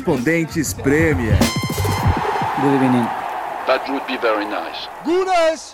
Correspondentes 0.00 0.72
Premier. 0.72 1.36
Good 2.60 2.74
evening. 2.74 3.06
That 3.66 3.86
would 3.88 4.06
be 4.06 4.16
very 4.16 4.46
nice. 4.46 4.88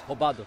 Roubado. 0.09 0.45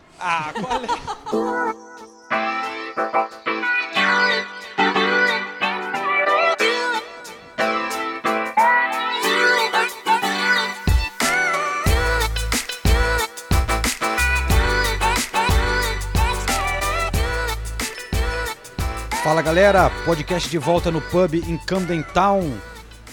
Fala 19.23 19.41
galera, 19.41 19.89
podcast 20.05 20.49
de 20.49 20.57
volta 20.57 20.91
no 20.91 20.99
pub 21.01 21.35
em 21.35 21.57
Camden 21.65 22.03
Town, 22.13 22.59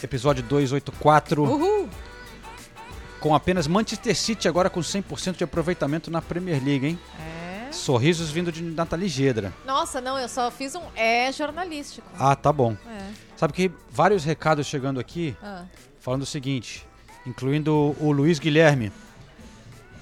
episódio 0.05 0.43
284. 0.43 1.43
Uhul! 1.43 1.89
Com 3.21 3.35
apenas 3.35 3.67
Manchester 3.67 4.15
City 4.17 4.47
agora 4.47 4.69
com 4.71 4.81
100% 4.81 5.37
de 5.37 5.45
aproveitamento 5.45 6.11
na 6.11 6.21
Premier 6.23 6.63
League, 6.63 6.87
hein? 6.87 6.99
É. 7.69 7.73
Sorrisos 7.73 8.31
vindo 8.31 8.53
de 8.53 8.63
Nathalie 8.63 9.09
Gedra. 9.09 9.53
Nossa, 9.67 10.01
não, 10.01 10.19
eu 10.19 10.29
só 10.29 10.51
fiz 10.51 10.75
um 10.75 10.83
é 10.95 11.33
jornalístico. 11.33 12.07
Ah, 12.19 12.37
tá 12.37 12.53
bom. 12.53 12.77
É. 12.89 13.11
Sabe 13.37 13.53
que 13.53 13.71
vários 13.91 14.25
recados 14.25 14.67
chegando 14.67 15.01
aqui 15.01 15.37
Ah. 15.43 15.65
falando 16.01 16.23
o 16.23 16.27
seguinte, 16.27 16.87
incluindo 17.27 17.97
o 18.01 18.13
Luiz 18.13 18.39
Guilherme. 18.39 18.93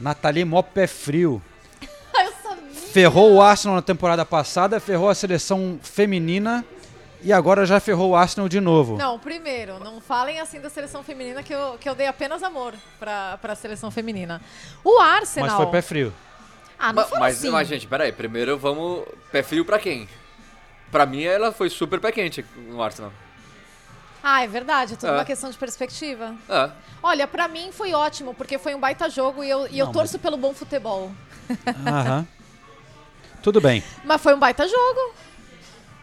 Nathalie 0.01 0.45
mó 0.45 0.61
pé 0.63 0.87
frio. 0.87 1.41
Eu 1.81 2.33
sabia. 2.43 2.75
Ferrou 2.93 3.35
o 3.35 3.43
Arsenal 3.43 3.77
na 3.77 3.83
temporada 3.83 4.25
passada, 4.27 4.79
ferrou 4.81 5.09
a 5.09 5.15
seleção 5.15 5.79
feminina 5.83 6.65
e 7.25 7.33
agora 7.33 7.65
já 7.67 7.81
ferrou 7.81 8.11
o 8.11 8.17
Arsenal 8.17 8.49
de 8.49 8.61
novo. 8.61 8.97
Não, 8.97 9.19
primeiro, 9.19 9.79
não 9.81 10.01
falem 10.01 10.39
assim 10.41 10.61
da 10.61 10.69
seleção 10.71 11.03
feminina 11.03 11.43
que 11.43 11.53
eu, 11.55 11.77
que 11.81 11.89
eu 11.89 11.95
dei 11.95 12.07
apenas 12.07 12.43
amor 12.43 12.75
pra, 12.99 13.39
pra 13.39 13.55
seleção 13.55 13.91
feminina. 13.91 14.41
O 14.85 14.99
Arsenal. 15.01 15.49
Mas 15.49 15.57
foi 15.57 15.67
pé 15.67 15.83
frio. 15.83 16.13
Ah, 16.79 16.93
não 16.93 17.07
foi 17.07 17.19
Mas, 17.19 17.39
assim. 17.39 17.51
mas, 17.51 17.67
gente, 17.69 17.87
peraí. 17.87 18.13
Primeiro 18.13 18.59
vamos. 18.59 19.05
Pé 19.33 19.43
frio 19.43 19.65
pra 19.65 19.79
quem? 19.79 20.09
Pra 20.91 21.07
mim, 21.07 21.23
ela 21.25 21.51
foi 21.51 21.71
super 21.71 21.99
pé 22.01 22.13
quente 22.13 22.45
no 22.69 22.83
Arsenal. 22.83 23.13
Ah, 24.23 24.43
é 24.43 24.47
verdade, 24.47 24.95
é 24.95 24.97
tudo 24.97 25.11
É. 25.11 25.13
uma 25.13 25.25
questão 25.25 25.51
de 25.51 25.57
perspectiva. 25.59 26.35
É. 26.49 26.71
Olha, 27.03 27.27
pra 27.27 27.47
mim 27.49 27.71
foi 27.73 27.93
ótimo, 27.93 28.33
porque 28.35 28.57
foi 28.59 28.75
um 28.75 28.81
baita 28.81 29.09
jogo 29.11 29.45
e 29.45 29.51
eu, 29.51 29.67
e 29.69 29.79
eu 29.79 29.87
Não, 29.87 29.93
torço 29.93 30.19
pelo 30.19 30.37
bom 30.37 30.55
futebol. 30.55 31.11
Aham. 31.87 32.27
Tudo 33.43 33.61
bem. 33.61 33.83
Mas 34.05 34.23
foi 34.23 34.35
um 34.35 34.39
baita 34.39 34.67
jogo. 34.67 35.15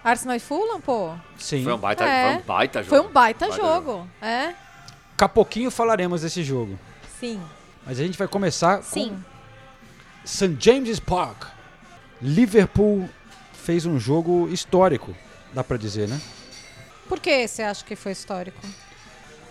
Arsenal 0.04 0.36
e 0.36 0.40
Fulham, 0.40 0.82
pô. 0.82 1.14
Sim. 1.38 1.64
Foi 1.64 1.74
um 1.74 1.78
baita, 1.78 2.04
É. 2.04 2.34
foi 2.34 2.42
um 2.42 2.46
baita 2.46 2.84
jogo. 2.84 2.90
Foi 2.90 3.00
um 3.02 3.12
baita, 3.12 3.48
Baita 3.48 3.62
jogo. 3.62 4.08
É? 4.22 4.46
Daqui 4.48 5.24
a 5.24 5.30
pouquinho 5.30 5.70
falaremos 5.70 6.22
desse 6.22 6.44
jogo. 6.44 6.78
Sim. 7.20 7.40
Mas 7.86 8.00
a 8.00 8.04
gente 8.04 8.18
vai 8.18 8.28
começar 8.28 8.82
Sim. 8.84 9.10
com 9.10 10.28
St. 10.28 10.56
James's 10.60 11.00
Park. 11.00 11.46
Liverpool 12.22 13.08
fez 13.54 13.86
um 13.86 14.00
jogo 14.00 14.48
histórico, 14.50 15.16
dá 15.54 15.64
pra 15.64 15.78
dizer, 15.78 16.08
né? 16.08 16.20
Por 17.08 17.20
que 17.20 17.48
você 17.48 17.62
acha 17.62 17.84
que 17.84 17.96
foi 17.96 18.12
histórico? 18.14 18.60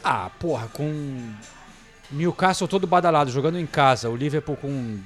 Ah, 0.03 0.31
porra, 0.39 0.67
com 0.69 1.33
Newcastle 2.11 2.67
todo 2.67 2.87
badalado, 2.87 3.31
jogando 3.31 3.59
em 3.59 3.67
casa, 3.67 4.09
o 4.09 4.17
Liverpool 4.17 4.57
com 4.57 4.99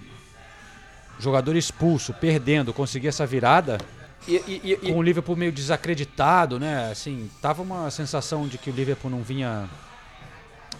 jogador 1.19 1.56
expulso, 1.56 2.12
perdendo, 2.15 2.72
conseguir 2.72 3.09
essa 3.09 3.27
virada, 3.27 3.78
E, 4.26 4.36
e- 4.64 4.78
e- 4.82 4.92
com 4.92 4.98
o 4.98 5.02
Liverpool 5.02 5.36
meio 5.36 5.52
desacreditado, 5.52 6.58
né? 6.58 6.90
Assim, 6.90 7.30
tava 7.42 7.62
uma 7.62 7.90
sensação 7.90 8.46
de 8.48 8.56
que 8.56 8.70
o 8.70 8.72
Liverpool 8.72 9.10
não 9.10 9.22
vinha 9.22 9.68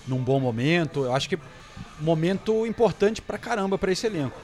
num 0.09 0.19
bom 0.19 0.41
momento. 0.41 1.05
Eu 1.05 1.15
acho 1.15 1.29
que 1.29 1.39
momento 2.01 2.67
importante 2.67 3.21
pra 3.21 3.37
caramba 3.39 3.77
pra 3.79 3.93
esse 3.93 4.07
elenco. 4.07 4.39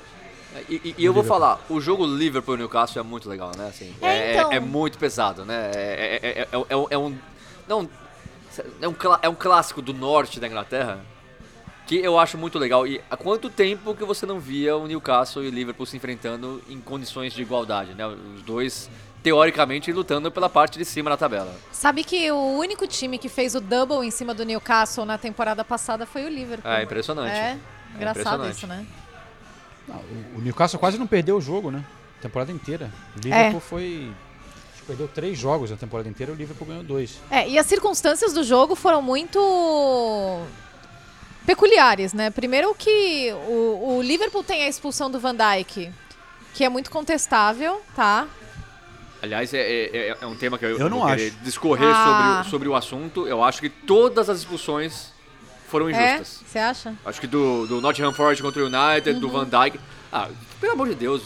e- 0.69 0.75
e- 0.85 0.95
e 0.99 1.05
eu 1.05 1.13
vou 1.13 1.23
Liverpool. 1.23 1.25
falar, 1.25 1.65
o 1.71 1.81
jogo 1.81 2.05
Liverpool 2.05 2.57
Newcastle 2.57 3.01
é 3.01 3.05
muito 3.05 3.29
legal, 3.29 3.53
né? 3.57 3.69
Assim, 3.69 3.95
É, 4.03 4.35
então. 4.35 4.53
é, 4.53 4.59
muito 4.61 4.99
pesado, 4.99 5.45
né? 5.45 5.71
É, 5.75 6.19
é- 6.23 6.29
é- 6.29 6.41
é- 6.43 6.49
é 6.69 6.77
um- 6.77 6.87
é 6.91 6.99
um. 6.99 7.19
Não. 7.69 7.89
É 8.83 8.89
um, 8.89 8.95
é 9.23 9.29
um 9.29 9.35
clássico 9.35 9.81
do 9.81 9.95
norte 9.95 10.41
da 10.41 10.47
Inglaterra 10.49 11.05
que 11.91 11.97
eu 11.97 12.17
acho 12.21 12.39
muito 12.39 12.57
legal. 12.57 12.87
E 12.87 13.01
há 13.11 13.17
quanto 13.17 13.51
tempo 13.51 13.97
que 13.97 14.05
você 14.05 14.25
não 14.25 14.39
via 14.39 14.77
o 14.77 14.87
Newcastle 14.87 15.43
e 15.43 15.49
o 15.49 15.51
Liverpool 15.51 15.85
se 15.85 15.97
enfrentando 15.97 16.63
em 16.69 16.81
condições 16.81 17.33
de 17.33 17.43
igualdade, 17.43 17.95
né? 17.95 18.07
Os 18.07 18.43
dois, 18.43 18.89
teoricamente, 19.25 19.91
lutando 19.93 20.31
pela 20.31 20.49
parte 20.49 20.79
de 20.79 20.85
cima 20.85 21.11
da 21.11 21.17
tabela. 21.17 21.53
Sabe 21.73 22.05
que 22.05 22.31
o 22.31 22.37
único 22.57 22.87
time 22.87 23.19
que 23.19 23.29
fez 23.29 23.57
o 23.57 23.61
double 23.61 24.07
em 24.07 24.11
cima 24.13 24.33
do 24.33 24.45
Newcastle 24.45 25.05
na 25.05 25.19
temporada 25.19 25.65
passada 25.65 26.07
foi 26.07 26.25
o 26.25 26.29
Liverpool. 26.29 26.71
É 26.71 26.85
impressionante. 26.85 27.33
É, 27.35 27.59
engraçado 27.97 28.45
impressionante. 28.47 28.57
isso, 28.57 28.67
né? 28.69 28.87
Não, 29.89 29.97
o- 30.37 30.41
Newcastle 30.41 30.79
quase 30.79 30.97
não 30.97 31.09
perdeu 31.09 31.39
o 31.39 31.41
jogo, 31.41 31.73
né? 31.73 31.85
A 32.21 32.23
temporada 32.23 32.53
inteira. 32.53 32.89
O 33.17 33.21
Liverpool 33.21 33.61
foi. 33.61 34.13
Acho 34.73 34.83
que 34.83 34.87
perdeu 34.87 35.09
três 35.09 35.37
jogos 35.37 35.73
na 35.73 35.77
temporada 35.77 36.09
inteira, 36.09 36.31
o 36.31 36.37
Liverpool 36.37 36.69
ganhou 36.69 36.85
dois. 36.85 37.19
É, 37.33 37.49
e 37.49 37.59
as 37.59 37.67
circunstâncias 37.67 38.33
do 38.33 38.45
jogo 38.45 38.77
foram 38.77 39.03
muito 39.03 39.41
peculiares, 41.55 42.13
né? 42.13 42.31
Primeiro 42.31 42.73
que 42.79 43.33
o, 43.49 43.97
o 43.97 44.03
Liverpool 44.03 44.45
tem 44.45 44.63
a 44.63 44.69
expulsão 44.69 45.11
do 45.11 45.19
Van 45.19 45.35
Dijk, 45.35 45.91
que 46.55 46.65
é 46.65 46.69
muito 46.69 46.91
contestável, 46.93 47.83
tá? 47.97 48.29
Aliás, 49.21 49.53
é, 49.53 49.59
é- 49.61 50.17
é 50.21 50.27
um 50.27 50.37
tema 50.37 50.57
que 50.57 50.65
eu, 50.65 50.79
Eu 50.79 50.89
não 50.89 50.99
vou 51.01 51.09
querer 51.09 51.27
acho. 51.29 51.37
discorrer 51.43 51.89
Ah. 51.93 52.05
sobre, 52.05 52.49
o- 52.49 52.51
sobre 52.51 52.69
o 52.69 52.75
assunto. 52.77 53.27
Eu 53.27 53.43
acho 53.43 53.61
que 53.61 53.69
todas 53.69 54.31
as 54.31 54.39
expulsões 54.39 55.09
foram 55.69 55.89
É? 55.91 56.15
injustas. 56.15 56.41
Você 56.47 56.59
acha? 56.61 56.95
Acho 57.05 57.21
que 57.21 57.27
do, 57.27 57.67
do 57.67 57.81
Nottingham 57.81 58.13
Forest 58.15 58.43
contra 58.45 58.63
o 58.63 58.67
United, 58.67 59.19
do 59.19 59.27
Uhum. 59.27 59.45
Van 59.45 59.65
Dijk. 59.65 59.81
Ah, 60.13 60.29
pelo 60.61 60.73
amor 60.75 60.89
de 60.89 60.95
Deus. 60.95 61.23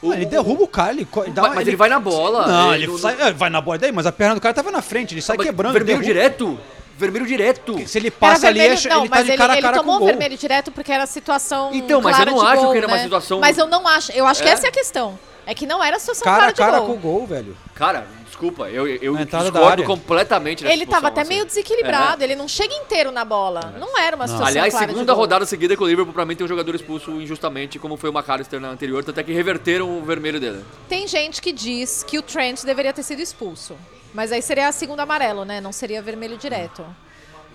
O- 0.00 0.10
Ah, 0.10 0.16
ele 0.16 0.24
derruba 0.26 0.62
o 0.64 0.68
cara, 0.68 0.92
ele, 0.92 1.06
Mas, 1.14 1.28
uma- 1.28 1.48
mas 1.54 1.68
ele 1.68 1.76
vai 1.76 1.88
na 1.90 2.00
bola. 2.00 2.46
Não, 2.48 2.74
ele 2.74 2.86
não- 2.86 2.98
sai- 2.98 3.20
é, 3.20 3.30
vai 3.32 3.50
na 3.50 3.60
bola 3.60 3.78
daí, 3.78 3.92
mas 3.92 4.06
a 4.06 4.10
perna 4.12 4.34
do 4.36 4.40
cara 4.40 4.54
tava 4.54 4.72
na 4.72 4.80
frente, 4.82 5.12
ele 5.14 5.20
sai 5.22 5.36
mas 5.36 5.46
quebrando. 5.46 5.74
Vermelho 5.74 6.00
derruba. 6.00 6.06
direto? 6.14 6.58
Vermelho 7.02 7.26
direto. 7.26 7.78
Se 7.86 7.98
ele 7.98 8.10
passa 8.10 8.46
ali, 8.48 8.60
não, 8.60 9.00
ele 9.02 9.08
tá 9.08 9.22
de 9.22 9.36
cara 9.36 9.52
a 9.52 9.56
ele, 9.56 9.62
cara 9.62 9.76
com 9.76 9.80
tomou 9.82 9.96
o 9.96 9.98
gol. 9.98 10.08
vermelho 10.08 10.36
direto 10.38 10.70
porque 10.72 10.90
era 10.92 11.04
situação 11.06 11.70
Então, 11.74 12.00
mas 12.00 12.18
eu 12.18 12.26
não 12.26 12.40
acho 12.40 12.62
gol, 12.62 12.72
que 12.72 12.78
era 12.78 12.86
uma 12.86 12.96
né? 12.96 13.02
situação- 13.02 13.40
Mas 13.40 13.58
eu 13.58 13.66
não 13.66 13.86
acho, 13.88 14.12
eu 14.12 14.26
acho 14.26 14.42
que 14.42 14.48
É? 14.48 14.52
essa 14.52 14.66
é 14.66 14.68
a 14.68 14.72
questão. 14.72 15.18
É 15.44 15.54
que 15.54 15.66
não 15.66 15.82
era 15.82 15.98
situação 15.98 16.22
Cara 16.22 16.36
clara 16.36 16.50
a 16.50 16.52
de 16.52 16.58
cara 16.58 16.78
gol. 16.78 16.86
com 16.86 16.92
o 16.94 16.96
gol, 16.98 17.26
velho. 17.26 17.56
Cara, 17.74 18.06
desculpa, 18.24 18.70
eu, 18.70 18.86
eu 18.86 19.16
discordo 19.16 19.82
completamente 19.82 20.62
dessa 20.62 20.72
Ele 20.72 20.86
tava 20.86 21.08
expulsão, 21.08 21.08
até 21.10 21.20
assim. 21.22 21.28
meio 21.30 21.44
desequilibrado, 21.44 22.22
ele 22.22 22.36
não 22.36 22.46
chega 22.46 22.72
inteiro 22.72 23.10
na 23.10 23.24
bola. 23.24 23.74
Não 23.76 23.98
era 23.98 24.14
uma 24.14 24.28
situação 24.28 24.46
Aliás, 24.46 24.70
clara 24.72 24.86
de 24.86 24.92
segunda 24.92 25.12
gol. 25.12 25.20
rodada 25.20 25.44
seguida 25.44 25.76
que 25.76 25.82
o 25.82 25.86
Liverpool 25.88 26.14
pra 26.14 26.24
mim 26.24 26.36
tem 26.36 26.44
um 26.44 26.48
jogador 26.48 26.76
expulso 26.76 27.10
injustamente, 27.20 27.76
como 27.80 27.96
foi 27.96 28.10
o 28.10 28.12
McAllister 28.16 28.60
na 28.60 28.68
anterior, 28.68 29.02
tanto 29.02 29.18
é 29.18 29.22
que 29.24 29.32
reverteram 29.32 29.98
o 29.98 30.02
vermelho 30.04 30.38
dele. 30.38 30.64
Tem 30.88 31.08
gente 31.08 31.42
que 31.42 31.50
diz 31.52 32.04
que 32.04 32.18
o 32.18 32.22
Trent 32.22 32.62
deveria 32.62 32.92
ter 32.92 33.02
sido 33.02 33.20
expulso. 33.20 33.74
Mas 34.14 34.30
aí 34.32 34.42
seria 34.42 34.68
a 34.68 34.72
segunda 34.72 35.02
amarelo, 35.04 35.44
né? 35.44 35.60
Não 35.60 35.72
seria 35.72 36.02
vermelho 36.02 36.36
direto. 36.36 36.84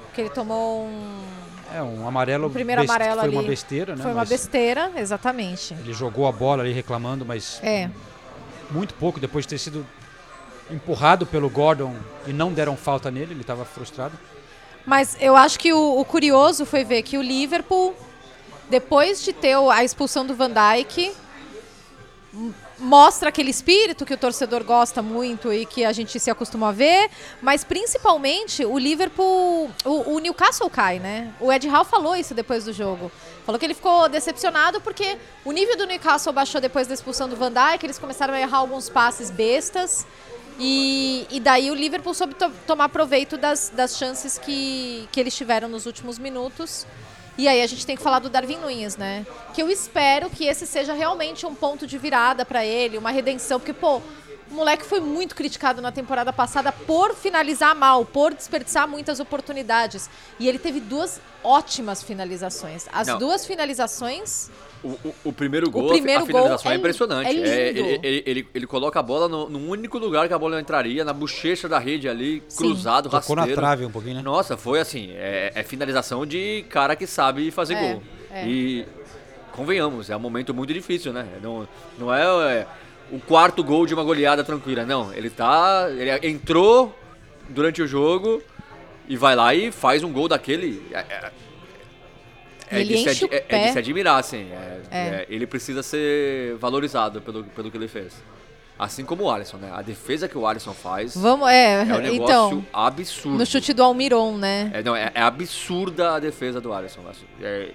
Porque 0.06 0.22
ele 0.22 0.30
tomou 0.30 0.84
um. 0.86 1.24
É, 1.74 1.82
um 1.82 2.08
amarelo. 2.08 2.48
O 2.48 2.50
primeiro 2.50 2.82
best- 2.82 2.90
amarelo 2.96 3.20
foi 3.20 3.28
ali. 3.30 3.38
uma 3.38 3.44
besteira, 3.44 3.96
né? 3.96 4.02
Foi 4.02 4.12
uma 4.12 4.22
mas 4.22 4.30
besteira, 4.30 4.92
exatamente. 4.96 5.74
Ele 5.74 5.94
jogou 5.94 6.28
a 6.28 6.32
bola 6.32 6.64
ali 6.64 6.72
reclamando, 6.74 7.26
mas 7.26 7.60
É. 7.62 7.90
muito 8.72 8.94
pouco 8.94 9.20
depois 9.20 9.46
de 9.46 9.50
ter 9.50 9.58
sido 9.60 9.86
empurrado 10.72 11.26
pelo 11.26 11.50
Gordon 11.50 11.96
e 12.26 12.34
não 12.34 12.52
deram 12.52 12.76
falta 12.76 13.12
nele, 13.12 13.34
ele 13.34 13.44
tava 13.44 13.64
frustrado. 13.66 14.18
Mas 14.86 15.16
eu 15.20 15.36
acho 15.36 15.60
que 15.60 15.72
o, 15.74 16.00
o 16.00 16.06
curioso 16.06 16.66
foi 16.66 16.84
ver 16.84 17.04
que 17.04 17.18
o 17.18 17.22
Liverpool, 17.22 17.94
depois 18.70 19.22
de 19.22 19.32
ter 19.34 19.56
a 19.56 19.84
expulsão 19.84 20.26
do 20.26 20.34
Van 20.34 20.50
Dijk, 20.50 21.14
mostra 22.80 23.30
aquele 23.30 23.50
espírito 23.50 24.06
que 24.06 24.14
o 24.14 24.18
torcedor 24.18 24.64
gosta 24.64 25.02
muito 25.02 25.52
e 25.52 25.66
que 25.66 25.84
a 25.84 25.92
gente 25.92 26.20
se 26.20 26.30
acostumou 26.30 26.70
a 26.70 26.72
ver, 26.72 27.10
mas 27.42 27.64
principalmente 27.64 28.64
o 28.66 28.78
Liverpool, 28.78 29.72
o, 29.84 30.14
o 30.14 30.20
Newcastle 30.20 30.70
cai, 30.70 31.00
né? 31.00 31.34
O 31.40 31.52
Ed 31.52 31.68
Howe 31.68 31.86
falou 31.86 32.16
isso 32.16 32.34
depois 32.34 32.66
do 32.66 32.74
jogo. 32.74 33.12
Falou 33.46 33.58
que 33.58 33.66
ele 33.66 33.74
ficou 33.74 34.08
decepcionado 34.08 34.80
porque 34.82 35.18
o 35.44 35.52
nível 35.52 35.76
do 35.78 35.86
Newcastle 35.88 36.32
baixou 36.34 36.62
depois 36.62 36.86
da 36.88 36.94
expulsão 36.94 37.28
do 37.28 37.36
Van 37.36 37.52
Dijk, 37.52 37.84
eles 37.86 37.98
começaram 37.98 38.34
a 38.34 38.40
errar 38.40 38.58
alguns 38.58 38.90
passes 38.90 39.32
bestas. 39.32 40.06
E, 40.60 41.28
e 41.30 41.40
daí 41.40 41.70
o 41.70 41.76
Liverpool 41.76 42.14
soube 42.16 42.34
to- 42.34 42.52
tomar 42.66 42.90
proveito 42.90 43.38
das, 43.38 43.72
das 43.76 43.96
chances 43.96 44.38
que, 44.40 45.08
que 45.12 45.20
eles 45.20 45.36
tiveram 45.36 45.70
nos 45.70 45.86
últimos 45.86 46.18
minutos. 46.18 46.86
E 47.38 47.48
aí 47.48 47.62
a 47.62 47.68
gente 47.68 47.86
tem 47.86 47.96
que 47.96 48.02
falar 48.02 48.20
do 48.20 48.30
Darwin 48.30 48.58
Nunes, 48.58 48.98
né? 48.98 49.26
Que 49.54 49.62
eu 49.62 49.70
espero 49.70 50.30
que 50.30 50.46
esse 50.46 50.66
seja 50.66 50.94
realmente 50.94 51.46
um 51.46 51.54
ponto 51.54 51.86
de 51.86 51.98
virada 51.98 52.44
pra 52.46 52.66
ele, 52.66 52.98
uma 52.98 53.12
redenção, 53.12 53.60
porque 53.60 53.74
pô, 53.74 54.02
O 54.50 54.54
moleque 54.54 54.86
foi 54.86 55.02
muito 55.02 55.36
criticado 55.36 55.82
na 55.82 55.92
temporada 55.92 56.32
passada 56.32 56.72
por 56.72 57.14
finalizar 57.14 57.76
mal, 57.76 58.06
por 58.06 58.34
desperdiçar 58.34 58.88
muitas 58.88 59.20
oportunidades. 59.20 60.10
E 60.40 60.48
ele 60.48 60.58
teve 60.58 60.80
duas 60.80 61.20
ótimas 61.44 62.02
finalizações. 62.02 62.88
As 62.94 63.08
Não. 63.08 63.18
duas 63.20 63.46
finalizações. 63.46 64.50
O, 64.84 64.90
o- 64.90 65.16
o 65.26 65.34
primeiro 65.34 65.70
gol, 65.72 65.88
a- 65.88 65.94
primeiro 65.94 66.22
a 66.22 66.26
finalização 66.26 66.64
gol 66.64 66.72
é, 66.72 66.76
é 66.76 66.78
impressionante. 66.78 67.28
É, 67.28 67.70
ele, 67.70 67.80
ele, 68.04 68.24
ele- 68.26 68.48
ele 68.54 68.68
coloca 68.68 69.00
a 69.00 69.04
bola 69.04 69.28
no, 69.28 69.50
no 69.50 69.60
único 69.70 69.98
lugar 69.98 70.28
que 70.28 70.34
a 70.34 70.38
bola 70.38 70.60
entraria, 70.62 71.04
na 71.04 71.14
bochecha 71.14 71.68
da 71.68 71.80
rede 71.80 72.08
ali, 72.08 72.44
Sim. 72.48 72.58
cruzado, 72.58 73.10
Tocou 73.10 73.36
na 73.36 73.42
rasteiro. 73.42 73.62
trave 73.62 73.86
um 73.86 73.92
pouquinho, 73.92 74.16
né? 74.16 74.22
Nossa, 74.22 74.56
foi 74.56 74.80
assim, 74.80 75.12
é, 75.14 75.52
é 75.56 75.64
finalização 75.64 76.26
de 76.26 76.64
cara 76.70 76.96
que 76.96 77.08
sabe 77.08 77.50
fazer 77.52 77.74
É, 77.74 77.82
gol. 77.94 78.04
é. 78.32 78.48
E 78.48 78.86
convenhamos, 79.52 80.10
é 80.10 80.16
um 80.16 80.20
momento 80.20 80.54
muito 80.54 80.74
difícil, 80.74 81.12
né? 81.12 81.26
Não, 81.42 81.68
não 81.98 82.14
é, 82.14 82.24
é, 82.60 82.68
o 83.12 83.20
quarto 83.20 83.64
gol 83.64 83.86
de 83.88 83.94
uma 83.94 84.04
goleada 84.04 84.44
tranquila, 84.44 84.86
não. 84.86 85.12
Ele 85.14 85.30
tá. 85.30 85.88
Ele 85.90 86.28
entrou 86.28 86.96
durante 87.50 87.82
o 87.82 87.88
jogo 87.88 88.42
e 89.08 89.18
vai 89.18 89.36
lá 89.36 89.56
e 89.56 89.72
faz 89.72 90.04
um 90.04 90.12
gol 90.12 90.28
daquele. 90.28 90.84
É, 92.70 92.80
Ele 92.82 92.96
de 92.96 93.04
se 93.04 93.10
enche 93.10 93.26
ad- 93.26 93.34
o 93.34 93.36
é- 93.36 93.38
é 93.38 93.42
pé. 93.42 93.66
de 93.68 93.72
se 93.74 93.80
admirar, 93.80 94.20
assim. 94.20 94.50
é- 94.52 94.82
É. 94.92 94.98
é, 94.98 95.26
ele 95.30 95.48
precisa 95.48 95.82
ser 95.84 96.56
valorizado 96.58 97.22
pelo, 97.22 97.44
pelo 97.46 97.72
que 97.72 97.78
ele 97.78 97.88
fez. 97.88 98.14
Assim 98.80 99.04
como 99.04 99.24
o 99.24 99.32
Alisson, 99.32 99.58
né? 99.58 99.72
A 99.74 99.82
defesa 99.82 100.28
que 100.28 100.38
o 100.38 100.46
Alisson 100.46 100.72
faz 100.74 101.16
Vamos, 101.16 101.50
é, 101.50 101.82
é 101.82 101.84
um 101.84 101.98
negócio 101.98 102.14
então, 102.14 102.66
absurdo. 102.72 103.38
no 103.40 103.46
chute 103.46 103.74
do 103.74 103.82
Almiron, 103.82 104.38
né? 104.38 104.70
É, 104.74 104.84
não, 104.84 104.96
é, 104.96 105.12
é 105.16 105.22
absurda 105.22 106.14
a 106.16 106.20
defesa 106.20 106.62
do 106.62 106.72
Alisson. 106.72 107.02
É- 107.42 107.72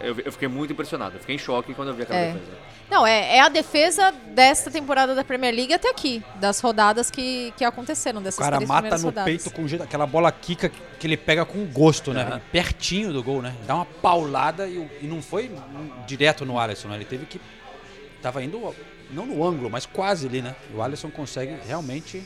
eu, 0.00 0.16
eu 0.24 0.32
fiquei 0.32 0.48
muito 0.48 0.72
impressionado. 0.72 1.14
Eu 1.16 1.20
fiquei 1.20 1.34
em 1.34 1.38
choque 1.38 1.72
quando 1.72 1.88
eu 1.88 1.94
vi 1.94 2.02
aquela 2.02 2.18
É. 2.18 2.32
defesa. 2.32 2.52
Não, 2.92 3.06
é, 3.06 3.36
é 3.36 3.40
a 3.40 3.48
defesa 3.48 4.12
desta 4.34 4.70
temporada 4.70 5.14
da 5.14 5.24
Premier 5.24 5.54
League 5.54 5.72
até 5.72 5.88
aqui, 5.88 6.22
das 6.36 6.60
rodadas 6.60 7.10
que, 7.10 7.50
que 7.56 7.64
aconteceram, 7.64 8.20
O 8.20 8.22
dessas 8.22 8.38
cara 8.38 8.56
três 8.56 8.68
mata 8.68 8.98
no 8.98 9.04
rodadas. 9.04 9.24
peito 9.24 9.50
com 9.50 9.66
jeito, 9.66 9.82
aquela 9.82 10.06
bola 10.06 10.30
quica 10.30 10.68
que 10.68 11.06
ele 11.06 11.16
pega 11.16 11.42
com 11.46 11.64
gosto, 11.64 12.12
né? 12.12 12.34
É. 12.36 12.40
Pertinho 12.52 13.10
do 13.10 13.22
gol, 13.22 13.40
né? 13.40 13.54
Dá 13.66 13.76
uma 13.76 13.86
paulada 13.86 14.68
e, 14.68 14.76
o- 14.76 14.90
e 15.00 15.06
não 15.06 15.22
foi 15.22 15.50
direto 16.06 16.44
no 16.44 16.58
Alisson, 16.58 16.88
né? 16.88 16.96
Ele 16.96 17.06
teve 17.06 17.24
que. 17.24 17.40
Tava 18.20 18.44
indo, 18.44 18.74
não 19.10 19.24
no 19.24 19.42
ângulo, 19.42 19.70
mas 19.70 19.86
quase 19.86 20.26
ali, 20.26 20.42
né? 20.42 20.54
E 20.70 20.76
o 20.76 20.82
Alisson 20.82 21.08
consegue 21.10 21.56
realmente. 21.66 22.22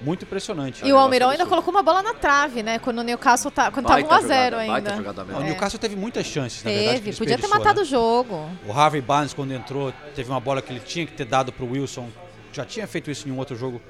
Muito 0.00 0.24
impressionante. 0.24 0.84
E 0.86 0.92
o 0.92 0.96
Almirão 0.98 1.30
ainda 1.30 1.46
colocou 1.46 1.72
uma 1.72 1.82
bola 1.82 2.02
na 2.02 2.12
trave, 2.12 2.62
né? 2.62 2.78
Quando 2.78 2.98
o 2.98 3.02
Newcastle 3.02 3.50
tá, 3.50 3.70
quando 3.70 3.86
Baita 3.86 4.08
tava 4.08 4.22
1x0 4.22 4.26
jogada, 4.28 4.56
ainda. 4.58 4.72
baita 4.72 4.96
jogada 4.96 5.20
Não, 5.22 5.26
mesmo. 5.26 5.40
o 5.40 5.44
É. 5.44 5.50
Newcastle 5.50 5.80
teve 5.80 5.96
muitas 5.96 6.26
chances, 6.26 6.62
na 6.62 6.70
verdade. 6.70 7.00
Teve, 7.00 7.16
podia 7.16 7.38
ter 7.38 7.46
matado 7.48 7.80
né? 7.80 7.82
o 7.82 7.84
jogo. 7.84 8.50
O 8.66 8.72
Harvey 8.72 9.00
Barnes, 9.00 9.32
quando 9.32 9.52
entrou, 9.52 9.92
teve 10.14 10.30
uma 10.30 10.38
bola 10.40 10.60
que 10.60 10.70
ele 10.72 10.80
tinha 10.80 11.06
que 11.06 11.12
ter 11.12 11.24
dado 11.24 11.50
pro 11.52 11.64
Wilson. 11.70 12.08
Já 12.52 12.64
tinha 12.64 12.86
feito 12.86 13.10
isso 13.10 13.26
em 13.28 13.32
um 13.32 13.38
outro 13.38 13.56
jogo. 13.56 13.80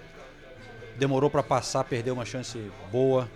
Demorou 0.97 1.29
pra 1.29 1.43
passar, 1.43 1.82
perdeu 1.85 2.14
uma 2.14 2.25
chance 2.25 2.59
boa. 2.93 3.29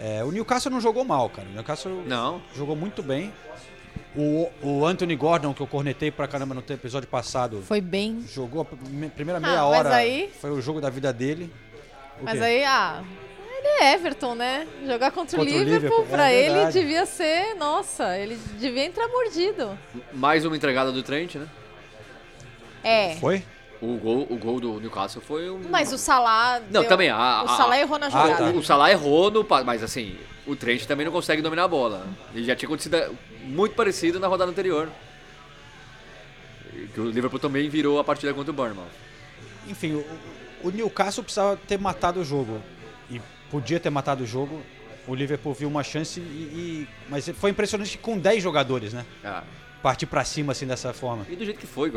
É, 0.00 0.24
o 0.24 0.30
Newcastle 0.32 0.72
não 0.72 0.80
jogou 0.80 1.04
mal, 1.04 1.28
cara. 1.28 1.48
O 1.48 1.52
Newcastle 1.52 2.02
Não. 2.06 2.40
jogou 2.56 2.74
muito 2.76 3.02
bem. 3.02 3.32
O, 4.16 4.50
o 4.62 4.86
Anthony 4.86 5.14
Gordon, 5.14 5.52
que 5.54 5.60
eu 5.60 5.66
cornetei 5.66 6.10
pra 6.10 6.26
caramba 6.26 6.54
no 6.54 6.64
episódio 6.68 7.08
passado, 7.08 7.62
Foi 7.62 7.80
bem. 7.80 8.24
jogou 8.28 8.62
a 8.62 8.64
prim- 8.64 9.08
primeira 9.10 9.38
Ah, 9.38 9.40
meia 9.40 9.54
mas 9.62 9.64
hora. 9.64 9.94
aí- 9.94 10.30
Foi 10.40 10.50
o 10.50 10.60
jogo 10.60 10.80
da 10.80 10.90
vida 10.90 11.12
dele. 11.12 11.52
O 12.20 12.24
Mas 12.24 12.38
quê? 12.38 12.44
aí, 12.44 12.64
ah, 12.64 13.04
ele 13.56 13.68
é 13.84 13.94
Everton, 13.94 14.34
né? 14.34 14.66
Jogar 14.86 15.10
contra, 15.12 15.36
o 15.36 15.44
Contra 15.44 15.54
o 15.54 15.58
Liverpool, 15.58 15.74
Liverpool, 15.74 16.04
é 16.04 16.08
pra 16.08 16.32
ele 16.32 16.54
verdade. 16.54 16.78
devia 16.80 17.06
ser, 17.06 17.54
nossa, 17.54 18.18
ele 18.18 18.36
devia 18.58 18.84
entrar 18.84 19.06
mordido. 19.08 19.78
Mais 20.12 20.44
uma 20.44 20.56
entregada 20.56 20.90
do 20.90 21.02
Trent, 21.02 21.36
né? 21.36 21.46
É. 22.82 23.14
Foi? 23.16 23.42
O 23.80 23.96
gol, 23.96 24.26
o 24.28 24.36
gol 24.36 24.58
do 24.60 24.80
Newcastle 24.80 25.22
foi 25.22 25.48
um. 25.50 25.60
Mas 25.70 25.92
o 25.92 25.98
Salah. 25.98 26.60
Não, 26.70 26.80
deu- 26.80 26.88
também. 26.88 27.10
A, 27.10 27.44
o 27.44 27.48
a- 27.50 27.56
Salah 27.56 27.78
errou 27.78 27.98
na 27.98 28.06
Ah, 28.06 28.10
jogada. 28.10 28.36
tá. 28.36 28.44
O, 28.50 28.58
o 28.58 28.64
Salah 28.64 28.90
errou 28.90 29.30
no. 29.30 29.46
Mas 29.64 29.82
assim, 29.84 30.16
o 30.46 30.56
Trent 30.56 30.84
também 30.86 31.04
não 31.06 31.12
consegue 31.12 31.40
dominar 31.42 31.64
a 31.64 31.68
bola. 31.68 32.06
Ele 32.34 32.44
já 32.44 32.56
tinha 32.56 32.66
acontecido 32.68 32.96
muito 33.44 33.74
parecido 33.76 34.18
na 34.18 34.26
rodada 34.26 34.50
anterior. 34.50 34.88
E 36.74 36.86
Que 36.88 37.00
o 37.00 37.10
Liverpool 37.10 37.38
também 37.38 37.68
virou 37.68 37.98
a 37.98 38.04
partida 38.04 38.34
contra 38.34 38.50
o 38.50 38.54
Bournemouth. 38.54 38.86
Enfim, 39.68 39.92
o, 39.94 40.04
o 40.64 40.70
Newcastle 40.70 41.22
precisava 41.22 41.56
ter 41.56 41.78
matado 41.78 42.20
o 42.20 42.24
jogo. 42.24 42.60
E 43.10 43.20
podia 43.50 43.78
ter 43.80 43.90
matado 43.90 44.24
o 44.24 44.26
jogo. 44.26 44.60
O 45.06 45.14
Liverpool 45.14 45.54
viu 45.54 45.68
uma 45.68 45.82
chance 45.82 46.20
e. 46.20 46.22
e- 46.22 46.88
mas 47.08 47.28
foi 47.28 47.50
impressionante 47.50 47.92
que 47.96 47.98
com 47.98 48.18
10 48.18 48.42
jogadores, 48.42 48.92
né? 48.92 49.06
Ah, 49.24 49.42
Partir 49.82 50.06
pra 50.06 50.24
cima 50.24 50.52
assim 50.52 50.66
dessa 50.66 50.92
forma. 50.92 51.24
E 51.28 51.36
do 51.36 51.44
jeito 51.44 51.60
que 51.60 51.66
foi, 51.66 51.92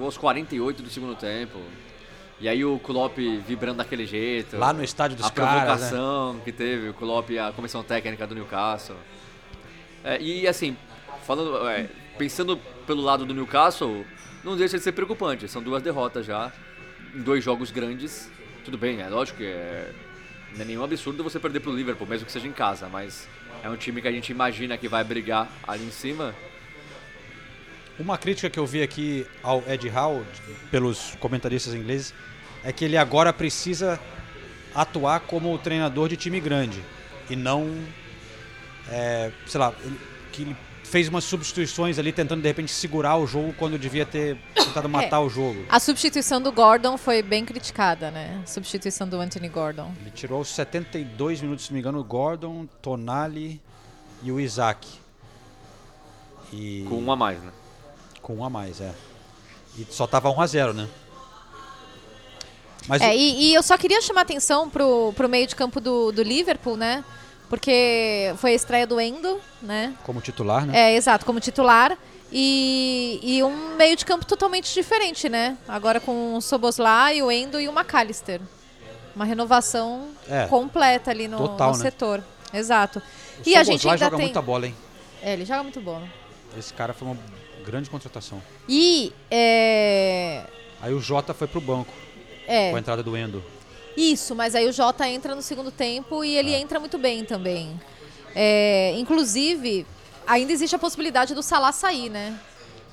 aos 0.00 0.16
48 0.16 0.82
do 0.82 0.90
segundo 0.90 1.14
tempo. 1.14 1.58
E 2.38 2.48
aí 2.48 2.64
o 2.64 2.78
Klopp 2.78 3.16
vibrando 3.46 3.78
daquele 3.78 4.06
jeito. 4.06 4.58
Lá 4.58 4.72
no 4.72 4.84
estádio 4.84 5.16
dos 5.16 5.26
a 5.26 5.30
caras, 5.30 5.54
né? 5.54 5.88
provocação 5.88 6.40
que 6.44 6.52
teve, 6.52 6.90
o 6.90 6.94
Klopp 6.94 7.30
e 7.30 7.38
a 7.38 7.50
comissão 7.52 7.82
técnica 7.82 8.26
do 8.26 8.34
Newcastle. 8.34 8.96
É, 10.04 10.20
e 10.20 10.46
assim, 10.46 10.76
falando, 11.24 11.66
é, 11.68 11.88
pensando 12.18 12.58
pelo 12.86 13.02
lado 13.02 13.24
do 13.24 13.32
Newcastle, 13.32 14.04
não 14.44 14.56
deixa 14.56 14.76
de 14.76 14.84
ser 14.84 14.92
preocupante. 14.92 15.48
São 15.48 15.62
duas 15.62 15.82
derrotas 15.82 16.26
já, 16.26 16.52
em 17.14 17.22
dois 17.22 17.42
jogos 17.42 17.70
grandes. 17.70 18.30
Tudo 18.64 18.76
bem, 18.76 19.00
é 19.00 19.08
lógico 19.08 19.38
que 19.38 19.44
é, 19.44 19.92
não 20.54 20.62
é 20.62 20.64
nenhum 20.64 20.84
absurdo 20.84 21.24
você 21.24 21.38
perder 21.38 21.60
pro 21.60 21.72
Liverpool, 21.72 22.06
mesmo 22.06 22.26
que 22.26 22.32
seja 22.32 22.46
em 22.46 22.52
casa, 22.52 22.88
mas 22.88 23.28
é 23.62 23.70
um 23.70 23.76
time 23.76 24.02
que 24.02 24.08
a 24.08 24.12
gente 24.12 24.30
imagina 24.30 24.76
que 24.76 24.88
vai 24.88 25.02
brigar 25.02 25.48
ali 25.66 25.84
em 25.84 25.90
cima. 25.90 26.34
Uma 27.98 28.18
crítica 28.18 28.50
que 28.50 28.58
eu 28.58 28.66
vi 28.66 28.82
aqui 28.82 29.26
ao 29.42 29.62
Ed 29.66 29.88
Howe, 29.90 30.22
pelos 30.70 31.14
comentaristas 31.18 31.72
ingleses, 31.74 32.12
é 32.62 32.70
que 32.72 32.84
ele 32.84 32.96
agora 32.96 33.32
precisa 33.32 33.98
atuar 34.74 35.20
como 35.20 35.52
o 35.54 35.58
treinador 35.58 36.08
de 36.08 36.16
time 36.16 36.38
grande. 36.40 36.82
E 37.30 37.36
não. 37.36 37.74
é, 38.88 39.32
sei 39.46 39.58
lá, 39.58 39.72
ele- 39.82 39.98
que 40.30 40.42
ele 40.42 40.56
fez 40.84 41.08
umas 41.08 41.24
substituições 41.24 41.98
ali 41.98 42.12
tentando 42.12 42.40
de 42.42 42.46
repente 42.46 42.70
segurar 42.70 43.16
o 43.16 43.26
jogo 43.26 43.52
quando 43.58 43.76
devia 43.76 44.06
ter 44.06 44.36
tentado 44.54 44.88
matar 44.88 45.20
o 45.20 45.28
jogo. 45.28 45.64
A 45.68 45.80
substituição 45.80 46.40
do 46.40 46.52
Gordon 46.52 46.96
foi 46.96 47.20
bem 47.22 47.44
criticada, 47.44 48.10
né? 48.12 48.40
A 48.44 48.46
substituição 48.46 49.08
do 49.08 49.18
Anthony 49.18 49.48
Gordon. 49.48 49.92
Ele 50.00 50.10
tirou 50.12 50.38
aos 50.38 50.48
72 50.50 51.40
minutos, 51.40 51.64
se 51.64 51.72
não 51.72 51.74
me 51.74 51.80
engano, 51.80 51.98
o 51.98 52.04
Gordon, 52.04 52.66
Tonali 52.80 53.60
e 54.22 54.30
o 54.30 54.38
Isaac. 54.38 54.86
E 56.52 56.84
Com 56.88 57.00
um 57.02 57.10
a 57.10 57.16
mais, 57.16 57.42
né? 57.42 57.50
Com 58.26 58.34
um 58.34 58.44
a 58.44 58.50
mais, 58.50 58.80
é. 58.80 58.92
E 59.78 59.86
só 59.88 60.04
tava 60.04 60.28
1 60.30 60.40
a 60.40 60.46
0, 60.48 60.74
né? 60.74 60.88
Mas 62.88 63.00
É, 63.00 63.10
o- 63.10 63.12
e, 63.12 63.50
e 63.50 63.54
eu 63.54 63.62
só 63.62 63.78
queria 63.78 64.02
chamar 64.02 64.22
atenção 64.22 64.68
pro, 64.68 65.12
pro 65.14 65.28
meio 65.28 65.46
de 65.46 65.54
campo 65.54 65.80
do, 65.80 66.10
do 66.10 66.22
Liverpool, 66.24 66.76
né? 66.76 67.04
Porque 67.48 68.34
foi 68.38 68.50
a 68.50 68.54
estreia 68.54 68.84
do 68.84 69.00
Endo, 69.00 69.40
né? 69.62 69.94
como 70.02 70.20
titular, 70.20 70.66
né? 70.66 70.76
É, 70.76 70.96
exato, 70.96 71.24
como 71.24 71.38
titular. 71.38 71.96
E, 72.32 73.20
e 73.22 73.42
um 73.44 73.76
meio 73.76 73.94
de 73.96 74.04
campo 74.04 74.26
totalmente 74.26 74.74
diferente, 74.74 75.28
né? 75.28 75.56
Agora 75.68 76.00
com 76.00 76.34
o 76.34 76.40
Soboslai, 76.40 77.22
o 77.22 77.30
Endo 77.30 77.60
e 77.60 77.68
o 77.68 77.72
McAllister. 77.72 78.40
Uma 79.14 79.24
renovação 79.24 80.08
É. 80.28 80.46
completa 80.48 81.12
ali 81.12 81.28
no, 81.28 81.38
Total, 81.38 81.70
no 81.70 81.76
né? 81.78 81.82
setor. 81.84 82.24
Exato. 82.52 82.98
O 82.98 83.02
E 83.48 83.54
a 83.54 83.62
Szoboszlai 83.64 83.64
gente 83.64 83.88
ainda 83.88 83.98
joga 84.06 84.16
tem... 84.16 84.26
muita 84.26 84.42
bola, 84.42 84.66
hein? 84.66 84.74
É, 85.22 85.32
ele 85.34 85.44
joga 85.44 85.62
muito 85.62 85.80
bom. 85.80 86.02
Esse 86.58 86.74
cara 86.74 86.92
foi 86.92 87.06
uma 87.06 87.16
grande 87.66 87.90
contratação. 87.90 88.40
E 88.68 89.12
é, 89.30 90.44
Aí 90.80 90.94
o 90.94 91.00
Jota 91.00 91.34
foi 91.34 91.46
pro 91.48 91.60
banco 91.60 91.92
é 92.46 92.70
com 92.70 92.76
a 92.76 92.78
entrada 92.78 93.02
do 93.02 93.16
Endo. 93.16 93.42
isso, 93.96 94.34
mas 94.34 94.54
aí 94.54 94.68
o 94.68 94.72
Jota 94.72 95.08
entra 95.08 95.34
no 95.34 95.42
segundo 95.42 95.70
tempo 95.70 96.24
e 96.24 96.36
ele 96.36 96.54
entra 96.54 96.78
muito 96.78 96.96
bem 96.96 97.24
também. 97.24 97.78
É, 98.34 98.94
inclusive, 98.98 99.86
ainda 100.26 100.52
existe 100.52 100.76
a 100.76 100.78
possibilidade 100.78 101.34
do 101.34 101.42
Salah 101.42 101.72
sair, 101.72 102.08
né? 102.10 102.38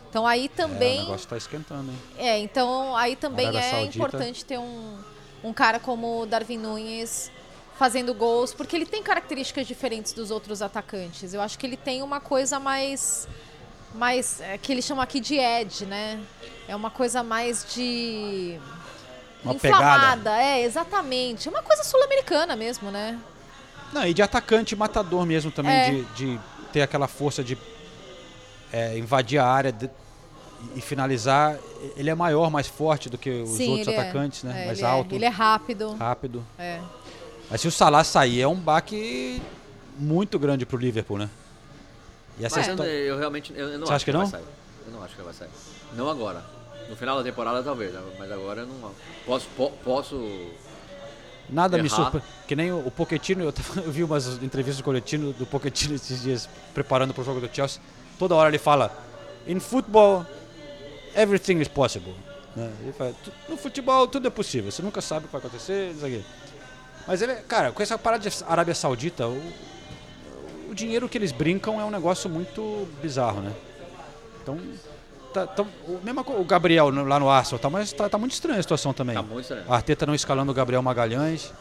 Então 0.10 0.26
aí 0.26 0.46
É, 0.46 0.48
também 0.48 1.00
o 1.00 1.04
negócio 1.04 1.28
tá 1.28 1.38
esquentando, 1.38 1.92
hein? 1.92 1.98
É, 2.18 2.40
então 2.40 2.96
aí 2.96 3.16
também 3.16 3.48
é 3.56 3.62
Saudita. 3.72 3.96
importante 3.98 4.46
ter 4.46 4.58
um, 4.60 4.98
um 5.44 5.52
cara 5.54 5.80
como 5.80 6.22
o 6.22 6.26
Darwin 6.26 6.58
Nunes 6.58 7.32
fazendo 7.78 8.14
gols, 8.14 8.54
porque 8.54 8.76
ele 8.76 8.86
tem 8.86 9.02
características 9.04 9.68
diferentes 9.68 10.14
dos 10.14 10.30
outros 10.32 10.62
atacantes. 10.62 11.34
Eu 11.34 11.42
acho 11.42 11.58
que 11.60 11.66
ele 11.66 11.76
tem 11.78 12.02
uma 12.04 12.20
coisa 12.20 12.60
mais. 12.60 13.28
Mais 13.94 14.42
é, 14.42 14.58
que 14.58 14.72
ele 14.72 14.82
chama 14.82 15.04
aqui 15.04 15.20
de 15.20 15.36
edge, 15.36 15.86
né? 15.86 16.20
É 16.68 16.76
uma 16.76 16.90
coisa 16.90 17.24
mais 17.24 17.66
de. 17.74 18.60
Uma 19.44 19.54
inflamada. 19.56 20.18
pegada. 20.18 20.42
É, 20.42 20.62
exatamente. 20.64 21.48
É 21.48 21.52
uma 21.52 21.62
coisa 21.62 21.84
sul-americana 21.84 22.56
mesmo, 22.56 22.90
né? 22.92 23.20
Não, 23.92 24.08
e 24.08 24.14
de 24.14 24.22
atacante 24.22 24.76
matador 24.76 25.26
mesmo 25.26 25.52
também, 25.52 25.74
É. 25.74 25.90
de, 25.92 26.04
de 26.16 26.40
ter 26.72 26.82
aquela 26.82 27.08
força 27.08 27.44
de 27.44 27.58
é, 28.72 28.98
invadir 28.98 29.38
a 29.40 29.46
área 29.46 29.72
de- 29.72 29.90
e 30.76 30.82
finalizar. 30.82 31.58
Ele 31.98 32.10
é 32.10 32.16
maior, 32.16 32.50
mais 32.50 32.68
forte 32.68 33.10
do 33.10 33.18
que 33.18 33.30
os 33.42 33.50
Sim, 33.58 33.70
outros 33.70 33.88
é. 33.90 34.00
atacantes, 34.00 34.44
né? 34.44 34.64
É, 34.64 34.66
mais 34.68 34.80
ele 34.80 34.88
é- 34.88 34.90
alto, 34.90 35.16
ele 35.16 35.26
é 35.26 35.30
rápido. 35.30 35.94
rápido. 35.96 36.46
Mas 37.52 37.62
se 37.62 37.68
o 37.68 37.72
Salah 37.72 38.04
sair, 38.04 38.42
é 38.42 38.48
um 38.48 38.56
baque 38.56 39.42
muito 40.00 40.40
grande 40.40 40.66
pro 40.66 40.78
Liverpool, 40.78 41.18
né? 41.20 41.30
E 42.40 42.46
essa 42.46 42.58
Mas 42.58 42.68
eu, 42.68 42.74
história... 42.74 42.92
eu 42.92 43.18
realmente 43.18 43.54
eu, 43.56 43.78
não 43.78 43.86
Você 43.88 43.94
acho 43.94 44.06
que 44.06 44.12
ele 44.12 44.18
não? 44.18 44.26
vai 44.26 44.40
sair. 44.42 44.50
Eu 44.88 44.94
não 44.94 45.04
acho 45.04 45.16
que 45.16 45.22
vai 45.22 45.34
sair. 45.34 45.50
Não 45.96 46.10
agora. 46.10 46.44
No 46.90 46.96
final 46.96 47.18
da 47.18 47.24
temporada 47.24 47.64
talvez, 47.64 47.94
mas 48.20 48.32
agora 48.32 48.62
eu 48.62 48.68
não. 48.68 48.92
Posso. 49.26 49.48
po- 49.56 49.72
posso 49.84 50.16
Nada 51.50 51.78
me 51.78 51.88
Errar. 51.88 51.96
surpreende. 51.96 52.28
Que 52.48 52.56
nem 52.56 52.72
o, 52.72 52.80
o 52.88 52.92
Pochettino, 52.92 53.44
eu, 53.44 53.52
tava- 53.52 53.82
eu 53.86 53.92
vi 53.92 54.04
umas 54.04 54.28
entrevistas 54.42 54.78
do 54.78 54.84
coletivo 54.84 55.34
do 55.34 55.46
Pochettino 55.46 55.96
esses 55.96 56.22
dias, 56.22 56.50
preparando 56.74 57.14
para 57.14 57.22
o 57.22 57.26
jogo 57.26 57.40
do 57.40 57.50
Chelsea. 57.54 57.82
Toda 58.18 58.36
hora 58.36 58.50
ele 58.50 58.58
fala: 58.58 58.92
In 59.48 59.60
football, 59.60 60.26
everything 61.16 61.60
is 61.60 61.68
possible. 61.68 62.14
Né? 62.56 62.72
Ele 62.82 62.94
fala, 62.94 63.14
"Tu- 63.24 63.32
no 63.50 63.58
futebol 63.58 64.08
tudo 64.08 64.28
é 64.28 64.32
possível, 64.32 64.72
você 64.72 64.82
nunca 64.82 65.02
sabe 65.02 65.26
o 65.26 65.28
que 65.28 65.34
vai 65.34 65.40
acontecer. 65.40 65.92
Isso 65.92 66.06
aqui. 66.06 66.24
Mas 67.08 67.22
ele, 67.22 67.36
cara, 67.36 67.72
com 67.72 67.82
essa 67.84 67.98
parada 67.98 68.30
de 68.30 68.36
Arábia 68.48 68.74
Saudita, 68.76 69.28
o, 69.28 69.54
o 70.74 70.76
dinheiro 70.76 71.08
que 71.08 71.18
eles 71.18 71.32
brincam 71.32 71.80
é 71.80 71.86
um 71.86 71.92
negócio 71.92 72.30
muito 72.30 72.88
bizarro, 73.02 73.42
né? 73.42 73.54
Então. 74.42 74.58
Tá, 75.34 75.48
tá- 75.48 75.64
o, 75.88 76.00
mesmo 76.04 76.22
o 76.22 76.44
Gabriel 76.44 76.90
lá 77.06 77.20
no 77.20 77.28
Arsenal, 77.30 77.58
tá, 77.60 77.68
mas 77.70 77.92
tá, 77.92 78.08
tá 78.08 78.18
muito 78.20 78.34
estranha 78.34 78.60
a 78.60 78.62
situação 78.62 78.94
também. 78.94 79.16
Tá 79.16 79.22
muito 79.24 79.42
estranho. 79.42 79.64
A 79.68 79.76
Arteta 79.76 80.06
não 80.06 80.14
escalando 80.14 80.52
o 80.52 80.56
Gabriel 80.56 80.82
Magalhães. 80.84 81.52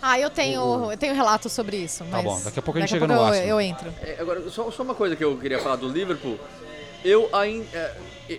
Ah, 0.00 0.20
eu 0.20 0.30
tenho, 0.30 0.92
eu 0.92 0.96
tenho 0.96 1.14
relatos 1.14 1.50
sobre 1.52 1.76
isso. 1.78 2.04
Mas 2.04 2.22
bom, 2.22 2.40
daqui 2.44 2.58
a 2.60 2.62
pouco 2.62 2.78
a 2.78 2.80
gente 2.80 2.90
chega 2.90 3.06
no 3.08 3.20
Arsenal. 3.20 3.42
eu, 3.48 3.48
eu 3.56 3.60
entro. 3.60 3.92
É, 4.00 4.16
agora, 4.20 4.48
só, 4.50 4.70
só 4.70 4.84
uma 4.84 4.94
coisa 4.94 5.16
que 5.16 5.24
eu 5.24 5.36
queria 5.36 5.58
falar 5.58 5.74
do 5.76 5.88
Liverpool. 5.88 6.38
Eu, 7.04 7.28
ain- 7.34 7.66
é, 7.72 7.92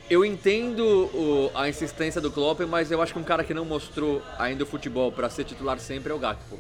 eu 0.09 0.23
entendo 0.23 0.81
o- 1.13 1.51
a 1.53 1.67
insistência 1.67 2.21
do 2.21 2.31
Klopp, 2.31 2.61
mas 2.61 2.89
eu 2.91 3.01
acho 3.01 3.11
que 3.11 3.19
um 3.19 3.23
cara 3.23 3.43
que 3.43 3.53
não 3.53 3.65
mostrou 3.65 4.21
ainda 4.37 4.63
o 4.63 4.67
futebol 4.67 5.11
pra 5.11 5.29
ser 5.29 5.43
titular 5.43 5.77
sempre 5.79 6.11
é 6.13 6.15
o 6.15 6.19
Gakpo. 6.19 6.57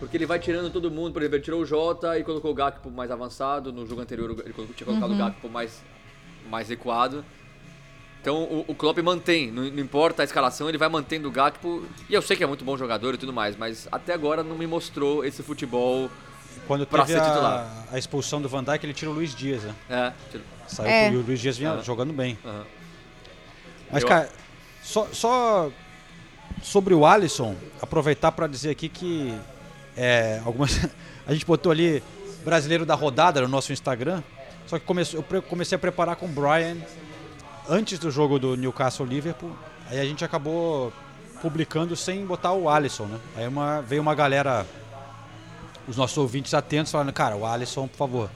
Porque 0.00 0.16
ele 0.16 0.26
vai 0.26 0.38
tirando 0.40 0.70
todo 0.72 0.90
mundo, 0.90 1.12
por 1.12 1.22
exemplo, 1.22 1.36
ele 1.36 1.44
tirou 1.44 1.60
o 1.60 1.64
Jota 1.66 2.18
e 2.18 2.24
colocou 2.24 2.50
o 2.50 2.54
Gakpo 2.54 2.90
mais 2.90 3.10
avançado. 3.10 3.72
No 3.72 3.86
jogo 3.86 4.00
anterior 4.00 4.30
ele 4.44 4.52
colocou- 4.52 4.74
tinha 4.74 4.86
colocado 4.86 5.12
o 5.12 5.16
Gakpo 5.16 5.48
mais, 5.48 5.80
mais 6.48 6.68
recuado. 6.68 7.24
Então 8.22 8.42
o, 8.44 8.64
o 8.68 8.74
Klopp 8.74 8.98
mantém, 8.98 9.50
não, 9.50 9.62
não 9.64 9.78
importa 9.78 10.22
a 10.22 10.24
escalação, 10.24 10.68
ele 10.68 10.78
vai 10.78 10.88
mantendo 10.88 11.28
o 11.28 11.30
Gakpo. 11.30 11.84
E 12.08 12.14
eu 12.14 12.22
sei 12.22 12.36
que 12.36 12.42
é 12.42 12.46
muito 12.46 12.64
bom 12.64 12.76
jogador 12.76 13.14
e 13.14 13.18
tudo 13.18 13.32
mais, 13.32 13.56
mas 13.56 13.86
até 13.92 14.12
agora 14.14 14.42
não 14.42 14.56
me 14.56 14.66
mostrou 14.66 15.24
esse 15.24 15.42
futebol. 15.42 16.10
Quando 16.66 16.86
Pra 16.86 17.04
teve 17.04 17.18
ser 17.18 17.24
a, 17.24 17.30
titular. 17.30 17.86
a 17.92 17.98
expulsão 17.98 18.40
do 18.42 18.48
Van 18.48 18.64
Dijk, 18.64 18.84
ele 18.84 18.92
tira 18.94 19.10
o 19.10 19.14
Luiz 19.14 19.34
Dias, 19.34 19.62
né? 19.62 19.74
É, 19.88 20.12
tiro- 20.30 20.44
Saiu 20.66 20.88
É. 20.90 21.12
e 21.12 21.16
o 21.16 21.22
Luiz 21.22 21.40
Dias 21.40 21.56
vinha 21.58 21.72
Aham. 21.72 21.82
jogando 21.82 22.12
bem. 22.12 22.38
aham. 22.44 22.64
Mas, 23.90 24.02
Eu- 24.02 24.08
cara, 24.08 24.28
só, 24.82 25.06
só 25.12 25.70
sobre 26.62 26.94
o 26.94 27.04
Alisson, 27.06 27.56
aproveitar 27.82 28.32
para 28.32 28.46
dizer 28.46 28.70
aqui 28.70 28.88
que 28.88 29.34
é, 29.96 30.40
algumas 30.44 30.78
a 31.26 31.32
gente 31.32 31.44
botou 31.46 31.70
ali 31.72 32.02
brasileiro 32.44 32.86
da 32.86 32.94
rodada 32.94 33.40
no 33.40 33.48
nosso 33.48 33.72
Instagram, 33.72 34.22
só 34.66 34.78
que 34.78 34.84
comece- 34.84 35.16
eu 35.16 35.42
comecei 35.42 35.76
a 35.76 35.78
preparar 35.78 36.16
com 36.16 36.26
o 36.26 36.28
Brian 36.28 36.76
antes 37.68 37.98
do 37.98 38.10
jogo 38.10 38.38
do 38.38 38.56
Newcastle 38.56 39.06
Liverpool, 39.06 39.52
aí 39.88 40.00
a 40.00 40.04
gente 40.04 40.24
acabou 40.24 40.92
publicando 41.42 41.94
sem 41.96 42.24
botar 42.24 42.52
o 42.52 42.68
Alisson, 42.68 43.04
né? 43.06 43.18
Aí 43.36 43.46
uma, 43.48 43.80
veio 43.82 44.02
uma 44.02 44.14
galera, 44.14 44.66
os 45.88 45.96
nossos 45.96 46.16
ouvintes 46.18 46.52
atentos, 46.54 46.92
falando, 46.92 47.12
cara, 47.12 47.36
o 47.36 47.46
Alisson, 47.46 47.86
por 47.88 47.96
favor, 47.96 48.30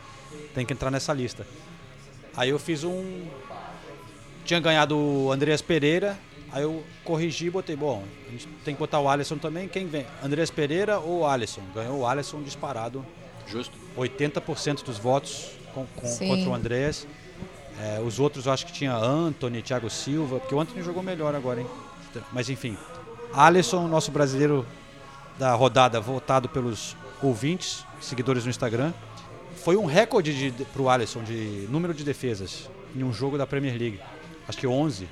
tem 0.55 0.65
que 0.65 0.73
entrar 0.73 0.91
nessa 0.91 1.13
lista. 1.13 1.47
Aí 2.37 2.51
eu 2.51 2.59
fiz 2.59 2.83
um, 2.85 3.27
tinha 4.45 4.59
ganhado 4.61 4.97
o 4.97 5.31
Andreas 5.33 5.63
Pereira, 5.63 6.19
aí 6.55 6.63
eu 6.63 6.83
corrigi 7.05 7.47
e 7.47 7.51
botei, 7.51 7.77
bom, 7.77 8.03
a 8.29 8.31
gente 8.31 8.47
tem 8.65 8.75
que 8.75 8.79
botar 8.81 9.01
o 9.01 9.09
Alisson 9.09 9.37
também, 9.37 9.69
quem 9.69 9.87
vem? 9.87 10.07
Andreas 10.23 10.51
Pereira 10.51 10.99
ou 10.99 11.21
o 11.21 11.27
Alisson? 11.27 11.61
Ganhou 11.75 11.99
o 12.01 12.07
Alisson 12.07 12.43
disparado, 12.43 13.05
Justo. 13.47 13.77
80% 13.99 14.85
dos 14.85 14.97
votos 14.99 15.51
com, 15.75 15.85
com- 15.97 16.17
contra 16.19 16.49
o 16.49 16.55
Andreas. 16.55 17.07
É, 17.79 18.01
os 18.01 18.19
outros 18.21 18.47
eu 18.47 18.53
acho 18.53 18.65
que 18.65 18.73
tinha 18.73 18.95
Anthony, 18.95 19.61
Thiago 19.61 19.91
Silva, 19.91 20.39
porque 20.39 20.55
o 20.55 20.61
Anthony 20.61 20.83
jogou 20.83 21.03
melhor 21.03 21.35
agora, 21.35 21.61
hein? 21.61 21.67
Mas 22.33 22.49
enfim, 22.49 22.79
Alisson, 23.33 23.89
nosso 23.89 24.11
brasileiro 24.13 24.65
da 25.39 25.53
rodada, 25.55 26.01
votado 26.01 26.49
pelos 26.49 26.97
ouvintes, 27.21 27.85
seguidores 28.01 28.45
no 28.45 28.51
Instagram. 28.51 28.93
Foi 29.57 29.77
um 29.77 29.85
recorde 29.87 30.53
de, 30.53 30.65
pro 30.67 30.89
Alisson 30.89 31.23
de 31.25 31.67
número 31.69 31.93
de 31.93 32.05
defesas 32.05 32.71
em 32.95 33.03
um 33.03 33.13
jogo 33.13 33.37
da 33.37 33.47
Premier 33.47 33.77
League. 33.77 34.01
Acho 34.49 34.59
que 34.59 34.67
11. 34.67 35.09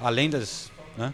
Além 0.00 0.30
das. 0.30 0.70
Né? 0.96 1.12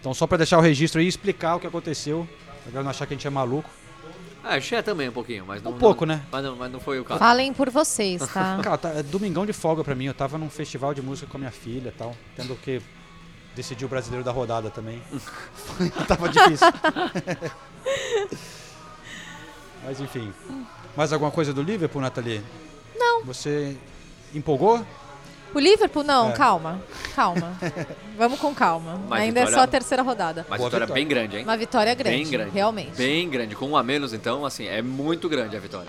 Então, 0.00 0.12
só 0.14 0.26
para 0.26 0.38
deixar 0.38 0.58
o 0.58 0.60
registro 0.60 1.00
aí 1.00 1.06
e 1.06 1.08
explicar 1.08 1.56
o 1.56 1.60
que 1.60 1.66
aconteceu. 1.66 2.28
Pra 2.70 2.82
não 2.82 2.90
achar 2.90 3.06
que 3.06 3.14
a 3.14 3.16
gente 3.16 3.26
é 3.26 3.30
maluco. 3.30 3.68
Ah, 4.44 4.56
eu 4.56 4.78
é 4.78 4.82
também 4.82 5.08
um 5.08 5.12
pouquinho, 5.12 5.44
mas 5.46 5.62
não. 5.62 5.72
Um 5.72 5.78
pouco, 5.78 6.06
não- 6.06 6.14
né? 6.14 6.24
Mas 6.30 6.44
não, 6.44 6.56
mas 6.56 6.72
não 6.72 6.80
foi 6.80 7.00
o 7.00 7.04
caso. 7.04 7.18
Falem 7.18 7.52
por 7.52 7.68
vocês, 7.70 8.20
tá? 8.32 8.58
Cara, 8.64 8.78
tá, 8.78 8.88
é 8.90 9.02
domingão 9.02 9.44
de 9.44 9.52
folga 9.52 9.82
pra 9.82 9.94
mim. 9.94 10.04
Eu 10.06 10.14
tava 10.14 10.38
num 10.38 10.48
festival 10.48 10.94
de 10.94 11.02
música 11.02 11.26
com 11.30 11.36
a 11.36 11.40
minha 11.40 11.50
filha 11.50 11.88
e 11.88 11.92
tal. 11.92 12.16
Tendo 12.36 12.54
que 12.56 12.80
decidir 13.54 13.84
o 13.84 13.88
brasileiro 13.88 14.24
da 14.24 14.30
rodada 14.30 14.70
também. 14.70 15.02
tava 16.06 16.28
difícil. 16.28 16.66
Mas 19.84 20.00
enfim. 20.00 20.32
Mais 20.96 21.12
alguma 21.12 21.30
coisa 21.30 21.52
do 21.52 21.62
Liverpool, 21.62 22.00
Nathalie? 22.00 22.42
Não. 22.96 23.24
Você 23.24 23.76
empolgou? 24.34 24.84
O 25.54 25.58
Liverpool, 25.58 26.04
não, 26.04 26.30
É. 26.30 26.32
calma. 26.32 26.80
Calma. 27.16 27.56
Vamos 28.16 28.38
com 28.38 28.54
calma. 28.54 29.00
Mas 29.08 29.22
Ainda 29.22 29.40
é 29.40 29.44
vitória- 29.44 29.56
só 29.58 29.64
a 29.64 29.66
terceira 29.66 30.02
rodada. 30.02 30.42
Boa 30.48 30.56
vitória 30.58 30.86
vitória. 30.86 30.94
bem 30.94 31.06
grande, 31.08 31.36
hein? 31.38 31.44
Uma 31.44 31.56
vitória 31.56 31.94
grande, 31.94 32.16
Bem 32.16 32.28
grande. 32.30 32.50
realmente. 32.52 32.96
Bem 32.96 33.28
grande. 33.28 33.54
Com 33.56 33.68
um 33.70 33.76
a 33.76 33.82
menos, 33.82 34.12
então, 34.12 34.44
assim, 34.44 34.66
é 34.66 34.82
muito 34.82 35.28
grande 35.28 35.56
a 35.56 35.60
vitória. 35.60 35.88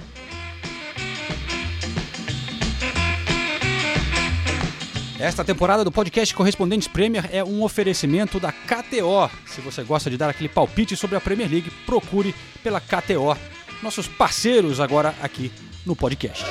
Esta 5.20 5.44
temporada 5.44 5.84
do 5.84 5.92
podcast 5.92 6.34
Correspondentes 6.34 6.88
Premier 6.88 7.26
é 7.34 7.44
um 7.44 7.62
oferecimento 7.62 8.40
da 8.40 8.52
KTO. 8.54 9.30
Se 9.46 9.60
você 9.60 9.84
gosta 9.84 10.10
de 10.10 10.16
dar 10.18 10.30
aquele 10.30 10.48
palpite 10.48 10.96
sobre 10.96 11.18
a 11.18 11.22
Premier 11.22 11.50
League, 11.50 11.70
procure 11.86 12.34
pela 12.64 12.80
KTO. 12.80 13.36
Nossos 13.84 14.08
parceiros 14.08 14.80
agora 14.80 15.14
aqui 15.22 15.52
no 15.86 15.96
podcast. 15.96 16.46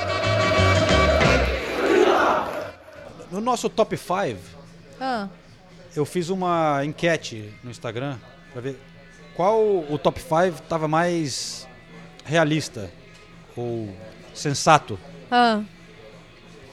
No 3.31 3.39
nosso 3.41 3.69
top 3.69 3.95
5, 3.97 4.39
Ah, 4.99 5.27
eu 5.95 6.05
fiz 6.05 6.29
uma 6.29 6.83
enquete 6.83 7.53
no 7.63 7.69
Instagram 7.71 8.17
para 8.51 8.61
ver 8.61 8.79
qual 9.35 9.59
o 9.61 9.97
top 10.01 10.19
5 10.19 10.61
estava 10.63 10.87
mais 10.87 11.67
realista 12.25 12.89
ou 13.55 13.93
sensato. 14.33 14.99
ah, 15.31 15.61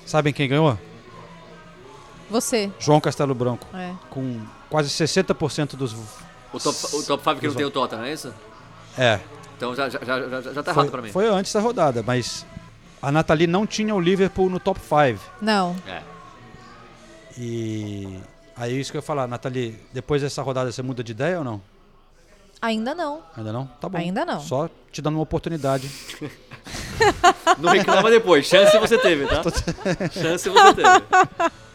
Sabem 0.05 0.33
quem 0.33 0.49
ganhou? 0.49 0.79
você. 2.31 2.71
João 2.81 3.01
Castelo 3.01 3.35
Branco, 3.35 3.67
É. 3.77 3.93
com 4.11 4.41
quase 4.69 4.89
60% 4.91 5.77
dos 5.77 5.93
O 6.53 6.59
top 6.59 6.75
5 6.77 6.97
o 6.97 7.03
top 7.05 7.23
five 7.25 7.41
que 7.41 7.47
não 7.49 7.55
tem 7.55 7.67
o 7.67 7.71
Tottenham, 7.71 8.01
não 8.03 8.09
é 8.09 8.13
isso? 8.13 8.33
É, 8.99 9.21
Então 9.57 9.75
já, 9.75 9.89
já, 9.89 9.99
já, 10.03 10.29
já, 10.29 10.41
já 10.53 10.63
tá 10.63 10.71
errado 10.73 10.91
pra 10.91 10.99
foi, 11.01 11.03
mim. 11.03 11.13
foi 11.13 11.29
antes 11.29 11.53
da 11.53 11.61
rodada, 11.61 12.03
mas 12.03 12.45
a 13.01 13.13
Nathalie 13.13 13.47
não 13.47 13.67
tinha 13.67 13.95
o 13.95 14.01
Liverpool 14.01 14.49
no 14.51 14.59
top 14.59 14.81
5. 14.81 15.21
Não. 15.41 15.77
É. 15.87 16.03
E 17.39 18.19
aí 18.57 18.75
é 18.75 18.81
isso 18.81 18.91
que 18.91 18.97
eu 18.97 19.01
ia 19.01 19.07
falar, 19.07 19.27
Nathalie, 19.27 19.79
depois 19.93 20.23
dessa 20.23 20.43
rodada 20.43 20.71
você 20.73 20.83
muda 20.83 21.03
de 21.05 21.13
ideia 21.13 21.39
ou 21.39 21.45
não? 21.45 21.61
Ainda 22.63 22.95
não. 22.95 23.23
Ainda 23.37 23.53
não? 23.53 23.67
Tá 23.67 23.89
bom. 23.89 23.99
Ainda 23.99 24.25
não. 24.25 24.41
Só 24.41 24.71
te 24.91 25.03
dando 25.03 25.17
uma 25.17 25.23
oportunidade. 25.23 25.91
Não 27.59 27.71
reclama 27.71 28.11
depois. 28.11 28.47
Chance 28.47 28.77
você 28.79 28.99
teve, 28.99 29.27
tá? 29.27 29.43
Chance 30.11 30.49
você 30.49 30.75
teve. 30.75 31.53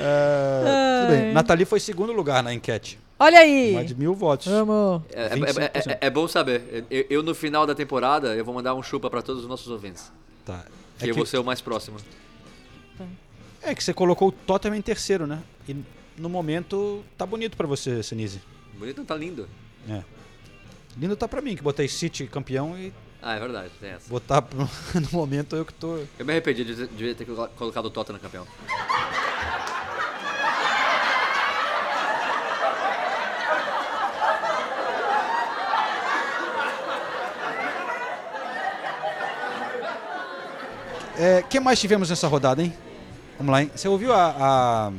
É, 0.00 1.00
tudo 1.02 1.10
bem. 1.10 1.32
Nathalie 1.32 1.64
foi 1.66 1.80
segundo 1.80 2.12
lugar 2.12 2.40
na 2.42 2.54
enquete. 2.54 2.98
Olha 3.18 3.40
aí. 3.40 3.72
Mais 3.74 3.88
de 3.88 3.96
mil 3.96 4.14
votos. 4.14 4.46
Vamos. 4.46 5.02
É, 5.12 5.24
é- 5.26 5.28
25%. 5.30 5.58
é- 5.58 5.92
é- 5.92 5.98
é 6.02 6.10
bom 6.10 6.28
saber. 6.28 6.86
Eu, 6.88 7.06
eu, 7.10 7.22
no 7.22 7.34
final 7.34 7.66
da 7.66 7.74
temporada, 7.74 8.28
eu 8.36 8.44
vou 8.44 8.54
mandar 8.54 8.74
um 8.74 8.82
chupa 8.82 9.10
pra 9.10 9.20
todos 9.22 9.42
os 9.42 9.48
nossos 9.48 9.66
ouvintes. 9.68 10.12
Tá. 10.44 10.64
Que, 10.98 11.06
É 11.06 11.10
eu 11.10 11.14
que, 11.14 11.18
vou 11.18 11.26
ser 11.26 11.38
o 11.38 11.44
mais 11.44 11.60
próximo. 11.60 11.96
É 13.68 13.74
que 13.74 13.82
você 13.84 13.92
colocou 13.94 14.28
o 14.28 14.32
Tottenham 14.32 14.76
em 14.76 14.82
terceiro, 14.82 15.26
né? 15.26 15.42
E 15.68 15.76
no 16.16 16.28
momento 16.28 17.04
tá 17.16 17.24
bonito 17.26 17.56
pra 17.56 17.66
você, 17.66 18.02
Senise. 18.02 18.40
Bonito, 18.78 19.04
tá 19.04 19.14
lindo. 19.14 19.48
É. 19.88 20.02
Lindo 20.96 21.16
tá 21.16 21.28
pra 21.28 21.40
mim, 21.40 21.54
que 21.56 21.62
botei 21.62 21.86
City 21.88 22.26
campeão 22.26 22.76
e 22.78 22.92
Ah, 23.22 23.34
é 23.34 23.40
verdade, 23.40 23.70
tem 23.80 23.90
essa. 23.90 24.08
botar 24.08 24.42
no 24.94 25.08
momento 25.12 25.54
eu 25.56 25.64
que 25.64 25.72
tô. 25.74 25.98
Eu 26.18 26.24
me 26.24 26.32
arrependi 26.32 26.64
de 26.64 26.86
de 26.88 27.14
ter 27.14 27.24
colo- 27.24 27.48
colocado 27.56 27.86
o 27.86 27.90
Tottenham 27.90 28.18
campeão. 28.20 28.46
É, 41.16 41.42
que 41.42 41.58
mais 41.58 41.80
tivemos 41.80 42.10
nessa 42.10 42.28
rodada, 42.28 42.62
hein? 42.62 42.72
Vamos 43.38 43.52
lá, 43.52 43.62
hein? 43.62 43.70
Você 43.74 43.88
ouviu 43.88 44.12
a. 44.12 44.34
a- 44.38 44.92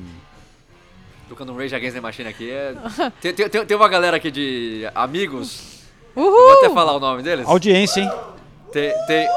Tocando 1.27 1.53
um 1.53 1.57
Rage 1.57 1.75
Against 1.75 1.93
the 1.95 2.01
Machine 2.01 2.29
aqui 2.29 2.49
é. 2.49 2.73
Tem, 3.21 3.33
tem, 3.33 3.49
tem- 3.65 3.77
uma 3.77 3.87
galera 3.87 4.17
aqui 4.17 4.31
de 4.31 4.89
amigos. 4.95 5.79
Uhul. 6.15 6.31
Vou 6.31 6.53
até 6.53 6.69
falar 6.73 6.93
o 6.95 6.99
nome 6.99 7.21
deles. 7.21 7.45
audiência, 7.47 8.01
hein? 8.01 8.11
Tem. 8.71 8.91
tem... 9.05 9.27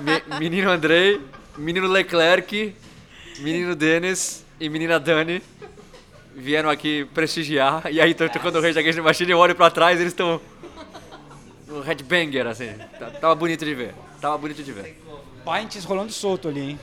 Me- 0.00 0.38
menino 0.38 0.70
Andrei, 0.70 1.20
menino 1.56 1.88
Leclerc 1.88 2.74
menino 3.40 3.74
Denis 3.74 4.44
e 4.60 4.68
menina 4.68 5.00
Dani 5.00 5.42
vieram 6.36 6.70
aqui 6.70 7.04
prestigiar. 7.12 7.82
E 7.90 8.00
aí, 8.00 8.14
tô 8.14 8.28
tocando 8.28 8.58
o 8.58 8.62
Rage 8.62 8.78
Against 8.78 8.96
the 8.98 9.02
Machine, 9.02 9.32
eu 9.32 9.38
olho 9.38 9.54
pra 9.56 9.70
trás 9.70 9.98
eles 9.98 10.12
estão. 10.12 10.40
No 11.66 11.80
headbanger, 11.80 12.46
assim. 12.46 12.72
Tá- 13.00 13.10
Tava 13.20 13.34
bonito 13.34 13.64
de 13.64 13.74
ver. 13.74 13.94
Tava 14.20 14.38
bonito 14.38 14.62
de 14.62 14.70
ver. 14.72 15.02
Pints 15.44 15.84
rolando 15.84 16.12
solto 16.12 16.48
ali, 16.48 16.60
hein? 16.60 16.80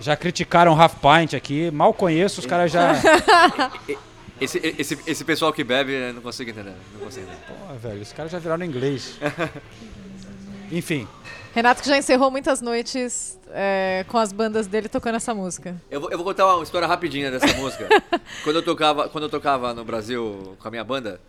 Já 0.00 0.16
criticaram 0.16 0.72
o 0.72 0.80
Half 0.80 0.96
Pint 0.96 1.34
aqui. 1.34 1.70
Mal 1.70 1.92
conheço, 1.92 2.40
os 2.40 2.46
caras 2.46 2.70
já. 2.70 2.92
Esse, 4.40 4.60
esse, 4.78 4.96
esse 5.04 5.24
pessoal 5.24 5.52
que 5.52 5.64
bebe, 5.64 5.92
eu 5.92 6.14
não 6.14 6.22
consigo 6.22 6.48
entender. 6.48 6.72
Não 6.92 7.00
consigo 7.00 7.26
entender. 7.26 7.42
Pô, 7.48 7.74
velho, 7.74 8.00
os 8.00 8.12
caras 8.12 8.30
já 8.30 8.38
viraram 8.38 8.64
inglês. 8.64 9.18
Enfim, 10.70 11.08
Renato 11.58 11.82
que 11.82 11.88
já 11.88 11.98
encerrou 11.98 12.30
muitas 12.30 12.60
noites 12.60 13.38
é, 13.50 14.04
com 14.06 14.18
as 14.18 14.32
bandas 14.32 14.68
dele 14.68 14.88
tocando 14.88 15.16
essa 15.16 15.34
música. 15.34 15.74
Eu 15.90 16.00
vou, 16.00 16.10
eu 16.10 16.16
vou 16.16 16.24
contar 16.24 16.54
uma 16.54 16.62
história 16.62 16.86
rapidinha 16.86 17.30
dessa 17.30 17.52
música. 17.56 17.88
quando, 18.44 18.56
eu 18.56 18.62
tocava, 18.62 19.08
quando 19.08 19.24
eu 19.24 19.28
tocava 19.28 19.74
no 19.74 19.84
Brasil 19.84 20.56
com 20.60 20.68
a 20.68 20.70
minha 20.70 20.84
banda, 20.84 21.20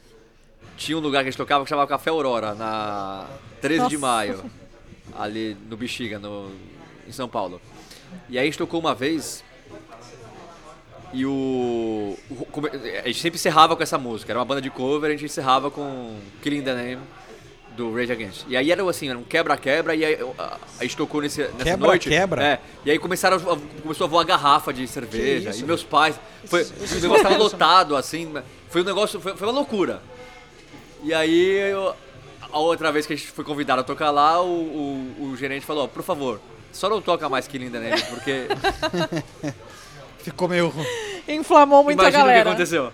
tinha 0.78 0.98
um 0.98 1.02
lugar 1.02 1.24
que 1.24 1.30
a 1.30 1.32
gente 1.32 1.38
tocava 1.38 1.64
que 1.64 1.70
chamava 1.70 1.88
Café 1.88 2.10
Aurora, 2.10 2.54
na 2.54 3.26
13 3.62 3.88
de 3.88 3.98
Nossa. 3.98 3.98
maio, 3.98 4.46
ali 5.18 5.58
no 5.68 5.76
Bexiga, 5.76 6.20
no, 6.20 6.52
em 7.08 7.12
São 7.12 7.28
Paulo. 7.28 7.62
E 8.30 8.38
aí 8.38 8.44
a 8.44 8.46
gente 8.46 8.58
tocou 8.58 8.80
uma 8.80 8.94
vez 8.94 9.44
e 11.12 11.26
o, 11.26 12.16
A 13.04 13.08
gente 13.08 13.20
sempre 13.20 13.38
encerrava 13.38 13.76
com 13.76 13.82
essa 13.82 13.98
música, 13.98 14.32
era 14.32 14.40
uma 14.40 14.46
banda 14.46 14.62
de 14.62 14.70
cover, 14.70 15.10
a 15.10 15.14
gente 15.14 15.26
encerrava 15.26 15.72
com 15.72 16.16
Killing 16.42 16.62
the 16.62 16.74
Name 16.74 17.02
do 17.76 17.94
Rage 17.94 18.12
Against. 18.12 18.46
E 18.48 18.56
aí 18.58 18.72
era 18.72 18.88
assim, 18.88 19.10
era 19.10 19.18
um 19.18 19.24
quebra-quebra 19.24 19.96
e 19.96 20.04
aí 20.06 20.18
a, 20.38 20.84
gente 20.84 20.98
tocou 20.98 21.22
nesse, 21.22 21.42
nessa 21.42 21.64
Quebra, 21.64 21.88
noite. 21.88 22.10
quebra? 22.10 22.44
É, 22.44 22.60
e 22.86 22.92
aí 22.92 23.00
começaram 23.00 23.38
a, 23.38 23.82
começou 23.82 24.06
a 24.06 24.08
voar 24.08 24.24
garrafa 24.26 24.74
de 24.74 24.88
cerveja. 24.88 25.50
isso, 25.50 25.62
e 25.62 25.64
meus 25.66 25.84
pais. 25.84 26.20
Foi, 26.46 26.64
o 26.64 27.02
negócio 27.02 27.24
tava 27.24 27.38
lotado, 27.40 27.96
assim. 27.96 28.32
Foi 28.70 28.82
um 28.82 28.86
negócio. 28.86 29.20
Foi, 29.20 29.36
foi 29.36 29.48
uma 29.48 29.54
loucura. 29.54 30.02
E 31.04 31.14
aí 31.14 31.72
eu- 31.72 31.96
a 32.52 32.60
outra 32.60 32.92
vez 32.92 33.06
que 33.06 33.14
a 33.14 33.16
gente 33.16 33.30
foi 33.32 33.46
convidado 33.46 33.82
a 33.82 33.84
tocar 33.84 34.12
lá, 34.12 34.42
o, 34.42 34.48
o, 34.48 35.24
o 35.32 35.38
gerente 35.38 35.66
falou, 35.66 35.84
ó, 35.86 35.88
por 35.88 36.02
favor, 36.04 36.42
só 36.72 36.90
não 36.90 37.02
toca 37.02 37.28
mais 37.30 37.48
que 37.48 37.58
linda 37.58 37.80
nele, 37.80 38.02
porque 38.04 38.48
ficou 40.20 40.48
meio. 40.48 40.74
Inflamou 41.28 41.84
muita 41.84 42.02
imagina 42.04 42.24
o 42.24 42.28
que 42.28 42.30
galera. 42.32 42.50
aconteceu. 42.50 42.92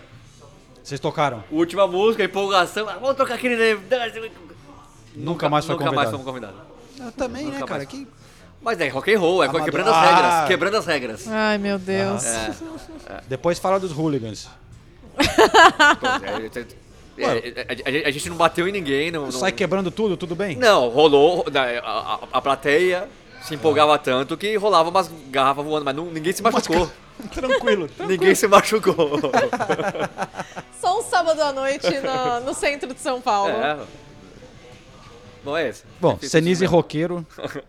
Vocês 0.84 1.00
tocaram? 1.00 1.44
Última 1.52 1.88
música, 1.88 2.24
empolgação, 2.24 2.88
ah, 2.90 2.98
vamos 3.00 3.16
tocar 3.16 3.36
aquele 3.36 3.56
nele. 3.56 4.32
Nunca 5.16 5.50
mais 5.50 5.66
foi 5.66 5.76
Nunca 5.76 5.86
mais 5.92 6.10
convidado. 6.10 6.12
fomos 6.12 6.26
convidados. 6.26 6.56
Eu 7.00 7.12
também, 7.12 7.46
Nunca 7.46 7.60
né, 7.60 7.66
cara? 7.66 7.78
mais. 7.78 7.90
Que... 7.90 8.08
Mas 8.62 8.80
é 8.82 8.88
rock 8.88 9.14
and 9.14 9.20
roll, 9.20 9.44
é 9.44 9.48
Amador. 9.48 9.66
quebrando 9.66 9.90
as 9.90 9.96
Ah. 9.96 10.02
regras. 10.16 10.48
Quebrando 10.48 10.78
as 10.78 10.86
regras. 10.86 11.28
Ai, 11.28 11.58
meu 11.58 11.78
Deus. 11.80 12.26
É. 12.26 12.52
Depois 13.28 13.60
fala 13.60 13.80
dos 13.80 13.92
hooligans. 13.92 14.50
É, 17.18 17.24
é, 17.24 17.54
é, 17.56 18.02
a, 18.02 18.06
a- 18.06 18.10
a 18.10 18.12
gente 18.12 18.30
não 18.30 18.36
bateu 18.36 18.68
em 18.68 18.72
ninguém. 18.72 19.10
Não, 19.12 19.24
não, 19.26 19.32
Sai 19.32 19.52
quebrando 19.52 19.90
tudo, 19.90 20.18
tudo 20.18 20.36
bem? 20.36 20.56
não 20.58 20.90
rolou. 20.90 21.46
né, 21.52 21.80
A, 21.80 21.90
a- 22.16 22.20
a 22.34 22.42
plateia 22.42 23.08
se 23.48 23.56
empolgava 23.56 23.98
tanto 23.98 24.36
que 24.38 24.56
rolava 24.58 24.90
umas 24.90 25.10
garrafas 25.30 25.64
voando, 25.66 25.86
mas 25.86 25.96
não- 25.96 26.06
ninguém 26.12 26.34
se 26.34 26.42
machucou. 26.42 26.92
Tranquilo. 27.34 27.90
Ninguém 28.08 28.36
se 28.36 28.48
machucou. 28.48 28.96
Só 30.82 31.00
um 31.00 31.04
sábado 31.04 31.42
à 31.42 31.54
noite 31.54 31.88
no, 32.02 32.46
no 32.48 32.54
centro 32.54 32.94
de 32.94 33.00
São 33.00 33.22
Paulo. 33.22 33.52
é. 33.54 33.80
Bom, 35.44 35.56
é 35.56 35.70
esse. 35.70 35.84
Bom, 36.02 36.18
Fiz 36.18 36.32
Senise 36.32 36.64
e 36.64 36.68
roqueiro. 36.68 37.26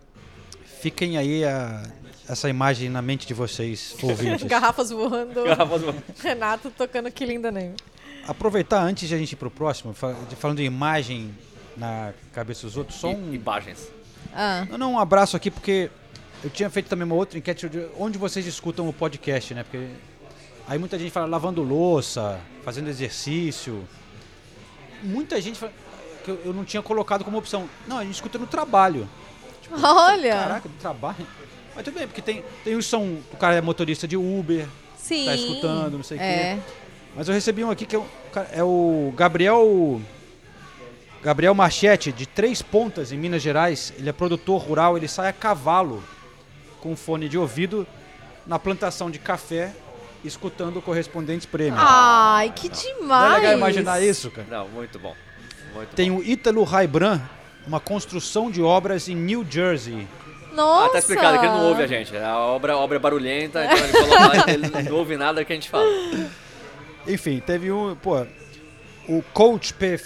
Fiquem 0.81 1.17
aí 1.19 1.45
a- 1.45 1.83
essa 2.29 2.49
imagem 2.49 2.89
na 2.89 3.01
mente 3.03 3.27
de 3.27 3.35
vocês, 3.35 3.95
ouvintes. 4.03 4.47
Garrafas 4.47 4.91
voando. 4.91 5.45
Garrafas 5.45 5.83
voando. 5.83 6.03
Renato 6.23 6.71
tocando 6.71 7.11
Killing 7.11 7.41
the 7.43 7.51
Name. 7.51 7.75
Aproveitar 8.27 8.81
antes 8.83 9.09
de 9.09 9.15
a 9.15 9.19
gente 9.19 9.33
ir 9.33 9.37
pro 9.37 9.51
próximo, 9.51 9.95
falando 9.95 10.57
de 10.57 10.65
imagem 10.65 11.33
na 11.77 12.13
cabeça 12.33 12.67
dos 12.67 12.77
outros, 12.77 12.99
só 12.99 13.09
um. 13.11 13.33
Imagens. 13.33 13.89
Ah. 14.37 14.67
Não, 14.71 14.79
não, 14.79 14.93
um 14.95 14.99
abraço 14.99 15.37
aqui, 15.37 15.51
porque 15.51 15.91
eu 16.45 16.51
tinha 16.51 16.69
feito 16.71 16.89
também 16.89 17.05
uma 17.07 17.15
outra 17.15 17.39
enquete 17.39 17.69
de 17.69 17.87
onde 17.99 18.19
vocês 18.19 18.47
escutam 18.47 18.89
o 18.89 18.93
podcast, 18.93 19.55
né? 19.55 19.63
Porque 19.63 19.87
aí 20.69 20.79
muita 20.79 20.99
gente 20.99 21.11
fala 21.11 21.27
lavando 21.27 21.63
louça, 21.63 22.39
fazendo 22.65 22.89
exercício. 22.89 23.83
Muita 25.03 25.41
gente 25.41 25.59
fala 25.59 25.73
que 26.25 26.31
eu, 26.31 26.41
eu 26.45 26.53
não 26.53 26.65
tinha 26.65 26.83
colocado 26.83 27.25
como 27.25 27.39
opção. 27.39 27.69
Não, 27.87 27.99
a 27.99 28.05
gente 28.05 28.15
escuta 28.15 28.39
no 28.39 28.47
trabalho. 28.47 29.09
Olha. 29.83 30.35
Caraca, 30.35 30.69
no 30.69 30.75
trabalho. 30.77 31.27
Mas 31.75 31.85
tudo 31.85 31.95
bem, 31.99 32.07
porque 32.07 32.23
tem, 32.23 32.45
tem 32.65 32.75
os 32.75 32.87
são. 32.87 33.19
O 33.33 33.37
cara 33.37 33.55
é 33.57 33.61
motorista 33.61 34.07
de 34.09 34.17
Uber, 34.17 34.67
Sim. 34.97 35.27
tá 35.27 35.35
escutando, 35.35 35.97
não 35.97 36.03
sei 36.05 36.19
o 36.19 36.21
É. 36.21 36.55
quê. 36.57 36.63
Mas 37.15 37.29
eu 37.29 37.35
recebi 37.35 37.65
um 37.65 37.71
aqui 37.71 37.87
que 37.87 37.97
é 37.97 37.99
o, 37.99 38.07
é 38.53 38.63
o 38.63 39.13
Gabriel. 39.17 40.01
Gabriel 41.27 41.55
Marchetti, 41.57 42.13
de 42.13 42.25
Três 42.25 42.63
Pontas, 42.63 43.11
em 43.11 43.19
Minas 43.19 43.43
Gerais. 43.43 43.93
Ele 43.99 44.09
é 44.09 44.13
produtor 44.13 44.61
rural, 44.63 44.97
ele 44.97 45.09
sai 45.09 45.29
a 45.29 45.33
cavalo 45.33 46.01
com 46.81 46.95
fone 46.95 47.29
de 47.29 47.37
ouvido 47.37 47.85
na 48.47 48.61
plantação 48.61 49.11
de 49.11 49.19
café, 49.19 49.73
escutando 50.25 50.81
correspondentes 50.81 51.45
prêmio. 51.45 51.75
Ai, 51.79 52.53
que 52.55 52.69
demais. 52.69 53.01
Não 53.29 53.33
é 53.33 53.39
legal 53.39 53.53
imaginar 53.55 54.01
isso, 54.01 54.31
cara? 54.31 54.47
Não, 54.49 54.69
muito 54.69 55.01
bom. 55.01 55.17
Muito 55.75 55.97
Tem 55.97 56.13
bom. 56.13 56.19
o 56.19 56.23
Ítalo 56.23 56.63
Raibran, 56.63 57.21
uma 57.67 57.81
construção 57.81 58.49
de 58.49 58.63
obras 58.63 59.09
em 59.09 59.17
New 59.17 59.45
Jersey. 59.51 60.07
Nossa. 60.55 60.87
Ah, 60.87 60.89
tá 60.91 60.99
explicado 61.01 61.41
que 61.41 61.45
ele 61.45 61.55
não 61.55 61.71
ouve 61.71 61.83
a 61.83 61.87
gente. 61.89 62.17
A 62.17 62.39
obra, 62.39 62.75
a 62.75 62.77
obra 62.77 62.99
é 62.99 63.01
barulhenta, 63.01 63.65
então 63.65 63.77
ele 63.79 63.93
falou 63.93 64.11
lá, 64.29 64.45
ele 64.47 64.89
não 64.89 64.97
ouve 64.97 65.17
nada 65.17 65.45
que 65.45 65.53
a 65.53 65.57
gente 65.57 65.69
fala. 65.69 65.87
Enfim, 67.05 67.43
teve 67.45 67.73
um. 67.73 67.97
Pô, 67.97 68.25
o 69.09 69.25
coach 69.35 69.75
P- 69.75 70.01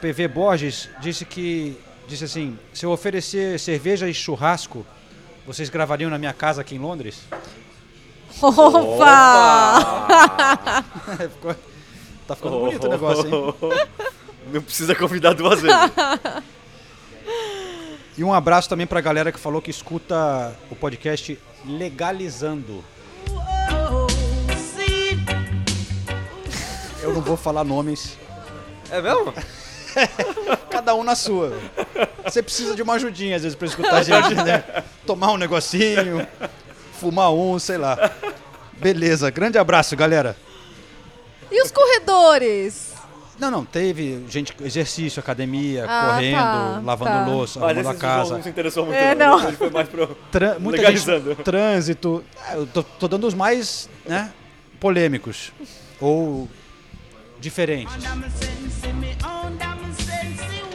PV 0.00 0.28
Borges 0.28 0.88
disse 1.00 1.24
que. 1.24 1.76
Disse 2.08 2.24
assim: 2.24 2.58
se 2.72 2.84
eu 2.84 2.90
oferecer 2.90 3.58
cerveja 3.58 4.08
e 4.08 4.14
churrasco, 4.14 4.84
vocês 5.46 5.68
gravariam 5.70 6.10
na 6.10 6.18
minha 6.18 6.32
casa 6.32 6.60
aqui 6.60 6.74
em 6.74 6.78
Londres? 6.78 7.22
Opa! 8.40 10.04
Ficou- 11.34 11.54
tá 12.26 12.34
ficando 12.36 12.58
bonito 12.58 12.86
o 12.86 12.90
negócio, 12.90 13.26
hein? 13.26 13.54
Não 14.52 14.60
precisa 14.62 14.94
convidar 14.94 15.32
duas 15.34 15.60
vezes. 15.60 15.76
E 18.18 18.22
um 18.22 18.30
abraço 18.34 18.68
também 18.68 18.86
pra 18.86 19.00
galera 19.00 19.32
que 19.32 19.40
falou 19.40 19.62
que 19.62 19.70
escuta 19.70 20.54
o 20.70 20.76
podcast 20.76 21.38
Legalizando. 21.64 22.84
Eu 27.02 27.14
não 27.14 27.22
vou 27.22 27.38
falar 27.38 27.64
nomes, 27.64 28.18
É 28.92 29.00
mesmo? 29.00 29.32
cada 30.70 30.94
um 30.94 31.02
na 31.02 31.14
sua. 31.14 31.58
Você 32.24 32.42
precisa 32.42 32.74
de 32.74 32.82
uma 32.82 32.94
ajudinha 32.94 33.36
às 33.36 33.42
vezes 33.42 33.56
pra 33.56 33.66
escutar 33.66 33.94
a 33.96 34.02
gente, 34.02 34.34
né? 34.34 34.62
Tomar 35.06 35.32
um 35.32 35.36
negocinho, 35.36 36.26
fumar 37.00 37.32
um, 37.32 37.58
sei 37.58 37.78
lá. 37.78 38.10
Beleza, 38.74 39.30
grande 39.30 39.58
abraço, 39.58 39.96
galera. 39.96 40.36
E 41.50 41.62
os 41.62 41.70
corredores? 41.70 42.92
Não, 43.38 43.50
não, 43.50 43.64
teve 43.64 44.24
gente, 44.28 44.54
exercício, 44.62 45.18
academia, 45.20 45.84
Ah, 45.88 46.10
correndo, 46.12 46.36
tá, 46.36 46.80
lavando 46.84 47.10
tá. 47.10 47.26
louça, 47.26 47.60
Mas 47.60 47.76
arrumando 47.78 47.96
a 47.96 47.98
casa. 47.98 48.34
não 48.36 48.42
se 48.42 48.48
interessou 48.48 48.84
muito. 48.86 48.96
É, 48.98 49.14
não. 49.14 49.38
não. 49.38 49.48
Ele 49.48 49.56
foi 49.56 49.70
mais 49.70 49.88
pro... 49.88 50.06
Tran- 50.30 50.56
muita 50.60 50.76
Legalizando. 50.78 51.30
gente, 51.30 51.42
trânsito. 51.42 52.24
É, 52.50 52.56
Eu 52.56 52.66
tô, 52.66 52.82
tô 52.82 53.08
dando 53.08 53.26
os 53.26 53.34
mais, 53.34 53.88
né, 54.06 54.32
polêmicos 54.78 55.50
ou 56.00 56.48
diferentes. 57.42 57.92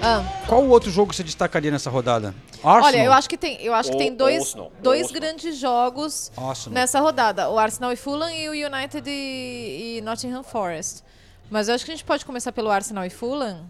Ah. 0.01 0.23
Qual 0.47 0.63
o 0.63 0.69
outro 0.69 0.91
jogo 0.91 1.13
você 1.13 1.23
destacaria 1.23 1.71
nessa 1.71 1.89
rodada? 1.89 2.35
Arsenal. 2.63 2.83
Olha, 2.83 3.03
eu 3.03 3.11
acho 3.11 3.27
que 3.27 3.37
tem, 3.37 3.59
eu 3.61 3.73
acho 3.73 3.91
que 3.91 3.97
tem 3.97 4.13
dois, 4.15 4.41
Arsenal. 4.41 4.71
dois 4.81 5.01
Arsenal. 5.03 5.21
grandes 5.21 5.57
jogos 5.57 6.31
Arsenal. 6.37 6.73
nessa 6.73 6.99
rodada. 6.99 7.49
O 7.49 7.57
Arsenal 7.57 7.91
e 7.91 7.95
Fulham 7.95 8.29
e 8.29 8.47
o 8.49 8.67
United 8.67 9.09
e, 9.09 9.97
e 9.97 10.01
Nottingham 10.01 10.43
Forest. 10.43 11.03
Mas 11.49 11.67
eu 11.67 11.75
acho 11.75 11.83
que 11.85 11.91
a 11.91 11.95
gente 11.95 12.05
pode 12.05 12.25
começar 12.25 12.51
pelo 12.51 12.69
Arsenal 12.69 13.05
e 13.05 13.09
Fulham, 13.09 13.65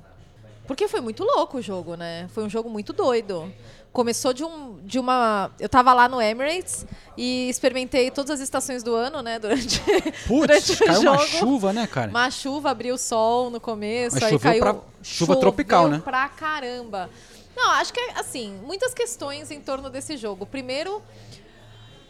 porque 0.66 0.88
foi 0.88 1.00
muito 1.00 1.24
louco 1.24 1.60
o 1.60 1.62
jogo, 1.62 1.96
né? 1.96 2.28
Foi 2.34 2.44
um 2.44 2.50
jogo 2.50 2.70
muito 2.70 2.92
doido. 2.92 3.52
Começou 3.98 4.32
de, 4.32 4.44
um, 4.44 4.78
de 4.84 5.00
uma... 5.00 5.50
Eu 5.60 5.68
tava 5.68 5.92
lá 5.92 6.08
no 6.08 6.22
Emirates 6.22 6.86
e 7.18 7.50
experimentei 7.50 8.12
todas 8.12 8.30
as 8.30 8.40
estações 8.42 8.84
do 8.84 8.94
ano, 8.94 9.24
né? 9.24 9.40
Durante, 9.40 9.82
durante 10.30 10.78
Putz, 10.78 10.82
o 10.82 11.02
jogo. 11.02 11.10
uma 11.10 11.18
chuva, 11.26 11.74
né, 11.74 11.88
cara? 11.88 12.12
Uma 12.12 12.30
chuva, 12.30 12.70
abriu 12.70 12.94
o 12.94 12.98
sol 13.00 13.50
no 13.50 13.60
começo, 13.60 14.14
Mas 14.22 14.24
aí 14.26 14.38
caiu... 14.38 14.60
pra- 14.62 14.76
chuva 15.02 15.36
tropical, 15.38 15.88
né? 15.90 16.00
pra 16.06 16.30
caramba. 16.30 17.10
Não, 17.56 17.72
acho 17.72 17.92
que, 17.92 18.00
assim, 18.16 18.60
muitas 18.64 18.94
questões 18.94 19.50
em 19.50 19.60
torno 19.60 19.90
desse 19.90 20.16
jogo. 20.16 20.46
Primeiro, 20.46 21.02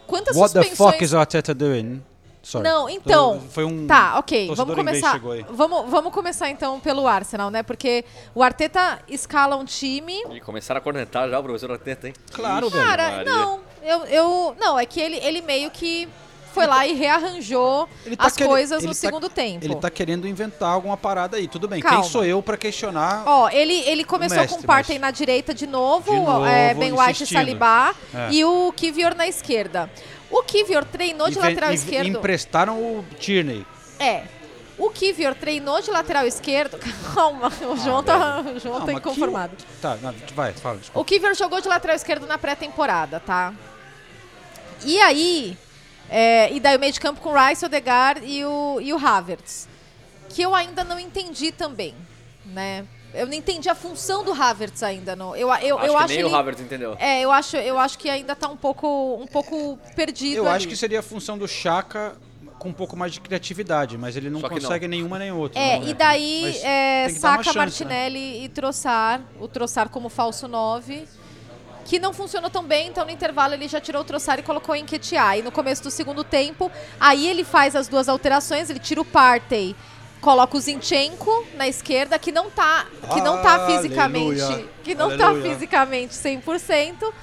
quantas 0.06 0.36
What 0.36 0.54
the 0.56 0.64
suspensões... 0.64 0.92
fuck 0.92 1.02
is 1.06 1.14
Arteta 1.14 1.54
doing? 1.54 2.04
Sorry. 2.48 2.64
Não, 2.64 2.90
então. 2.90 3.42
Foi 3.52 3.66
um 3.66 3.86
Tá, 3.86 4.18
ok. 4.20 4.50
Vamos 4.56 4.74
começar. 4.74 5.12
chegou 5.12 5.34
aí. 5.34 5.46
Vamos, 5.50 5.90
vamos 5.90 6.14
começar 6.14 6.50
então 6.50 6.80
pelo 6.80 7.06
Arsenal, 7.06 7.50
né? 7.52 7.62
Porque 7.62 8.06
o 8.34 8.42
Arteta 8.42 9.00
escala 9.10 9.58
um 9.58 9.66
time. 9.66 10.24
E 10.32 10.40
começaram 10.40 10.78
a 10.78 10.82
cornetar 10.82 11.30
já 11.30 11.38
o 11.38 11.44
professor 11.44 11.72
Arteta, 11.74 12.08
hein? 12.08 12.14
Claro, 12.32 12.70
velho. 12.70 12.86
Cara, 12.86 13.12
Maria. 13.18 13.26
não. 13.26 13.60
eu, 13.84 14.06
eu. 14.06 14.56
Não, 14.58 14.80
é 14.80 14.86
que 14.86 14.98
ele, 15.02 15.18
ele 15.18 15.42
meio 15.42 15.70
que 15.70 16.08
foi 16.54 16.66
lá 16.66 16.88
e 16.88 16.94
rearranjou 16.94 17.88
tá 18.18 18.26
as 18.28 18.34
querendo- 18.36 18.50
coisas 18.50 18.78
ele 18.80 18.88
no 18.88 18.94
tá- 18.94 19.00
segundo 19.00 19.30
tempo. 19.30 19.66
Ele 19.66 19.76
tá 19.76 19.90
querendo 19.90 20.26
inventar 20.26 20.70
alguma 20.70 20.96
parada 20.96 21.36
aí. 21.36 21.50
Tudo 21.50 21.68
bem. 21.68 21.82
Calma. 21.82 22.02
Quem 22.02 22.10
sou 22.10 22.24
eu 22.24 22.42
pra 22.42 22.56
questionar? 22.56 23.24
Ó, 23.26 23.50
ele, 23.50 23.74
ele 23.82 24.04
começou 24.06 24.38
mestre, 24.38 24.58
com 24.58 24.64
o 24.64 24.66
Partey 24.66 24.96
mas- 24.98 25.02
na 25.02 25.12
direita 25.12 25.54
de 25.54 25.68
novo, 25.68 26.12
De 26.14 26.18
novo, 26.20 26.46
é, 26.46 26.74
Ben 26.74 26.94
White 26.94 27.24
e. 27.24 27.28
Saliba, 27.28 27.94
É. 28.14 28.32
e 28.32 28.46
o 28.46 28.72
Kivior 28.72 29.14
na 29.16 29.28
esquerda. 29.28 29.90
O 30.30 30.44
Kivior 30.44 30.84
treinou 30.86 31.30
de 31.30 31.38
lateral 31.40 31.72
esquerdo. 31.72 32.06
E 32.08 32.10
emprestaram 32.10 32.78
o 32.80 33.06
Tierney. 33.20 33.66
É. 34.00 34.24
O 34.78 34.90
Kivior 34.92 35.34
treinou 35.34 35.82
de 35.82 35.90
lateral 35.90 36.28
esquerdo. 36.28 36.78
Calma, 37.14 37.48
o 37.62 37.78
João 37.78 38.04
tá, 38.04 38.42
o 38.42 38.60
João 38.60 38.80
Não, 38.80 38.86
tá 38.86 38.92
que- 38.94 38.98
inconformado. 39.00 39.56
Tá, 39.82 39.98
não, 40.02 40.14
vai, 40.36 40.54
fala. 40.54 40.78
desculpa. 40.78 41.00
O 41.00 41.04
Kivior 41.06 41.34
jogou 41.34 41.60
de 41.62 41.68
lateral 41.68 41.96
esquerdo 41.96 42.28
na 42.28 42.38
pré-temporada, 42.38 43.20
tá? 43.20 43.54
E 44.86 45.00
aí, 45.00 45.58
é, 46.10 46.52
e 46.54 46.60
daí 46.60 46.78
o 46.78 46.80
meio 46.80 46.94
de 46.94 47.00
campo 47.00 47.20
com 47.22 47.30
o 47.32 47.48
Rice, 47.48 47.66
o 47.66 47.68
Odegaard 47.68 48.22
e 48.24 48.46
o, 48.46 48.80
e 48.82 48.94
o 48.94 48.98
Havertz. 49.04 49.68
Que 50.30 50.42
eu 50.44 50.54
ainda 50.54 50.84
não 50.84 51.00
entendi 51.00 51.52
também, 51.52 51.96
né? 52.46 52.86
Eu 53.14 53.26
não 53.26 53.34
entendi 53.34 53.68
a 53.70 53.76
função 53.76 54.24
do 54.24 54.32
Havertz 54.32 54.84
ainda. 54.84 55.16
Não. 55.16 55.36
Eu, 55.36 55.48
eu, 55.48 55.52
acho 55.52 55.66
eu 55.66 55.78
que 55.78 55.96
acho 55.96 56.08
nem 56.08 56.18
ele, 56.20 56.28
o 56.30 56.36
Havertz 56.36 56.62
entendeu. 56.62 56.96
É, 57.00 57.22
eu 57.22 57.32
acho, 57.32 57.58
eu 57.58 57.78
acho 57.80 57.98
que 57.98 58.10
ainda 58.10 58.36
tá 58.36 58.48
um 58.48 58.58
pouco, 58.58 59.18
um 59.22 59.28
pouco 59.28 59.80
perdido 59.96 60.38
Eu 60.38 60.48
ali. 60.48 60.58
acho 60.58 60.68
que 60.68 60.76
seria 60.76 61.00
a 61.00 61.04
função 61.04 61.38
do 61.38 61.48
Chaka 61.48 62.16
com 62.58 62.70
um 62.70 62.74
pouco 62.74 62.98
mais 62.98 63.14
de 63.14 63.22
criatividade, 63.22 63.98
mas 63.98 64.16
ele 64.16 64.30
não 64.30 64.40
Só 64.40 64.50
que 64.50 64.56
não. 64.56 64.62
consegue 64.62 64.88
nenhuma 64.88 65.20
nem 65.20 65.32
outra. 65.32 65.60
É, 65.60 65.78
não, 65.78 65.86
e 65.86 65.88
né? 65.90 65.94
daí 65.94 66.58
é, 66.64 67.10
saca 67.10 67.44
chance, 67.44 67.56
né? 67.56 67.66
Martinelli 67.66 68.44
e 68.44 68.50
Troçar, 68.50 69.22
o 69.40 69.48
Troçar 69.48 69.90
como 69.90 70.10
falso 70.10 70.48
9, 70.48 71.08
que 71.86 72.00
não 72.00 72.12
funcionou 72.12 72.50
tão 72.50 72.64
bem, 72.64 72.90
então 72.90 73.06
no 73.06 73.12
intervalo 73.12 73.54
ele 73.54 73.68
já 73.68 73.80
tirou 73.80 74.02
o 74.02 74.06
Troçar 74.06 74.40
e 74.40 74.44
colocou 74.44 74.76
em 74.76 74.86
Ketia. 74.86 75.38
E 75.38 75.42
no 75.42 75.52
começo 75.52 75.84
do 75.84 75.92
segundo 75.92 76.24
tempo, 76.24 76.72
aí 77.00 77.28
ele 77.28 77.44
faz 77.44 77.76
as 77.76 77.88
duas 77.88 78.10
alterações, 78.10 78.70
ele 78.70 78.80
tira 78.80 79.02
o 79.02 79.06
Partey, 79.06 79.76
coloca 80.28 80.58
o 80.58 80.60
Zinchenko 80.60 81.46
na 81.56 81.70
esquerda, 81.70 82.20
que 82.20 82.34
não 82.34 82.50
tá, 82.50 82.86
que 83.14 83.22
não 83.22 83.42
tá 83.42 83.66
fisicamente, 83.66 84.42
Aleluia. 84.42 84.70
que 84.84 84.94
não 84.94 85.18
tá 85.18 85.34
fisicamente 85.34 86.14
100%. 86.14 87.14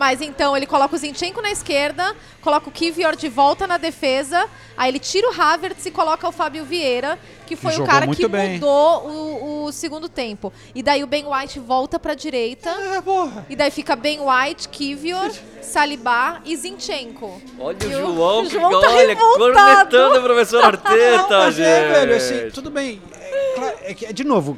Mas 0.00 0.22
então 0.22 0.56
ele 0.56 0.64
coloca 0.66 0.96
o 0.96 0.98
Zinchenko 0.98 1.42
na 1.42 1.50
esquerda, 1.50 2.16
coloca 2.40 2.70
o 2.70 2.72
Kivior 2.72 3.14
de 3.14 3.28
volta 3.28 3.66
na 3.66 3.76
defesa, 3.76 4.46
aí 4.74 4.90
ele 4.90 4.98
tira 4.98 5.28
o 5.28 5.38
Havertz 5.38 5.84
e 5.84 5.90
coloca 5.90 6.26
o 6.26 6.32
Fábio 6.32 6.64
Vieira, 6.64 7.18
que 7.46 7.54
foi 7.54 7.76
o 7.76 7.84
cara 7.84 8.06
que 8.06 8.26
bem. 8.26 8.54
mudou 8.54 9.06
o, 9.06 9.64
o 9.66 9.72
segundo 9.72 10.08
tempo. 10.08 10.50
E 10.74 10.82
daí 10.82 11.04
o 11.04 11.06
Ben 11.06 11.26
White 11.26 11.60
volta 11.60 11.98
pra 11.98 12.14
direita, 12.14 12.70
É, 12.70 13.02
porra. 13.02 13.44
e 13.50 13.54
daí 13.54 13.70
fica 13.70 13.94
Ben 13.94 14.20
White, 14.22 14.70
Kivior, 14.70 15.30
Saliba 15.60 16.40
e 16.46 16.56
Zinchenko. 16.56 17.38
Olha 17.58 17.76
E 17.84 17.86
o 17.88 17.90
João, 18.14 18.40
o 18.40 18.44
que 18.44 18.50
João 18.54 18.80
tá 18.80 18.90
olha, 18.90 19.16
cornetando 19.16 20.18
o 20.18 20.22
professor 20.22 20.64
Arteta, 20.64 21.28
Não, 21.28 21.38
mas 21.40 21.54
gente. 21.56 21.66
é, 21.68 21.88
velho, 21.92 22.16
assim, 22.16 22.50
tudo 22.54 22.70
bem. 22.70 23.02
É, 23.22 23.90
é 23.90 23.94
que, 23.94 24.10
de 24.14 24.24
novo, 24.24 24.56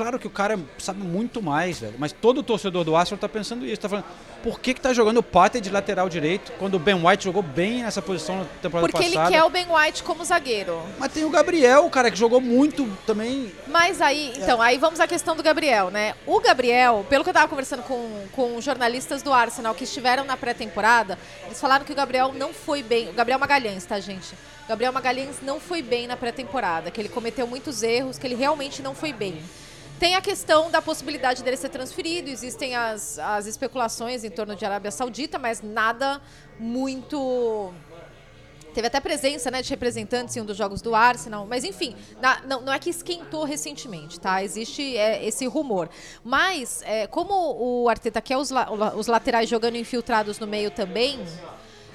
claro 0.00 0.18
que 0.18 0.26
o 0.26 0.30
cara 0.30 0.58
sabe 0.78 1.02
muito 1.02 1.42
mais, 1.42 1.80
velho. 1.80 1.92
Mas 1.98 2.10
todo 2.10 2.42
torcedor 2.42 2.84
do 2.84 2.96
Arsenal 2.96 3.18
tá 3.18 3.28
pensando 3.28 3.66
isso. 3.66 3.78
Tá 3.78 3.86
falando, 3.86 4.06
por 4.42 4.58
que 4.58 4.72
que 4.72 4.80
tá 4.80 4.94
jogando 4.94 5.18
o 5.18 5.22
Partey 5.22 5.60
de 5.60 5.68
lateral 5.68 6.08
direito 6.08 6.52
quando 6.58 6.76
o 6.76 6.78
Ben 6.78 6.94
White 6.94 7.24
jogou 7.24 7.42
bem 7.42 7.82
nessa 7.82 8.00
posição 8.00 8.38
na 8.38 8.44
temporada 8.62 8.90
Porque 8.90 9.04
ele 9.04 9.14
passada? 9.14 9.30
quer 9.30 9.44
o 9.44 9.50
Ben 9.50 9.66
White 9.70 10.02
como 10.02 10.24
zagueiro. 10.24 10.82
Mas 10.98 11.12
tem 11.12 11.26
o 11.26 11.28
Gabriel, 11.28 11.84
o 11.84 11.90
cara 11.90 12.10
que 12.10 12.16
jogou 12.16 12.40
muito 12.40 12.88
também. 13.06 13.52
Mas 13.66 14.00
aí, 14.00 14.32
então, 14.38 14.62
aí 14.62 14.78
vamos 14.78 15.00
à 15.00 15.06
questão 15.06 15.36
do 15.36 15.42
Gabriel, 15.42 15.90
né? 15.90 16.14
O 16.26 16.40
Gabriel, 16.40 17.04
pelo 17.10 17.22
que 17.22 17.28
eu 17.28 17.34
tava 17.34 17.48
conversando 17.48 17.82
com, 17.82 18.24
com 18.32 18.58
jornalistas 18.58 19.22
do 19.22 19.34
Arsenal 19.34 19.74
que 19.74 19.84
estiveram 19.84 20.24
na 20.24 20.34
pré-temporada, 20.34 21.18
eles 21.44 21.60
falaram 21.60 21.84
que 21.84 21.92
o 21.92 21.96
Gabriel 21.96 22.32
não 22.32 22.54
foi 22.54 22.82
bem. 22.82 23.10
O 23.10 23.12
Gabriel 23.12 23.38
Magalhães, 23.38 23.84
tá, 23.84 24.00
gente? 24.00 24.32
O 24.64 24.68
Gabriel 24.70 24.94
Magalhães 24.94 25.42
não 25.42 25.60
foi 25.60 25.82
bem 25.82 26.06
na 26.06 26.16
pré-temporada, 26.16 26.90
que 26.90 26.98
ele 26.98 27.10
cometeu 27.10 27.46
muitos 27.46 27.82
erros, 27.82 28.16
que 28.16 28.26
ele 28.26 28.34
realmente 28.34 28.80
não 28.80 28.94
foi 28.94 29.12
bem. 29.12 29.42
Tem 30.00 30.14
a 30.14 30.20
questão 30.22 30.70
da 30.70 30.80
possibilidade 30.80 31.44
dele 31.44 31.58
ser 31.58 31.68
transferido, 31.68 32.30
existem 32.30 32.74
as, 32.74 33.18
as 33.18 33.44
especulações 33.46 34.24
em 34.24 34.30
torno 34.30 34.56
de 34.56 34.64
Arábia 34.64 34.90
Saudita, 34.90 35.38
mas 35.38 35.60
nada 35.60 36.22
muito 36.58 37.70
Teve 38.72 38.86
até 38.86 39.00
presença 39.00 39.50
né, 39.50 39.60
de 39.62 39.68
representantes 39.68 40.36
em 40.36 40.40
um 40.40 40.44
dos 40.44 40.56
jogos 40.56 40.80
do 40.80 40.94
Arsenal. 40.94 41.44
Mas, 41.44 41.64
enfim, 41.64 41.94
na- 42.22 42.40
não, 42.46 42.60
não 42.62 42.72
é 42.72 42.78
que 42.78 42.88
esquentou 42.88 43.42
recentemente, 43.44 44.20
tá? 44.20 44.44
Existe 44.44 44.96
é, 44.96 45.24
esse 45.26 45.44
rumor. 45.46 45.90
Mas, 46.22 46.80
é, 46.86 47.08
como 47.08 47.34
o 47.58 47.88
Arteta 47.88 48.20
quer 48.22 48.36
os, 48.38 48.50
la- 48.50 48.70
os 48.94 49.08
laterais 49.08 49.50
jogando 49.50 49.74
infiltrados 49.76 50.38
no 50.38 50.46
meio 50.46 50.70
também, 50.70 51.18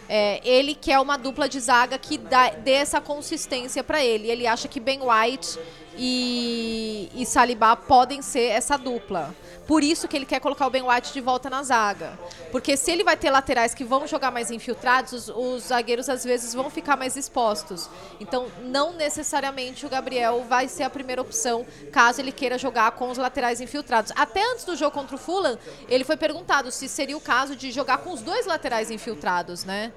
é, 0.07 0.39
ele 0.47 0.75
quer 0.75 0.99
uma 0.99 1.17
dupla 1.17 1.49
de 1.49 1.59
zaga 1.59 1.97
que 1.97 2.17
dá, 2.17 2.49
dê 2.49 2.71
essa 2.71 3.01
consistência 3.01 3.83
para 3.83 4.03
ele. 4.03 4.29
Ele 4.29 4.45
acha 4.45 4.67
que 4.67 4.79
Ben 4.79 4.99
White 5.01 5.59
e, 5.97 7.09
e 7.15 7.25
Saliba 7.25 7.75
podem 7.75 8.21
ser 8.21 8.49
essa 8.49 8.77
dupla. 8.77 9.33
Por 9.67 9.84
isso 9.84 10.08
que 10.08 10.15
ele 10.15 10.25
quer 10.25 10.39
colocar 10.39 10.67
o 10.67 10.69
Ben 10.69 10.84
White 10.84 11.12
de 11.13 11.21
volta 11.21 11.49
na 11.49 11.63
zaga. 11.63 12.17
Porque 12.51 12.78
se 12.78 12.91
ele 12.91 13.04
vai 13.04 13.17
ter 13.17 13.32
laterais 13.32 13.73
que 13.73 13.84
vão 13.84 14.08
jogar 14.08 14.32
mais 14.32 14.51
infiltrados, 14.51 15.13
os, 15.13 15.30
os 15.30 15.63
zagueiros 15.63 16.08
às 16.10 16.23
vezes 16.23 16.54
vão 16.54 16.69
ficar 16.69 16.95
mais 16.95 17.15
expostos. 17.15 17.89
Então, 18.19 18.47
não 18.62 18.93
necessariamente 18.93 19.86
o 19.86 19.89
Gabriel 19.89 20.45
vai 20.47 20.67
ser 20.67 20.84
a 20.84 20.89
primeira 20.89 21.21
opção 21.21 21.65
caso 21.91 22.21
ele 22.21 22.32
queira 22.32 22.58
jogar 22.58 22.91
com 22.91 23.10
os 23.10 23.17
laterais 23.17 23.60
infiltrados. 23.60 24.12
Até 24.15 24.43
antes 24.51 24.65
do 24.65 24.75
jogo 24.75 24.91
contra 24.91 25.15
o 25.15 25.19
Fulham, 25.19 25.58
ele 25.89 26.04
foi 26.04 26.17
perguntado 26.17 26.71
se 26.71 26.88
seria 26.88 27.17
o 27.17 27.21
caso 27.21 27.56
de 27.56 27.71
jogar 27.71 27.99
com 27.99 28.12
os 28.12 28.21
dois 28.21 28.45
laterais 28.45 28.91
infiltrados, 28.91 29.63
né? 29.63 29.91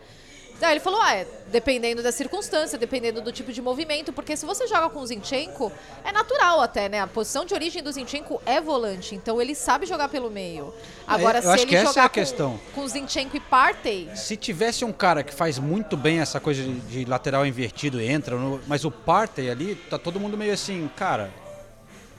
Daí 0.60 0.72
ele 0.72 0.80
falou, 0.80 1.00
ah, 1.00 1.14
é, 1.14 1.26
dependendo 1.52 2.02
da 2.02 2.10
circunstância, 2.10 2.76
dependendo 2.76 3.20
do 3.20 3.30
tipo 3.30 3.52
de 3.52 3.62
movimento, 3.62 4.12
porque 4.12 4.36
se 4.36 4.44
você 4.44 4.66
joga 4.66 4.90
com 4.90 4.98
o 5.00 5.06
Zinchenko, 5.06 5.70
é 6.04 6.10
natural 6.10 6.60
até, 6.60 6.88
né? 6.88 7.00
A 7.00 7.06
posição 7.06 7.44
de 7.44 7.54
origem 7.54 7.80
do 7.82 7.92
Zinchenko 7.92 8.42
é 8.44 8.60
volante, 8.60 9.14
então 9.14 9.40
ele 9.40 9.54
sabe 9.54 9.86
jogar 9.86 10.08
pelo 10.08 10.30
meio. 10.30 10.74
Agora, 11.06 11.38
eu 11.38 11.42
se 11.42 11.48
acho 11.48 11.62
ele 11.64 11.76
essa 11.76 11.86
jogar 11.90 12.04
é 12.04 12.08
com, 12.08 12.14
questão. 12.14 12.60
com 12.74 12.88
Zinchenko 12.88 13.36
e 13.36 13.40
Partey, 13.40 14.10
Se 14.16 14.36
tivesse 14.36 14.84
um 14.84 14.92
cara 14.92 15.22
que 15.22 15.32
faz 15.32 15.58
muito 15.58 15.96
bem 15.96 16.18
essa 16.18 16.40
coisa 16.40 16.62
de, 16.62 16.80
de 16.80 17.04
lateral 17.04 17.46
invertido, 17.46 18.00
entra, 18.00 18.36
no- 18.36 18.60
mas 18.66 18.84
o 18.84 18.90
Partey 18.90 19.48
ali, 19.50 19.76
tá 19.76 19.96
todo 19.98 20.18
mundo 20.18 20.36
meio 20.36 20.52
assim, 20.52 20.90
cara, 20.96 21.30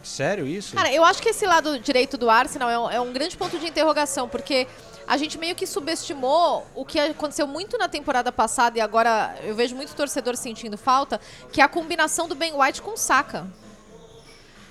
sério 0.04 0.48
isso? 0.48 0.76
Cara, 0.76 0.92
eu 0.92 1.04
acho 1.04 1.22
que 1.22 1.30
esse 1.30 1.46
lado 1.46 1.80
direito 1.80 2.18
do 2.18 2.30
Arsenal 2.30 2.70
é 2.70 2.80
um, 2.80 2.92
é 2.92 3.02
um 3.02 3.12
grande 3.14 3.36
ponto 3.38 3.58
de 3.58 3.68
interrogação, 3.68 4.28
porque 4.28 4.68
a 5.08 5.18
gente 5.18 5.38
meio 5.38 5.56
que 5.56 5.66
subestimou 5.66 6.68
o 6.76 6.86
que 6.86 7.00
aconteceu 7.00 7.48
muito 7.48 7.78
na 7.78 7.88
temporada 7.88 8.32
passada 8.32 8.78
e 8.78 8.82
agora 8.82 9.36
eu 9.44 9.56
vejo 9.56 9.76
muito 9.76 9.96
torcedor 9.96 10.38
sentindo 10.38 10.78
falta, 10.78 11.20
que 11.52 11.62
é 11.62 11.64
a 11.64 11.68
combinação 11.68 12.28
do 12.28 12.36
Ben 12.36 12.54
White 12.54 12.82
com 12.82 12.92
o 12.92 12.98
Saka. 12.98 13.48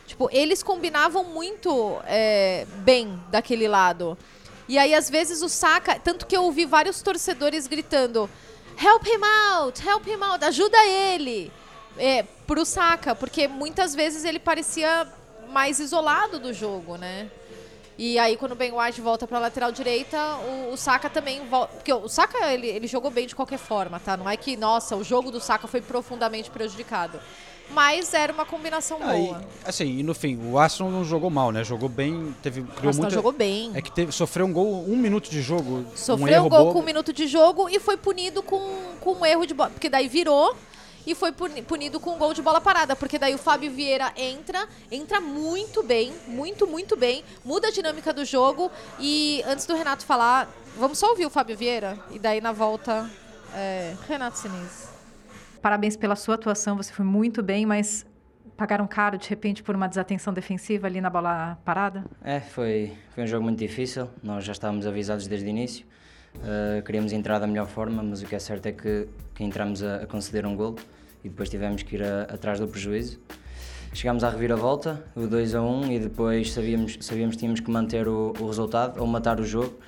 Tipo, 0.07 0.29
eles 0.33 0.63
combinavam 0.63 1.25
muito 1.25 2.01
é, 2.07 2.67
bem 2.79 3.21
daquele 3.31 3.69
lado. 3.69 4.17
E 4.69 4.79
aí, 4.79 4.95
às 4.95 5.11
vezes, 5.11 5.43
o 5.43 5.49
Saka. 5.49 5.99
Tanto 5.99 6.27
que 6.27 6.37
eu 6.37 6.45
ouvi 6.45 6.65
vários 6.65 7.03
torcedores 7.03 7.67
gritando: 7.67 8.31
Help 8.81 9.07
him 9.07 9.25
out, 9.53 9.87
help 9.87 10.07
him 10.07 10.23
out, 10.23 10.45
ajuda 10.45 10.79
ele. 10.87 11.51
É, 11.99 12.23
pro 12.47 12.65
Saka, 12.65 13.15
porque 13.15 13.49
muitas 13.49 13.95
vezes 13.95 14.25
ele 14.25 14.39
parecia 14.39 15.07
mais 15.49 15.81
isolado 15.81 16.39
do 16.39 16.53
jogo, 16.53 16.97
né? 16.97 17.31
E 17.97 18.17
aí, 18.17 18.37
quando 18.37 18.53
o 18.53 18.55
Ben 18.55 18.73
White 18.73 19.01
volta 19.01 19.27
pra 19.27 19.41
lateral 19.41 19.73
direita, 19.73 20.17
o, 20.37 20.73
o 20.73 20.77
Saka 20.77 21.11
também 21.11 21.45
volta. 21.49 21.75
Porque 21.75 21.93
o 21.93 22.09
Saka, 22.09 22.53
ele, 22.53 22.69
ele 22.69 22.87
jogou 22.87 23.11
bem 23.11 23.27
de 23.27 23.35
qualquer 23.35 23.59
forma, 23.59 23.99
tá? 23.99 24.17
Não 24.17 24.31
é 24.31 24.37
que, 24.37 24.57
nossa, 24.57 24.95
o 24.95 25.03
jogo 25.03 25.33
do 25.33 25.41
Saka 25.41 25.67
foi 25.67 25.81
profundamente 25.81 26.49
prejudicado. 26.49 27.19
Mas 27.71 28.15
era 28.15 28.33
uma 28.33 28.47
combinação 28.47 28.99
Aí, 29.03 29.27
boa. 29.27 29.45
assim, 29.67 29.99
e 29.99 30.03
no 30.03 30.15
fim, 30.15 30.39
o 30.43 30.59
Arsenal 30.59 30.91
não 30.91 31.05
jogou 31.05 31.29
mal, 31.29 31.51
né? 31.53 31.63
Jogou 31.65 31.89
bem, 31.89 32.35
teve, 32.43 32.61
O 32.61 32.65
criou 32.67 32.89
Arsenal 32.89 33.11
muita... 33.11 33.15
jogou 33.17 33.33
bem. 33.33 33.73
É 33.75 33.83
que 33.83 33.91
teve, 33.93 34.11
sofreu 34.13 34.47
um 34.47 34.53
gol, 34.53 34.85
um 34.89 34.97
minuto 34.97 35.29
de 35.29 35.43
jogo, 35.43 35.85
um 35.93 35.97
Sofreu 35.97 36.29
erro 36.29 36.47
um 36.47 36.49
gol 36.49 36.59
bobo. 36.61 36.73
com 36.75 36.79
um 36.79 36.85
minuto 36.85 37.13
de 37.13 37.27
jogo 37.27 37.69
e 37.69 37.79
foi 37.79 37.97
punido 37.99 38.43
com, 38.43 38.61
com 39.01 39.13
um 39.13 39.27
erro 39.27 39.45
de 39.45 39.53
bola. 39.53 39.69
Porque 39.71 39.91
daí 39.91 40.09
virou 40.09 40.57
e 41.09 41.15
foi 41.15 41.33
puni- 41.33 41.63
punido 41.63 41.99
com 41.99 42.15
um 42.15 42.19
gol 42.19 42.35
de 42.35 42.43
bola 42.43 42.61
parada. 42.61 42.95
Porque 42.95 43.19
daí 43.19 43.35
o 43.35 43.39
Fábio 43.39 43.71
Vieira 43.71 44.13
entra, 44.15 44.69
entra 44.93 45.21
muito 45.23 45.83
bem, 45.83 46.13
muito, 46.27 46.67
muito 46.67 46.97
bem, 46.97 47.25
muda 47.43 47.69
a 47.69 47.71
dinâmica 47.71 48.13
do 48.13 48.27
jogo. 48.27 48.71
E 49.01 49.43
antes 49.47 49.65
do 49.65 49.75
Renato 49.75 50.05
falar, 50.05 50.47
vamos 50.77 50.99
só 50.99 51.09
ouvir 51.09 51.25
o 51.25 51.31
Fábio 51.31 51.57
Vieira? 51.57 51.99
E 52.11 52.19
daí 52.19 52.43
na 52.43 52.53
volta, 52.53 53.11
é, 53.55 53.95
Renato 54.07 54.37
Sinise. 54.37 54.89
Parabéns 55.63 55.97
pela 55.97 56.15
sua 56.15 56.35
atuação, 56.35 56.77
você 56.77 56.93
foi 56.93 57.07
muito 57.07 57.43
bem, 57.43 57.65
mas 57.65 58.05
pagaram 58.55 58.87
caro 58.87 59.17
de 59.17 59.29
repente 59.29 59.63
por 59.63 59.75
uma 59.75 59.89
desatenção 59.89 60.33
defensiva 60.35 60.87
ali 60.87 61.01
na 61.01 61.09
bola 61.09 61.59
parada? 61.65 62.05
É, 62.23 62.39
foi, 62.41 62.93
foi 63.15 63.25
um 63.25 63.27
jogo 63.27 63.45
muito 63.45 63.59
difícil. 63.59 64.11
Nós 64.23 64.45
já 64.45 64.53
estávamos 64.53 64.87
avisados 64.87 65.27
desde 65.27 65.47
o 65.47 65.49
início. 65.49 65.87
Uh, 66.37 66.83
queríamos 66.85 67.13
entrar 67.13 67.39
da 67.39 67.47
melhor 67.47 67.67
forma, 67.67 68.03
mas 68.03 68.21
o 68.23 68.27
que 68.27 68.35
é 68.35 68.39
certo 68.39 68.67
é 68.67 68.73
que, 68.73 69.09
que 69.35 69.43
entramos 69.43 69.83
a, 69.83 70.03
a 70.03 70.07
conceder 70.07 70.45
um 70.47 70.55
gol 70.55 70.77
e 71.25 71.29
depois 71.29 71.49
tivemos 71.49 71.83
que 71.83 71.97
ir 71.97 72.03
a- 72.03 72.23
atrás 72.25 72.59
do 72.61 72.69
prejuízo. 72.69 73.19
Chegámos 73.93 74.23
à 74.23 74.29
reviravolta, 74.31 75.03
o 75.17 75.27
2 75.27 75.55
a 75.55 75.63
1, 75.63 75.93
e 75.93 75.99
depois 75.99 76.53
sabíamos, 76.53 76.99
sabíamos 77.01 77.35
que 77.37 77.41
tínhamos 77.41 77.61
que 77.61 77.71
manter 77.71 78.07
o, 78.07 78.33
o 78.39 78.47
resultado 78.47 79.01
ou 79.01 79.07
matar 79.07 79.41
o 79.41 79.45
jogo. 79.45 79.79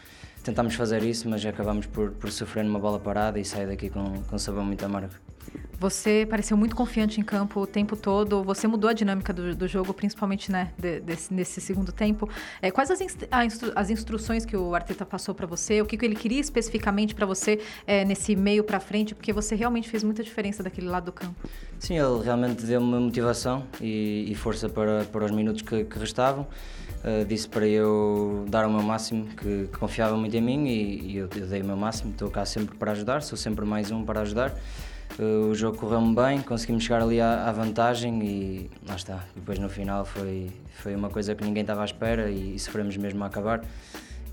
tentámos 0.42 0.74
fazer 0.74 1.02
isso, 1.02 1.28
mas 1.28 1.44
acabámos 1.44 1.84
por, 1.86 2.12
por 2.12 2.30
sofrer 2.32 2.64
numa 2.64 2.78
bola 2.78 2.98
parada 2.98 3.38
e 3.38 3.44
sair 3.44 3.66
daqui 3.66 3.90
com, 3.90 4.22
com 4.22 4.38
sabor 4.38 4.64
muito 4.64 4.82
amargo. 4.84 5.12
Você 5.78 6.26
pareceu 6.28 6.58
muito 6.58 6.76
confiante 6.76 7.18
em 7.18 7.24
campo 7.24 7.60
o 7.60 7.66
tempo 7.66 7.96
todo. 7.96 8.44
Você 8.44 8.68
mudou 8.68 8.90
a 8.90 8.92
dinâmica 8.92 9.32
do, 9.32 9.54
do 9.56 9.66
jogo, 9.66 9.94
principalmente 9.94 10.52
né, 10.52 10.72
de- 10.76 11.00
desse- 11.00 11.32
nesse 11.32 11.58
segundo 11.58 11.90
tempo. 11.90 12.28
É, 12.60 12.70
quais 12.70 12.90
as, 12.90 13.00
instru- 13.00 13.72
as 13.74 13.88
instruções 13.88 14.44
que 14.44 14.54
o 14.54 14.74
Arteta 14.74 15.06
passou 15.06 15.34
para 15.34 15.46
você? 15.46 15.80
O 15.80 15.86
que, 15.86 15.96
que 15.96 16.04
ele 16.04 16.14
queria 16.14 16.38
especificamente 16.38 17.14
para 17.14 17.24
você 17.24 17.60
é, 17.86 18.04
nesse 18.04 18.36
meio 18.36 18.62
para 18.62 18.78
frente? 18.78 19.14
Porque 19.14 19.32
você 19.32 19.54
realmente 19.54 19.88
fez 19.88 20.04
muita 20.04 20.22
diferença 20.22 20.62
daquele 20.62 20.86
lado 20.86 21.06
do 21.06 21.12
campo. 21.12 21.34
Sim, 21.78 21.98
ele 21.98 22.22
realmente 22.22 22.62
deu-me 22.66 22.98
motivação 23.00 23.64
e, 23.80 24.26
e 24.30 24.34
força 24.34 24.68
para, 24.68 25.06
para 25.06 25.24
os 25.24 25.30
minutos 25.30 25.62
que, 25.62 25.84
que 25.84 25.98
restavam. 25.98 26.46
Uh, 27.02 27.24
disse 27.24 27.48
para 27.48 27.66
eu 27.66 28.44
dar 28.50 28.66
o 28.66 28.70
meu 28.70 28.82
máximo, 28.82 29.24
que, 29.28 29.66
que 29.72 29.78
confiava 29.78 30.14
muito 30.14 30.36
em 30.36 30.42
mim 30.42 30.66
e, 30.66 31.12
e 31.12 31.16
eu, 31.16 31.28
eu 31.34 31.46
dei 31.46 31.62
o 31.62 31.64
meu 31.64 31.76
máximo. 31.76 32.10
Estou 32.10 32.30
cá 32.30 32.44
sempre 32.44 32.76
para 32.76 32.92
ajudar, 32.92 33.22
sou 33.22 33.38
sempre 33.38 33.64
mais 33.64 33.90
um 33.90 34.04
para 34.04 34.20
ajudar. 34.20 34.54
Uh, 35.18 35.50
o 35.50 35.54
jogo 35.54 35.76
correu-me 35.76 36.14
bem, 36.14 36.40
conseguimos 36.40 36.84
chegar 36.84 37.02
ali 37.02 37.20
à, 37.20 37.48
à 37.48 37.52
vantagem 37.52 38.22
e 38.22 38.70
lá 38.88 38.96
está. 38.96 39.24
Depois 39.34 39.58
no 39.58 39.68
final 39.68 40.04
foi, 40.04 40.50
foi 40.82 40.94
uma 40.94 41.10
coisa 41.10 41.34
que 41.34 41.44
ninguém 41.44 41.62
estava 41.62 41.82
à 41.82 41.84
espera 41.84 42.30
e, 42.30 42.54
e 42.54 42.58
sofremos 42.58 42.96
mesmo 42.96 43.22
a 43.24 43.26
acabar 43.26 43.62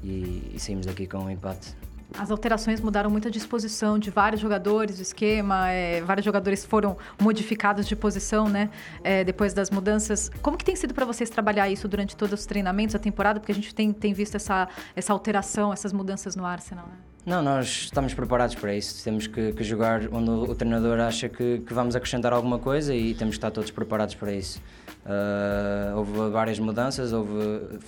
e, 0.04 0.52
e 0.54 0.60
saímos 0.60 0.86
daqui 0.86 1.08
com 1.08 1.18
um 1.18 1.30
empate. 1.30 1.76
As 2.18 2.32
alterações 2.32 2.80
mudaram 2.80 3.10
muito 3.10 3.28
a 3.28 3.32
disposição 3.32 4.00
de 4.00 4.10
vários 4.10 4.40
jogadores, 4.40 4.98
o 4.98 5.02
esquema, 5.02 5.70
é, 5.70 6.02
vários 6.02 6.24
jogadores 6.24 6.64
foram 6.64 6.98
modificados 7.22 7.86
de 7.86 7.96
posição, 7.96 8.48
né? 8.48 8.70
é, 9.04 9.26
depois 9.26 9.54
das 9.54 9.70
mudanças. 9.70 10.32
Como 10.42 10.58
que 10.58 10.64
tem 10.64 10.76
sido 10.76 10.94
para 10.94 11.06
vocês 11.06 11.30
trabalhar 11.30 11.70
isso 11.70 11.86
durante 11.88 12.16
todos 12.16 12.40
os 12.40 12.46
treinamentos, 12.46 12.96
a 12.96 13.00
temporada? 13.00 13.40
Porque 13.40 13.52
a 13.52 13.56
gente 13.56 13.76
tem, 13.76 13.92
tem 13.92 14.14
visto 14.14 14.36
essa, 14.36 14.70
essa 14.96 15.12
alteração, 15.12 15.74
essas 15.74 15.92
mudanças 15.92 16.36
no 16.36 16.46
Arsenal, 16.46 16.88
né? 16.88 17.07
Não, 17.28 17.44
nós 17.44 17.68
estamos 17.68 18.14
preparados 18.14 18.56
para 18.56 18.74
isso. 18.74 19.04
Temos 19.04 19.28
que, 19.28 19.52
que 19.52 19.62
jogar 19.62 20.08
onde 20.14 20.30
o, 20.30 20.56
treinador 20.56 20.98
acha 21.02 21.28
que, 21.28 21.60
que 21.60 21.74
vamos 21.74 21.94
acrescentar 21.94 22.32
alguma 22.32 22.58
coisa 22.58 22.96
e 22.96 23.14
temos 23.14 23.34
que 23.34 23.40
estar 23.40 23.52
todos 23.52 23.70
preparados 23.70 24.16
para 24.16 24.32
isso. 24.32 24.62
Ah, 25.06 25.94
houve 25.98 26.30
várias 26.30 26.58
mudanças, 26.58 27.12
houve 27.12 27.34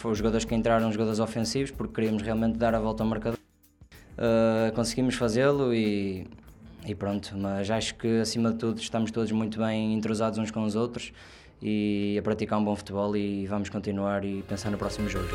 os 0.04 0.18
jogadores 0.18 0.44
que 0.44 0.54
entraram, 0.54 0.92
jogadores 0.92 1.22
ofensivos, 1.22 1.72
porque 1.72 1.94
queríamos 1.94 2.22
realmente 2.22 2.58
dar 2.58 2.76
a 2.76 2.82
volta 2.82 3.02
ao 3.02 3.08
marcador. 3.08 3.40
Ah, 4.18 4.74
conseguimos 4.76 5.16
fazê-lo 5.16 5.74
e, 5.74 6.28
e 6.86 6.94
pronto, 6.94 7.32
mas 7.38 7.72
acho 7.72 7.96
que 7.96 8.20
acima 8.20 8.52
de 8.52 8.58
tudo 8.58 8.82
estamos 8.82 9.10
todos 9.10 9.32
muito 9.32 9.58
bem 9.58 9.94
entrosados 9.94 10.38
uns 10.38 10.52
com 10.52 10.64
os 10.64 10.76
outros 10.76 11.14
e 11.62 12.18
a 12.20 12.22
praticar 12.22 12.60
um 12.60 12.66
bom 12.66 12.76
futebol 12.76 13.16
e 13.16 13.48
vamos 13.48 13.70
continuar 13.70 14.26
e 14.26 14.44
pensar 14.44 14.70
no 14.70 14.78
próximo 14.78 15.08
jogo. 15.08 15.30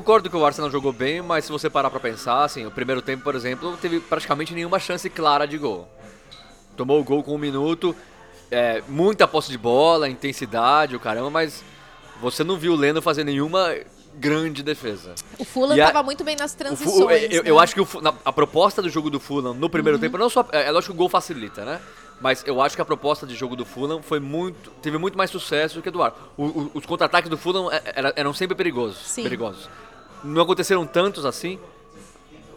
Concordo 0.00 0.28
que 0.28 0.36
o 0.36 0.44
Arsenal 0.44 0.70
jogou 0.70 0.92
bem, 0.92 1.22
mas 1.22 1.44
se 1.46 1.52
você 1.52 1.70
parar 1.70 1.88
pra 1.90 1.98
pensar, 2.00 2.44
assim, 2.44 2.66
o 2.66 2.70
primeiro 2.70 3.00
tempo, 3.00 3.22
por 3.24 3.34
exemplo, 3.34 3.70
não 3.70 3.76
teve 3.78 3.98
praticamente 4.00 4.52
nenhuma 4.52 4.78
chance 4.78 5.08
clara 5.08 5.46
de 5.46 5.56
gol. 5.56 5.88
Tomou 6.76 7.00
o 7.00 7.04
gol 7.04 7.22
com 7.22 7.34
um 7.34 7.38
minuto, 7.38 7.96
é, 8.50 8.82
muita 8.88 9.26
posse 9.26 9.50
de 9.50 9.56
bola, 9.58 10.08
intensidade, 10.08 10.94
o 10.94 11.00
caramba, 11.00 11.30
mas 11.30 11.64
você 12.20 12.44
não 12.44 12.56
viu 12.58 12.72
o 12.74 12.76
Leno 12.76 13.00
fazer 13.00 13.24
nenhuma 13.24 13.74
grande 14.14 14.62
defesa. 14.62 15.14
O 15.38 15.44
Fulham 15.44 15.76
E 15.76 15.80
a- 15.80 15.86
tava 15.86 16.02
muito 16.02 16.22
bem 16.24 16.36
nas 16.36 16.52
transições. 16.54 17.22
Eu, 17.30 17.42
eu 17.44 17.56
né? 17.56 17.62
acho 17.62 17.74
que 17.74 17.80
o 17.80 17.88
na- 18.02 18.14
a 18.24 18.32
proposta 18.32 18.80
do 18.82 18.88
jogo 18.90 19.08
do 19.10 19.18
Fulham 19.20 19.54
no 19.54 19.68
primeiro 19.70 19.96
Uhum. 19.96 20.00
tempo, 20.02 20.18
não 20.18 20.28
só. 20.30 20.46
É 20.52 20.64
é 20.68 20.70
lógico 20.70 20.92
que 20.92 20.96
o 20.96 20.98
gol 20.98 21.08
facilita, 21.08 21.64
né? 21.64 21.80
Mas 22.18 22.42
eu 22.46 22.62
acho 22.62 22.74
que 22.74 22.80
a 22.80 22.84
proposta 22.84 23.26
de 23.26 23.34
jogo 23.34 23.54
do 23.54 23.66
Fulham 23.66 24.00
foi 24.02 24.18
muito. 24.20 24.70
teve 24.80 24.96
muito 24.96 25.18
mais 25.18 25.30
sucesso 25.30 25.74
do 25.76 25.82
que 25.82 25.90
do 25.90 26.02
Ar. 26.02 26.14
O- 26.34 26.44
o- 26.44 26.70
os 26.72 26.86
contra-ataques 26.86 27.28
do 27.28 27.36
Fulham 27.36 27.70
é- 27.70 27.82
era- 27.94 28.12
eram 28.16 28.32
sempre 28.32 28.54
perigosos. 28.56 29.06
Sim. 29.06 29.22
perigosos. 29.24 29.68
Não 30.24 30.42
aconteceram 30.42 30.86
tantos 30.86 31.24
assim, 31.24 31.58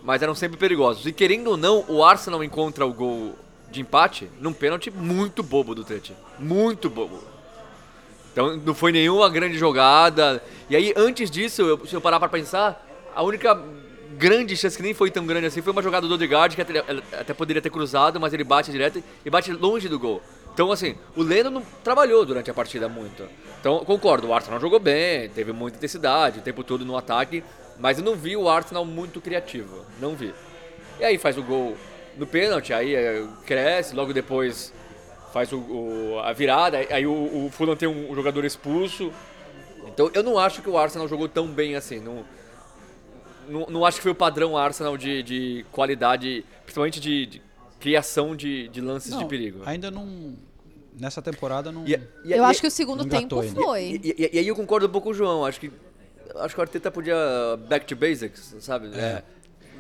mas 0.04 0.22
eram 0.22 0.34
sempre 0.36 0.58
perigosos. 0.58 1.06
E 1.06 1.12
querendo 1.14 1.48
ou 1.52 1.58
não, 1.58 1.86
o 1.88 2.04
Arsenal 2.04 2.44
encontra 2.44 2.86
o 2.86 2.94
gol 2.94 3.36
de 3.72 3.82
empate 3.82 4.30
num 4.40 4.54
pênalti 4.54 4.90
muito 4.90 5.44
bobo 5.44 5.76
do 5.76 5.84
Tete. 5.84 6.16
Muito 6.40 6.90
bobo. 6.90 7.24
Então 8.32 8.58
não 8.58 8.74
foi 8.74 8.92
nenhuma 8.92 9.30
grande 9.30 9.58
jogada. 9.58 10.42
E 10.70 10.76
aí, 10.76 10.94
antes 10.96 11.30
disso, 11.30 11.62
eu- 11.62 11.86
se 11.86 11.94
eu 11.96 12.02
parar 12.02 12.20
pra 12.20 12.30
pensar, 12.30 12.86
a 13.16 13.22
única 13.24 13.62
grande 14.18 14.56
chance 14.58 14.76
que 14.76 14.84
nem 14.84 14.94
foi 14.94 15.12
tão 15.12 15.26
grande 15.26 15.46
assim 15.48 15.62
foi 15.62 15.72
uma 15.72 15.82
jogada 15.84 16.08
do 16.08 16.14
Odegaard, 16.14 16.56
que 16.56 16.62
até, 16.62 16.80
até 17.20 17.34
poderia 17.34 17.62
ter 17.62 17.70
cruzado, 17.70 18.20
mas 18.20 18.34
ele 18.34 18.44
bate 18.44 18.72
direto 18.72 19.04
e 19.24 19.30
bate 19.30 19.52
longe 19.52 19.88
do 19.88 20.00
gol. 20.00 20.22
Então, 20.54 20.72
assim, 20.72 20.96
o 21.16 21.24
Leno 21.24 21.50
não 21.50 21.62
trabalhou 21.84 22.26
durante 22.26 22.52
a 22.52 22.54
partida 22.54 22.90
muito. 22.90 23.24
Então, 23.60 23.80
concordo, 23.86 24.28
o 24.28 24.34
Arsenal 24.34 24.60
jogou 24.60 24.80
bem, 24.80 25.30
teve 25.30 25.52
muita 25.54 25.78
intensidade, 25.78 26.40
o 26.40 26.42
tempo 26.42 26.64
todo 26.64 26.84
no 26.86 26.98
ataque, 26.98 27.44
mas 27.78 27.98
eu 27.98 28.04
não 28.04 28.16
vi 28.16 28.36
o 28.36 28.50
Arsenal 28.50 28.84
muito 28.84 29.22
criativo. 29.22 29.86
Não 30.02 30.16
vi. 30.16 30.34
E 31.00 31.04
aí 31.06 31.18
faz 31.18 31.38
o 31.38 31.44
gol 31.44 31.78
no 32.18 32.28
pênalti, 32.28 32.74
aí 32.74 32.94
é, 32.94 33.26
cresce, 33.46 33.96
logo 33.96 34.12
depois 34.14 34.74
faz 35.32 35.52
o, 35.54 35.58
o- 35.60 36.20
a 36.20 36.34
virada, 36.34 36.78
aí 36.90 37.06
o, 37.06 37.12
o 37.46 37.50
Fulham 37.52 37.76
tem 37.76 37.88
um, 37.88 38.14
jogador 38.14 38.44
expulso. 38.44 39.14
Então 39.88 40.12
eu 40.14 40.24
não 40.24 40.38
acho 40.38 40.62
que 40.62 40.70
o 40.70 40.78
Arsenal 40.78 41.08
jogou 41.08 41.30
tão 41.30 41.48
bem 41.48 41.76
assim. 41.76 42.00
Não, 42.00 42.26
não, 43.48 43.66
não 43.70 43.86
acho 43.86 43.98
que 43.98 44.04
foi 44.04 44.12
o 44.12 44.16
padrão 44.16 44.58
Arsenal 44.58 44.98
de, 44.98 45.24
de 45.24 45.66
qualidade, 45.72 46.46
principalmente 46.64 47.00
de, 47.00 47.26
de 47.26 47.42
criação 47.80 48.36
de, 48.36 48.68
de 48.70 48.82
lances 48.82 49.12
de 49.14 49.18
Não, 49.22 49.28
perigo. 49.28 49.62
Ainda 49.66 49.90
não. 49.90 50.34
Nessa 51.00 51.22
temporada 51.22 51.72
não. 51.72 51.88
E- 51.88 51.94
e- 52.26 52.34
Eu 52.34 52.44
e- 52.44 52.46
acho 52.46 52.60
que 52.60 52.68
o 52.68 52.72
segundo 52.72 53.06
tempo 53.06 53.40
ainda. 53.40 53.62
foi. 53.62 53.84
E, 54.04 54.16
e- 54.18 54.30
e 54.34 54.40
aí 54.40 54.48
eu 54.48 54.56
concordo 54.56 54.86
um 54.88 54.90
pouco 54.90 55.06
com 55.06 55.12
o 55.12 55.14
João. 55.14 55.46
Acho 55.46 55.60
que 55.60 55.72
acho 56.36 56.54
que 56.54 56.60
o 56.60 56.64
Arteta 56.64 56.92
podia 56.92 57.16
back 57.70 57.86
to 57.86 57.96
basics, 57.96 58.56
sabe? 58.60 58.90
É. 58.94 59.24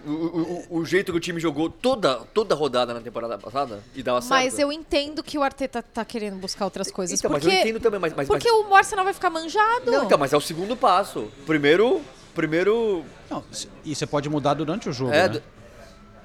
O, 0.06 0.12
o- 0.12 0.66
o- 0.72 0.78
o 0.80 0.86
jeito 0.86 1.12
que 1.12 1.18
o 1.18 1.20
time 1.20 1.42
jogou 1.42 1.70
toda, 1.70 2.20
toda 2.34 2.56
rodada 2.56 2.94
na 2.94 3.02
temporada 3.02 3.38
passada 3.38 3.84
e 3.94 4.02
dava 4.02 4.22
certo. 4.22 4.30
Mas 4.32 4.58
eu 4.58 4.72
entendo 4.72 5.22
que 5.22 5.38
o 5.38 5.44
Arteta 5.44 5.84
tá 5.84 6.06
querendo 6.06 6.38
buscar 6.38 6.64
outras 6.64 6.90
coisas. 6.90 7.20
Então, 7.20 7.30
mas 7.30 7.44
porque 7.44 7.54
eu 7.54 7.60
entendo 7.62 7.82
também, 7.82 8.00
mas, 8.00 8.14
mas, 8.16 8.26
porque 8.26 8.50
mas- 8.50 8.66
o 8.70 8.74
Arsenal 8.76 9.04
vai 9.04 9.14
ficar 9.14 9.30
manjado. 9.30 9.92
Não, 9.92 10.06
então, 10.06 10.18
mas 10.18 10.32
é 10.32 10.38
o 10.38 10.42
segundo 10.42 10.78
passo. 10.78 11.28
Primeiro, 11.46 12.00
primeiro 12.34 13.04
Não, 13.30 13.44
e 13.84 13.94
você 13.94 14.08
pode 14.08 14.30
mudar 14.30 14.54
durante 14.54 14.88
o 14.88 14.94
jogo, 14.94 15.12
É, 15.12 15.28
né? 15.28 15.42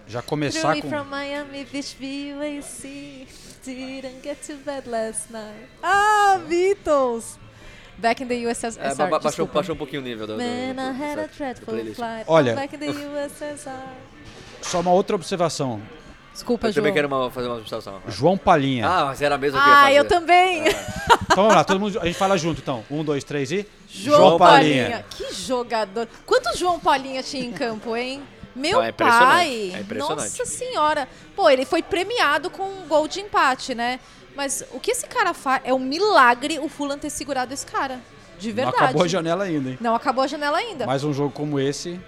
Do- 0.06 0.12
Já 0.12 0.22
começar 0.22 0.70
Threw 0.72 0.82
com. 0.82 0.88
from 0.90 1.04
Miami 1.04 1.64
Beach, 1.70 1.96
VUAC. 1.98 3.26
Didn't 3.64 4.20
get 4.22 4.36
to 4.46 4.56
bed 4.64 4.88
last 4.88 5.32
night. 5.32 5.68
Ah, 5.82 6.38
Beatles! 6.46 7.38
Back 7.96 8.22
in 8.22 8.26
the 8.26 8.34
USSR. 8.46 8.78
é, 8.84 8.94
ba- 8.94 9.06
ba- 9.06 9.18
baixou, 9.20 9.46
baixou 9.46 9.74
um 9.74 9.78
pouquinho 9.78 10.02
o 10.02 10.04
nível 10.04 10.26
do, 10.26 10.36
do, 10.36 10.42
Man, 10.42 10.74
do- 10.74 10.80
I 10.80 11.02
had 11.02 11.18
a 11.18 11.22
do- 11.22 11.28
do 11.28 11.36
dreadful 11.36 11.94
flight. 11.94 12.24
Olha- 12.26 12.54
Back 12.54 12.74
in 12.74 12.78
the 12.78 12.90
USSR. 12.90 13.70
Só 14.60 14.80
uma 14.80 14.90
outra 14.92 15.14
observação. 15.16 15.80
Desculpa, 16.32 16.66
Eu 16.66 16.72
João. 16.72 16.82
também 16.82 16.92
quero 16.92 17.06
uma- 17.06 17.30
fazer 17.30 17.46
uma 17.46 17.56
observação. 17.58 18.02
João 18.08 18.36
Palinha. 18.36 18.86
Ah, 18.88 19.04
mas 19.06 19.22
era 19.22 19.38
mesmo 19.38 19.58
que 19.62 19.68
eu 19.68 19.72
Ah, 19.72 19.92
eu 19.92 20.04
também. 20.04 20.64
Então 21.24 21.36
vamos 21.44 21.54
lá, 21.54 21.64
todo 21.64 21.80
mundo. 21.80 21.98
A 22.00 22.04
gente 22.06 22.18
fala 22.18 22.36
junto 22.36 22.60
então. 22.60 22.84
Um, 22.90 23.02
dois, 23.02 23.24
três 23.24 23.50
e. 23.50 23.66
João 23.88 24.36
Palinha. 24.38 25.04
Que 25.10 25.32
jogador. 25.32 26.06
Quantos 26.26 26.58
João 26.58 26.78
Palinha 26.78 27.22
tinha 27.22 27.44
em 27.44 27.52
campo, 27.52 27.96
hein? 27.96 28.22
Meu 28.54 28.78
Não, 28.78 28.82
é 28.82 28.92
pai. 28.92 29.72
é. 29.90 29.94
Nossa 29.94 30.44
senhora. 30.44 31.08
Pô, 31.34 31.50
ele 31.50 31.64
foi 31.64 31.82
premiado 31.82 32.48
com 32.50 32.62
um 32.62 32.86
gol 32.86 33.08
de 33.08 33.20
empate, 33.20 33.74
né? 33.74 33.98
Mas 34.36 34.64
o 34.72 34.78
que 34.80 34.90
esse 34.90 35.06
cara 35.06 35.32
faz 35.34 35.62
é 35.64 35.72
um 35.74 35.78
milagre 35.78 36.58
o 36.58 36.68
Fulham 36.68 36.98
ter 36.98 37.10
segurado 37.10 37.52
esse 37.52 37.66
cara. 37.66 38.00
De 38.38 38.48
Não 38.48 38.54
verdade. 38.56 38.76
acabou 38.84 39.02
a 39.04 39.08
janela 39.08 39.44
ainda, 39.44 39.70
hein? 39.70 39.78
Não 39.80 39.94
acabou 39.94 40.24
a 40.24 40.26
janela 40.26 40.58
ainda. 40.58 40.86
Mais 40.86 41.04
um 41.04 41.12
jogo 41.12 41.30
como 41.30 41.58
esse. 41.58 42.00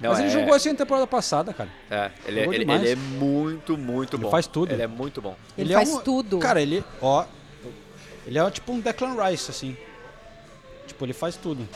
Não, 0.00 0.10
Mas 0.10 0.18
ele 0.20 0.28
é- 0.28 0.32
jogou 0.32 0.54
assim 0.54 0.70
na 0.70 0.74
temporada 0.76 1.06
passada, 1.06 1.52
cara. 1.52 1.68
É, 1.90 2.10
ele, 2.26 2.40
é- 2.40 2.44
ele, 2.44 2.72
ele 2.72 2.90
é 2.90 2.96
muito, 2.96 3.76
muito 3.78 4.16
Ele 4.16 4.24
bom. 4.24 4.30
faz 4.30 4.46
tudo. 4.48 4.72
Ele 4.72 4.82
é 4.82 4.86
muito 4.88 5.20
bom. 5.20 5.36
Ele 5.56 5.72
é 5.72 5.76
faz 5.76 5.90
um- 5.90 6.00
tudo. 6.00 6.38
Cara, 6.38 6.60
ele, 6.60 6.84
ó. 7.00 7.24
Ele 8.26 8.38
é 8.38 8.50
tipo 8.50 8.72
um 8.72 8.80
Declan 8.80 9.14
Rice, 9.28 9.50
assim. 9.50 9.76
Tipo, 10.86 11.04
ele 11.04 11.12
faz 11.12 11.36
tudo. 11.36 11.68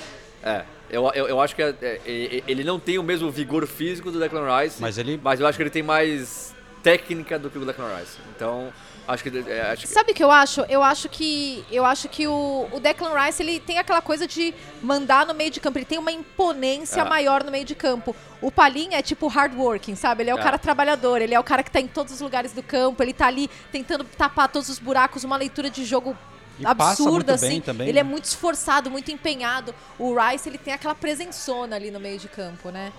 É, 0.43 0.65
eu, 0.91 1.11
eu, 1.15 1.29
eu 1.29 1.41
acho 1.41 1.55
que 1.55 1.63
é- 1.63 1.75
é- 1.83 2.43
ele 2.47 2.65
não 2.65 2.79
tem 2.79 2.99
o 2.99 3.03
mesmo 3.03 3.31
vigor 3.31 3.67
físico 3.67 4.11
do 4.11 4.19
Declan 4.19 4.47
Rice, 4.61 4.81
Mas 4.81 4.99
ele. 4.99 5.21
mas 5.23 5.41
eu 5.41 5.47
acho 5.47 5.57
que 5.57 5.63
ele 5.63 5.71
tem 5.71 5.83
mais 5.83 6.55
técnica 6.83 7.39
do 7.39 7.51
que 7.51 7.59
o 7.59 7.65
Declan 7.65 7.97
Rice. 7.97 8.19
Então, 8.35 8.73
acho 9.09 9.23
que... 9.25 9.45
é, 9.51 9.73
acho 9.73 9.83
que 9.83 9.89
Sabe 9.89 10.13
o 10.13 10.15
que 10.15 10.23
eu 10.23 10.31
acho? 10.31 10.61
Eu 10.69 10.83
acho 10.83 11.09
que 11.09 11.65
eu 11.73 11.85
acho 11.85 12.09
que 12.09 12.29
o, 12.29 12.69
o 12.73 12.79
Declan 12.79 13.13
Rice 13.21 13.43
ele 13.43 13.59
tem 13.59 13.79
aquela 13.79 14.01
coisa 14.01 14.27
de 14.27 14.55
mandar 14.81 15.27
no 15.27 15.35
meio 15.35 15.51
de 15.51 15.59
campo. 15.59 15.79
Ele 15.79 15.85
tem 15.85 15.99
uma 15.99 16.13
imponência 16.13 17.01
É. 17.01 17.05
maior 17.05 17.43
no 17.43 17.51
meio 17.51 17.65
de 17.65 17.75
campo. 17.75 18.15
O 18.41 18.53
Palinha 18.53 18.99
é 18.99 19.03
tipo 19.03 19.27
hardworking, 19.27 19.97
sabe? 19.97 20.23
Ele 20.23 20.31
é 20.31 20.35
o 20.35 20.39
É. 20.39 20.43
cara 20.43 20.59
trabalhador. 20.59 21.21
Ele 21.21 21.35
é 21.35 21.41
o 21.41 21.45
cara 21.45 21.63
que 21.65 21.71
tá 21.71 21.81
em 21.81 21.89
todos 21.89 22.13
os 22.13 22.21
lugares 22.21 22.53
do 22.53 22.63
campo. 22.63 23.03
Ele 23.03 23.13
tá 23.13 23.27
ali 23.27 23.51
tentando 23.73 24.05
tapar 24.05 24.47
todos 24.49 24.69
os 24.69 24.79
buracos. 24.79 25.25
Uma 25.25 25.37
leitura 25.37 25.69
de 25.69 25.85
jogo 25.85 26.17
E 26.59 26.67
absurda, 26.67 27.35
assim. 27.35 27.61
também, 27.61 27.89
ele 27.89 27.99
é 27.99 28.03
né? 28.03 28.09
muito 28.09 28.25
esforçado, 28.25 28.91
muito 28.91 29.11
empenhado. 29.11 29.75
O 29.99 30.15
Rice, 30.19 30.49
ele 30.49 30.59
tem 30.59 30.73
aquela 30.73 30.95
presençona 30.95 31.77
ali 31.77 31.91
no 31.91 32.01
meio 32.01 32.19
de 32.19 32.29
campo, 32.29 32.71
né? 32.71 32.93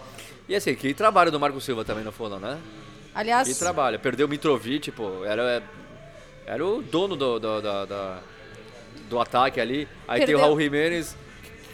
E 0.48 0.56
assim, 0.56 0.76
que 0.76 0.94
trabalho 0.94 1.32
do 1.32 1.40
Marco 1.40 1.60
Silva 1.60 1.84
também 1.84 2.04
no 2.04 2.12
Fulham, 2.12 2.40
né? 2.40 2.60
Aliás, 3.14 3.48
Que 3.48 3.56
trabalho. 3.56 4.00
Perdeu 4.00 4.28
o 4.28 4.30
Mitrovic, 4.30 4.92
pô. 4.92 5.26
Era, 5.26 5.64
era 6.46 6.64
o 6.66 6.82
dono 6.84 7.16
do, 7.16 7.40
do, 7.40 7.62
do, 7.62 7.86
do- 7.88 8.20
do 9.10 9.20
ataque 9.20 9.60
ali. 9.60 9.88
Aí 10.08 10.20
Perdeu. 10.20 10.26
tem 10.26 10.36
o 10.36 10.40
Raul 10.40 10.60
Jimenez, 10.62 11.16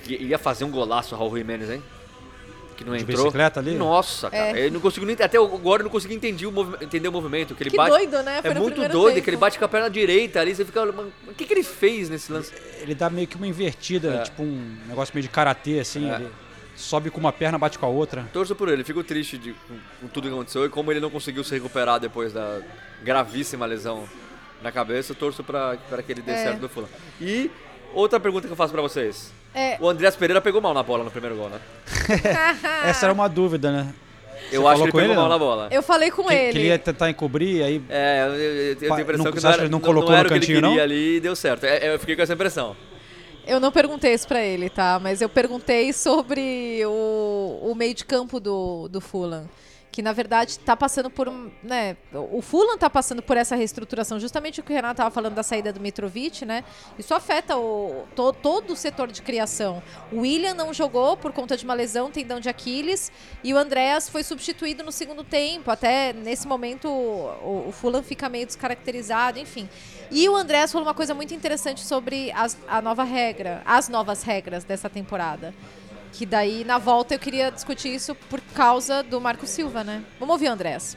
que 0.03 0.15
ia 0.15 0.37
fazer 0.37 0.63
um 0.65 0.71
golaço 0.71 1.13
o 1.13 1.17
Raul 1.17 1.35
Jimenez, 1.37 1.69
hein? 1.69 1.83
Que 2.83 2.89
não 2.89 2.97
De 2.97 3.03
entrou. 3.03 3.17
bicicleta 3.25 3.59
ali? 3.59 3.75
Nossa, 3.75 4.29
cara. 4.29 4.57
É. 4.57 4.61
Ele 4.63 4.71
não 4.71 4.79
conseguiu 4.81 5.07
nem. 5.07 5.15
Até 5.19 5.37
agora 5.37 5.81
eu 5.81 5.85
não 5.85 5.91
consegui 5.91 6.13
entender 6.15 6.45
o, 6.45 6.51
movi- 6.51 6.77
entender 6.81 7.07
o 7.07 7.11
movimento. 7.11 7.55
Que, 7.55 7.63
ele 7.63 7.69
Que 7.71 7.77
bate, 7.77 7.89
doido, 7.91 8.21
né? 8.23 8.41
Foi 8.41 8.51
É 8.51 8.53
muito 8.55 8.75
doido, 8.89 9.13
tempo. 9.15 9.23
que 9.23 9.29
ele 9.29 9.37
bate 9.37 9.57
com 9.57 9.65
a 9.65 9.67
perna 9.69 9.89
direita 9.89 10.39
ali. 10.41 10.53
Você 10.55 10.65
fica. 10.65 10.85
"Mano, 10.85 11.11
O 11.27 11.33
que, 11.33 11.45
que 11.45 11.53
ele 11.53 11.63
fez 11.63 12.09
nesse 12.09 12.31
lance? 12.31 12.51
Ele 12.79 12.93
dá 12.93 13.09
meio 13.09 13.25
que 13.27 13.35
uma 13.35 13.47
invertida, 13.47 14.15
É. 14.15 14.23
tipo 14.23 14.43
um 14.43 14.77
negócio 14.87 15.13
meio 15.15 15.23
de 15.23 15.29
karatê, 15.29 15.79
assim. 15.79 16.09
É. 16.11 16.15
Ele 16.15 16.27
sobe 16.75 17.09
com 17.09 17.19
uma 17.19 17.31
perna, 17.31 17.57
bate 17.57 17.77
com 17.79 17.85
a 17.85 17.89
outra. 17.89 18.25
Torço 18.33 18.55
por 18.55 18.67
ele, 18.67 18.83
fico 18.83 19.03
triste 19.03 19.37
de, 19.37 19.53
com, 19.53 19.75
com 20.01 20.07
tudo 20.07 20.27
que 20.27 20.33
aconteceu 20.33 20.65
e 20.65 20.69
como 20.69 20.91
ele 20.91 20.99
não 20.99 21.09
conseguiu 21.09 21.43
se 21.43 21.53
recuperar 21.53 21.99
depois 21.99 22.33
da 22.33 22.59
gravíssima 23.03 23.65
lesão 23.65 24.07
na 24.61 24.71
cabeça. 24.71 25.13
Torço 25.13 25.43
pra, 25.43 25.77
pra 25.89 26.01
que 26.01 26.11
ele 26.11 26.21
dê 26.21 26.31
É. 26.31 26.43
certo 26.43 26.61
no 26.61 26.69
Fulham. 26.69 26.89
E 27.21 27.49
outra 27.93 28.19
pergunta 28.19 28.47
que 28.47 28.53
eu 28.53 28.57
faço 28.57 28.73
pra 28.73 28.81
vocês. 28.81 29.31
É, 29.53 29.77
O 29.79 29.87
Andreas 29.89 30.15
Pereira 30.15 30.41
pegou 30.41 30.61
mal 30.61 30.73
na 30.73 30.83
bola 30.83 31.03
no 31.03 31.11
primeiro 31.11 31.35
gol, 31.35 31.49
né? 31.49 31.59
Essa 32.85 33.05
era 33.07 33.13
uma 33.13 33.27
dúvida, 33.27 33.71
né? 33.71 33.93
Eu 34.51 34.63
Você 34.63 34.67
acho 34.67 34.77
que 34.77 34.83
ele 34.83 34.91
com 34.91 34.97
pegou 34.97 35.11
ele, 35.11 35.15
mal 35.15 35.23
não? 35.29 35.29
na 35.31 35.37
bola. 35.39 35.67
eu 35.71 35.81
falei 35.81 36.11
com 36.11 36.23
Que, 36.25 36.33
ele. 36.33 36.51
que 36.51 36.57
ele 36.59 36.67
ia 36.67 36.77
tentar 36.79 37.09
encobrir, 37.09 37.63
aí 37.63 37.81
É, 37.89 38.25
eu, 38.27 38.33
eu- 38.35 38.55
eu 38.69 38.75
tenho 38.75 38.93
a 38.93 39.01
impressão 39.01 39.25
não- 39.25 39.31
que 39.31 39.37
acha 39.39 39.57
que 39.57 39.63
ele 39.63 39.69
não 39.69 39.79
colocou 39.79 40.09
não 40.11 40.15
no 40.15 40.19
era 40.19 40.27
o 40.27 40.31
que 40.31 40.37
ele 40.37 40.45
cantinho, 40.45 40.61
não? 40.61 40.79
ali 40.79 41.15
e 41.17 41.19
deu 41.19 41.35
certo. 41.35 41.63
É, 41.65 41.93
eu 41.93 41.99
fiquei 41.99 42.15
com 42.15 42.21
essa 42.21 42.33
impressão. 42.33 42.75
Eu 43.47 43.59
não 43.59 43.71
perguntei 43.71 44.13
isso 44.13 44.27
pra 44.27 44.41
ele, 44.41 44.69
tá? 44.69 44.99
Mas 45.01 45.21
eu 45.21 45.27
perguntei 45.29 45.91
sobre 45.91 46.81
o, 46.85 47.59
o 47.71 47.75
meio 47.75 47.93
de 47.93 48.05
campo 48.05 48.39
do, 48.39 48.87
do 48.87 49.01
Fulham. 49.01 49.49
Que 49.93 50.01
na 50.01 50.11
verdade 50.11 50.57
tá 50.57 50.75
passando 50.75 51.07
por 51.07 51.29
um. 51.29 51.51
Né, 51.61 51.95
o 52.11 52.41
Fulham 52.41 52.79
tá 52.79 52.89
passando 52.89 53.21
por 53.21 53.37
essa 53.37 53.55
reestruturação, 53.55 54.19
justamente 54.19 54.59
o 54.59 54.63
que 54.63 54.71
o 54.73 54.75
Renato 54.75 54.95
tava 54.97 55.11
falando 55.11 55.35
da 55.35 55.43
saída 55.43 55.71
do 55.71 55.79
Mitrovic, 55.79 56.43
né? 56.43 56.63
Isso 56.97 57.13
afeta 57.13 57.55
o, 57.57 58.03
to- 58.15 58.33
todo 58.33 58.73
o 58.73 58.75
setor 58.75 59.11
de 59.11 59.21
criação. 59.21 59.83
O 60.11 60.21
William 60.21 60.55
não 60.55 60.73
jogou 60.73 61.15
por 61.15 61.31
conta 61.31 61.55
de 61.55 61.63
uma 61.63 61.75
lesão, 61.75 62.09
tendão 62.09 62.39
de 62.39 62.49
Aquiles, 62.49 63.11
e 63.43 63.53
o 63.53 63.57
Andreas 63.57 64.09
foi 64.09 64.23
substituído 64.23 64.83
no 64.83 64.91
segundo 64.91 65.23
tempo. 65.23 65.69
Até 65.69 66.11
nesse 66.11 66.47
momento 66.47 66.87
o, 66.89 67.65
o 67.67 67.71
Fulham 67.71 68.01
fica 68.01 68.27
meio 68.27 68.47
descaracterizado, 68.47 69.37
enfim. 69.37 69.69
E 70.09 70.27
o 70.27 70.35
Andreas 70.35 70.71
falou 70.71 70.87
uma 70.87 70.95
coisa 70.95 71.13
muito 71.13 71.35
interessante 71.35 71.81
sobre 71.81 72.31
as- 72.31 72.57
a 72.67 72.81
nova 72.81 73.03
regra, 73.03 73.61
as 73.63 73.87
novas 73.89 74.23
regras 74.23 74.63
dessa 74.63 74.89
temporada. 74.89 75.53
Que 76.13 76.25
daí, 76.25 76.63
na 76.63 76.77
volta, 76.77 77.15
eu 77.15 77.19
queria 77.19 77.51
discutir 77.51 77.93
isso 77.93 78.13
por 78.29 78.39
causa 78.39 79.01
do 79.01 79.19
Marco 79.19 79.47
Silva, 79.47 79.83
né? 79.83 80.03
Vamos 80.19 80.33
ouvir 80.33 80.47
o 80.47 80.51
Andrés. 80.51 80.95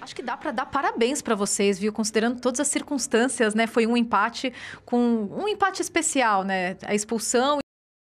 Acho 0.00 0.14
que 0.14 0.22
dá 0.22 0.36
para 0.36 0.52
dar 0.52 0.66
parabéns 0.66 1.20
para 1.20 1.34
vocês, 1.34 1.78
viu? 1.78 1.92
Considerando 1.92 2.40
todas 2.40 2.60
as 2.60 2.68
circunstâncias, 2.68 3.54
né? 3.54 3.66
Foi 3.66 3.86
um 3.86 3.96
empate 3.96 4.52
com 4.84 5.28
um 5.32 5.48
empate 5.48 5.82
especial, 5.82 6.44
né? 6.44 6.76
A 6.82 6.94
expulsão 6.94 7.58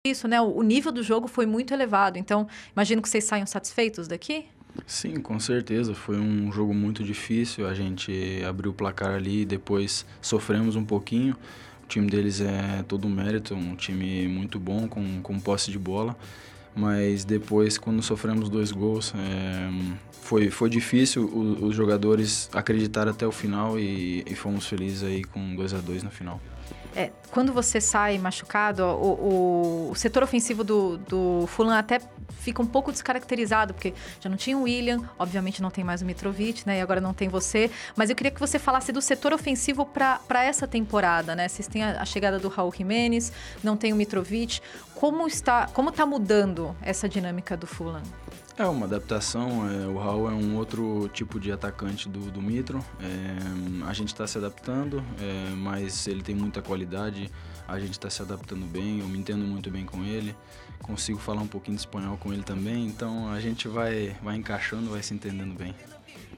isso, 0.06 0.28
né? 0.28 0.40
O 0.40 0.58
o 0.58 0.62
nível 0.62 0.92
do 0.92 1.02
jogo 1.02 1.28
foi 1.28 1.46
muito 1.46 1.74
elevado. 1.74 2.20
Então, 2.20 2.48
imagino 2.74 3.02
que 3.02 3.10
vocês 3.10 3.24
saiam 3.24 3.48
satisfeitos 3.48 4.08
daqui. 4.08 4.46
Sim, 4.86 5.16
com 5.22 5.40
certeza. 5.40 5.96
Foi 5.96 6.20
um 6.20 6.52
jogo 6.52 6.74
muito 6.74 7.04
difícil. 7.04 7.68
A 7.68 7.74
gente 7.74 8.44
abriu 8.48 8.72
o 8.72 8.74
placar 8.74 9.16
ali, 9.16 9.46
depois 9.46 10.06
sofremos 10.22 10.76
um 10.76 10.86
pouquinho. 10.86 11.36
O 11.86 11.88
time 11.88 12.08
deles 12.08 12.42
é 12.42 12.84
todo 12.88 13.08
um 13.08 13.10
mérito, 13.12 13.54
um 13.56 13.76
time 13.76 14.28
muito 14.28 14.60
bom, 14.60 14.88
com, 14.88 15.22
com 15.22 15.40
posse 15.40 15.72
de 15.72 15.78
bola. 15.80 16.18
Mas 16.76 17.24
depois, 17.24 17.78
quando 17.78 18.02
sofremos 18.02 18.50
dois 18.50 18.72
gols, 18.72 19.14
é, 19.16 19.70
foi, 20.22 20.50
foi 20.50 20.70
difícil 20.70 21.24
o- 21.26 21.68
os 21.68 21.76
jogadores 21.76 22.50
acreditar 22.52 23.08
até 23.08 23.26
o 23.26 23.32
final 23.32 23.80
e, 23.80 24.24
e 24.28 24.36
fomos 24.36 24.66
felizes 24.66 25.04
aí 25.04 25.24
com 25.24 25.56
2 25.56 25.74
a 25.74 25.78
2 25.78 26.04
no 26.04 26.10
final. 26.12 26.42
É, 26.96 27.12
quando 27.32 27.52
você 27.52 27.82
sai 27.82 28.18
machucado, 28.18 28.84
o, 28.84 29.90
o- 29.92 29.96
setor 29.96 30.24
ofensivo 30.24 30.64
do, 30.64 30.98
do 30.98 31.46
Fulham 31.48 31.74
até 31.74 32.00
fica 32.40 32.62
um 32.62 32.66
pouco 32.66 32.92
descaracterizado, 32.92 33.74
porque 33.74 33.94
já 34.22 34.30
não 34.30 34.38
tinha 34.38 34.58
o 34.58 34.64
William, 34.64 35.00
obviamente 35.18 35.62
não 35.62 35.72
tem 35.72 35.84
mais 35.84 36.02
o 36.02 36.06
Mitrovic, 36.06 36.66
né? 36.66 36.78
E 36.78 36.82
agora 36.82 37.02
não 37.02 37.14
tem 37.14 37.28
você. 37.28 37.70
Mas 37.96 38.10
eu 38.10 38.16
queria 38.16 38.32
que 38.32 38.40
você 38.40 38.58
falasse 38.60 38.92
do 38.92 39.02
setor 39.02 39.34
ofensivo 39.34 39.86
para 39.86 40.44
essa 40.44 40.68
temporada, 40.68 41.36
né? 41.36 41.48
Vocês 41.48 41.68
têm 41.68 41.84
a, 41.84 42.02
a 42.02 42.06
chegada 42.06 42.38
do 42.40 42.48
Raul 42.48 42.72
Jimenez, 42.72 43.32
não 43.64 43.76
tem 43.76 43.92
o 43.92 43.96
Mitrovic. 43.96 44.62
Como 44.94 45.28
está, 45.28 45.68
como 45.74 45.90
está 45.90 46.06
mudando 46.06 46.76
essa 46.82 47.10
dinâmica 47.10 47.58
do 47.58 47.68
Fulham? 47.68 48.04
É 48.58 48.66
uma 48.66 48.86
adaptação. 48.86 49.70
é, 49.70 49.86
o 49.86 49.98
Raul 49.98 50.30
é 50.30 50.34
um 50.34 50.56
outro 50.56 51.10
tipo 51.10 51.40
de 51.40 51.52
atacante 51.52 52.08
do, 52.08 52.32
do 52.32 52.42
Mitro. 52.42 52.84
é, 53.02 53.86
a 53.86 53.94
gente 53.94 54.08
está 54.08 54.26
se 54.26 54.38
adaptando, 54.38 55.04
é, 55.20 55.50
mas 55.56 56.08
ele 56.08 56.24
tem 56.24 56.34
muita 56.34 56.62
qualidade. 56.62 57.30
A 57.68 57.78
gente 57.80 57.92
está 57.92 58.10
se 58.10 58.22
adaptando 58.22 58.66
bem. 58.66 59.00
Eu 59.00 59.08
me 59.08 59.18
entendo 59.18 59.44
muito 59.44 59.70
bem 59.70 59.86
com 59.86 60.04
ele. 60.06 60.36
Consigo 60.82 61.20
falar 61.20 61.42
um 61.42 61.48
pouquinho 61.48 61.76
de 61.76 61.82
espanhol 61.82 62.18
com 62.18 62.32
ele 62.32 62.44
também. 62.44 62.86
Então 62.88 63.30
a 63.30 63.42
gente 63.42 63.68
vai, 63.68 64.16
vai 64.24 64.38
encaixando, 64.38 64.90
vai 64.90 65.04
se 65.04 65.14
entendendo 65.14 65.54
bem. 65.54 65.76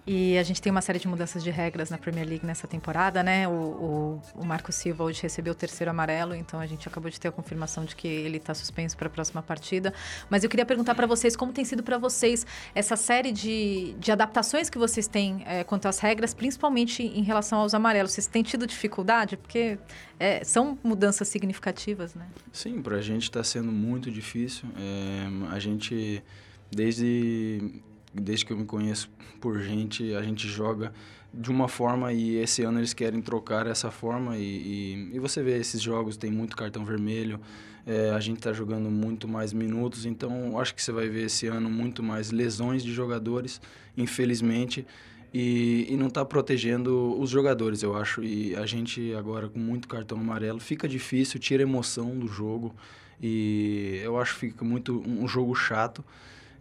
E 0.10 0.38
a 0.38 0.44
gente 0.44 0.62
tem 0.62 0.72
uma 0.72 0.82
série 0.82 1.00
de 1.00 1.08
mudanças 1.08 1.44
de 1.44 1.52
regras 1.52 1.90
na 1.90 1.98
Premier 1.98 2.26
League 2.26 2.46
nessa 2.46 2.66
temporada, 2.66 3.22
né? 3.22 3.46
O, 3.46 3.52
o, 3.52 4.22
o 4.36 4.46
Marco 4.46 4.72
Silva 4.72 5.04
hoje 5.04 5.22
recebeu 5.22 5.52
o 5.52 5.56
terceiro 5.56 5.92
amarelo, 5.92 6.34
então 6.34 6.62
a 6.62 6.66
gente 6.66 6.88
acabou 6.88 7.12
de 7.12 7.20
ter 7.20 7.28
a 7.28 7.32
confirmação 7.32 7.84
de 7.84 7.94
que 7.94 8.08
ele 8.08 8.38
está 8.38 8.54
suspenso 8.54 8.96
para 8.96 9.08
a 9.08 9.10
próxima 9.10 9.44
partida. 9.44 9.94
Mas 10.30 10.46
eu 10.46 10.50
queria 10.50 10.66
perguntar 10.66 10.96
para 10.96 11.06
vocês 11.06 11.36
como 11.36 11.52
tem 11.52 11.66
sido 11.66 11.84
para 11.84 11.98
vocês 11.98 12.48
essa 12.74 12.96
série 12.96 13.34
de, 13.34 13.98
de 14.00 14.10
adaptações 14.10 14.70
que 14.70 14.78
vocês 14.78 15.10
têm 15.10 15.44
eh, 15.46 15.66
quanto 15.66 15.90
às 15.90 16.00
regras, 16.00 16.34
principalmente 16.34 17.04
em 17.04 17.24
relação 17.24 17.60
aos 17.60 17.74
amarelos. 17.74 18.14
Vocês 18.14 18.28
têm 18.28 18.44
tido 18.44 18.66
dificuldade? 18.66 19.36
Porque 19.36 19.78
eh, 20.18 20.42
são 20.46 20.80
mudanças 20.82 21.28
significativas, 21.28 22.16
né? 22.16 22.26
Sim, 22.54 22.82
para 22.82 22.96
a 22.96 23.02
gente 23.02 23.24
está 23.24 23.44
sendo 23.44 23.74
muito 23.74 24.10
difícil. 24.10 24.70
É, 24.78 25.54
a 25.54 25.60
gente, 25.60 26.24
desde, 26.72 27.82
desde 28.22 28.46
que 28.46 28.54
eu 28.54 28.58
me 28.58 28.66
conheço 28.66 29.10
por 29.40 29.60
gente, 29.62 30.14
a 30.14 30.22
gente 30.22 30.48
joga 30.48 30.92
de 31.34 31.52
uma 31.52 31.68
forma 31.68 32.12
e 32.14 32.38
esse 32.38 32.64
ano 32.64 32.80
eles 32.80 32.94
querem 32.94 33.22
trocar 33.22 33.68
essa 33.68 33.92
forma 33.92 34.38
e, 34.38 34.42
e, 34.42 35.16
e 35.16 35.20
você 35.20 35.44
vê 35.44 35.58
esses 35.58 35.82
jogos 35.82 36.18
tem 36.18 36.32
muito 36.32 36.56
cartão 36.56 36.84
vermelho, 36.84 37.40
é, 37.86 38.10
a 38.10 38.20
gente 38.20 38.38
está 38.38 38.52
jogando 38.52 38.90
muito 38.90 39.28
mais 39.28 39.54
minutos, 39.54 40.06
então 40.06 40.60
acho 40.60 40.76
que 40.76 40.84
você 40.84 40.92
vai 40.92 41.08
ver 41.08 41.26
esse 41.26 41.48
ano 41.48 41.70
muito 41.70 42.04
mais 42.04 42.32
lesões 42.32 42.84
de 42.84 42.92
jogadores, 42.92 43.62
infelizmente, 43.96 44.86
e, 45.34 45.88
e 45.90 45.96
não 45.96 46.08
está 46.08 46.26
protegendo 46.26 47.18
os 47.20 47.30
jogadores, 47.30 47.84
eu 47.84 47.96
acho. 47.96 48.24
E 48.24 48.56
a 48.56 48.66
gente 48.66 49.14
agora 49.14 49.48
com 49.48 49.60
muito 49.60 49.88
cartão 49.88 50.20
amarelo 50.20 50.60
fica 50.60 50.88
difícil, 50.88 51.40
tira 51.40 51.64
emoção 51.64 52.18
do 52.18 52.28
jogo 52.28 52.76
e 53.22 54.02
eu 54.04 54.20
acho 54.20 54.34
que 54.34 54.40
fica 54.42 54.66
muito 54.66 55.02
um 55.08 55.28
jogo 55.28 55.56
chato. 55.56 56.04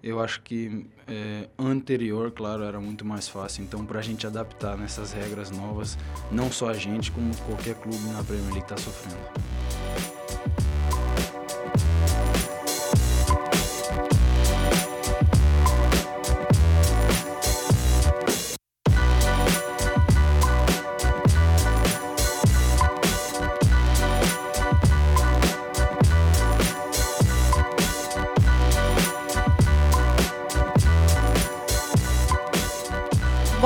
Eu 0.06 0.20
acho 0.20 0.40
que 0.42 0.86
é, 1.08 1.48
anterior, 1.58 2.30
claro, 2.30 2.62
era 2.62 2.78
muito 2.78 3.04
mais 3.04 3.26
fácil. 3.26 3.64
Então, 3.64 3.84
para 3.84 3.98
a 3.98 4.02
gente 4.02 4.24
adaptar 4.24 4.76
nessas 4.78 5.12
regras 5.12 5.50
novas, 5.50 5.98
não 6.30 6.48
só 6.48 6.68
a 6.68 6.74
gente, 6.74 7.11
como 7.11 7.36
qualquer 7.38 7.74
clube 7.74 7.98
na 8.12 8.22
Premier 8.22 8.52
League 8.52 8.61
está 8.61 8.76
sofrendo. 8.76 10.15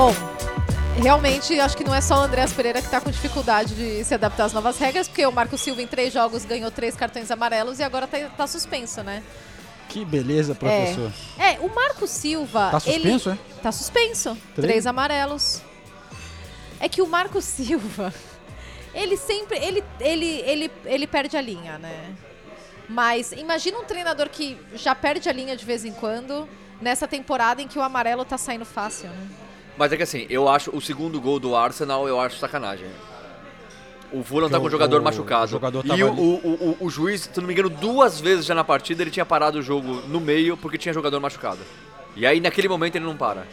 Bom, 0.01 0.15
realmente 0.99 1.59
acho 1.59 1.77
que 1.77 1.83
não 1.83 1.93
é 1.93 2.01
só 2.01 2.15
o 2.15 2.23
Andréas 2.23 2.51
Pereira 2.51 2.79
que 2.79 2.87
está 2.87 2.99
com 2.99 3.11
dificuldade 3.11 3.75
de 3.75 4.03
se 4.03 4.15
adaptar 4.15 4.45
às 4.45 4.51
novas 4.51 4.79
regras, 4.79 5.07
porque 5.07 5.23
o 5.27 5.31
Marco 5.31 5.55
Silva 5.59 5.79
em 5.79 5.85
três 5.85 6.11
jogos 6.11 6.43
ganhou 6.43 6.71
três 6.71 6.95
cartões 6.95 7.29
amarelos 7.29 7.77
e 7.77 7.83
agora 7.83 8.07
tá, 8.07 8.17
tá 8.35 8.47
suspenso, 8.47 9.03
né? 9.03 9.21
Que 9.89 10.03
beleza, 10.03 10.55
professor. 10.55 11.13
É, 11.37 11.59
o 11.59 11.69
Marco 11.69 12.07
Silva. 12.07 12.71
Tá 12.71 12.79
suspenso, 12.79 13.29
ele... 13.29 13.39
é? 13.39 13.61
Tá 13.61 13.71
suspenso. 13.71 14.37
Três? 14.55 14.67
Três 14.67 14.87
amarelos. 14.87 15.61
É 16.79 16.89
que 16.89 17.03
o 17.03 17.07
Marco 17.07 17.39
Silva, 17.43 18.11
ele 18.95 19.17
sempre. 19.17 19.59
Ele, 19.59 19.83
ele, 19.99 20.25
ele, 20.25 20.71
ele 20.83 21.05
perde 21.05 21.37
a 21.37 21.41
linha, 21.41 21.77
né? 21.77 22.15
Mas 22.89 23.33
imagina 23.33 23.77
um 23.77 23.83
treinador 23.83 24.29
que 24.29 24.57
já 24.73 24.95
perde 24.95 25.29
a 25.29 25.31
linha 25.31 25.55
de 25.55 25.63
vez 25.63 25.85
em 25.85 25.93
quando, 25.93 26.49
nessa 26.81 27.07
temporada 27.07 27.61
em 27.61 27.67
que 27.67 27.77
o 27.77 27.83
amarelo 27.83 28.25
tá 28.25 28.35
saindo 28.35 28.65
fácil, 28.65 29.07
né? 29.07 29.50
Mas 29.81 29.91
é 29.91 29.97
que 29.97 30.03
assim, 30.03 30.27
eu 30.29 30.47
acho 30.47 30.69
o 30.77 30.79
segundo 30.79 31.19
gol 31.19 31.39
do 31.39 31.55
Arsenal, 31.55 32.07
eu 32.07 32.19
acho 32.21 32.37
sacanagem. 32.37 32.85
O 34.13 34.21
Fulham 34.23 34.45
Que 34.45 34.51
tá 34.53 34.59
com 34.59 34.67
o- 34.67 34.69
jogador 34.69 35.01
o- 35.01 35.03
machucado. 35.03 35.45
o 35.45 35.47
jogador 35.47 35.83
e 35.83 36.03
o, 36.03 36.07
o, 36.13 36.77
o, 36.81 36.87
juiz, 36.87 37.21
se 37.33 37.39
não 37.41 37.47
me 37.47 37.53
engano, 37.53 37.67
duas 37.67 38.21
vezes 38.21 38.45
já 38.45 38.53
na 38.53 38.63
partida 38.63 39.01
ele 39.01 39.09
tinha 39.09 39.25
parado 39.25 39.57
o 39.57 39.61
jogo 39.63 40.03
no 40.07 40.19
meio 40.19 40.55
porque 40.55 40.77
tinha 40.77 40.93
jogador 40.93 41.19
machucado. 41.19 41.61
E 42.15 42.27
aí 42.27 42.39
naquele 42.39 42.67
momento 42.67 42.95
ele 42.95 43.05
não 43.05 43.17
para. 43.17 43.47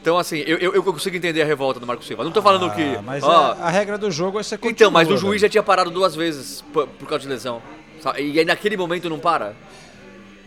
Então 0.00 0.16
assim, 0.16 0.38
eu, 0.46 0.56
eu, 0.56 0.72
eu 0.74 0.82
consigo 0.82 1.14
entender 1.14 1.42
a 1.42 1.44
revolta 1.44 1.78
do 1.78 1.86
Marco 1.86 2.02
Silva. 2.02 2.24
Não 2.24 2.32
tô 2.32 2.40
falando 2.40 2.70
que. 2.74 2.80
Ah, 2.96 3.02
mas 3.02 3.22
ó, 3.22 3.52
a, 3.60 3.66
a 3.66 3.68
regra 3.68 3.98
do 3.98 4.10
jogo 4.10 4.40
é 4.40 4.42
você 4.42 4.56
continua, 4.56 4.72
então, 4.72 4.90
mas 4.90 5.10
o 5.10 5.18
juiz 5.18 5.42
já 5.42 5.50
tinha 5.50 5.62
parado 5.62 5.90
duas 5.90 6.14
vezes 6.16 6.62
por, 6.72 6.86
por 6.86 7.06
causa 7.06 7.24
de 7.24 7.28
lesão. 7.28 7.60
sabe? 8.00 8.22
E 8.22 8.38
aí 8.38 8.44
naquele 8.46 8.74
momento 8.78 9.10
não 9.10 9.18
para. 9.18 9.52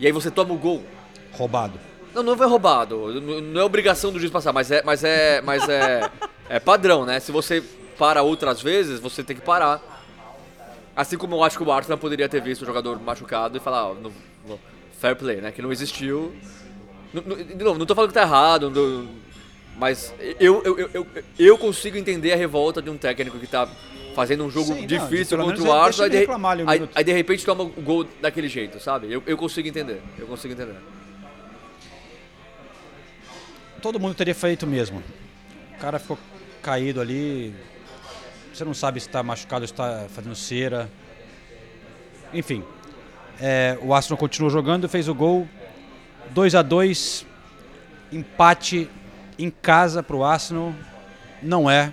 E 0.00 0.04
aí 0.06 0.10
você 0.10 0.32
toma 0.32 0.52
o 0.52 0.56
gol. 0.58 0.82
Roubado. 1.30 1.78
Não, 2.14 2.22
não 2.22 2.36
foi 2.36 2.46
roubado. 2.46 3.20
Não 3.20 3.60
é 3.60 3.64
obrigação 3.64 4.12
do 4.12 4.18
juiz 4.18 4.30
passar, 4.30 4.52
mas 4.52 4.70
é, 4.70 4.82
mas 4.84 5.02
é, 5.02 5.40
mas 5.42 5.68
é, 5.68 6.10
é 6.48 6.60
padrão, 6.60 7.04
né? 7.04 7.18
Se 7.18 7.32
você 7.32 7.62
para 7.98 8.22
outras 8.22 8.62
vezes, 8.62 9.00
você 9.00 9.22
tem 9.22 9.36
que 9.36 9.42
parar. 9.42 9.80
Assim 10.96 11.16
como 11.18 11.34
eu 11.34 11.42
acho 11.42 11.58
que 11.58 11.64
o 11.64 11.72
Arsenal 11.72 11.98
poderia 11.98 12.28
ter 12.28 12.40
visto 12.40 12.62
o 12.62 12.66
jogador 12.66 13.00
machucado 13.00 13.56
e 13.56 13.60
falar, 13.60 13.88
ó, 13.90 13.94
no- 13.94 14.12
no- 14.46 14.60
fair 15.00 15.16
play, 15.16 15.40
né? 15.40 15.50
Que 15.50 15.60
não 15.60 15.72
existiu. 15.72 16.32
De 17.12 17.64
novo, 17.64 17.78
não 17.78 17.86
tô 17.86 17.94
falando 17.94 18.10
que 18.10 18.14
tá 18.14 18.22
errado, 18.22 18.70
não- 18.70 19.08
mas 19.76 20.14
eu, 20.38 20.62
eu, 20.62 20.90
eu, 20.94 21.06
eu, 21.36 21.58
consigo 21.58 21.96
entender 21.96 22.32
a 22.32 22.36
revolta 22.36 22.80
de 22.80 22.90
um 22.90 22.96
técnico 22.96 23.38
que 23.38 23.46
tá 23.46 23.68
fazendo 24.14 24.44
um 24.44 24.50
jogo 24.50 24.72
Sim, 24.72 24.80
não, 24.80 24.86
difícil 24.86 25.36
pelo 25.36 25.48
contra 25.50 25.62
o 25.62 25.64
deixa 25.64 26.04
Arsenal, 26.04 26.10
aí 26.10 26.78
de, 26.78 26.84
aí, 26.84 26.88
aí 26.94 27.04
de 27.04 27.12
repente 27.12 27.44
toma 27.44 27.64
o 27.64 27.68
gol 27.82 28.06
daquele 28.22 28.48
jeito, 28.48 28.78
sabe? 28.80 29.12
Eu, 29.12 29.20
eu 29.26 29.36
consigo 29.36 29.66
entender, 29.66 30.00
eu 30.16 30.26
consigo 30.28 30.54
entender. 30.54 30.76
Todo 33.84 34.00
mundo 34.00 34.14
teria 34.14 34.34
feito 34.34 34.66
mesmo. 34.66 35.02
O 35.76 35.78
cara 35.78 35.98
ficou 35.98 36.18
caído 36.62 37.02
ali. 37.02 37.54
Você 38.50 38.64
não 38.64 38.72
sabe 38.72 38.98
se 38.98 39.06
está 39.08 39.22
machucado 39.22 39.66
se 39.66 39.74
está 39.74 40.06
fazendo 40.08 40.34
cera. 40.34 40.90
Enfim. 42.32 42.64
é, 43.38 43.78
o 43.82 43.92
Arsenal 43.92 44.16
continuou 44.16 44.50
jogando, 44.50 44.88
fez 44.88 45.06
o 45.06 45.14
gol. 45.14 45.46
2 46.30 46.54
a 46.54 46.62
2 46.62 47.26
Empate 48.10 48.88
em 49.38 49.50
casa 49.50 50.02
para 50.02 50.16
o 50.16 50.24
Arsenal. 50.24 50.74
Não 51.42 51.70
é 51.70 51.92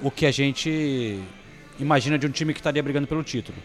o 0.00 0.10
que 0.10 0.24
a 0.24 0.30
gente 0.30 1.20
imagina 1.78 2.18
de 2.18 2.26
um 2.26 2.30
time 2.30 2.54
que 2.54 2.60
estaria 2.60 2.82
brigando 2.82 3.06
pelo 3.06 3.22
título. 3.22 3.58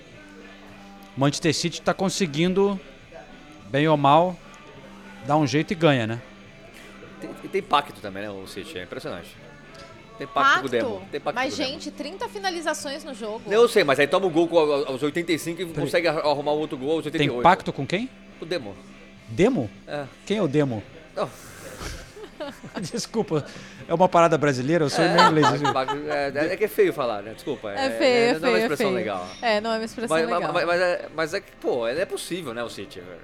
Manchester 1.16 1.56
City 1.56 1.80
está 1.80 1.94
conseguindo, 1.94 2.78
bem 3.72 3.88
ou 3.88 3.96
mal, 3.96 4.38
dar 5.26 5.38
um 5.38 5.48
jeito 5.48 5.72
e 5.72 5.76
ganha, 5.78 6.06
né? 6.06 6.22
Tem, 7.28 7.36
e 7.44 7.48
tem 7.48 7.62
pacto 7.62 8.00
também, 8.02 8.24
né, 8.24 8.30
o 8.30 8.46
City, 8.48 8.78
é 8.80 8.84
impressionante. 8.84 9.36
Tem 10.18 10.28
pacto, 10.28 10.60
com 10.62 10.66
o 10.68 10.70
Demo. 10.70 11.08
Tem 11.12 11.20
pacto 11.20 11.36
Mas, 11.40 11.56
com 11.56 11.62
o 11.62 11.66
Demo. 11.66 11.80
gente, 11.80 11.92
30 11.92 12.30
finalizações 12.30 13.04
no 13.04 13.14
jogo. 13.16 13.42
Eu 13.52 13.68
sei, 13.68 13.84
mas 13.84 14.00
aí 14.00 14.06
toma 14.08 14.28
o 14.28 14.30
gol 14.30 14.48
com- 14.48 14.58
aos 14.60 15.02
85 15.02 15.62
e 15.62 15.66
consegue 15.66 16.08
ar- 16.08 16.20
arrumar 16.20 16.52
outro 16.52 16.78
gol 16.78 16.98
aos 16.98 17.06
88. 17.06 17.34
Tem 17.34 17.42
pacto 17.42 17.74
com 17.74 17.86
quem? 17.88 18.10
O 18.40 18.46
Demo. 18.46 18.76
Demo? 19.28 19.70
É. 19.88 20.06
Quem 20.26 20.38
é 20.38 20.42
o 20.42 20.48
Demo? 20.48 20.84
Não. 21.16 21.28
Desculpa, 22.92 23.46
é 23.88 23.94
uma 23.94 24.10
parada 24.10 24.38
brasileira, 24.38 24.86
eu 24.86 24.90
sou 24.90 25.04
É, 25.04 25.14
meio 25.14 25.28
inglês. 25.30 25.48
pacto- 25.62 25.74
pacto- 25.74 26.10
é, 26.10 26.54
é 26.54 26.58
que 26.58 26.66
é 26.66 26.68
feio 26.68 26.94
falar, 26.94 27.22
né? 27.24 27.34
Desculpa. 27.34 27.72
É 27.72 27.90
feio, 27.90 28.02
é 28.02 28.28
Não 28.28 28.36
é 28.36 28.40
feio, 28.40 28.52
uma 28.52 28.58
é 28.58 28.62
expressão 28.62 28.86
feio. 28.88 28.96
legal. 28.96 29.30
É, 29.42 29.62
não 29.62 29.72
é 29.72 29.78
uma 29.78 29.86
expressão 29.86 30.18
Mas, 30.18 30.30
mas- 30.30 30.40
legal. 30.40 30.54
mas- 30.54 30.66
mas 30.66 30.82
é, 30.82 31.10
mas 31.16 31.34
é 31.34 31.40
que, 31.42 31.52
pô, 31.60 31.88
é 31.88 32.06
possível, 32.06 32.54
né, 32.54 32.64
o 32.64 32.70
City, 32.70 33.00
velho. 33.00 33.20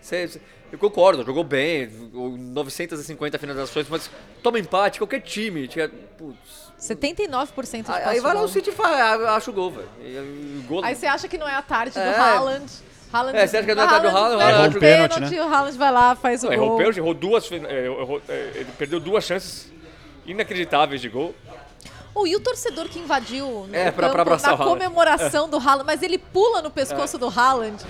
Você- 0.00 0.28
você- 0.28 0.40
eu 0.74 0.78
concordo, 0.78 1.24
jogou 1.24 1.44
bem, 1.44 1.88
o 2.12 2.36
950 2.36 3.38
finalizações, 3.38 3.86
mas 3.88 4.10
toma 4.42 4.58
empate, 4.58 4.98
qualquer 4.98 5.20
time. 5.20 5.66
Tinha, 5.68 5.88
putz, 5.88 6.36
79% 6.80 7.84
de 7.84 7.90
aí, 7.92 8.20
vai 8.20 8.34
lá 8.34 8.40
gol. 8.40 8.44
o 8.44 8.48
City 8.48 8.70
e 8.70 8.82
acha 9.26 9.50
o 9.50 9.54
gol, 9.54 9.70
velho. 9.70 9.88
Gol- 10.68 10.84
Aí 10.84 10.94
você 10.94 11.06
acha 11.06 11.26
que 11.28 11.38
não 11.38 11.48
é 11.48 11.54
a 11.54 11.62
tarde 11.62 11.98
É. 11.98 12.12
do 12.12 12.20
Haaland. 12.20 12.64
Haaland 13.12 13.38
É, 13.38 13.46
você 13.46 13.56
acha 13.58 13.66
que 13.66 13.74
não 13.74 13.82
é 13.82 13.86
a 13.86 13.88
tarde 13.88 14.08
do 14.10 14.16
Haaland, 14.16 14.42
Errou 14.42 14.66
o 14.66 14.72
pênalti, 14.80 15.14
pênalti, 15.14 15.34
né? 15.36 15.42
o 15.44 15.54
Haaland 15.54 15.78
vai 15.78 15.92
lá, 15.92 16.14
faz 16.16 16.42
o 16.42 16.46
Não, 16.46 16.52
errou 16.52 16.68
gol. 16.70 16.76
o 16.78 16.82
errou 16.98 17.14
duas. 17.14 17.50
é, 17.52 17.86
errou- 17.86 18.22
é, 18.28 18.50
ele 18.56 18.68
perdeu 18.76 18.98
duas 19.00 19.24
chances 19.24 19.72
inacreditáveis 20.26 21.00
de 21.00 21.08
gol. 21.08 21.34
Oh, 22.16 22.26
e 22.26 22.36
o 22.36 22.40
torcedor 22.40 22.88
que 22.88 22.98
invadiu 22.98 23.66
no 23.68 23.74
É, 23.74 23.90
pra- 23.90 24.02
campo 24.04 24.12
pra 24.12 24.22
abraçar 24.22 24.56
na 24.58 24.64
comemoração 24.64 25.48
do 25.48 25.56
Haaland, 25.58 25.84
mas 25.84 26.00
ele 26.02 26.16
pula 26.18 26.62
no 26.62 26.70
pescoço 26.70 27.18
do 27.18 27.28
Haaland. 27.28 27.84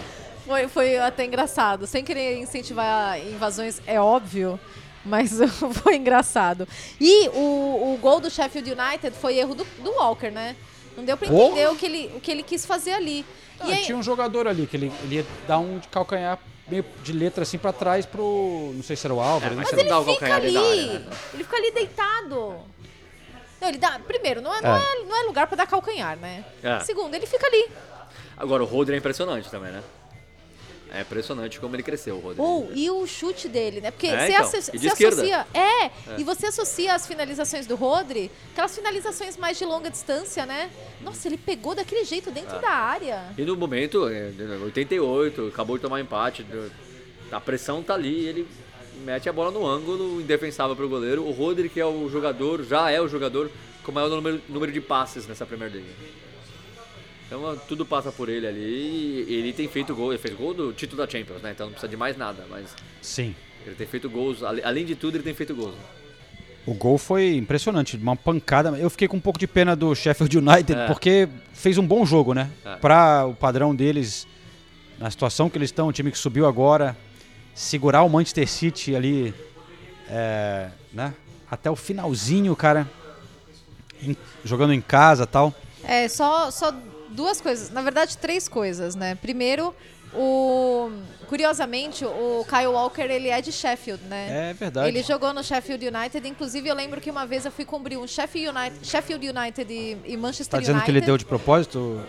Foi, 0.47 0.69
foi 0.69 0.99
até 0.99 1.25
engraçado. 1.25 1.87
Sem 1.87 2.05
querer 2.05 2.39
incentivar 2.39 3.19
invasões, 3.19 3.81
é 3.87 4.01
óbvio, 4.01 4.59
mas 5.05 5.33
foi 5.83 5.97
engraçado. 5.97 6.69
E 7.01 7.29
o, 7.31 7.95
o 7.95 7.99
gol 8.01 8.21
do 8.21 8.31
Sheffield 8.31 8.71
United 8.73 9.17
foi 9.17 9.39
erro 9.39 9.55
do, 9.55 9.65
do 9.83 9.91
Walker, 9.93 10.31
né? 10.31 10.55
Não 10.97 11.05
deu 11.05 11.17
pra 11.17 11.27
entender 11.27 11.69
o 11.69 11.77
que, 11.77 11.87
ele, 11.87 12.13
o 12.15 12.21
que 12.21 12.31
ele 12.31 12.43
quis 12.43 12.65
fazer 12.65 12.93
ali. 12.93 13.25
Ah, 13.59 13.69
e 13.69 13.73
aí, 13.73 13.83
Tinha 13.85 13.97
um 13.97 14.03
jogador 14.03 14.47
ali 14.47 14.67
que 14.67 14.77
ele, 14.77 14.93
ele 15.03 15.17
ia 15.17 15.27
dar 15.49 15.59
um 15.59 15.79
de 15.79 15.89
calcanhar 15.89 16.39
meio 16.69 16.85
de 17.03 17.13
letra 17.13 17.43
assim 17.43 17.59
pra 17.59 17.73
trás 17.73 18.07
pro. 18.07 18.73
Não 18.75 18.83
sei 18.83 18.97
se 18.97 19.07
era 19.07 19.15
o 19.15 19.21
Álvaro. 19.21 19.55
É, 19.55 19.57
não 19.57 19.63
mas 19.63 19.73
não 19.73 19.85
dá 19.85 19.99
o 20.01 20.05
fica 20.05 20.29
calcanhar 20.29 20.39
ali. 20.39 20.57
área, 20.57 20.99
né? 21.01 21.17
Ele 21.33 21.45
fica 21.45 21.57
ali 21.57 21.71
deitado. 21.73 22.57
Não, 23.61 23.69
ele 23.69 23.79
dá. 23.79 23.99
Primeiro, 24.07 24.41
não 24.41 24.55
é, 24.55 24.61
não 24.61 24.77
É. 24.77 24.81
é, 24.81 25.05
não 25.05 25.17
é 25.17 25.23
lugar 25.23 25.47
pra 25.47 25.57
dar 25.57 25.67
calcanhar, 25.67 26.17
né? 26.17 26.45
É. 26.63 26.81
Segundo, 26.81 27.15
ele 27.15 27.27
fica 27.27 27.47
ali. 27.47 27.69
Agora, 28.37 28.63
o 28.63 28.67
Rodri 28.67 28.95
é 28.95 28.99
impressionante 28.99 29.51
também, 29.51 29.73
né? 29.73 29.83
É 30.95 31.01
impressionante 31.03 31.59
como 31.59 31.75
ele 31.75 31.83
cresceu, 31.83 32.17
o 32.17 32.21
Rodri. 32.21 32.41
Ou, 32.41 32.71
e 32.75 32.89
o 32.91 33.07
chute 33.07 33.49
dele, 33.49 33.81
né? 33.81 33.91
Porque 33.91 34.07
É, 34.07 34.19
você, 34.27 34.33
então. 34.33 34.41
asso- 34.45 34.71
você 34.79 35.07
associa. 35.07 35.47
É, 35.53 35.91
e 36.19 36.25
você 36.25 36.47
associa 36.47 36.95
as 36.95 37.07
finalizações 37.07 37.67
do 37.67 37.75
Rodri, 37.75 38.31
aquelas 38.53 38.75
finalizações 38.75 39.37
mais 39.37 39.59
de 39.59 39.65
longa 39.65 39.91
distância, 39.91 40.47
né? 40.47 40.71
Nossa, 41.01 41.27
ele 41.27 41.37
pegou 41.37 41.75
daquele 41.75 42.05
jeito 42.05 42.31
dentro 42.31 42.57
É. 42.57 42.61
da 42.61 42.71
área. 42.71 43.25
E 43.37 43.43
no 43.45 43.57
momento, 43.57 44.07
é, 44.09 44.31
88, 44.63 45.49
acabou 45.49 45.77
de 45.77 45.83
tomar 45.83 46.01
empate, 46.01 46.47
a 47.33 47.41
pressão 47.41 47.83
tá 47.83 47.95
ali, 47.95 48.27
ele 48.27 48.47
mete 49.05 49.29
a 49.29 49.33
bola 49.33 49.51
no 49.51 49.67
ângulo, 49.67 50.21
indefensável 50.21 50.77
pro 50.77 50.89
goleiro. 50.89 51.25
O 51.27 51.33
Rodri, 51.33 51.69
que 51.69 51.81
é 51.81 51.87
o 51.87 52.09
jogador, 52.09 52.63
já 52.65 52.91
é 52.91 53.01
o 53.01 53.09
jogador 53.09 53.51
com 53.83 53.91
o 53.91 53.95
maior 53.95 54.09
número, 54.09 54.41
número 54.49 54.71
de 54.73 54.81
passes 54.81 55.27
nessa 55.27 55.45
Premier 55.45 55.71
League. 55.73 55.89
Então 57.27 57.59
tudo 57.69 57.85
passa 57.87 58.13
por 58.13 58.29
ele 58.29 58.47
ali 58.47 59.25
e 59.29 59.35
ele 59.35 59.53
tem 59.53 59.67
feito 59.69 59.95
gol, 59.95 60.13
ele 60.13 60.21
fez 60.21 60.35
gol 60.35 60.53
do 60.55 60.73
título 60.73 61.05
da 61.05 61.11
Champions, 61.11 61.41
né? 61.43 61.53
Então 61.53 61.67
não 61.67 61.73
precisa 61.73 61.89
de 61.91 61.97
mais 61.97 62.17
nada, 62.17 62.45
mas 62.51 62.75
Sim. 63.01 63.35
ele 63.67 63.75
tem 63.75 63.87
feito 63.87 64.09
gols, 64.11 64.43
além 64.43 64.85
de 64.85 64.95
tudo 64.95 65.17
ele 65.17 65.25
tem 65.25 65.35
feito 65.35 65.55
gols. 65.55 65.75
O 66.67 66.73
gol 66.75 66.97
foi 66.97 67.35
impressionante, 67.37 67.97
uma 67.97 68.17
pancada. 68.17 68.71
Eu 68.79 68.89
fiquei 68.89 69.07
com 69.09 69.19
um 69.19 69.21
pouco 69.21 69.39
de 69.39 69.47
pena 69.47 69.75
do 69.77 69.95
Sheffield 69.95 70.39
United, 70.39 70.73
É. 70.81 70.87
porque 70.87 71.29
fez 71.53 71.77
um 71.77 71.87
bom 71.87 72.07
jogo, 72.07 72.33
né? 72.33 72.51
É. 72.65 72.77
Pra 72.77 73.27
o 73.27 73.35
padrão 73.35 73.75
deles, 73.75 74.27
na 74.99 75.11
situação 75.11 75.51
que 75.51 75.59
eles 75.59 75.69
estão, 75.69 75.89
o 75.89 75.93
time 75.93 76.11
que 76.11 76.17
subiu 76.19 76.47
agora, 76.47 76.97
segurar 77.55 78.03
o 78.03 78.09
Manchester 78.09 78.49
City 78.49 78.95
ali, 78.97 79.35
é, 80.09 80.69
né? 80.93 81.13
Até 81.51 81.71
o 81.71 81.77
finalzinho, 81.77 82.57
cara, 82.57 82.89
em- 84.03 84.17
jogando 84.43 84.73
em 84.73 84.81
casa 84.81 85.27
tal. 85.27 85.53
É, 85.87 86.09
só, 86.09 86.51
só 86.51 86.73
duas 87.15 87.41
coisas. 87.41 87.71
Na 87.71 87.83
verdade, 87.83 88.19
três 88.19 88.49
coisas, 88.49 88.95
né? 88.95 89.15
Primeiro, 89.15 89.75
o. 90.15 90.91
Curiosamente, 91.27 92.05
o 92.05 92.45
Kyle 92.49 92.67
Walker 92.67 93.03
ele 93.03 93.29
é 93.29 93.41
de 93.41 93.51
Sheffield, 93.51 94.05
né? 94.05 94.51
É 94.51 94.53
verdade. 94.53 94.89
Ele 94.89 95.03
jogou 95.03 95.33
no 95.33 95.43
Sheffield 95.43 95.89
United, 95.89 96.29
inclusive 96.29 96.69
eu 96.69 96.75
lembro 96.75 97.01
que 97.01 97.11
uma 97.11 97.27
vez 97.27 97.45
eu 97.45 97.51
fui 97.51 97.65
cobrir 97.65 97.97
um 97.97 98.07
Sheffield 98.07 98.57
United, 98.57 98.87
Sheffield 98.87 99.29
United 99.29 99.73
e, 99.73 99.97
e 100.05 100.17
Manchester 100.17 100.49
Tá 100.49 100.59
dizendo 100.61 100.77
United. 100.77 100.85
que 100.93 100.99
ele 100.99 101.01
deu 101.01 101.17
de 101.17 101.25
propósito 101.25 102.01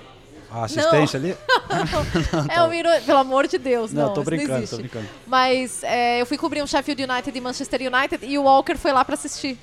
a 0.51 0.65
assistência 0.65 1.17
ali? 1.17 1.31
é 2.53 2.61
um. 2.61 3.01
Pelo 3.05 3.19
amor 3.19 3.47
de 3.47 3.57
Deus, 3.57 3.91
Não, 3.93 4.07
não. 4.07 4.13
tô 4.13 4.19
não 4.19 4.25
brincando, 4.25 4.57
existe. 4.57 4.71
tô 4.71 4.77
brincando. 4.77 5.07
Mas 5.25 5.81
é, 5.83 6.21
eu 6.21 6.25
fui 6.25 6.37
cobrir 6.37 6.61
um 6.61 6.67
Sheffield 6.67 7.03
United 7.03 7.35
e 7.35 7.41
Manchester 7.41 7.81
United 7.81 8.25
e 8.25 8.37
o 8.37 8.43
Walker 8.43 8.75
foi 8.75 8.91
lá 8.91 9.03
pra 9.03 9.15
assistir 9.15 9.57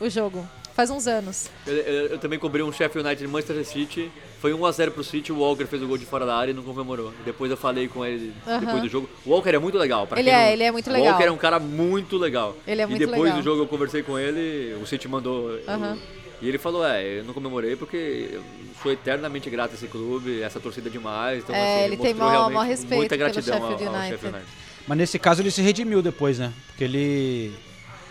o 0.00 0.08
jogo. 0.10 0.46
Faz 0.74 0.88
uns 0.90 1.06
anos. 1.06 1.48
Eu, 1.66 1.74
eu- 1.74 2.06
eu 2.08 2.18
também 2.18 2.38
cobri 2.38 2.62
um 2.62 2.72
Sheffield 2.72 3.06
United 3.06 3.24
e 3.24 3.28
Manchester 3.28 3.64
City. 3.66 4.10
Foi 4.40 4.52
1x0 4.52 4.90
pro 4.90 5.04
City, 5.04 5.30
o 5.32 5.38
Walker 5.38 5.64
fez 5.66 5.82
o 5.82 5.86
gol 5.86 5.96
de 5.98 6.04
fora 6.06 6.24
da 6.26 6.34
área 6.34 6.50
e 6.50 6.54
não 6.54 6.62
comemorou. 6.62 7.12
Depois 7.24 7.50
eu 7.50 7.56
falei 7.56 7.86
com 7.88 8.04
ele 8.04 8.32
Aham. 8.46 8.60
depois 8.60 8.82
do 8.82 8.88
jogo. 8.88 9.08
O 9.24 9.30
Walker 9.30 9.50
é 9.50 9.58
muito 9.58 9.78
legal. 9.78 10.06
Pra 10.06 10.18
Ele 10.18 10.30
quem 10.30 10.38
é, 10.38 10.44
não- 10.46 10.52
ele 10.52 10.62
é 10.64 10.72
muito 10.72 10.88
O 10.90 10.92
legal. 10.92 11.08
Walker 11.12 11.24
é 11.24 11.30
um 11.30 11.36
cara 11.36 11.58
muito 11.60 12.16
legal. 12.16 12.56
Ele 12.66 12.80
é 12.80 12.84
e 12.84 12.86
muito 12.86 12.98
depois 12.98 13.22
legal. 13.22 13.38
do 13.38 13.44
jogo 13.44 13.62
eu 13.62 13.66
conversei 13.68 14.02
com 14.02 14.18
ele, 14.18 14.74
o 14.82 14.86
City 14.86 15.06
mandou. 15.06 15.50
eu- 15.50 15.62
Aham. 15.68 15.98
e 16.40 16.48
ele 16.48 16.58
falou: 16.58 16.84
É, 16.84 17.18
eu 17.20 17.24
não 17.24 17.34
comemorei 17.34 17.76
porque 17.76 18.30
eu 18.32 18.42
sou 18.82 18.90
eternamente 18.90 19.48
grato 19.48 19.72
a 19.72 19.74
esse 19.74 19.86
clube, 19.86 20.42
essa 20.42 20.58
torcida 20.58 20.88
é 20.88 20.92
demais. 20.92 21.44
Então, 21.44 21.54
É, 21.54 21.74
assim, 21.76 21.84
ele 21.84 21.96
tem 21.96 22.06
mostrou 22.06 22.18
maior- 22.28 22.30
realmente 22.40 22.54
maior 22.56 22.68
respeito 22.68 22.96
muita 22.96 23.16
pelo 23.16 23.30
gratidão 23.30 23.54
ao, 23.54 23.60
Sheffield 23.70 23.84
ao 23.84 23.92
United. 23.94 24.10
Sheffield 24.14 24.36
United. 24.38 24.56
Mas 24.88 24.98
nesse 24.98 25.18
caso 25.20 25.40
ele 25.42 25.50
se 25.52 25.62
redimiu 25.62 26.02
depois, 26.02 26.40
né? 26.40 26.52
Porque 26.66 26.82
ele 26.82 27.52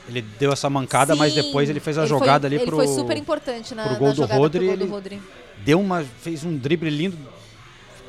ele 0.08 0.22
deu 0.22 0.52
essa 0.52 0.70
mancada, 0.70 1.16
mas 1.16 1.34
Sim, 1.34 1.42
depois 1.42 1.70
ele 1.70 1.80
fez 1.80 1.98
a 1.98 2.02
ele 2.02 2.10
jogada 2.10 2.48
foi, 2.48 2.58
ali 2.58 2.66
pro 2.66 2.80
Ele 2.82 2.88
foi 2.88 2.96
super 2.96 3.18
importante 3.18 3.74
na, 3.76 3.84
pro 3.84 3.94
na 3.94 4.00
gol 4.00 4.10
do 4.10 4.16
jogada 4.16 4.40
Rodri, 4.40 4.60
pro 4.60 4.68
gol 4.68 4.78
do 4.78 4.84
ele- 4.84 4.92
Rodri. 4.92 5.22
deu 5.64 5.80
uma 5.80 6.04
fez 6.22 6.44
um 6.44 6.58
drible 6.58 6.90
lindo, 6.90 7.18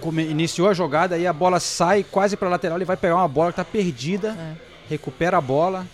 come- 0.00 0.24
iniciou 0.24 0.68
a 0.68 0.74
jogada 0.74 1.14
aí 1.14 1.26
a 1.26 1.32
bola 1.32 1.60
sai 1.60 2.02
quase 2.08 2.36
para 2.36 2.48
lateral, 2.48 2.78
ele 2.78 2.84
vai 2.84 2.96
pegar 2.96 3.16
uma 3.16 3.28
bola 3.28 3.50
que 3.52 3.56
tá 3.56 3.64
perdida, 3.64 4.36
É. 4.38 4.54
recupera 4.88 5.36
a 5.38 5.40
bola. 5.40 5.86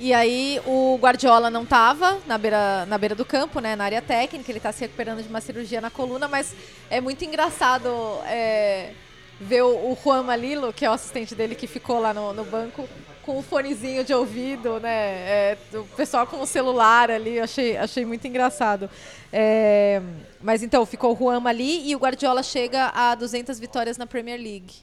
E 0.00 0.14
aí 0.14 0.60
o 0.64 0.96
Guardiola 1.02 1.50
não 1.50 1.66
tava 1.66 2.18
na 2.24 2.38
beira, 2.38 2.86
na 2.86 2.96
beira 2.96 3.16
do 3.16 3.24
campo, 3.24 3.58
né? 3.58 3.74
Na 3.74 3.82
área 3.84 4.00
técnica, 4.00 4.50
ele 4.52 4.60
tá 4.60 4.70
se 4.70 4.80
recuperando 4.82 5.20
de 5.20 5.28
uma 5.28 5.40
cirurgia 5.40 5.80
na 5.80 5.90
coluna, 5.90 6.28
mas 6.28 6.54
é 6.88 7.00
muito 7.00 7.24
engraçado 7.24 7.88
é, 8.26 8.92
ver 9.40 9.62
o, 9.62 9.70
o 9.90 9.98
Juan 10.00 10.22
Malilo, 10.22 10.72
que 10.72 10.84
é 10.84 10.90
o 10.90 10.92
assistente 10.92 11.34
dele 11.34 11.56
que 11.56 11.66
ficou 11.66 11.98
lá 12.00 12.14
no, 12.14 12.32
no 12.32 12.44
banco, 12.44 12.88
com 13.28 13.36
o 13.36 13.42
fonezinho 13.42 14.02
de 14.02 14.14
ouvido, 14.14 14.80
né? 14.80 14.88
É, 14.90 15.58
o 15.74 15.84
pessoal 15.84 16.26
com 16.26 16.40
o 16.40 16.46
celular 16.46 17.10
ali, 17.10 17.38
achei, 17.38 17.76
achei 17.76 18.02
muito 18.06 18.26
engraçado. 18.26 18.88
É, 19.30 20.00
mas 20.40 20.62
então, 20.62 20.86
ficou 20.86 21.12
o 21.12 21.16
Juan 21.16 21.46
ali 21.46 21.90
e 21.90 21.94
o 21.94 21.98
Guardiola 21.98 22.42
chega 22.42 22.90
a 22.94 23.14
200 23.14 23.60
vitórias 23.60 23.98
na 23.98 24.06
Premier 24.06 24.40
League. 24.40 24.76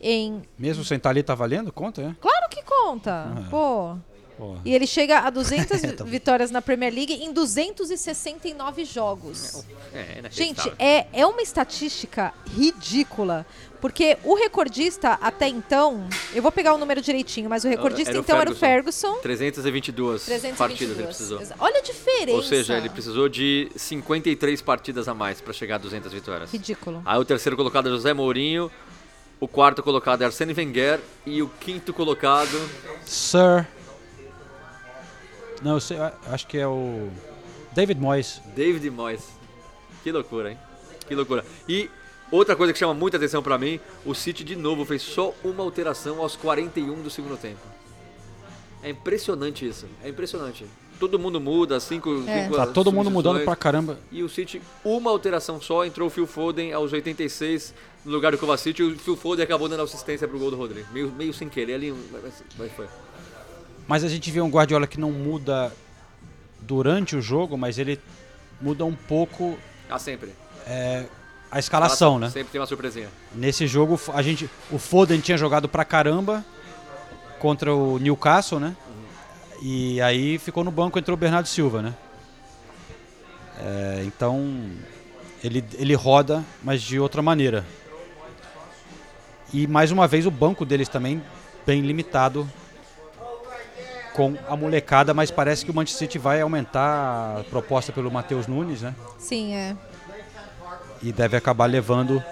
Em 0.00 0.40
Mesmo 0.58 0.84
sem 0.84 0.96
estar 0.96 1.10
ali, 1.10 1.22
tá 1.22 1.34
valendo? 1.34 1.70
Conta, 1.70 2.00
é? 2.00 2.14
Claro 2.18 2.48
que 2.48 2.62
conta. 2.62 3.12
Ah. 3.12 3.48
Pô. 3.50 3.96
Porra. 4.36 4.60
E 4.64 4.74
ele 4.74 4.86
chega 4.86 5.20
a 5.20 5.30
200 5.30 5.80
Tá 5.96 6.04
bom. 6.04 6.10
vitórias 6.10 6.50
na 6.50 6.60
Premier 6.60 6.92
League 6.92 7.14
em 7.14 7.32
269 7.32 8.84
jogos. 8.84 9.64
É, 9.94 10.04
Gente, 10.30 10.58
inacreditável. 10.60 10.74
é, 10.78 11.06
é 11.12 11.26
uma 11.26 11.40
estatística 11.42 12.32
ridícula. 12.54 13.46
Porque 13.80 14.16
o 14.24 14.34
recordista 14.34 15.18
até 15.20 15.46
então. 15.48 16.08
Eu 16.34 16.42
vou 16.42 16.50
pegar 16.50 16.74
o 16.74 16.78
número 16.78 17.00
direitinho, 17.00 17.48
mas 17.48 17.62
o 17.64 17.68
recordista 17.68 18.10
Era 18.10 18.18
o 18.18 18.22
então 18.22 18.40
era 18.40 18.50
o 18.50 18.54
Ferguson. 18.54 19.16
322, 19.18 20.24
322. 20.24 20.56
partidas 20.58 20.96
ele 20.98 21.06
precisou. 21.06 21.40
Olha 21.60 21.78
a 21.78 21.82
diferença. 21.82 22.32
Ou 22.36 22.42
seja, 22.42 22.76
ele 22.78 22.88
precisou 22.88 23.28
de 23.28 23.70
53 23.76 24.62
partidas 24.62 25.08
a 25.08 25.14
mais 25.14 25.40
para 25.42 25.52
chegar 25.52 25.76
a 25.76 25.78
200 25.78 26.10
vitórias. 26.12 26.50
Ridículo. 26.50 27.02
Aí 27.04 27.18
o 27.18 27.24
terceiro 27.24 27.54
colocado 27.56 27.88
é 27.88 27.90
José 27.90 28.14
Mourinho, 28.14 28.70
o 29.38 29.46
quarto 29.46 29.82
colocado 29.82 30.22
é 30.22 30.24
Arsene 30.24 30.54
Wenger 30.54 30.98
e 31.26 31.42
o 31.42 31.48
quinto 31.60 31.92
colocado 31.92 32.58
Sir. 33.04 33.66
Não, 35.66 35.74
eu 35.74 35.80
sei, 35.80 35.98
eu 35.98 36.10
acho 36.32 36.46
que 36.46 36.56
é 36.56 36.66
o. 36.66 37.08
David 37.72 38.00
Moyes. 38.00 38.40
David 38.54 38.88
Moyes. 38.88 39.24
Que 40.04 40.12
loucura, 40.12 40.52
hein? 40.52 40.58
Que 41.08 41.12
loucura. 41.12 41.44
E 41.68 41.90
outra 42.30 42.54
coisa 42.54 42.72
que 42.72 42.78
chama 42.78 42.94
muita 42.94 43.16
atenção 43.16 43.42
pra 43.42 43.58
mim, 43.58 43.80
o 44.04 44.14
City 44.14 44.44
de 44.44 44.54
novo 44.54 44.84
fez 44.84 45.02
só 45.02 45.34
uma 45.42 45.64
alteração 45.64 46.20
aos 46.20 46.36
41 46.36 47.02
do 47.02 47.10
segundo 47.10 47.36
tempo. 47.36 47.58
É 48.80 48.90
impressionante 48.90 49.66
isso. 49.66 49.86
É 50.04 50.08
impressionante. 50.08 50.64
Todo 51.00 51.18
mundo 51.18 51.40
muda, 51.40 51.80
cinco, 51.80 52.22
É. 52.28 52.44
cinco 52.44 52.54
Tá 52.54 52.68
todo 52.68 52.92
mundo 52.92 53.10
mudando 53.10 53.40
pra 53.42 53.56
caramba. 53.56 53.98
E 54.12 54.22
o 54.22 54.28
City, 54.28 54.62
uma 54.84 55.10
alteração 55.10 55.60
só, 55.60 55.84
entrou 55.84 56.06
o 56.06 56.10
Phil 56.10 56.28
Foden 56.28 56.72
aos 56.72 56.92
86 56.92 57.74
no 58.04 58.12
lugar 58.12 58.30
do 58.30 58.38
Kovacic 58.38 58.78
e 58.80 58.84
o 58.84 58.96
Phil 58.96 59.16
Foden 59.16 59.42
acabou 59.42 59.68
dando 59.68 59.82
assistência 59.82 60.28
pro 60.28 60.38
gol 60.38 60.52
do 60.52 60.56
Rodrigo. 60.56 60.86
Meio, 60.92 61.10
meio 61.10 61.34
sem 61.34 61.48
querer 61.48 61.74
ali, 61.74 61.92
mas, 62.12 62.44
mas 62.56 62.70
foi. 62.70 62.86
Mas 63.88 64.02
a 64.04 64.08
gente 64.08 64.30
vê 64.30 64.40
um 64.40 64.48
Guardiola 64.50 64.86
que 64.86 64.98
não 64.98 65.10
muda 65.12 65.72
durante 66.60 67.14
o 67.14 67.22
jogo, 67.22 67.56
mas 67.56 67.78
ele 67.78 68.00
muda 68.60 68.84
um 68.84 68.94
pouco 68.94 69.56
Ah, 69.88 69.98
sempre. 69.98 70.34
é, 70.66 71.04
a 71.50 71.58
escalação, 71.58 72.18
né? 72.18 72.28
Sempre 72.30 72.50
tem 72.52 72.60
uma 72.60 72.66
surpresinha. 72.66 73.08
Nesse 73.34 73.66
jogo, 73.66 74.00
a 74.12 74.22
gente, 74.22 74.50
o 74.70 74.78
Foden 74.78 75.20
tinha 75.20 75.38
jogado 75.38 75.68
pra 75.68 75.84
caramba 75.84 76.44
contra 77.38 77.72
o 77.72 77.98
Newcastle, 77.98 78.58
né? 78.58 78.76
E 79.62 80.00
aí 80.00 80.38
ficou 80.38 80.64
no 80.64 80.70
banco, 80.70 80.98
entrou 80.98 81.14
o 81.16 81.18
Bernardo 81.18 81.46
Silva, 81.46 81.80
né? 81.82 81.94
É, 83.58 84.02
então, 84.04 84.70
ele, 85.42 85.64
ele 85.74 85.94
roda, 85.94 86.44
mas 86.62 86.82
de 86.82 86.98
outra 86.98 87.22
maneira. 87.22 87.64
E 89.54 89.66
mais 89.66 89.90
uma 89.92 90.08
vez 90.08 90.26
o 90.26 90.30
banco 90.30 90.64
deles 90.64 90.88
também 90.88 91.22
bem 91.64 91.80
limitado 91.82 92.50
com 94.16 94.34
a 94.48 94.56
molecada, 94.56 95.12
mas 95.12 95.30
parece 95.30 95.62
que 95.62 95.70
o 95.70 95.74
Manchester 95.74 96.08
City 96.08 96.18
vai 96.18 96.40
aumentar 96.40 97.40
a 97.40 97.44
proposta 97.44 97.92
pelo 97.92 98.10
Matheus 98.10 98.46
Nunes, 98.46 98.80
né? 98.80 98.94
Sim, 99.18 99.54
é. 99.54 99.76
E 101.02 101.12
deve 101.12 101.36
acabar 101.36 101.66
levando 101.66 102.22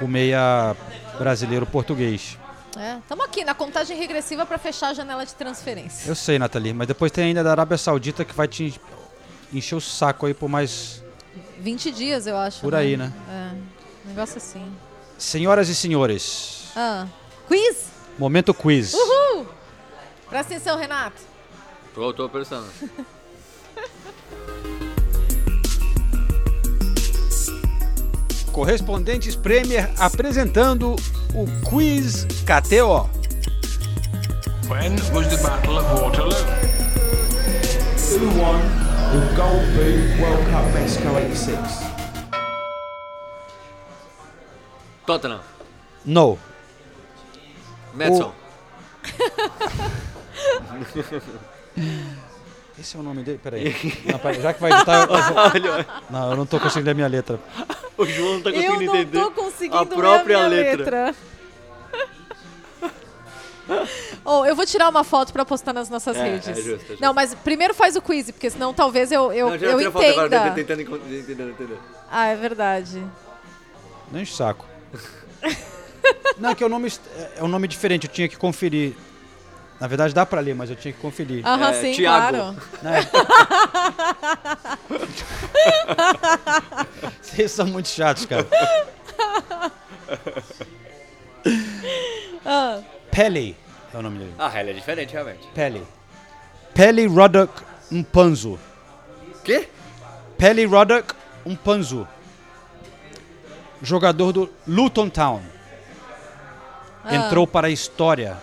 o 0.00 0.08
meia 0.08 0.74
brasileiro 1.18 1.66
português. 1.66 2.38
Estamos 3.02 3.24
aqui 3.26 3.44
na 3.44 3.54
contagem 3.54 3.96
regressiva 3.98 4.46
para 4.46 4.56
fechar 4.56 4.88
a 4.88 4.94
janela 4.94 5.26
de 5.26 5.34
transferência. 5.34 6.08
Eu 6.08 6.14
sei, 6.14 6.38
Nathalie, 6.38 6.72
mas 6.72 6.88
depois 6.88 7.12
tem 7.12 7.24
ainda 7.24 7.44
da 7.44 7.50
Arábia 7.50 7.76
Saudita 7.76 8.24
que 8.24 8.34
vai 8.34 8.48
te 8.48 8.80
encher 9.52 9.74
o 9.74 9.80
saco 9.80 10.24
aí 10.26 10.32
por 10.32 10.48
mais 10.48 11.02
20 11.60 11.90
dias, 11.90 12.26
eu 12.26 12.36
acho. 12.36 12.60
Por 12.60 12.74
aí, 12.74 12.96
né? 12.96 13.12
É. 13.28 14.08
Negócio 14.08 14.38
assim. 14.38 14.64
Senhoras 15.18 15.68
e 15.68 15.74
senhores, 15.74 16.70
Ah. 16.74 17.06
Quiz? 17.46 17.88
momento 18.18 18.54
quiz. 18.54 18.94
Uhul! 18.94 19.46
Presta 20.28 20.54
atenção, 20.54 20.78
Renato. 20.78 21.22
Tô, 21.94 22.12
tô 22.12 22.28
pensando. 22.28 22.68
Correspondentes 28.52 29.34
Premier 29.34 29.90
apresentando 29.98 30.96
o 31.34 31.46
Quiz 31.68 32.26
KTO. 32.44 33.08
When 34.68 34.96
was 35.14 35.28
the 35.28 35.42
Battle 35.42 35.78
of 35.78 36.02
Waterloo? 36.02 36.34
Who 38.10 38.26
won 38.38 38.60
the 39.12 39.34
Gold 39.34 39.64
Boot 39.74 40.20
World 40.20 40.44
Cup 40.50 40.66
Mexico 40.74 41.16
86? 41.16 41.58
Tottenham. 45.06 45.40
No. 46.04 46.38
Madison. 47.94 48.32
Esse 52.78 52.96
é 52.96 53.00
o 53.00 53.02
nome 53.02 53.22
dele? 53.24 53.40
Peraí. 53.42 53.74
Não, 54.06 54.18
peraí, 54.20 54.40
já 54.40 54.54
que 54.54 54.60
vai 54.60 54.70
editar. 54.72 55.08
Eu, 55.08 55.16
eu 55.16 55.22
vou- 55.22 55.34
não, 56.10 56.30
eu 56.30 56.36
não 56.36 56.46
tô 56.46 56.60
conseguindo 56.60 56.84
ler 56.86 56.92
a 56.92 56.94
minha 56.94 57.08
letra. 57.08 57.40
O 57.96 58.06
João 58.06 58.34
não 58.34 58.42
tá 58.42 58.50
eu 58.50 58.54
conseguindo 58.54 58.84
não 58.84 58.94
entender 58.96 59.20
tô 59.20 59.30
conseguindo 59.32 59.76
a 59.76 59.80
ler 59.80 59.86
própria 59.88 60.36
minha 60.38 60.48
letra. 60.48 61.14
Oh, 64.24 64.46
eu 64.46 64.56
vou 64.56 64.64
tirar 64.64 64.88
uma 64.88 65.04
foto 65.04 65.30
pra 65.32 65.44
postar 65.44 65.74
nas 65.74 65.90
nossas 65.90 66.16
É, 66.16 66.22
redes. 66.22 66.48
é 66.48 66.54
justo, 66.54 66.70
é 66.70 66.78
justo. 66.88 66.96
Não, 67.02 67.12
mas 67.12 67.34
primeiro 67.34 67.74
faz 67.74 67.96
o 67.96 68.00
quiz, 68.02 68.30
porque 68.30 68.48
senão 68.48 68.72
talvez 68.72 69.12
eu, 69.12 69.30
eu, 69.32 69.50
não, 69.50 69.58
já 69.58 69.66
eu 69.66 69.72
tirei 69.72 69.86
a 69.86 69.90
foto 69.92 70.04
agora, 70.06 70.26
entenda. 70.26 70.50
tentando 70.54 70.80
entender. 71.50 71.78
Ah, 72.10 72.28
é 72.28 72.36
verdade. 72.36 73.02
O 74.10 74.26
saco. 74.26 74.64
Não, 76.38 76.54
que 76.54 76.64
é 76.64 76.66
um 76.66 76.70
nome, 76.70 76.88
é- 76.88 77.30
é 77.40 77.44
um 77.44 77.48
nome 77.48 77.68
diferente, 77.68 78.06
eu 78.06 78.12
tinha 78.12 78.26
que 78.28 78.36
conferir. 78.38 78.94
Na 79.80 79.86
verdade 79.86 80.12
dá 80.12 80.26
pra 80.26 80.40
ler, 80.40 80.54
mas 80.54 80.70
eu 80.70 80.76
tinha 80.76 80.92
que 80.92 81.00
conferir. 81.00 81.46
Aham, 81.46 81.70
É, 81.70 81.72
sim, 81.74 81.92
Thiago. 81.92 82.56
claro. 82.80 82.82
Vocês 87.22 87.50
são 87.52 87.66
muito 87.66 87.88
chatos, 87.88 88.26
cara. 88.26 88.46
Ah, 92.44 92.80
Pele 93.10 93.56
é 93.92 93.96
o 93.96 94.02
nome 94.02 94.18
dele. 94.18 94.34
Ah, 94.38 94.50
ela 94.58 94.70
é 94.70 94.72
diferente, 94.72 95.12
realmente. 95.12 95.46
Pele. 95.54 95.82
Pele 96.74 97.06
Rodok 97.06 97.62
Mpanzu. 97.90 98.58
Quê? 99.44 99.68
Pele 100.36 100.64
Rodok 100.64 101.14
Mpanzu. 101.46 102.06
Jogador 103.82 104.32
do 104.32 104.50
Luton 104.66 105.08
Town. 105.08 105.42
Ah. 107.04 107.14
Entrou 107.14 107.46
para 107.46 107.68
a 107.68 107.70
história 107.70 108.36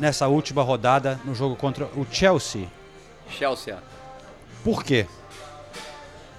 nessa 0.00 0.26
última 0.26 0.62
rodada 0.62 1.20
no 1.24 1.34
jogo 1.34 1.54
contra 1.54 1.84
o 1.94 2.06
Chelsea. 2.10 2.66
Chelsea. 3.28 3.78
Por 4.64 4.82
quê? 4.82 5.06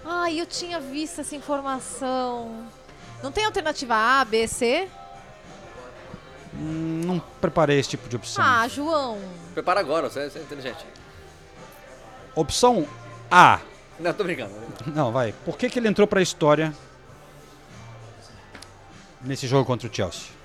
Ai, 0.03 0.41
eu 0.41 0.45
tinha 0.47 0.79
visto 0.79 1.21
essa 1.21 1.35
informação. 1.35 2.65
Não 3.21 3.31
tem 3.31 3.45
alternativa 3.45 3.95
A, 3.95 4.25
B, 4.25 4.47
C? 4.47 4.89
Hum, 6.55 7.01
Não 7.05 7.19
preparei 7.39 7.79
esse 7.79 7.89
tipo 7.89 8.09
de 8.09 8.15
opção. 8.15 8.43
Ah, 8.43 8.67
João. 8.67 9.19
Prepara 9.53 9.79
agora, 9.79 10.09
você, 10.09 10.27
você 10.29 10.39
é 10.39 10.41
inteligente. 10.41 10.83
Opção 12.35 12.87
A. 13.29 13.59
Não, 13.99 14.11
tô 14.11 14.23
brincando. 14.23 14.51
Não, 14.87 15.11
vai. 15.11 15.33
Por 15.45 15.55
que, 15.55 15.69
que 15.69 15.77
ele 15.77 15.87
entrou 15.87 16.07
para 16.07 16.19
a 16.19 16.23
história 16.23 16.73
nesse 19.21 19.47
jogo 19.47 19.65
contra 19.65 19.87
o 19.87 19.93
Chelsea? 19.93 20.40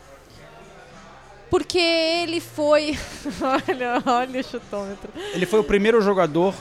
Porque 1.50 1.78
ele 1.78 2.40
foi. 2.40 2.98
olha, 3.40 4.02
olha 4.04 4.40
o 4.40 4.44
chutômetro. 4.44 5.10
Ele 5.32 5.46
foi 5.46 5.60
o 5.60 5.64
primeiro 5.64 6.00
jogador 6.00 6.52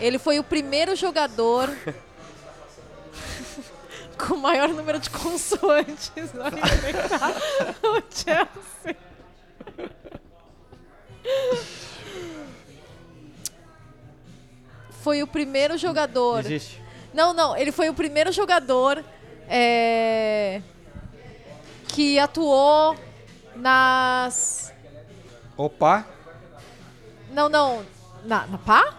Ele 0.00 0.18
foi 0.18 0.38
o 0.38 0.44
primeiro 0.44 0.96
jogador 0.96 1.70
com 4.18 4.34
o 4.34 4.38
maior 4.38 4.68
número 4.68 4.98
de 4.98 5.10
consoantes 5.10 6.10
a 6.16 6.48
enfrentar 6.48 7.34
o 7.82 8.02
Chelsea. 8.10 8.96
Foi 15.02 15.22
o 15.22 15.26
primeiro 15.26 15.78
jogador. 15.78 16.40
Existe. 16.40 16.82
Não, 17.12 17.32
não, 17.32 17.56
ele 17.56 17.72
foi 17.72 17.88
o 17.88 17.94
primeiro 17.94 18.32
jogador 18.32 19.02
é, 19.48 20.60
que 21.88 22.18
atuou 22.18 22.96
nas. 23.56 24.72
Opa. 25.56 26.06
Não, 27.32 27.48
não. 27.48 27.84
Na, 28.24 28.46
na 28.46 28.58
pá? 28.58 28.94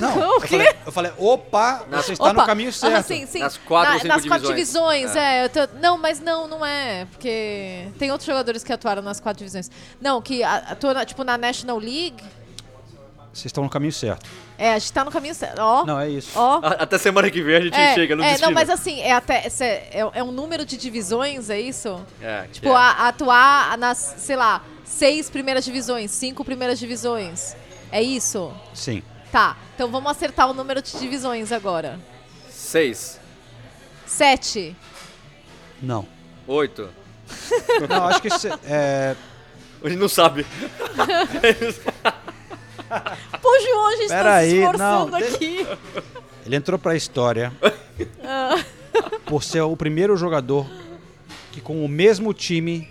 Não, 0.00 0.16
O 0.16 0.34
eu 0.34 0.40
quê? 0.40 0.48
falei, 0.48 0.74
eu 0.86 0.92
falei, 0.92 1.12
opa, 1.18 1.84
você 1.90 2.12
está 2.12 2.32
no 2.32 2.38
Opa, 2.40 2.46
caminho 2.46 2.68
aham, 2.70 2.78
certo. 2.78 3.06
sim, 3.06 3.26
sim. 3.26 3.40
Nas 3.40 3.56
quatro 3.58 3.98
Na- 4.08 4.14
nas 4.16 4.24
quatro 4.26 4.46
divisões. 4.48 5.00
divisões, 5.10 5.16
é. 5.16 5.44
eu 5.44 5.48
tô- 5.50 5.74
não, 5.80 5.98
mas 5.98 6.20
não, 6.20 6.48
não 6.48 6.64
é. 6.64 7.04
Porque 7.06 7.88
tem 7.98 8.10
outros 8.10 8.26
jogadores 8.26 8.64
que 8.64 8.72
atuaram 8.72 9.02
nas 9.02 9.20
quatro 9.20 9.38
divisões. 9.38 9.70
Não, 10.00 10.22
que 10.22 10.42
a- 10.42 10.56
atuam, 10.70 11.04
tipo, 11.04 11.22
na 11.24 11.36
National 11.36 11.78
League. 11.78 12.22
Vocês 13.32 13.46
estão 13.46 13.62
no 13.64 13.70
caminho 13.70 13.92
certo. 13.92 14.28
É, 14.58 14.72
a 14.72 14.78
gente 14.78 14.92
tá 14.92 15.04
no 15.04 15.10
caminho 15.12 15.34
certo. 15.36 15.60
Ó. 15.60 15.84
Não, 15.86 16.00
é 16.00 16.10
isso. 16.10 16.30
Ó. 16.34 16.60
Até 16.64 16.98
semana 16.98 17.30
que 17.30 17.40
vem 17.40 17.54
a 17.56 17.60
gente 17.60 17.74
É, 17.76 17.94
chega 17.94 18.16
no 18.16 18.24
é, 18.24 18.30
destino. 18.30 18.48
não, 18.48 18.54
mas 18.54 18.68
assim, 18.68 19.00
é 19.00 19.12
até 19.12 19.46
é, 19.60 20.00
é 20.14 20.22
um 20.24 20.32
número 20.32 20.66
de 20.66 20.76
divisões, 20.76 21.48
é 21.48 21.60
isso? 21.60 22.04
É, 22.20 22.48
Tipo, 22.50 22.68
é. 22.70 22.74
a- 22.74 23.06
atuar 23.08 23.78
nas, 23.78 23.98
sei 24.18 24.34
lá, 24.34 24.60
seis 24.84 25.30
primeiras 25.30 25.64
divisões, 25.64 26.10
cinco 26.10 26.44
primeiras 26.44 26.76
divisões. 26.78 27.54
É 27.92 28.02
isso? 28.02 28.52
Sim. 28.74 29.00
Tá, 29.30 29.56
então 29.76 29.88
vamos 29.90 30.10
acertar 30.10 30.50
o 30.50 30.52
número 30.54 30.82
de 30.82 30.98
divisões 30.98 31.52
agora. 31.52 32.00
Seis. 32.50 33.20
Sete. 34.06 34.76
Não. 35.80 36.04
Oito. 36.48 36.90
Não, 37.88 38.08
acho 38.08 38.20
que 38.22 38.30
cê- 38.30 38.50
é, 38.64 39.14
A 39.84 39.88
gente 39.88 39.98
não 40.00 40.08
sabe. 40.08 40.44
Pô, 43.42 43.60
João, 43.60 43.86
a 43.88 43.96
gente 43.96 44.08
Pera 44.08 44.22
tá 44.24 44.34
aí, 44.36 44.50
se 44.50 44.56
esforçando 44.58 45.10
não, 45.10 45.18
aqui. 45.18 45.66
ele 46.46 46.56
entrou 46.56 46.78
pra 46.78 46.94
história 46.96 47.52
Ah. 48.24 48.62
por 49.26 49.42
ser 49.42 49.60
o 49.62 49.76
primeiro 49.76 50.16
jogador 50.16 50.66
que 51.52 51.60
com 51.60 51.84
o 51.84 51.88
mesmo 51.88 52.32
time 52.34 52.88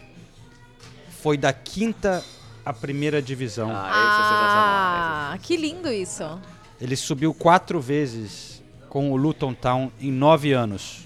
foi 1.22 1.38
da 1.38 1.52
quinta 1.54 2.24
à 2.66 2.72
primeira 2.74 3.22
divisão. 3.22 3.70
Ah, 3.74 5.38
que 5.42 5.56
lindo 5.58 5.92
isso. 5.92 6.40
Ele 6.80 6.96
subiu 6.96 7.34
quatro 7.34 7.80
vezes 7.82 8.62
com 8.90 9.12
o 9.12 9.16
Luton 9.18 9.54
Town 9.54 9.92
em 10.00 10.12
nove 10.12 10.54
anos. 10.54 11.06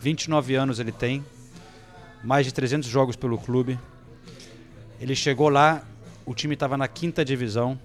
29 0.00 0.54
anos 0.54 0.78
ele 0.78 0.92
tem, 0.92 1.24
mais 2.24 2.44
de 2.46 2.52
300 2.52 2.88
jogos 2.88 3.16
pelo 3.16 3.38
clube. 3.38 3.78
Ele 5.00 5.14
chegou 5.16 5.48
lá, 5.48 5.82
o 6.26 6.34
time 6.34 6.54
estava 6.54 6.76
na 6.76 6.88
quinta 6.88 7.24
divisão, 7.24 7.78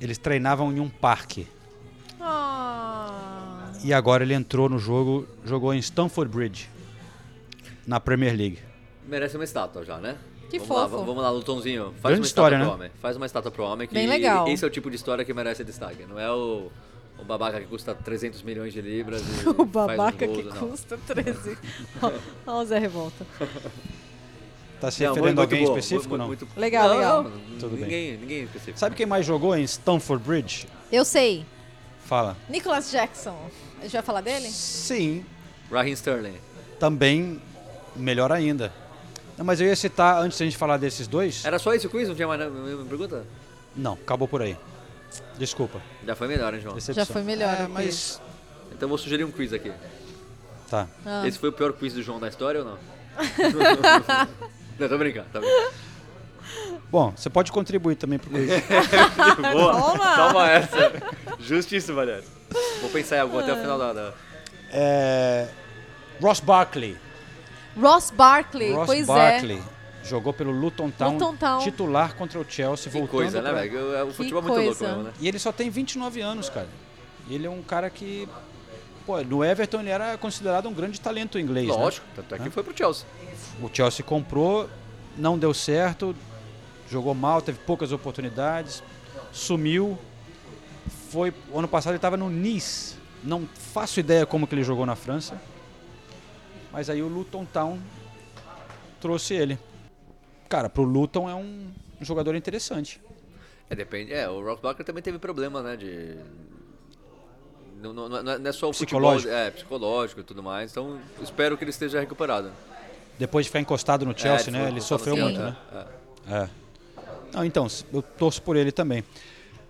eles 0.00 0.18
treinavam 0.18 0.72
em 0.72 0.80
um 0.80 0.88
parque. 0.88 1.46
Ah. 2.20 3.72
E 3.84 3.92
agora 3.92 4.22
ele 4.22 4.34
entrou 4.34 4.68
no 4.68 4.78
jogo, 4.78 5.26
jogou 5.44 5.74
em 5.74 5.78
Stamford 5.78 6.34
Bridge, 6.34 6.68
na 7.86 7.98
Premier 7.98 8.36
League. 8.36 8.58
Merece 9.08 9.36
uma 9.36 9.44
estátua 9.44 9.84
já, 9.84 9.98
né? 9.98 10.16
Que 10.48 10.58
vamos 10.58 10.76
Lá, 10.76 10.88
fofo. 10.88 11.00
v- 11.00 11.06
vamos 11.06 11.22
lá, 11.22 11.30
Lutonzinho. 11.30 11.86
Faz 12.00 12.02
Grande 12.02 12.20
uma 12.20 12.26
história, 12.26 12.56
estátua 12.56 12.72
pro 12.74 12.78
né? 12.82 12.86
homem. 12.86 13.00
Faz 13.00 13.16
uma 13.16 13.26
estátua 13.26 13.50
pro 13.50 13.64
homem 13.64 13.88
que 13.88 13.94
Bem 13.94 14.06
legal. 14.06 14.46
esse 14.48 14.64
é 14.64 14.68
o 14.68 14.70
tipo 14.70 14.88
de 14.90 14.96
história 14.96 15.24
que 15.24 15.32
merece 15.34 15.64
destaque. 15.64 16.04
Não 16.08 16.18
é 16.18 16.30
o, 16.30 16.70
o 17.18 17.24
babaca 17.24 17.58
que 17.58 17.66
custa 17.66 17.94
300 17.94 18.42
milhões 18.42 18.72
de 18.72 18.80
libras 18.80 19.22
e 19.22 19.48
O 19.48 19.54
faz 19.54 19.68
babaca 19.70 20.28
que 20.28 20.42
não. 20.42 20.68
custa 20.68 20.96
13. 20.98 21.58
Ó, 22.46 22.60
o 22.60 22.64
Zé 22.64 22.78
Revolta. 22.78 23.26
Tá 24.82 24.90
se 24.90 25.04
Não, 25.04 25.14
referindo 25.14 25.40
a 25.40 25.44
alguém 25.44 25.64
boa, 25.64 25.78
específico 25.78 26.08
muito- 26.08 26.18
não? 26.20 26.26
muito- 26.26 26.48
Legal, 26.56 26.88
Não, 26.88 26.96
legal. 26.96 27.22
não, 27.22 27.30
Tudo 27.56 27.76
bem. 27.76 27.84
ninguém, 27.84 28.16
ninguém 28.16 28.42
específico. 28.42 28.76
Sabe 28.80 28.96
quem 28.96 29.06
mais 29.06 29.24
jogou 29.24 29.56
em 29.56 29.62
Stamford 29.62 30.24
Bridge? 30.24 30.66
Eu 30.90 31.04
sei. 31.04 31.46
Fala. 32.04 32.36
Nicholas 32.48 32.90
Jackson. 32.90 33.38
A 33.78 33.82
gente 33.84 33.92
vai 33.92 34.02
falar 34.02 34.22
dele? 34.22 34.48
Sim, 34.50 35.24
Raheem 35.70 35.92
Sterling. 35.94 36.34
também 36.80 37.40
melhor 37.94 38.32
ainda. 38.32 38.72
Não, 39.38 39.44
mas 39.44 39.60
eu 39.60 39.68
ia 39.68 39.76
citar, 39.76 40.20
antes 40.20 40.36
da 40.36 40.44
gente 40.46 40.56
falar 40.56 40.78
desses 40.78 41.06
dois... 41.06 41.44
Era 41.44 41.60
só 41.60 41.72
esse 41.72 41.86
o 41.86 41.90
quiz? 41.90 42.08
Não 42.08 42.16
tinha 42.16 42.26
mais 42.26 42.40
nenhuma 42.40 42.84
pergunta? 42.84 43.24
Não, 43.76 43.92
acabou 43.92 44.26
por 44.26 44.42
aí. 44.42 44.56
Desculpa. 45.38 45.80
Já 46.04 46.16
foi 46.16 46.26
melhor, 46.26 46.52
hein, 46.54 46.60
João? 46.60 46.74
Decepção. 46.74 47.04
Já 47.04 47.12
foi 47.12 47.22
melhor. 47.22 47.54
É, 47.54 47.68
mas... 47.68 48.20
Então 48.72 48.80
eu 48.86 48.88
vou 48.88 48.98
sugerir 48.98 49.22
um 49.22 49.30
quiz 49.30 49.52
aqui. 49.52 49.70
Tá. 50.68 50.88
Ah. 51.06 51.22
Esse 51.24 51.38
foi 51.38 51.50
o 51.50 51.52
pior 51.52 51.72
quiz 51.72 51.94
do 51.94 52.02
João 52.02 52.18
da 52.18 52.26
história 52.28 52.64
ou 52.64 52.66
não? 52.66 52.78
não, 54.78 54.88
tô 54.88 54.98
brincando, 54.98 55.26
tá 55.32 55.40
brincando. 55.40 55.72
Bom, 56.90 57.12
você 57.16 57.30
pode 57.30 57.50
contribuir 57.50 57.96
também 57.96 58.18
pro 58.18 58.30
quiz. 58.30 58.50
Boa, 59.52 59.72
Toma! 59.72 60.16
toma 60.16 60.50
essa. 60.50 60.92
Justíssimo, 61.40 61.98
aliás. 62.00 62.24
Vou 62.80 62.90
pensar 62.90 63.16
em 63.16 63.20
algum 63.20 63.38
até 63.38 63.52
o 63.52 63.56
final 63.56 63.78
da... 63.78 63.92
da- 63.94 64.12
É, 64.70 65.48
Ross 66.20 66.40
Barkley. 66.40 66.96
Ross 67.80 68.10
Barkley, 68.10 68.72
Ross 68.74 68.86
pois 68.86 69.06
Barkley. 69.06 69.62
Jogou 70.04 70.32
pelo 70.32 70.50
Luton 70.50 70.90
Town, 70.90 71.12
Luton 71.14 71.36
Town. 71.36 71.58
titular 71.60 72.14
contra 72.16 72.38
o 72.38 72.44
Chelsea, 72.46 72.90
Que 72.92 72.98
voltando 72.98 73.10
coisa, 73.16 73.40
né, 73.40 73.50
pra- 73.50 73.60
velho? 73.60 74.04
O 74.04 74.08
Que 74.08 74.14
futebol 74.14 74.40
é 74.40 74.42
muito 74.42 74.60
louco 74.66 74.84
mesmo, 74.84 75.02
né? 75.04 75.12
E 75.20 75.28
ele 75.28 75.38
só 75.38 75.52
tem 75.52 75.70
29 75.70 76.20
anos, 76.20 76.50
cara. 76.50 76.68
E 77.28 77.34
ele 77.34 77.46
é 77.46 77.50
um 77.50 77.62
cara 77.62 77.88
que... 77.88 78.28
Pô, 79.04 79.20
no 79.22 79.44
Everton 79.44 79.80
ele 79.80 79.90
era 79.90 80.16
considerado 80.16 80.68
um 80.68 80.72
grande 80.72 81.00
talento 81.00 81.38
inglês, 81.38 81.68
é. 81.68 81.72
né? 81.72 81.76
Lógico, 81.76 82.06
tanto 82.14 82.34
é 82.34 82.38
que 82.38 82.50
foi 82.50 82.62
pro 82.62 82.76
Chelsea. 82.76 83.06
O 83.60 83.68
Chelsea 83.72 84.04
comprou, 84.04 84.68
não 85.16 85.38
deu 85.38 85.52
certo, 85.52 86.14
jogou 86.88 87.14
mal, 87.14 87.42
teve 87.42 87.58
poucas 87.58 87.92
oportunidades, 87.92 88.82
sumiu. 89.32 89.98
Foi 91.10 91.32
o 91.50 91.58
ano 91.58 91.68
passado 91.68 91.92
ele 91.92 91.98
estava 91.98 92.16
no 92.16 92.30
Nice. 92.30 92.96
Não 93.22 93.46
faço 93.46 94.00
ideia 94.00 94.26
como 94.26 94.46
que 94.46 94.54
ele 94.54 94.64
jogou 94.64 94.86
na 94.86 94.96
França. 94.96 95.40
Mas 96.72 96.88
aí 96.88 97.02
o 97.02 97.08
Luton 97.08 97.44
Town 97.44 97.78
trouxe 99.00 99.34
ele. 99.34 99.58
Cara, 100.48 100.68
pro 100.68 100.82
Luton 100.82 101.28
é 101.28 101.34
um 101.34 101.70
jogador 102.00 102.34
interessante. 102.34 103.00
É, 103.68 103.74
depende. 103.74 104.12
É, 104.12 104.28
o 104.28 104.42
Ross 104.42 104.60
Barkley 104.60 104.84
também 104.84 105.02
teve 105.02 105.18
problema, 105.18 105.62
né, 105.62 105.76
de... 105.76 106.16
Não, 107.82 107.92
não, 107.92 108.08
não 108.08 108.32
é- 108.32 108.38
não 108.38 108.48
é 108.50 108.52
só 108.52 108.68
o 108.68 108.70
Psicológico. 108.70 109.22
futebol, 109.28 109.38
é, 109.46 109.50
psicológico 109.50 110.20
e 110.20 110.24
tudo 110.24 110.42
mais. 110.42 110.70
Então, 110.70 110.98
espero 111.22 111.56
que 111.58 111.64
ele 111.64 111.70
esteja 111.70 111.98
recuperado. 112.00 112.50
Depois 113.18 113.44
de 113.46 113.50
ficar 113.50 113.60
encostado 113.60 114.06
no 114.06 114.16
Chelsea, 114.18 114.48
É, 114.48 114.50
né? 114.50 114.68
Ele 114.68 114.80
sofreu 114.80 115.16
muito, 115.16 115.36
Chelsea, 115.36 115.56
né? 115.74 115.86
é. 116.28 116.34
É. 116.44 116.48
Não, 117.32 117.44
então, 117.44 117.66
eu 117.92 118.02
torço 118.02 118.40
por 118.42 118.56
ele 118.56 118.70
também. 118.72 119.04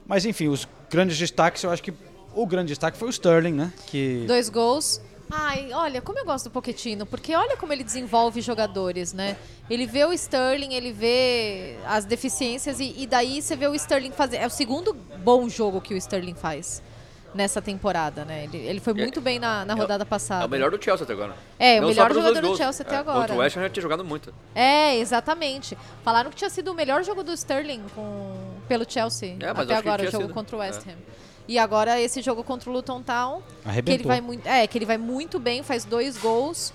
Mas 0.06 0.24
enfim, 0.26 0.48
os 0.48 0.66
grandes 0.90 1.16
destaques, 1.18 1.62
eu 1.62 1.70
acho 1.70 1.82
que 1.82 1.92
o 2.34 2.46
grande 2.46 2.68
destaque 2.68 2.96
foi 2.98 3.08
o 3.08 3.10
Sterling, 3.10 3.52
né? 3.52 3.72
Que 3.86 4.24
Dois 4.26 4.48
gols. 4.48 5.00
Ai, 5.30 5.70
olha, 5.72 6.02
como 6.02 6.18
eu 6.18 6.26
gosto 6.26 6.44
do 6.44 6.50
Pochettino, 6.50 7.06
porque 7.06 7.34
olha 7.34 7.56
como 7.56 7.72
ele 7.72 7.82
desenvolve 7.82 8.40
jogadores, 8.42 9.14
né? 9.14 9.36
Ele 9.70 9.86
vê 9.86 10.04
o 10.04 10.12
Sterling, 10.12 10.74
ele 10.74 10.92
vê 10.92 11.76
as 11.86 12.04
deficiências 12.04 12.78
e, 12.80 12.94
e 12.98 13.06
daí 13.06 13.40
você 13.40 13.56
vê 13.56 13.66
o 13.66 13.74
Sterling 13.74 14.12
fazer. 14.12 14.36
É 14.38 14.46
o 14.46 14.50
segundo 14.50 14.92
bom 15.24 15.48
jogo 15.48 15.80
que 15.80 15.94
o 15.94 15.96
Sterling 15.96 16.34
faz 16.34 16.82
nessa 17.34 17.62
temporada, 17.62 18.24
né? 18.24 18.44
Ele, 18.44 18.58
ele 18.58 18.80
foi 18.80 18.92
É- 18.92 18.96
muito 18.96 19.20
bem 19.20 19.38
na, 19.38 19.64
na 19.64 19.74
rodada 19.74 20.04
passada. 20.04 20.44
É 20.44 20.46
o 20.46 20.50
melhor 20.50 20.70
do 20.70 20.82
Chelsea 20.82 21.04
até 21.04 21.12
agora. 21.12 21.34
É, 21.58 21.78
o 21.78 21.82
Não 21.82 21.88
melhor 21.88 22.08
só 22.08 22.08
pelos 22.14 22.28
jogador 22.28 22.48
do. 22.50 22.56
Chelsea 22.56 22.86
até 22.86 22.94
É, 22.94 22.98
agora. 22.98 23.18
Contra 23.20 23.34
o 23.34 23.38
West 23.38 23.56
Ham 23.56 23.62
já 23.62 23.70
tinha 23.70 23.82
jogado 23.82 24.04
muito. 24.04 24.34
É, 24.54 24.96
exatamente. 24.98 25.76
Falaram 26.04 26.30
que 26.30 26.36
tinha 26.36 26.50
sido 26.50 26.70
o 26.70 26.74
melhor 26.74 27.02
jogo 27.04 27.22
do 27.22 27.32
Sterling 27.32 27.82
com, 27.94 28.36
pelo 28.68 28.84
Chelsea 28.88 29.36
É, 29.40 29.52
mas 29.52 29.60
até 29.70 29.76
agora, 29.76 30.02
o 30.02 30.10
jogo 30.10 30.24
sido. 30.24 30.34
contra 30.34 30.56
o 30.56 30.58
West 30.60 30.86
É. 30.86 30.90
Ham. 30.92 30.96
E 31.48 31.58
agora 31.58 32.00
esse 32.00 32.22
jogo 32.22 32.44
contra 32.44 32.70
o 32.70 32.72
Luton 32.72 33.02
Town, 33.02 33.42
que 33.84 33.90
ele 33.92 34.04
vai 34.04 34.20
muito, 34.20 34.46
é, 34.46 34.66
que 34.66 34.78
ele 34.78 34.86
vai 34.86 34.96
muito 34.98 35.38
bem, 35.40 35.62
faz 35.62 35.84
dois 35.84 36.16
gols, 36.16 36.72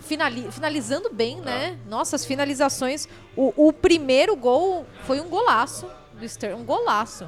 finali- 0.00 0.48
finalizando 0.50 1.08
bem, 1.12 1.36
né? 1.40 1.78
Nossa, 1.88 2.16
as 2.16 2.24
finalizações. 2.26 3.08
O, 3.36 3.68
o 3.68 3.72
primeiro 3.72 4.34
gol 4.36 4.86
foi 5.04 5.20
um 5.20 5.28
golaço 5.28 5.86
do 6.18 6.24
Sterling, 6.24 6.60
um 6.60 6.64
golaço. 6.64 7.26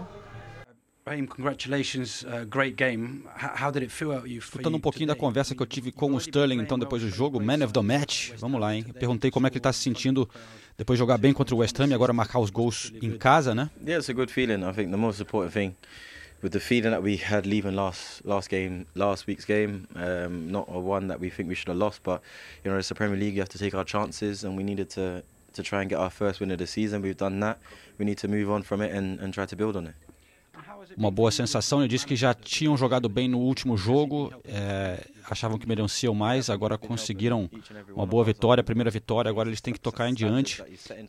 Raheem, 1.08 1.26
congratulations, 1.26 2.22
uh, 2.24 2.44
great 2.48 2.76
game. 2.76 3.24
How 3.34 3.70
did 3.70 3.82
it 3.82 3.90
feel 3.90 4.12
out 4.12 4.28
you 4.28 4.40
Escutando 4.40 4.76
um 4.76 4.80
pouquinho 4.80 5.06
da 5.06 5.14
conversa 5.14 5.54
que 5.54 5.62
eu 5.62 5.66
tive 5.66 5.90
com 5.90 6.12
o 6.12 6.18
Sterling, 6.18 6.60
então, 6.60 6.78
depois 6.78 7.00
do 7.00 7.08
jogo, 7.08 7.40
Man 7.40 7.64
of 7.64 7.72
the 7.72 7.80
Match. 7.80 8.32
Vamos 8.36 8.60
lá, 8.60 8.74
hein? 8.74 8.84
Eu 8.86 8.92
perguntei 8.92 9.30
como 9.30 9.46
é 9.46 9.50
que 9.50 9.56
ele 9.56 9.62
tá 9.62 9.72
se 9.72 9.80
sentindo 9.80 10.28
depois 10.76 10.98
de 10.98 11.00
jogar 11.00 11.16
bem 11.16 11.32
contra 11.32 11.54
o 11.54 11.58
West 11.58 11.80
Ham 11.80 11.88
e 11.88 11.94
agora 11.94 12.12
marcar 12.12 12.40
os 12.40 12.50
gols 12.50 12.92
em 13.00 13.16
casa, 13.16 13.54
né? 13.54 13.70
Yeah, 13.80 13.98
it's 13.98 14.10
a 14.10 14.12
good 14.12 14.30
feeling. 14.30 14.68
I 14.68 14.72
think 14.74 14.90
the 14.90 14.98
most 14.98 15.20
important 15.20 15.52
thing 15.54 15.74
with 16.42 16.50
the 16.50 16.60
feeling 16.60 16.90
that 16.90 17.02
we 17.02 17.16
had 17.16 17.46
leaving 17.46 17.74
last 17.74 18.22
last 18.24 18.50
game, 18.50 18.84
last 18.94 19.26
week's 19.26 19.46
game, 19.46 19.86
um, 19.96 20.50
not 20.50 20.68
a 20.68 20.78
one 20.78 21.08
that 21.08 21.20
we 21.20 21.30
think 21.30 21.48
we 21.48 21.54
should 21.54 21.68
have 21.68 21.78
lost, 21.78 22.02
but 22.02 22.20
you 22.64 22.70
know 22.70 22.78
it's 22.78 22.88
the 22.88 22.94
Premier 22.94 23.16
League. 23.16 23.34
You 23.34 23.40
have 23.40 23.48
to 23.50 23.58
take 23.58 23.74
our 23.74 23.84
chances, 23.84 24.44
and 24.44 24.56
we 24.58 24.62
needed 24.62 24.90
to 24.90 25.22
to 25.54 25.62
try 25.62 25.80
and 25.80 25.88
get 25.88 25.98
our 25.98 26.10
first 26.10 26.38
win 26.40 26.50
of 26.50 26.58
the 26.58 26.66
season. 26.66 27.00
We've 27.00 27.16
done 27.16 27.40
that. 27.40 27.58
We 27.98 28.04
need 28.04 28.18
to 28.18 28.28
move 28.28 28.50
on 28.50 28.62
from 28.62 28.82
it 28.82 28.92
and, 28.92 29.18
and 29.20 29.32
try 29.32 29.46
to 29.46 29.56
build 29.56 29.74
on 29.74 29.86
it. 29.86 29.94
Uma 30.98 31.10
boa 31.12 31.30
sensação. 31.30 31.80
Ele 31.80 31.88
disse 31.88 32.04
que 32.04 32.16
já 32.16 32.34
tinham 32.34 32.76
jogado 32.76 33.08
bem 33.08 33.28
no 33.28 33.38
último 33.38 33.76
jogo, 33.76 34.32
é, 34.44 35.06
achavam 35.30 35.56
que 35.56 35.66
mereciam 35.68 36.12
mais, 36.14 36.50
agora 36.50 36.76
conseguiram 36.76 37.48
uma 37.94 38.04
boa 38.04 38.24
vitória, 38.24 38.60
a 38.60 38.64
primeira 38.64 38.90
vitória. 38.90 39.30
Agora 39.30 39.48
eles 39.48 39.60
têm 39.60 39.72
que 39.72 39.78
tocar 39.78 40.10
em 40.10 40.14
diante 40.14 40.60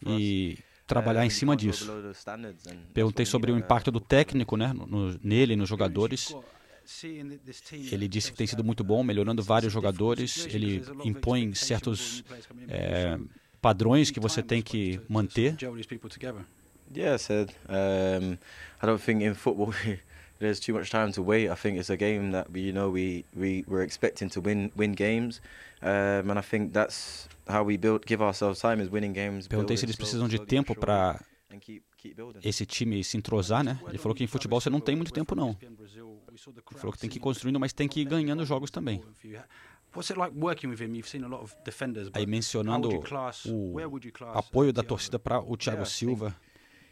e 0.06 0.58
trabalhar 0.86 1.26
em 1.26 1.30
cima 1.32 1.56
disso. 1.56 1.92
Perguntei 2.94 3.26
sobre 3.26 3.52
o 3.52 3.58
impacto 3.58 3.90
do 3.92 4.00
técnico 4.00 4.56
né, 4.56 4.72
no- 4.74 5.20
nele, 5.24 5.56
nos 5.56 5.68
jogadores. 5.68 6.36
Ele 7.92 8.08
disse 8.08 8.32
que 8.32 8.38
tem 8.38 8.48
sido 8.48 8.64
muito 8.64 8.84
bom, 8.84 9.04
melhorando 9.04 9.42
vários 9.44 9.72
jogadores. 9.74 10.46
Ele 10.54 10.84
impõe 11.04 11.54
certos 11.56 12.24
é, 12.68 13.18
padrões 13.62 14.12
que 14.12 14.20
você 14.20 14.42
tem 14.44 14.62
que 14.62 15.00
manter. 15.10 15.56
Yeah, 16.94 17.14
I 17.14 17.18
said 17.18 17.54
um, 17.68 18.38
I 18.82 18.86
don't 18.86 19.02
think 19.02 19.22
in 19.22 19.36
football 19.36 19.74
there's 20.40 20.60
too 20.60 20.74
much 20.74 20.90
time 20.90 21.12
to 21.14 21.22
wait. 21.22 21.50
I 21.50 21.56
think 21.56 21.78
it's 21.78 21.90
a 21.90 21.98
game 21.98 22.32
that 22.32 22.52
we, 22.52 22.62
you 22.62 22.74
know, 22.74 22.90
we 22.90 23.26
we 23.36 23.64
we're 23.68 23.84
expecting 23.84 24.30
to 24.30 24.42
win 24.42 24.72
win 24.76 24.94
games, 24.94 25.42
um, 25.82 26.30
and 26.30 26.40
I 26.40 26.42
think 26.42 26.74
that's 26.74 27.28
how 27.48 27.64
we 27.64 27.78
build 27.78 28.06
give 28.06 28.22
ourselves 28.22 28.60
time 28.60 28.82
is 28.82 28.90
winning 28.90 29.14
games. 29.14 29.48
Perguntei 29.48 29.78
se 29.78 29.86
eles 29.86 29.96
precisam 29.96 30.28
de 30.28 30.40
tempo 30.40 30.76
para 30.76 31.20
esse 32.44 32.66
time 32.66 33.04
se 33.04 33.18
entrosar, 33.18 33.64
né? 33.64 33.80
Ele 33.88 33.98
falou 33.98 34.16
que 34.16 34.24
em 34.24 34.28
futebol 34.28 34.62
você 34.62 34.70
não 34.70 34.80
tem 34.80 34.96
muito 34.96 35.12
tempo 35.12 35.36
não. 35.36 35.58
Ele 35.62 36.78
falou 36.78 36.94
que 36.94 37.00
tem 37.00 37.10
que 37.10 37.18
ir 37.18 37.22
construindo, 37.22 37.60
mas 37.60 37.74
tem 37.74 37.88
que 37.88 38.00
ir 38.02 38.06
ganhando 38.06 38.46
jogos 38.46 38.72
também. 38.72 39.04
Aí 42.14 42.26
mencionando 42.26 42.90
o 43.46 43.80
apoio 44.34 44.72
da 44.72 44.84
torcida 44.84 45.20
para 45.20 45.40
o 45.40 45.58
Thiago 45.58 45.86
Silva. 45.86 46.36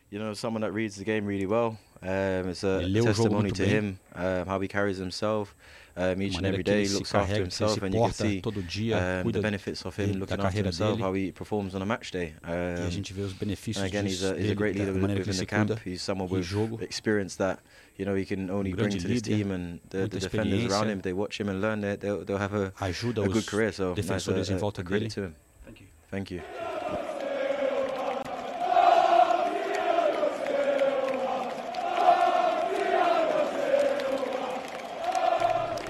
You 0.10 0.20
know, 0.20 0.34
someone 0.34 0.62
that 0.62 0.72
reads 0.72 0.96
the 0.96 1.04
game 1.04 1.26
really 1.26 1.46
well. 1.46 1.78
Um, 2.02 2.50
it's 2.50 2.64
a 2.64 2.80
Ele 2.82 2.88
leu 2.94 3.02
o 3.02 3.06
jogo 3.08 3.16
testimony 3.16 3.52
to 3.52 3.66
him, 3.66 4.00
um, 4.16 4.46
how 4.48 4.60
he 4.60 4.68
carries 4.68 4.98
himself. 4.98 5.54
Um, 5.98 6.22
each 6.22 6.36
and 6.36 6.44
maneira 6.44 6.54
every 6.60 6.64
que 6.64 6.72
ele 6.72 6.84
day, 6.84 6.88
he 6.88 6.94
looks 6.94 7.16
after 7.16 7.20
carrega, 7.20 7.28
que 7.28 7.36
ele 7.36 7.44
himself, 7.44 7.82
and 7.82 7.94
you 7.96 8.02
can 8.02 8.14
see 8.14 8.40
todo 8.42 8.62
dia, 8.62 9.24
um, 9.26 9.32
the 9.32 9.42
benefits 9.42 9.84
of 9.84 9.96
him 10.00 10.20
looking 10.20 10.40
after 10.40 10.62
himself, 10.64 10.98
dele. 10.98 11.02
how 11.02 11.14
he 11.14 11.32
performs 11.32 11.74
on 11.74 11.82
a 11.82 11.86
match 11.88 12.12
day. 12.12 12.36
E 12.46 12.50
a 12.52 12.86
Um, 12.86 12.92
gente 12.92 13.12
vê 13.14 13.22
os 13.24 13.34
benefícios 13.34 13.82
and 13.82 13.88
again, 13.88 14.06
he's 14.06 14.24
a, 14.24 14.38
he's 14.38 14.52
a 14.52 14.56
great 14.56 14.76
leader 14.78 14.94
maneira 14.94 15.22
within 15.22 15.38
the 15.38 15.46
camp. 15.48 15.80
He's 15.84 16.04
someone 16.04 16.30
em 16.30 16.36
with 16.38 16.46
jogo. 16.48 16.80
experience 16.84 17.36
that 17.38 17.60
you 17.98 18.06
know 18.06 18.14
he 18.16 18.26
can 18.26 18.52
only 18.52 18.74
bring 18.74 18.92
to 18.92 19.08
this 19.08 19.24
team, 19.24 19.52
and 19.52 19.80
the, 19.90 20.08
the 20.08 20.20
defenders 20.20 20.72
around 20.72 20.90
him, 20.90 21.02
they 21.02 21.14
watch 21.14 21.40
him 21.40 21.50
and 21.50 21.62
learn. 21.62 21.82
They, 21.82 21.96
they'll, 21.96 22.24
they'll 22.24 22.38
have 22.38 22.54
a, 22.54 22.72
a 22.80 23.28
good 23.28 23.48
career. 23.48 23.72
So 23.72 23.96
nice, 23.96 24.06
defensores 24.06 24.52
uh, 24.52 24.54
em 24.54 24.64
uh, 24.64 24.68
a 24.68 24.84
credit 24.84 25.10
to 25.16 25.24
him. 25.24 25.36
Thank 25.66 25.82
you. 25.82 25.88
Thank 26.12 26.30
you. 26.32 26.42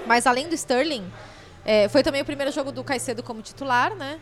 Mas 0.08 0.26
além 0.26 0.48
do 0.48 0.54
Sterling, 0.54 1.04
é, 1.64 1.86
foi 1.88 2.02
também 2.02 2.22
o 2.22 2.24
primeiro 2.24 2.50
jogo 2.50 2.72
do 2.72 2.82
Caicedo 2.82 3.22
como 3.22 3.42
titular, 3.42 3.94
né? 3.94 4.18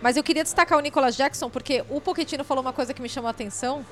Mas 0.00 0.16
eu 0.16 0.22
queria 0.22 0.44
destacar 0.44 0.78
o 0.78 0.80
Nicolas 0.80 1.16
Jackson, 1.16 1.50
porque 1.50 1.84
o 1.90 2.00
Pochettino 2.00 2.44
falou 2.44 2.62
uma 2.62 2.72
coisa 2.72 2.94
que 2.94 3.02
me 3.02 3.08
chamou 3.08 3.26
a 3.26 3.32
atenção, 3.32 3.84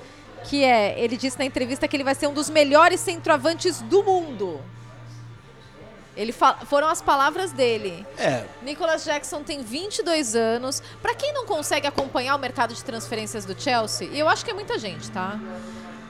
que 0.44 0.62
é, 0.62 0.98
ele 1.00 1.16
disse 1.16 1.36
na 1.38 1.44
entrevista 1.44 1.88
que 1.88 1.96
ele 1.96 2.04
vai 2.04 2.14
ser 2.14 2.28
um 2.28 2.32
dos 2.32 2.48
melhores 2.48 3.00
centroavantes 3.00 3.82
do 3.82 4.04
mundo. 4.04 4.60
Ele 6.16 6.32
foram 6.32 6.88
as 6.88 7.00
palavras 7.02 7.50
dele. 7.50 8.06
É, 8.18 8.44
Nicolas 8.62 9.02
Jackson 9.02 9.42
tem 9.42 9.62
22 9.62 10.36
anos. 10.36 10.82
Pra 11.00 11.14
quem 11.14 11.32
não 11.32 11.46
consegue 11.46 11.86
acompanhar 11.86 12.36
o 12.36 12.38
mercado 12.38 12.74
de 12.74 12.84
transferências 12.84 13.44
do 13.44 13.60
Chelsea, 13.60 14.08
e 14.12 14.18
eu 14.18 14.28
acho 14.28 14.44
que 14.44 14.50
é 14.50 14.54
muita 14.54 14.78
gente, 14.78 15.10
tá? 15.10 15.40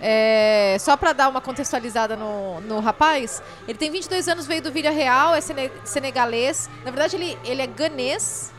É, 0.04 0.76
só 0.80 0.96
pra 0.96 1.12
dar 1.12 1.28
uma 1.28 1.40
contextualizada 1.40 2.16
no, 2.16 2.60
no 2.62 2.80
rapaz, 2.80 3.40
ele 3.68 3.78
tem 3.78 3.88
22 3.88 4.26
anos, 4.28 4.46
veio 4.48 4.60
do 4.60 4.72
Villarreal, 4.72 5.32
é 5.32 5.40
sene- 5.40 5.70
senegalês. 5.84 6.68
Na 6.84 6.90
verdade, 6.90 7.14
ele, 7.14 7.38
ele 7.44 7.62
é 7.62 7.66
ganês, 7.68 8.52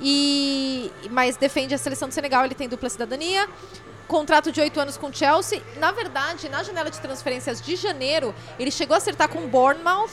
e, 0.00 0.92
mas 1.10 1.36
defende 1.36 1.74
a 1.74 1.78
seleção 1.78 2.08
do 2.08 2.12
Senegal, 2.14 2.44
ele 2.44 2.54
tem 2.54 2.68
dupla 2.68 2.88
cidadania. 2.90 3.48
Contrato 4.06 4.52
de 4.52 4.60
8 4.60 4.78
anos 4.80 4.96
com 4.98 5.10
Chelsea. 5.12 5.62
Na 5.78 5.90
verdade, 5.90 6.48
na 6.50 6.62
janela 6.62 6.90
de 6.90 7.00
transferências 7.00 7.60
de 7.62 7.74
janeiro, 7.74 8.34
ele 8.58 8.70
chegou 8.70 8.94
a 8.94 8.98
acertar 8.98 9.28
com 9.30 9.38
o 9.44 9.48
Bournemouth, 9.48 10.10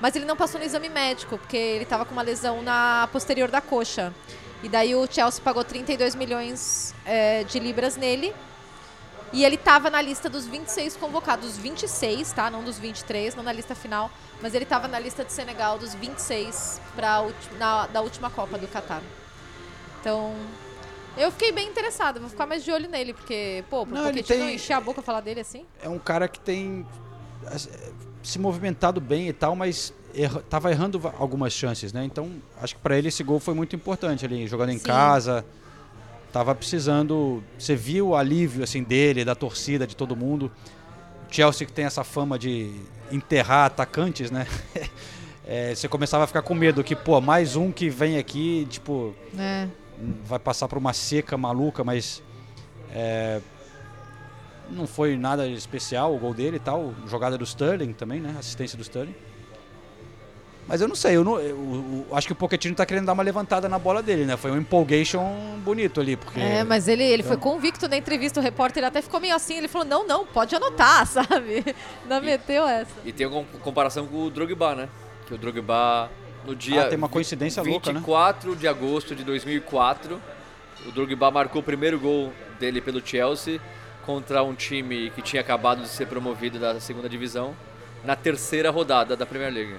mas 0.00 0.16
ele 0.16 0.24
não 0.24 0.36
passou 0.36 0.58
no 0.58 0.64
exame 0.64 0.88
médico, 0.88 1.36
porque 1.36 1.56
ele 1.56 1.82
estava 1.84 2.04
com 2.06 2.12
uma 2.12 2.22
lesão 2.22 2.62
na 2.62 3.06
posterior 3.12 3.50
da 3.50 3.60
coxa. 3.60 4.14
E 4.62 4.68
daí 4.68 4.94
o 4.94 5.06
Chelsea 5.10 5.42
pagou 5.44 5.62
32 5.62 6.14
milhões 6.14 6.94
é, 7.04 7.44
de 7.44 7.58
libras 7.58 7.96
nele. 7.96 8.34
E 9.32 9.44
ele 9.44 9.56
estava 9.56 9.90
na 9.90 10.00
lista 10.00 10.28
dos 10.30 10.46
26 10.46 10.96
convocados, 10.96 11.56
26, 11.58 12.32
tá? 12.32 12.50
Não 12.50 12.64
dos 12.64 12.78
23, 12.78 13.34
não 13.34 13.42
na 13.42 13.52
lista 13.52 13.74
final, 13.74 14.10
mas 14.40 14.54
ele 14.54 14.64
estava 14.64 14.88
na 14.88 14.98
lista 14.98 15.24
de 15.24 15.32
Senegal 15.32 15.78
dos 15.78 15.94
26 15.94 16.80
pra, 16.96 17.24
na, 17.58 17.86
da 17.88 18.00
última 18.00 18.30
Copa 18.30 18.56
do 18.56 18.66
Catar. 18.66 19.02
Então, 20.00 20.34
eu 21.16 21.30
fiquei 21.30 21.52
bem 21.52 21.68
interessada, 21.68 22.18
vou 22.20 22.30
ficar 22.30 22.46
mais 22.46 22.64
de 22.64 22.72
olho 22.72 22.88
nele, 22.88 23.12
porque, 23.12 23.62
pô, 23.68 23.84
pro 23.84 23.94
Não, 23.94 24.08
ele 24.08 24.22
Pochettino 24.22 24.46
tem- 24.46 24.54
encher 24.54 24.72
a 24.72 24.80
boca 24.80 25.02
falar 25.02 25.20
dele 25.20 25.40
assim. 25.40 25.66
é 25.82 25.88
um 25.90 25.98
cara 25.98 26.26
que 26.26 26.40
tem 26.40 26.86
as- 27.46 27.68
se 28.22 28.38
movimentado 28.38 28.98
bem 29.00 29.28
e 29.28 29.32
tal, 29.34 29.54
mas 29.54 29.92
erra, 30.14 30.42
tava 30.48 30.70
errando 30.70 31.00
algumas 31.18 31.52
chances, 31.52 31.92
né? 31.92 32.02
Então, 32.04 32.30
acho 32.62 32.76
que 32.76 32.80
para 32.80 32.96
ele 32.96 33.08
esse 33.08 33.22
gol 33.22 33.38
foi 33.40 33.52
muito 33.54 33.76
importante 33.76 34.24
ali, 34.24 34.46
jogando 34.46 34.70
em 34.70 34.78
Sim. 34.78 34.84
casa. 34.86 35.44
Tava 36.32 36.54
precisando, 36.54 37.42
você 37.58 37.74
viu 37.74 38.08
o 38.08 38.16
alívio 38.16 38.62
assim 38.62 38.82
dele, 38.82 39.24
da 39.24 39.34
torcida, 39.34 39.86
de 39.86 39.96
todo 39.96 40.14
mundo. 40.14 40.50
Chelsea 41.30 41.66
que 41.66 41.72
tem 41.72 41.84
essa 41.84 42.04
fama 42.04 42.38
de 42.38 42.70
enterrar 43.10 43.66
atacantes, 43.66 44.30
né? 44.30 44.46
É, 45.50 45.74
você 45.74 45.88
começava 45.88 46.24
a 46.24 46.26
ficar 46.26 46.42
com 46.42 46.52
medo 46.52 46.84
que, 46.84 46.94
pô, 46.94 47.22
mais 47.22 47.56
um 47.56 47.72
que 47.72 47.88
vem 47.88 48.18
aqui, 48.18 48.66
tipo, 48.68 49.14
É. 49.38 49.66
vai 50.26 50.38
passar 50.38 50.68
por 50.68 50.76
uma 50.76 50.92
seca 50.92 51.38
maluca, 51.38 51.82
mas 51.82 52.22
é, 52.92 53.40
não 54.70 54.86
foi 54.86 55.16
nada 55.16 55.48
especial 55.48 56.14
o 56.14 56.18
gol 56.18 56.34
dele 56.34 56.56
e 56.56 56.60
tal. 56.60 56.92
Jogada 57.06 57.38
do 57.38 57.44
Sterling 57.44 57.94
também, 57.94 58.20
né? 58.20 58.36
Assistência 58.38 58.76
do 58.76 58.82
Sterling. 58.82 59.14
Mas 60.68 60.82
eu 60.82 60.86
não 60.86 60.94
sei, 60.94 61.16
eu, 61.16 61.24
não, 61.24 61.40
eu- 61.40 62.04
eu 62.10 62.14
acho 62.16 62.26
que 62.26 62.32
o 62.34 62.36
Pochettino 62.36 62.74
tá 62.74 62.84
querendo 62.84 63.06
dar 63.06 63.14
uma 63.14 63.22
levantada 63.22 63.68
na 63.70 63.78
bola 63.78 64.02
dele, 64.02 64.26
né? 64.26 64.36
Foi 64.36 64.50
um 64.50 64.58
empolgation 64.58 65.58
bonito 65.64 65.98
ali, 65.98 66.14
porque... 66.14 66.38
É, 66.38 66.62
mas 66.62 66.86
ele, 66.88 67.02
ele 67.02 67.22
foi 67.22 67.36
Eu- 67.36 67.40
convicto 67.40 67.88
na 67.88 67.96
entrevista, 67.96 68.38
o 68.38 68.42
repórter 68.42 68.84
até 68.84 69.00
ficou 69.00 69.18
meio 69.18 69.34
assim, 69.34 69.56
ele 69.56 69.66
falou, 69.66 69.86
não, 69.88 70.06
não, 70.06 70.26
pode 70.26 70.54
anotar, 70.54 71.06
sabe? 71.08 71.64
Não 72.06 72.20
meteu 72.20 72.68
essa. 72.68 72.90
E 73.02 73.12
tem 73.12 73.26
uma 73.26 73.42
comparação 73.62 74.06
com 74.06 74.24
o 74.24 74.30
Drogba, 74.30 74.74
né? 74.74 74.88
Que 75.26 75.32
o 75.34 75.38
Drogba, 75.38 76.10
no 76.46 76.54
dia 76.54 76.82
Ah, 76.82 76.88
tem 76.88 76.98
uma 76.98 77.08
coincidência 77.08 77.62
louca, 77.62 77.90
né? 77.90 77.98
24 78.00 78.54
de 78.54 78.68
agosto 78.68 79.14
de 79.14 79.24
2004, 79.24 80.20
o 80.86 80.92
Drogba 80.92 81.30
marcou 81.30 81.62
o 81.62 81.64
primeiro 81.64 81.98
gol 81.98 82.30
dele 82.60 82.82
pelo 82.82 83.04
Chelsea 83.04 83.58
contra 84.04 84.42
um 84.42 84.54
time 84.54 85.10
que 85.10 85.22
tinha 85.22 85.40
acabado 85.40 85.80
de 85.82 85.88
ser 85.88 86.06
promovido 86.06 86.58
da 86.58 86.78
segunda 86.78 87.08
divisão 87.08 87.54
na 88.04 88.14
terceira 88.14 88.70
rodada 88.70 89.16
da 89.16 89.24
Premier 89.24 89.52
League. 89.52 89.74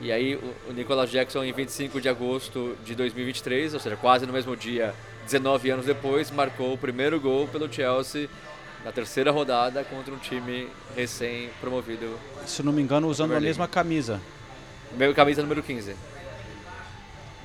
E 0.00 0.10
aí 0.10 0.34
o- 0.36 0.72
Nicolas 0.72 1.10
Jackson 1.10 1.44
em 1.44 1.52
25 1.52 2.00
de 2.00 2.08
agosto 2.08 2.76
de 2.84 2.94
2023, 2.94 3.74
ou 3.74 3.80
seja, 3.80 3.96
quase 3.96 4.26
no 4.26 4.32
mesmo 4.32 4.56
dia, 4.56 4.94
19 5.24 5.70
anos 5.70 5.86
depois, 5.86 6.30
marcou 6.30 6.72
o 6.74 6.78
primeiro 6.78 7.20
gol 7.20 7.46
pelo 7.48 7.72
Chelsea 7.72 8.28
na 8.84 8.90
terceira 8.90 9.30
rodada 9.30 9.84
contra 9.84 10.12
um 10.12 10.18
time 10.18 10.68
recém-promovido. 10.96 12.18
Se 12.46 12.62
não 12.62 12.72
me 12.72 12.82
engano, 12.82 13.06
usando 13.08 13.32
a 13.34 13.40
mesma 13.40 13.68
camisa. 13.68 14.20
Meu 14.96 15.14
camisa 15.14 15.40
número 15.42 15.62
15. 15.62 15.94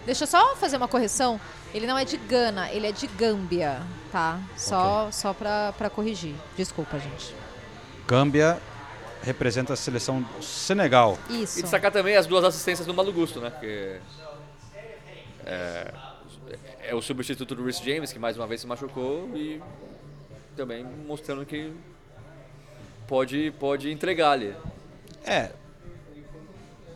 Deixa 0.06 0.24
eu 0.24 0.28
só 0.28 0.56
fazer 0.56 0.78
uma 0.78 0.88
correção. 0.88 1.40
Ele 1.74 1.86
não 1.86 1.98
é 1.98 2.06
de 2.06 2.18
Gana, 2.18 2.72
ele 2.72 2.88
é 2.88 2.92
de 2.92 3.08
Gâmbia, 3.08 3.82
tá? 4.12 4.40
Só, 4.56 5.10
só 5.12 5.34
pra, 5.34 5.74
pra 5.78 5.90
corrigir. 5.90 6.34
Desculpa, 6.56 6.98
gente. 6.98 7.36
Gâmbia 8.08 8.58
representa 9.22 9.74
a 9.74 9.76
seleção 9.76 10.22
do 10.22 10.44
Senegal. 10.44 11.18
Isso. 11.30 11.60
E 11.60 11.62
destacar 11.62 11.92
também 11.92 12.16
as 12.16 12.26
duas 12.26 12.44
assistências 12.44 12.86
do 12.86 12.94
Malo 12.94 13.12
Gusto, 13.12 13.40
né? 13.40 13.50
Porque 13.50 14.00
é, 15.46 15.94
é 16.90 16.96
o 16.96 17.02
substituto 17.02 17.56
do 17.56 17.64
Rhys 17.64 17.80
James, 17.80 18.12
que 18.12 18.20
mais 18.20 18.38
uma 18.38 18.48
vez 18.48 18.62
se 18.62 18.68
machucou 18.68 19.30
e 19.36 19.62
também 20.56 20.86
mostrando 21.06 21.46
que 21.46 21.72
pode, 23.08 23.52
pode 23.60 23.92
entregar 23.92 24.32
ali. 24.32 24.54
É. 25.26 25.52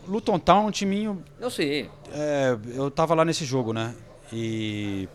Luton 0.06 0.38
Town 0.38 0.64
é 0.64 0.66
um 0.66 0.70
timinho. 0.70 1.24
Não 1.38 1.50
sei. 1.50 1.88
É, 2.12 2.56
eu 2.74 2.90
tava 2.90 3.14
lá 3.14 3.24
nesse 3.24 3.44
jogo, 3.44 3.72
né? 3.72 3.94
E. 4.32 5.08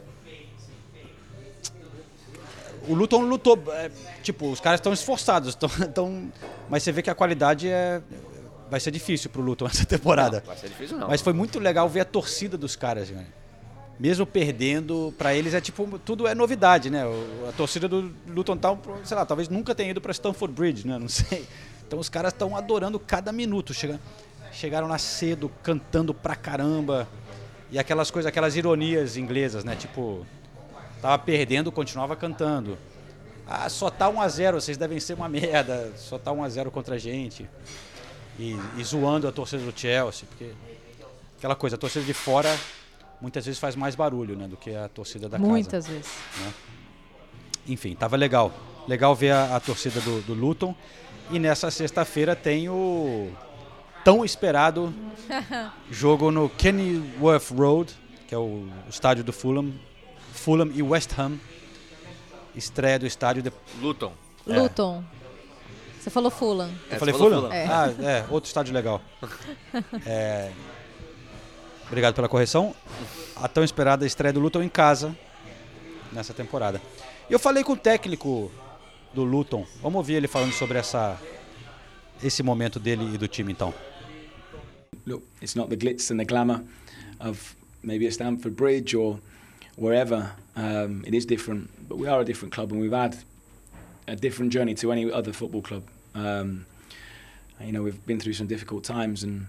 O 2.87 2.93
Luton 2.93 3.21
lutou. 3.21 3.61
é, 3.73 3.89
tipo, 4.23 4.49
os 4.51 4.59
caras 4.59 4.79
estão 4.79 4.93
esforçados, 4.93 5.55
tão, 5.55 5.69
tão, 5.93 6.31
mas 6.69 6.83
você 6.83 6.91
vê 6.91 7.01
que 7.01 7.09
a 7.09 7.15
qualidade 7.15 7.67
é. 7.69 8.01
Vai 8.69 8.79
ser 8.81 8.91
difícil 8.91 9.29
pro 9.29 9.41
Luton 9.41 9.65
essa 9.71 9.85
temporada. 9.85 10.39
Não, 10.39 10.45
vai 10.47 10.57
ser 10.57 10.67
difícil 10.67 10.97
não. 10.97 11.07
Mas 11.07 11.21
foi 11.21 11.31
muito 11.33 11.57
legal 11.59 11.87
ver 11.87 12.01
a 12.01 12.05
torcida 12.05 12.57
dos 12.57 12.75
caras, 12.75 13.09
né? 13.09 13.25
Mesmo 13.99 14.25
perdendo, 14.25 15.13
pra 15.17 15.33
eles 15.33 15.53
é 15.53 15.61
tipo, 15.61 15.97
tudo 15.99 16.27
é 16.27 16.35
novidade, 16.35 16.89
né? 16.89 17.05
O- 17.05 17.47
A 17.49 17.51
torcida 17.53 17.87
do 17.87 18.13
Luton 18.27 18.57
Town, 18.57 18.77
sei 19.03 19.15
lá, 19.17 19.25
talvez 19.25 19.47
nunca 19.49 19.73
tenha 19.73 19.89
ido 19.91 19.99
pra 20.01 20.11
Stamford 20.11 20.53
Bridge, 20.53 20.85
né? 20.87 20.99
Não 20.99 21.07
sei. 21.09 21.47
Então 21.87 21.97
os 21.97 22.09
caras 22.09 22.33
estão 22.33 22.55
adorando 22.57 22.99
cada 22.99 23.31
minuto. 23.31 23.73
Chega, 23.73 23.99
chegaram 24.51 24.87
lá 24.87 24.97
cedo, 24.97 25.49
cantando 25.63 26.13
pra 26.13 26.35
caramba. 26.35 27.07
E 27.71 27.79
aquelas 27.79 28.11
coisas, 28.11 28.27
aquelas 28.29 28.55
ironias 28.55 29.17
inglesas, 29.17 29.63
né? 29.63 29.75
Tipo, 29.75 30.25
tava 31.01 31.17
perdendo, 31.19 31.71
continuava 31.71 32.15
cantando. 32.15 32.77
Ah, 33.47 33.69
só 33.69 33.89
tá 33.89 34.09
1 34.09 34.21
a 34.21 34.27
0 34.27 34.59
vocês 34.61 34.77
devem 34.77 34.99
ser 34.99 35.13
uma 35.13 35.29
merda. 35.29 35.93
Só 35.95 36.17
tá 36.17 36.31
1 36.31 36.43
a 36.43 36.49
0 36.49 36.71
contra 36.71 36.95
a 36.95 36.97
gente. 36.97 37.47
E, 38.37 38.57
e 38.77 38.83
zoando 38.83 39.27
a 39.27 39.31
torcida 39.31 39.63
do 39.63 39.77
Chelsea, 39.77 40.27
porque 40.29 40.51
aquela 41.37 41.55
coisa, 41.55 41.75
a 41.75 41.79
torcida 41.79 42.05
de 42.05 42.13
fora 42.13 42.55
muitas 43.19 43.45
vezes 43.45 43.59
faz 43.59 43.75
mais 43.75 43.95
barulho, 43.95 44.35
né, 44.35 44.47
do 44.47 44.55
que 44.55 44.75
a 44.75 44.87
torcida 44.87 45.27
da 45.27 45.39
Muitas 45.39 45.85
casa. 45.85 45.91
vezes. 45.97 46.11
né? 46.39 46.53
Enfim, 47.67 47.95
tava 47.95 48.15
legal. 48.15 48.51
Legal 48.87 49.15
ver 49.15 49.31
a, 49.31 49.55
a 49.55 49.59
torcida 49.59 49.99
do, 50.01 50.21
do 50.21 50.33
Luton. 50.33 50.75
E 51.31 51.39
nessa 51.39 51.71
sexta-feira 51.71 52.35
tem 52.35 52.69
o 52.69 53.31
tão 54.03 54.23
esperado 54.23 54.93
jogo 55.91 56.29
no 56.31 56.47
Kenilworth 56.47 57.51
Road, 57.57 57.93
que 58.27 58.35
é 58.35 58.37
o 58.37 58.67
estádio 58.89 59.23
do 59.23 59.33
Fulham. 59.33 59.73
Fulham 60.47 60.71
e 60.73 60.81
West 60.81 61.11
Ham. 61.19 61.37
Estreia 62.55 62.97
do 62.97 63.05
estádio. 63.05 63.43
De... 63.43 63.51
Luton. 63.81 64.13
É. 64.47 64.57
Luton. 64.57 65.03
Você 65.99 66.09
falou 66.09 66.31
Fulham. 66.31 66.71
Eu 66.89 66.97
falei 66.97 67.13
Fulham? 67.13 67.41
Fulham. 67.41 67.51
É. 67.51 67.65
Ah, 67.65 67.93
é, 68.01 68.25
outro 68.29 68.47
estádio 68.47 68.73
legal. 68.73 69.01
É, 70.05 70.53
Obrigado 71.87 72.15
pela 72.15 72.29
correção. 72.29 72.73
A 73.35 73.49
tão 73.49 73.61
esperada 73.61 74.05
estreia 74.05 74.31
do 74.31 74.39
Luton 74.39 74.63
em 74.63 74.69
casa 74.69 75.13
nessa 76.13 76.33
temporada. 76.33 76.81
Eu 77.29 77.39
falei 77.39 77.61
com 77.61 77.73
o 77.73 77.77
técnico 77.77 78.49
do 79.13 79.25
Luton. 79.25 79.65
Vamos 79.81 79.97
ouvir 79.97 80.13
ele 80.13 80.29
falando 80.29 80.53
sobre 80.53 80.77
essa, 80.77 81.19
esse 82.23 82.41
momento 82.41 82.79
dele 82.79 83.13
e 83.13 83.17
do 83.17 83.27
time 83.27 83.51
então. 83.51 83.73
look, 85.05 85.25
it's 85.41 85.55
not 85.55 85.69
the 85.69 85.75
glitz 85.75 86.09
and 86.09 86.17
the 86.17 86.25
glamour 86.25 86.63
of 87.19 87.53
maybe 87.83 88.07
a 88.07 88.11
Stamford 88.11 88.55
Bridge 88.55 88.95
or 88.95 89.19
wherever. 89.77 90.31
Um, 90.57 91.05
it 91.07 91.13
is 91.13 91.25
different, 91.25 91.69
but 91.87 91.97
we 91.97 92.07
are 92.07 92.19
a 92.19 92.25
different 92.25 92.53
club, 92.53 92.71
and 92.71 92.81
we've 92.81 92.91
had 92.91 93.17
a 94.07 94.15
different 94.15 94.51
journey 94.51 94.75
to 94.75 94.91
any 94.91 95.09
other 95.09 95.31
football 95.31 95.61
club. 95.61 95.83
Um, 96.13 96.65
you 97.61 97.71
know, 97.71 97.81
we've 97.81 98.05
been 98.05 98.19
through 98.19 98.33
some 98.33 98.47
difficult 98.47 98.83
times, 98.83 99.23
and 99.23 99.47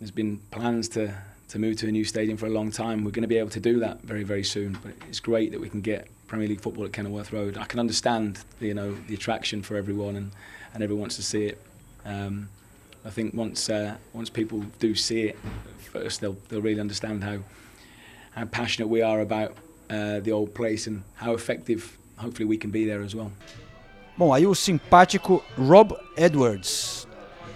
there's 0.00 0.10
been 0.10 0.38
plans 0.50 0.88
to 0.90 1.14
to 1.48 1.58
move 1.58 1.78
to 1.78 1.88
a 1.88 1.90
new 1.90 2.04
stadium 2.04 2.36
for 2.36 2.46
a 2.46 2.50
long 2.50 2.70
time. 2.70 3.04
We're 3.04 3.10
going 3.10 3.22
to 3.22 3.28
be 3.28 3.38
able 3.38 3.50
to 3.50 3.60
do 3.60 3.78
that 3.80 4.02
very, 4.02 4.22
very 4.22 4.44
soon. 4.44 4.78
But 4.82 4.92
it's 5.08 5.18
great 5.18 5.50
that 5.52 5.60
we 5.60 5.70
can 5.70 5.80
get 5.80 6.06
Premier 6.26 6.46
League 6.46 6.60
football 6.60 6.84
at 6.84 6.92
Kenilworth 6.92 7.32
Road. 7.32 7.56
I 7.56 7.64
can 7.64 7.80
understand, 7.80 8.40
you 8.60 8.74
know, 8.74 8.94
the 9.06 9.14
attraction 9.14 9.62
for 9.62 9.76
everyone, 9.76 10.16
and, 10.16 10.30
and 10.74 10.82
everyone 10.82 11.00
wants 11.00 11.16
to 11.16 11.22
see 11.22 11.46
it. 11.46 11.62
Um, 12.04 12.50
I 13.04 13.10
think 13.10 13.32
once 13.32 13.70
uh, 13.70 13.96
once 14.12 14.28
people 14.28 14.60
do 14.78 14.94
see 14.94 15.22
it 15.22 15.38
first, 15.92 16.20
they'll 16.20 16.36
they'll 16.48 16.60
really 16.60 16.80
understand 16.80 17.24
how 17.24 17.38
how 18.36 18.46
passionate 18.46 18.88
we 18.90 19.02
are 19.02 19.20
about 19.22 19.52
uh, 19.90 20.20
the 20.22 20.32
old 20.32 20.52
place 20.52 20.88
and 20.88 21.02
how 21.20 21.34
effective. 21.34 21.98
Hopefully, 22.16 22.44
we 22.48 22.56
can 22.58 22.70
be 22.70 22.84
there 22.84 23.02
as 23.04 23.14
well. 23.14 23.30
Bom, 24.16 24.32
aí 24.34 24.46
o 24.46 24.54
simpático 24.54 25.44
Rob 25.56 25.94
Edwards, 26.16 27.06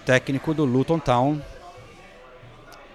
técnico 0.05 0.53
do 0.53 0.63
Luton 0.63 0.97
Town, 0.99 1.41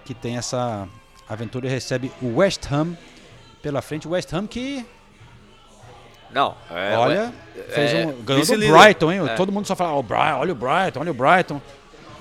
que 0.05 0.13
tem 0.15 0.37
essa 0.37 0.87
aventura 1.27 1.67
e 1.67 1.69
recebe 1.69 2.11
o 2.21 2.37
West 2.37 2.65
Ham 2.71 2.97
pela 3.61 3.81
frente. 3.81 4.07
O 4.07 4.11
West 4.11 4.33
Ham 4.33 4.47
que, 4.47 4.83
Não, 6.31 6.55
é, 6.71 6.97
olha, 6.97 7.33
é- 7.55 7.61
fez 7.71 7.93
é 7.93 8.05
um, 8.07 8.21
ganhou 8.23 8.43
do. 8.45 8.57
Brighton, 8.57 9.11
hein? 9.11 9.19
É. 9.27 9.35
Todo 9.35 9.51
mundo 9.51 9.65
só 9.67 9.75
fala, 9.75 9.93
"Ó, 9.93 9.99
o 9.99 10.03
Brighton, 10.03 10.39
olha 10.39 10.51
o 10.51 10.55
Brighton, 10.55 10.99
olha 11.01 11.11
o 11.11 11.13
Brighton. 11.13 11.61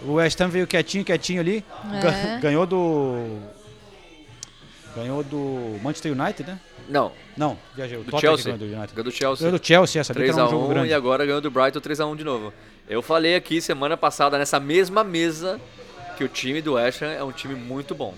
O 0.04 0.12
West 0.14 0.40
Ham 0.40 0.48
veio 0.48 0.66
quietinho, 0.66 1.04
quietinho 1.04 1.40
ali, 1.40 1.64
É. 1.94 2.00
ga- 2.00 2.38
ganhou 2.40 2.64
do... 2.66 3.38
Ganhou 4.98 5.22
do 5.22 5.78
Manchester 5.80 6.12
United, 6.12 6.50
né? 6.50 6.58
Não. 6.88 7.12
Não, 7.36 7.56
viajei. 7.76 7.98
O 7.98 8.02
Do 8.02 8.10
Tottenham 8.10 8.36
Chelsea. 8.36 8.52
ganhou 8.52 8.58
do 8.58 8.76
United. 8.76 8.94
Ganhou 8.94 9.04
do 9.04 9.10
Chelsea. 9.12 9.44
Ganhou 9.44 9.58
do 9.58 9.66
Chelsea, 9.66 10.00
essa 10.00 10.12
sabia 10.12 10.24
que 10.24 10.30
era 10.32 10.44
um 10.44 10.46
3x1 10.46 10.50
jogo 10.50 10.68
grande. 10.68 10.88
e 10.88 10.94
agora 10.94 11.24
ganhou 11.24 11.40
do 11.40 11.50
Brighton 11.50 11.80
3x1 11.80 12.16
de 12.16 12.24
novo. 12.24 12.52
Eu 12.88 13.00
falei 13.00 13.36
aqui 13.36 13.60
semana 13.60 13.96
passada, 13.96 14.36
nessa 14.36 14.58
mesma 14.58 15.04
mesa, 15.04 15.60
que 16.16 16.24
o 16.24 16.28
time 16.28 16.60
do 16.60 16.72
West 16.74 17.00
Ham 17.02 17.12
é 17.12 17.22
um 17.22 17.30
time 17.30 17.54
muito 17.54 17.94
bom. 17.94 18.12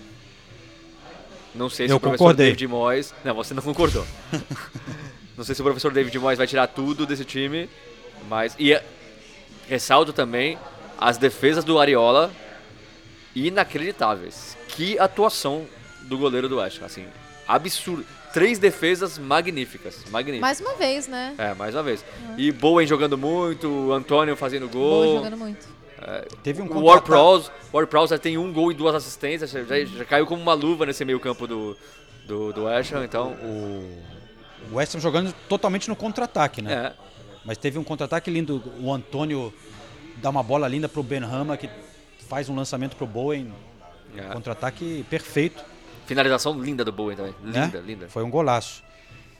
Não 1.54 1.68
sei 1.68 1.86
se 1.86 1.92
Eu 1.92 1.96
o 1.96 2.00
professor 2.00 2.18
concordei. 2.18 2.46
David 2.46 2.66
Moyes... 2.68 3.14
Não, 3.24 3.34
você 3.34 3.52
não 3.52 3.62
concordou. 3.62 4.06
não 5.36 5.44
sei 5.44 5.54
se 5.54 5.60
o 5.60 5.64
professor 5.64 5.92
David 5.92 6.16
Moyes 6.18 6.38
vai 6.38 6.46
tirar 6.46 6.66
tudo 6.68 7.04
desse 7.04 7.24
time, 7.24 7.68
mas... 8.28 8.54
E 8.58 8.80
ressalto 9.68 10.12
também 10.12 10.56
as 10.98 11.18
defesas 11.18 11.64
do 11.64 11.78
Ariola 11.78 12.30
inacreditáveis. 13.34 14.56
Que 14.68 14.98
atuação 14.98 15.66
do 16.10 16.18
goleiro 16.18 16.48
do 16.48 16.58
West 16.58 16.82
assim, 16.82 17.06
absurdo. 17.48 18.04
Três 18.32 18.58
defesas 18.58 19.18
magníficas, 19.18 20.04
magníficas. 20.10 20.40
Mais 20.40 20.60
uma 20.60 20.74
vez, 20.74 21.08
né? 21.08 21.34
É, 21.38 21.54
mais 21.54 21.74
uma 21.74 21.82
vez. 21.82 22.04
E 22.36 22.52
Bowen 22.52 22.86
jogando 22.86 23.16
muito, 23.16 23.68
o 23.68 23.92
Antônio 23.92 24.36
fazendo 24.36 24.68
gol. 24.68 25.04
Boa 25.04 25.16
jogando 25.16 25.36
muito. 25.36 25.66
É, 26.00 26.28
Teve 26.42 26.62
um 26.62 26.66
o 26.66 26.68
contra-ataque. 26.68 27.10
Ward-Prowse, 27.10 27.50
Ward-Prowse 27.72 28.10
já 28.10 28.18
tem 28.18 28.38
um 28.38 28.52
gol 28.52 28.70
e 28.70 28.74
duas 28.74 28.94
assistências, 28.94 29.50
já, 29.50 29.62
já 29.64 30.04
caiu 30.04 30.26
como 30.26 30.40
uma 30.40 30.54
luva 30.54 30.86
nesse 30.86 31.04
meio 31.04 31.18
campo 31.18 31.46
do, 31.46 31.76
do, 32.26 32.52
do 32.52 32.64
West 32.64 32.92
Ham, 32.92 33.04
então... 33.04 33.32
O 34.70 34.76
West 34.76 34.94
Ham 34.94 35.00
jogando 35.00 35.34
totalmente 35.48 35.88
no 35.88 35.96
contra-ataque, 35.96 36.62
né? 36.62 36.72
É. 36.72 36.92
Mas 37.44 37.58
teve 37.58 37.78
um 37.78 37.84
contra-ataque 37.84 38.30
lindo. 38.30 38.62
O 38.80 38.92
Antônio 38.92 39.52
dá 40.16 40.30
uma 40.30 40.42
bola 40.42 40.68
linda 40.68 40.88
pro 40.88 41.02
Ben 41.02 41.20
Rama, 41.20 41.56
que 41.56 41.68
faz 42.28 42.48
um 42.48 42.54
lançamento 42.54 42.94
pro 42.94 43.06
Bowen. 43.06 43.52
É. 44.16 44.22
Contra-ataque 44.32 45.04
perfeito. 45.10 45.64
Finalização 46.10 46.60
linda 46.60 46.84
do 46.84 46.90
Bowen 46.90 47.16
também, 47.16 47.32
né? 47.40 47.66
linda, 47.66 47.78
linda. 47.78 48.08
Foi 48.08 48.24
um 48.24 48.30
golaço. 48.30 48.82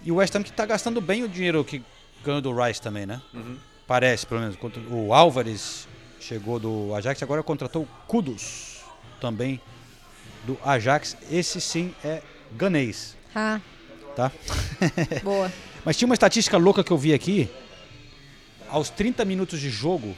E 0.05 0.12
o 0.12 0.14
West 0.14 0.33
Ham 0.37 0.45
que 0.45 0.53
tá 0.53 0.64
gastando 0.64 1.01
bem 1.01 1.25
o 1.25 1.29
dinheiro 1.29 1.64
que 1.64 1.83
ganhou 2.25 2.41
do 2.41 2.55
Rice 2.55 2.81
também, 2.81 3.05
né? 3.05 3.21
Uhum. 3.35 3.59
Parece, 3.89 4.25
pelo 4.25 4.41
menos. 4.41 4.57
O 4.89 5.12
Álvares 5.12 5.89
chegou 6.21 6.61
do 6.61 6.95
Ajax, 6.95 7.21
agora 7.25 7.43
contratou 7.43 7.83
o 7.83 7.89
Kudos, 8.07 8.85
também 9.21 9.61
do 10.45 10.57
Ajax. 10.64 11.16
Esse 11.29 11.61
sim 11.61 11.93
é 12.05 12.23
ganês, 12.53 13.16
Ah, 13.35 13.61
tá? 14.14 14.31
boa. 15.25 15.51
Mas 15.85 15.97
tinha 15.97 16.07
uma 16.07 16.14
estatística 16.14 16.57
louca 16.57 16.85
que 16.85 16.93
eu 16.93 16.99
vi 16.99 17.12
aqui. 17.12 17.51
Aos 18.68 18.91
30 18.91 19.25
minutos 19.25 19.59
de 19.59 19.71
jogo, 19.71 20.16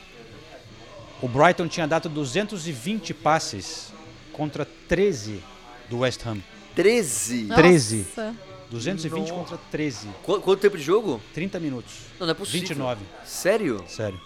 o 1.23 1.29
Brighton 1.29 1.67
tinha 1.67 1.87
dado 1.89 2.11
220 2.11 3.15
passes 3.15 3.91
contra 4.35 4.67
13 4.67 5.51
do 5.93 5.99
West 5.99 6.25
Ham. 6.27 6.39
13? 6.75 7.49
13. 7.55 7.97
Nossa. 8.17 8.35
220 8.71 9.21
Nossa. 9.21 9.33
contra 9.35 9.59
13. 9.71 10.09
Qu- 10.23 10.41
quanto 10.41 10.61
tempo 10.61 10.79
de 10.79 10.83
jogo? 10.83 11.21
30 11.35 11.61
minutos. 11.61 11.93
Não, 12.19 12.27
não 12.27 12.33
é 12.33 12.35
possível. 12.35 12.61
29. 12.61 13.05
Sério? 13.27 13.85
Sério. 13.87 14.19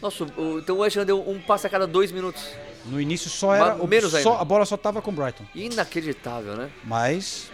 Nossa, 0.00 0.22
o- 0.24 0.60
então 0.60 0.76
o 0.76 0.78
West 0.78 0.96
Ham 0.96 1.04
deu 1.04 1.28
um 1.28 1.40
passe 1.40 1.66
a 1.66 1.70
cada 1.70 1.86
dois 1.88 2.12
minutos. 2.12 2.42
No 2.86 3.00
início 3.00 3.28
só 3.28 3.52
era. 3.54 3.74
Ma- 3.74 3.82
o- 3.82 3.88
menos 3.88 4.12
só, 4.12 4.16
ainda. 4.18 4.40
a 4.40 4.44
bola 4.44 4.64
só 4.64 4.76
tava 4.76 5.02
com 5.02 5.10
o 5.10 5.14
Brighton. 5.14 5.44
Inacreditável, 5.54 6.56
né? 6.56 6.70
Mas 6.84 7.50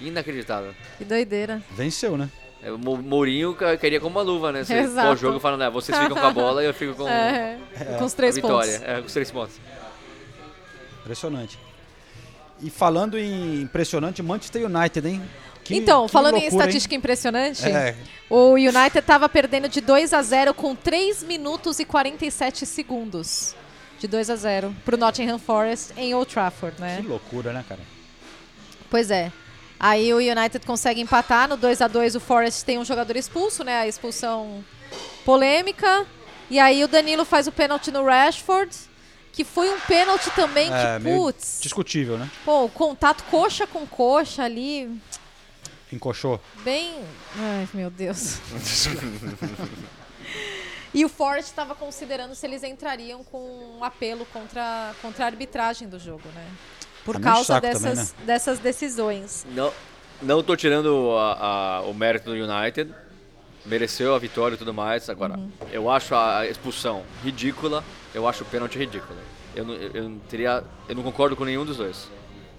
Inacreditável. 0.00 0.74
Que 0.98 1.04
doideira. 1.04 1.62
venceu, 1.70 2.16
né? 2.18 2.28
É, 2.60 2.70
O 2.72 2.78
Mo- 2.78 2.96
Mourinho 3.00 3.56
queria 3.80 4.00
como 4.00 4.18
uma 4.18 4.22
luva, 4.22 4.50
né? 4.50 4.64
Você 4.64 4.74
Exato. 4.82 5.06
pô, 5.06 5.12
o 5.14 5.16
jogo 5.16 5.38
falando, 5.38 5.60
né? 5.60 5.70
Vocês 5.70 5.96
ficam 5.96 6.16
com 6.16 6.26
a 6.26 6.32
bola 6.32 6.62
e 6.62 6.66
eu 6.66 6.74
fico 6.74 6.94
com, 6.96 7.06
É, 7.08 7.58
com 7.98 8.04
os 8.04 8.12
a 8.12 8.16
três 8.16 8.34
vitória. 8.34 8.72
pontos. 8.72 8.88
É, 8.88 9.00
com 9.00 9.06
os 9.06 9.12
três 9.12 9.30
pontos. 9.30 9.54
Impressionante. 11.02 11.58
E 12.62 12.70
falando 12.70 13.18
em 13.18 13.62
impressionante, 13.62 14.22
Manchester 14.22 14.64
United, 14.66 15.08
hein? 15.08 15.22
Que- 15.64 15.76
então, 15.76 16.06
que 16.06 16.12
falando 16.12 16.36
em 16.36 16.40
loucura, 16.42 16.54
hein? 16.54 16.58
estatística 16.68 16.94
impressionante, 16.94 17.64
É. 17.66 17.94
o 18.30 18.52
United 18.54 18.98
estava 18.98 19.28
perdendo 19.28 19.68
de 19.68 19.80
2 19.80 20.12
a 20.12 20.22
0 20.22 20.52
com 20.54 20.74
3 20.74 21.22
minutos 21.22 21.78
e 21.78 21.84
47 21.84 22.64
segundos. 22.66 23.54
De 23.98 24.08
2 24.08 24.28
a 24.30 24.34
0 24.36 24.74
pro 24.84 24.96
Nottingham 24.96 25.38
Forest 25.38 25.92
em 25.96 26.12
Old 26.14 26.32
Trafford, 26.32 26.80
né? 26.80 26.98
Que 27.00 27.06
loucura, 27.06 27.52
né, 27.52 27.64
cara? 27.68 27.80
Pois 28.90 29.10
é. 29.12 29.30
Aí 29.78 30.12
o 30.12 30.18
United 30.18 30.64
consegue 30.66 31.00
empatar 31.00 31.48
no 31.48 31.56
2 31.56 31.80
a 31.80 31.86
2 31.88 32.14
o 32.16 32.20
Forest 32.20 32.64
tem 32.64 32.78
um 32.78 32.84
jogador 32.84 33.16
expulso, 33.16 33.62
né? 33.62 33.80
A 33.80 33.86
expulsão 33.86 34.64
polêmica. 35.24 36.04
E 36.50 36.58
aí 36.58 36.82
o 36.84 36.88
Danilo 36.88 37.24
faz 37.24 37.46
o 37.46 37.52
pênalti 37.52 37.90
no 37.90 38.04
Rashford, 38.04 38.74
que 39.32 39.44
foi 39.44 39.70
um 39.70 39.80
pênalti 39.80 40.30
também 40.36 40.70
É, 40.72 40.98
que, 40.98 41.04
putz, 41.04 41.58
discutível, 41.62 42.18
né? 42.18 42.30
pô, 42.44 42.64
o 42.64 42.68
contato 42.68 43.24
coxa 43.30 43.66
com 43.66 43.86
coxa 43.86 44.42
ali, 44.44 44.90
Encoxou. 45.92 46.40
bem... 46.64 47.02
Ai, 47.38 47.68
meu 47.74 47.90
Deus. 47.90 48.38
E 50.94 51.06
o 51.06 51.08
Forest 51.08 51.48
estava 51.50 51.74
considerando 51.74 52.34
se 52.34 52.46
eles 52.46 52.62
entrariam 52.62 53.24
com 53.24 53.38
um 53.78 53.82
apelo 53.82 54.26
contra, 54.26 54.94
contra 55.00 55.24
a 55.24 55.26
arbitragem 55.26 55.88
do 55.88 55.98
jogo, 55.98 56.20
né? 56.34 56.46
Por 57.02 57.14
Tá 57.14 57.20
causa 57.32 57.58
dessas, 57.60 57.82
também, 57.82 57.96
né? 58.04 58.08
dessas 58.26 58.58
decisões. 58.58 59.46
Não, 59.54 59.72
não 60.20 60.42
tô 60.42 60.54
tirando 60.54 61.16
a- 61.16 61.78
a- 61.78 61.80
o 61.82 61.94
mérito 61.94 62.28
do 62.30 62.36
United. 62.36 62.94
Mereceu 63.64 64.14
a 64.14 64.18
vitória 64.18 64.54
e 64.54 64.58
tudo 64.58 64.74
mais. 64.74 65.08
Agora, 65.08 65.38
Uhum. 65.38 65.50
eu 65.70 65.90
acho 65.90 66.14
a 66.14 66.46
expulsão 66.46 67.04
ridícula. 67.24 67.82
Eu 68.14 68.28
acho 68.28 68.42
o 68.42 68.46
pênalti 68.46 68.78
ridículo. 68.78 69.18
Eu 69.54 69.64
não, 69.64 69.74
eu 69.74 70.08
não 70.08 70.18
teria. 70.18 70.64
Eu 70.88 70.94
não 70.94 71.02
concordo 71.02 71.36
com 71.36 71.44
nenhum 71.44 71.64
dos 71.64 71.76
dois. 71.76 72.08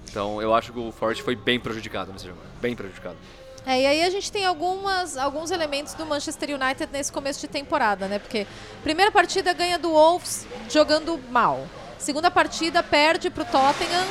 Então 0.09 0.41
eu 0.41 0.53
acho 0.53 0.71
que 0.71 0.79
o 0.79 0.91
Forest 0.91 1.23
foi 1.23 1.35
bem 1.35 1.59
prejudicado 1.59 2.11
nesse 2.11 2.27
jogo. 2.27 2.39
Bem 2.61 2.75
prejudicado. 2.75 3.17
É, 3.65 3.81
e 3.81 3.85
aí 3.85 4.03
a 4.03 4.09
gente 4.09 4.29
tem 4.31 4.45
algumas, 4.45 5.17
alguns 5.17 5.49
elementos 5.49 5.93
do 5.93 6.05
Manchester 6.05 6.49
United 6.49 6.89
nesse 6.91 7.11
começo 7.11 7.39
de 7.39 7.47
temporada, 7.47 8.07
né? 8.07 8.19
Porque 8.19 8.45
primeira 8.83 9.09
partida 9.09 9.53
ganha 9.53 9.79
do 9.79 9.91
Wolves 9.91 10.45
jogando 10.69 11.17
mal. 11.31 11.65
Segunda 11.97 12.29
partida 12.29 12.83
perde 12.83 13.29
pro 13.29 13.45
Tottenham, 13.45 14.05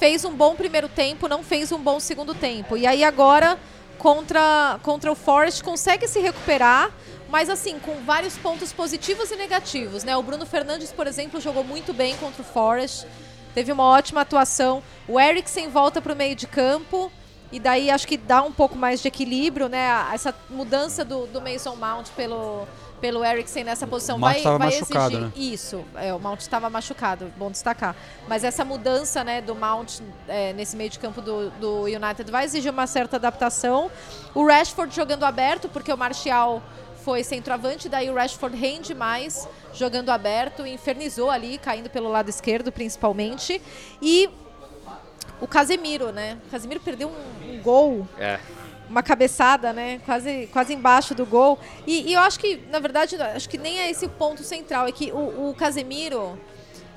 fez 0.00 0.24
um 0.24 0.34
bom 0.34 0.56
primeiro 0.56 0.88
tempo, 0.88 1.28
não 1.28 1.44
fez 1.44 1.70
um 1.70 1.78
bom 1.78 2.00
segundo 2.00 2.34
tempo. 2.34 2.76
E 2.76 2.84
aí 2.84 3.04
agora 3.04 3.56
contra, 3.96 4.80
contra 4.82 5.12
o 5.12 5.14
Forest, 5.14 5.62
consegue 5.62 6.08
se 6.08 6.18
recuperar, 6.18 6.90
mas 7.30 7.48
assim, 7.48 7.78
com 7.78 7.94
vários 8.04 8.36
pontos 8.36 8.72
positivos 8.72 9.30
e 9.30 9.36
negativos, 9.36 10.04
né? 10.04 10.16
O 10.16 10.22
Bruno 10.22 10.44
Fernandes, 10.44 10.92
por 10.92 11.06
exemplo, 11.06 11.40
jogou 11.40 11.64
muito 11.64 11.92
bem 11.92 12.16
contra 12.16 12.42
o 12.42 12.44
Forest, 12.44 13.06
teve 13.54 13.70
uma 13.72 13.84
ótima 13.84 14.22
atuação. 14.22 14.82
O 15.06 15.18
Eriksen 15.18 15.68
volta 15.68 16.00
para 16.00 16.12
o 16.12 16.16
meio 16.16 16.34
de 16.34 16.46
campo, 16.46 17.10
e 17.52 17.58
daí 17.58 17.90
acho 17.90 18.06
que 18.06 18.16
dá 18.16 18.42
um 18.42 18.52
pouco 18.52 18.76
mais 18.76 19.00
de 19.00 19.08
equilíbrio, 19.08 19.68
né? 19.68 19.88
Essa 20.12 20.34
mudança 20.48 21.04
do, 21.04 21.26
do 21.26 21.40
Mason 21.40 21.74
Mount 21.74 22.08
pelo, 22.16 22.66
pelo 23.00 23.24
Eriksen 23.24 23.64
nessa 23.64 23.86
posição 23.86 24.18
O 24.18 24.20
vai, 24.20 24.40
vai 24.40 24.68
exigir 24.68 25.20
né? 25.20 25.32
isso. 25.34 25.84
É, 25.96 26.14
o 26.14 26.20
Mount 26.20 26.40
estava 26.40 26.70
machucado, 26.70 27.32
bom 27.36 27.50
destacar. 27.50 27.96
Mas 28.28 28.44
essa 28.44 28.64
mudança, 28.64 29.24
né, 29.24 29.40
do 29.40 29.54
Mount 29.56 30.00
é, 30.28 30.52
nesse 30.52 30.76
meio 30.76 30.90
de 30.90 30.98
campo 30.98 31.20
do, 31.20 31.50
do 31.52 31.82
United 31.84 32.30
vai 32.30 32.44
exigir 32.44 32.70
uma 32.70 32.86
certa 32.86 33.16
adaptação. 33.16 33.90
O 34.32 34.46
Rashford 34.46 34.94
jogando 34.94 35.24
aberto, 35.24 35.68
porque 35.68 35.92
o 35.92 35.96
Martial 35.96 36.62
foi 37.04 37.22
centroavante, 37.24 37.88
daí 37.88 38.10
o 38.10 38.14
Rashford 38.14 38.56
rende 38.56 38.94
mais 38.94 39.48
jogando 39.72 40.10
aberto, 40.10 40.66
infernizou 40.66 41.30
ali, 41.30 41.58
caindo 41.58 41.88
pelo 41.90 42.08
lado 42.08 42.28
esquerdo 42.28 42.70
principalmente. 42.72 43.60
E 44.02 44.28
o 45.40 45.46
Casemiro, 45.46 46.12
né? 46.12 46.38
O 46.46 46.50
Casemiro 46.50 46.80
perdeu 46.80 47.08
um, 47.08 47.50
um 47.54 47.62
gol 47.62 48.06
É. 48.18 48.38
uma 48.88 49.02
cabeçada, 49.02 49.72
né? 49.72 50.00
Quase, 50.04 50.48
quase 50.52 50.74
embaixo 50.74 51.14
do 51.14 51.24
gol. 51.24 51.58
E, 51.86 52.10
e 52.10 52.12
eu 52.14 52.20
acho 52.20 52.38
que, 52.38 52.60
na 52.70 52.78
verdade, 52.78 53.16
acho 53.16 53.48
que 53.48 53.56
nem 53.58 53.78
é 53.80 53.90
esse 53.90 54.04
o 54.06 54.08
ponto 54.10 54.42
central. 54.42 54.86
É 54.86 54.92
que 54.92 55.10
o, 55.12 55.50
o 55.50 55.54
Casemiro 55.54 56.38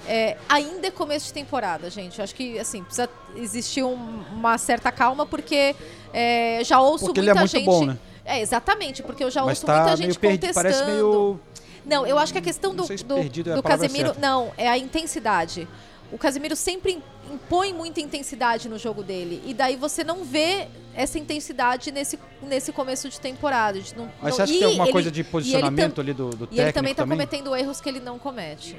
é, 0.07 0.35
ainda 0.49 0.87
é 0.87 0.91
começo 0.91 1.27
de 1.27 1.33
temporada, 1.33 1.89
gente. 1.89 2.17
Eu 2.19 2.23
acho 2.23 2.35
que, 2.35 2.59
assim, 2.59 2.83
precisa 2.83 3.09
existir 3.37 3.83
um- 3.83 4.23
uma 4.33 4.57
certa 4.57 4.91
calma, 4.91 5.25
porque 5.25 5.73
é, 6.13 6.59
já 6.65 6.81
ouço 6.81 7.05
Porque 7.05 7.21
ele 7.21 7.27
muita 7.27 7.39
é 7.39 7.41
muito 7.41 7.51
gente. 7.51 7.65
bom, 7.65 7.85
né? 7.85 7.97
É, 8.25 8.39
exatamente, 8.41 9.03
porque 9.03 9.23
eu 9.23 9.29
já 9.31 9.41
Mas 9.41 9.57
ouço 9.57 9.65
tá 9.65 9.81
muita 9.81 9.97
gente 9.97 10.17
perdido, 10.17 10.53
contestando. 10.53 10.69
parece 10.75 10.85
meio- 10.91 11.39
Não, 11.85 12.07
eu 12.07 12.17
acho 12.17 12.31
que 12.31 12.39
a 12.39 12.41
questão 12.41 12.73
do, 12.73 12.85
se 12.85 13.03
do, 13.03 13.15
perdido 13.15 13.49
é 13.49 13.53
a 13.53 13.55
do 13.57 13.63
Casemiro. 13.63 14.07
certa. 14.09 14.21
Não, 14.21 14.51
é 14.57 14.69
a 14.69 14.77
intensidade. 14.77 15.67
O 16.11 16.17
Casemiro 16.17 16.55
sempre 16.55 17.01
impõe 17.31 17.73
muita 17.73 17.99
intensidade 17.99 18.69
no 18.69 18.77
jogo 18.77 19.03
dele. 19.03 19.41
E 19.45 19.53
daí 19.53 19.75
você 19.75 20.03
não 20.03 20.23
vê 20.23 20.67
essa 20.93 21.17
intensidade 21.17 21.91
nesse, 21.91 22.17
nesse 22.41 22.71
começo 22.71 23.09
de 23.09 23.19
temporada. 23.19 23.79
Gente 23.79 23.97
não- 23.97 24.05
Mas 24.21 24.29
não- 24.29 24.31
você 24.37 24.41
acha 24.43 24.51
que 24.51 24.57
e 24.57 24.59
tem 24.59 24.67
alguma 24.67 24.85
ele- 24.85 24.91
coisa 24.93 25.11
de 25.11 25.19
e 25.19 25.23
ele 25.23 25.29
posicionamento 25.29 25.93
tam- 25.95 26.01
ali 26.03 26.13
do, 26.13 26.29
do 26.29 26.35
E 26.35 26.37
ele 26.45 26.47
técnico 26.55 26.73
também 26.73 26.91
está 26.91 27.03
também? 27.03 27.17
cometendo 27.17 27.55
erros 27.55 27.81
que 27.81 27.89
ele 27.89 27.99
não 27.99 28.17
comete. 28.19 28.77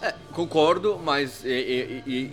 É, 0.00 0.12
concordo, 0.32 0.98
mas 1.04 1.44
e, 1.44 2.02
e- 2.06 2.32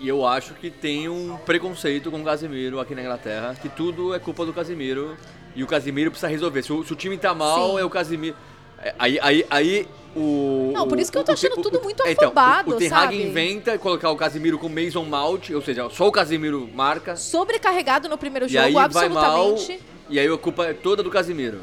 e- 0.00 0.04
e 0.04 0.08
eu 0.08 0.26
acho 0.26 0.54
que 0.54 0.70
tem 0.70 1.08
um 1.08 1.36
preconceito 1.44 2.10
com 2.10 2.20
o 2.20 2.24
Casemiro 2.24 2.80
aqui 2.80 2.94
na 2.94 3.02
Inglaterra, 3.02 3.56
que 3.60 3.68
tudo 3.68 4.14
é 4.14 4.18
culpa 4.18 4.44
do 4.44 4.52
Casemiro 4.52 5.16
e 5.54 5.62
o 5.62 5.66
Casemiro 5.66 6.10
precisa 6.10 6.28
resolver. 6.28 6.62
Se 6.62 6.72
o, 6.72 6.84
se 6.84 6.92
o 6.92 6.96
time 6.96 7.16
tá 7.16 7.34
mal, 7.34 7.72
Sim. 7.74 7.80
é 7.80 7.84
o 7.84 7.90
Casemiro. 7.90 8.36
É, 8.82 8.94
Aí, 8.98 9.18
aí, 9.22 9.46
aí 9.50 9.88
o. 10.14 10.70
Não, 10.74 10.86
por 10.86 10.98
isso 11.00 11.10
que 11.10 11.16
eu 11.16 11.24
tô 11.24 11.32
achando 11.32 11.58
o- 11.58 11.62
tudo 11.62 11.78
o- 11.78 11.82
muito 11.82 12.02
é, 12.06 12.12
então, 12.12 12.26
afobado, 12.28 12.72
o, 12.72 12.74
o 12.74 12.78
Ten 12.78 12.92
Hag 12.92 13.14
inventa 13.22 13.78
colocar 13.78 14.10
o 14.10 14.16
Casemiro 14.16 14.58
com 14.58 14.68
Mason 14.68 15.02
Mount, 15.04 15.50
ou 15.50 15.62
seja, 15.62 15.88
só 15.90 16.06
o 16.06 16.12
Casemiro 16.12 16.68
marca. 16.74 17.16
Sobrecarregado 17.16 18.08
no 18.08 18.18
primeiro 18.18 18.46
E 18.46 18.50
jogo, 18.50 18.64
aí 18.64 18.72
vai 18.90 19.08
mal, 19.08 19.24
absolutamente. 19.46 19.82
e 20.10 20.18
aí 20.20 20.26
a 20.28 20.36
culpa 20.38 20.66
é 20.66 20.72
toda 20.74 21.02
do 21.02 21.10
Casimiro. 21.10 21.60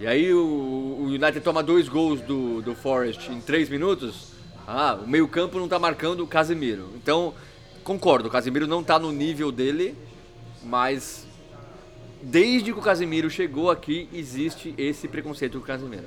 E 0.00 0.06
aí 0.06 0.32
o, 0.34 0.38
o 1.00 1.04
United 1.06 1.40
toma 1.40 1.62
dois 1.62 1.88
gols 1.88 2.20
do, 2.20 2.60
do 2.60 2.74
Forest 2.74 3.30
em 3.32 3.40
três 3.40 3.68
minutos. 3.68 4.35
Ah, 4.66 4.98
o 5.02 5.06
meio 5.06 5.28
campo 5.28 5.58
não 5.58 5.68
tá 5.68 5.78
marcando 5.78 6.20
o 6.22 6.26
Casimiro. 6.26 6.90
Então, 6.96 7.32
concordo, 7.84 8.28
o 8.28 8.30
Casimiro 8.30 8.66
não 8.66 8.82
tá 8.82 8.98
no 8.98 9.12
nível 9.12 9.52
dele, 9.52 9.94
mas 10.64 11.26
desde 12.22 12.72
que 12.72 12.78
o 12.78 12.82
Casimiro 12.82 13.30
chegou 13.30 13.70
aqui, 13.70 14.08
existe 14.12 14.74
esse 14.76 15.06
preconceito 15.06 15.58
com 15.58 15.64
o 15.64 15.66
Casimiro. 15.66 16.04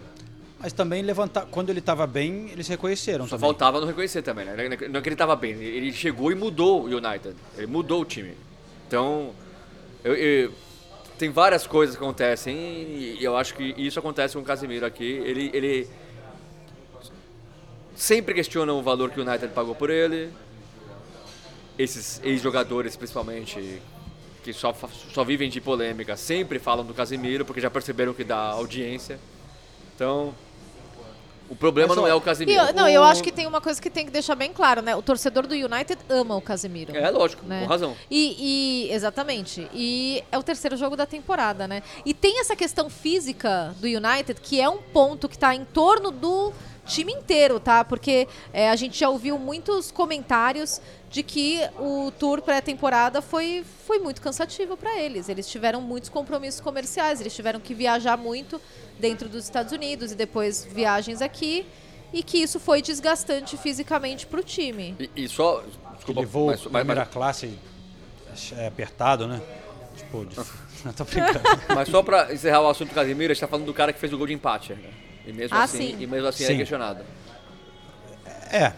Mas 0.60 0.74
também 0.74 1.02
levantar, 1.02 1.46
quando 1.46 1.70
ele 1.70 1.80
estava 1.80 2.06
bem, 2.06 2.50
eles 2.52 2.68
reconheceram 2.68 3.26
Só 3.26 3.38
também. 3.38 3.50
faltava 3.50 3.80
não 3.80 3.88
reconhecer 3.88 4.22
também, 4.22 4.44
né? 4.44 4.56
Não 4.90 5.00
é 5.00 5.02
que 5.02 5.08
ele 5.08 5.16
tava 5.16 5.34
bem, 5.38 5.52
ele 5.54 5.94
chegou 5.94 6.30
e 6.32 6.36
mudou 6.36 6.82
o 6.84 6.86
United. 6.88 7.34
Ele 7.58 7.68
mudou 7.68 8.02
o 8.02 8.06
time. 8.06 8.34
Então, 8.86 9.32
eu- 10.04 10.16
eu- 10.16 10.52
tem 11.18 11.30
várias 11.30 11.66
coisas 11.66 11.96
que 11.96 12.04
acontecem 12.04 12.58
e 12.58 13.18
eu 13.24 13.38
acho 13.38 13.54
que 13.54 13.74
isso 13.78 13.98
acontece 14.00 14.34
com 14.34 14.42
o 14.42 14.44
Casemiro 14.44 14.86
aqui. 14.86 15.06
Ele, 15.06 15.50
ele 15.54 15.88
sempre 18.00 18.34
questiona 18.34 18.74
o 18.74 18.82
valor 18.82 19.10
que 19.12 19.20
o 19.20 19.28
United 19.28 19.50
pagou 19.54 19.76
por 19.76 19.90
ele. 19.90 20.32
Esses 21.78 22.20
ex-jogadores, 22.24 22.96
principalmente, 22.96 23.82
que 24.44 24.52
só, 24.54 24.74
só 25.14 25.24
vivem 25.24 25.50
de 25.50 25.62
polêmica, 25.62 26.16
sempre 26.18 26.60
falam 26.60 26.86
do 26.86 26.94
Casemiro 26.94 27.46
porque 27.46 27.62
já 27.62 27.70
perceberam 27.70 28.14
que 28.14 28.24
dá 28.24 28.38
audiência. 28.38 29.20
Então, 29.96 30.34
o 31.50 31.56
problema 31.56 31.96
não 31.96 32.06
é 32.08 32.14
o 32.14 32.22
Casemiro. 32.22 32.60
eu- 32.62 32.74
não, 32.74 32.88
eu 32.88 33.04
acho 33.04 33.24
que 33.24 33.32
tem 33.32 33.48
uma 33.48 33.60
coisa 33.62 33.82
que 33.82 33.90
tem 33.90 34.06
que 34.06 34.12
deixar 34.12 34.36
bem 34.36 34.52
claro, 34.54 34.82
né? 34.82 34.96
O 34.96 35.02
torcedor 35.02 35.48
do 35.48 35.54
United 35.56 35.98
ama 36.10 36.36
o 36.36 36.42
Casemiro. 36.42 36.96
É, 36.96 37.10
lógico, 37.10 37.46
né? 37.46 37.62
com 37.62 37.68
razão. 37.68 37.96
E, 38.12 38.88
e- 38.88 38.94
exatamente. 38.94 39.68
E 39.74 40.24
é 40.32 40.38
o 40.38 40.44
terceiro 40.44 40.76
jogo 40.78 40.96
da 40.98 41.06
temporada, 41.06 41.66
né? 41.68 41.82
E 42.06 42.14
tem 42.14 42.40
essa 42.42 42.56
questão 42.58 42.90
física 42.90 43.74
do 43.80 43.88
United, 43.88 44.40
que 44.42 44.60
é 44.62 44.70
um 44.70 44.78
ponto 44.82 45.28
que 45.30 45.38
tá 45.38 45.56
em 45.56 45.64
torno 45.66 46.12
do 46.12 46.54
time 46.90 47.14
inteiro, 47.14 47.60
tá? 47.60 47.86
Porque 47.86 48.28
é, 48.52 48.70
a 48.70 48.76
gente 48.76 49.00
já 49.00 49.10
ouviu 49.10 49.38
muitos 49.38 49.92
comentários 49.92 50.82
de 51.10 51.24
que 51.24 51.62
o 51.80 52.12
tour 52.12 52.42
pré-temporada 52.42 53.22
foi, 53.22 53.64
foi 53.86 54.00
muito 54.00 54.22
cansativo 54.22 54.76
para 54.76 55.00
eles. 55.00 55.30
Eles 55.30 55.48
tiveram 55.48 55.82
muitos 55.82 56.10
compromissos 56.10 56.60
comerciais, 56.60 57.22
eles 57.22 57.36
tiveram 57.36 57.60
que 57.60 57.74
viajar 57.74 58.18
muito 58.18 58.62
dentro 59.00 59.30
dos 59.30 59.44
Estados 59.46 59.72
Unidos 59.72 60.12
e 60.12 60.16
depois 60.16 60.66
viagens 60.66 61.22
aqui. 61.22 61.66
E 62.12 62.24
que 62.24 62.40
isso 62.40 62.60
foi 62.60 62.82
desgastante 62.82 63.56
fisicamente 63.56 64.26
para 64.26 64.40
o 64.40 64.44
time. 64.44 64.96
E, 65.00 65.26
e 65.26 65.30
só. 65.30 65.64
Desculpa, 65.96 66.22
Aquele 66.22 66.26
voo 66.26 66.48
mas, 66.48 66.62
mas, 66.64 66.72
primeira 66.72 67.02
mas, 67.02 67.14
classe 67.14 67.60
é 68.58 68.66
apertado, 68.66 69.28
né? 69.28 69.40
Tipo, 69.96 70.26
de... 70.26 70.36
não 70.84 70.92
tô 70.92 71.04
brincando. 71.04 71.42
mas 71.76 71.88
só 71.88 72.02
pra 72.02 72.34
encerrar 72.34 72.62
o 72.62 72.68
assunto 72.68 72.90
do 72.90 72.96
Casemiro, 72.96 73.32
a 73.32 73.34
gente 73.36 73.42
tá 73.42 73.48
falando 73.48 73.68
do 73.68 73.74
cara 73.76 73.94
que 73.94 74.00
fez 74.00 74.12
o 74.12 74.18
gol 74.18 74.26
de 74.26 74.34
empate. 74.34 74.74
Né? 74.74 75.09
E 75.26 75.34
mesmo 75.34 75.58
Ah, 75.58 75.64
assim, 75.64 75.78
sim. 75.78 75.98
E 76.00 76.08
mesmo 76.08 76.28
assim 76.28 76.46
Sim. 76.46 76.58
questionado. 76.58 77.04
É, 78.52 78.74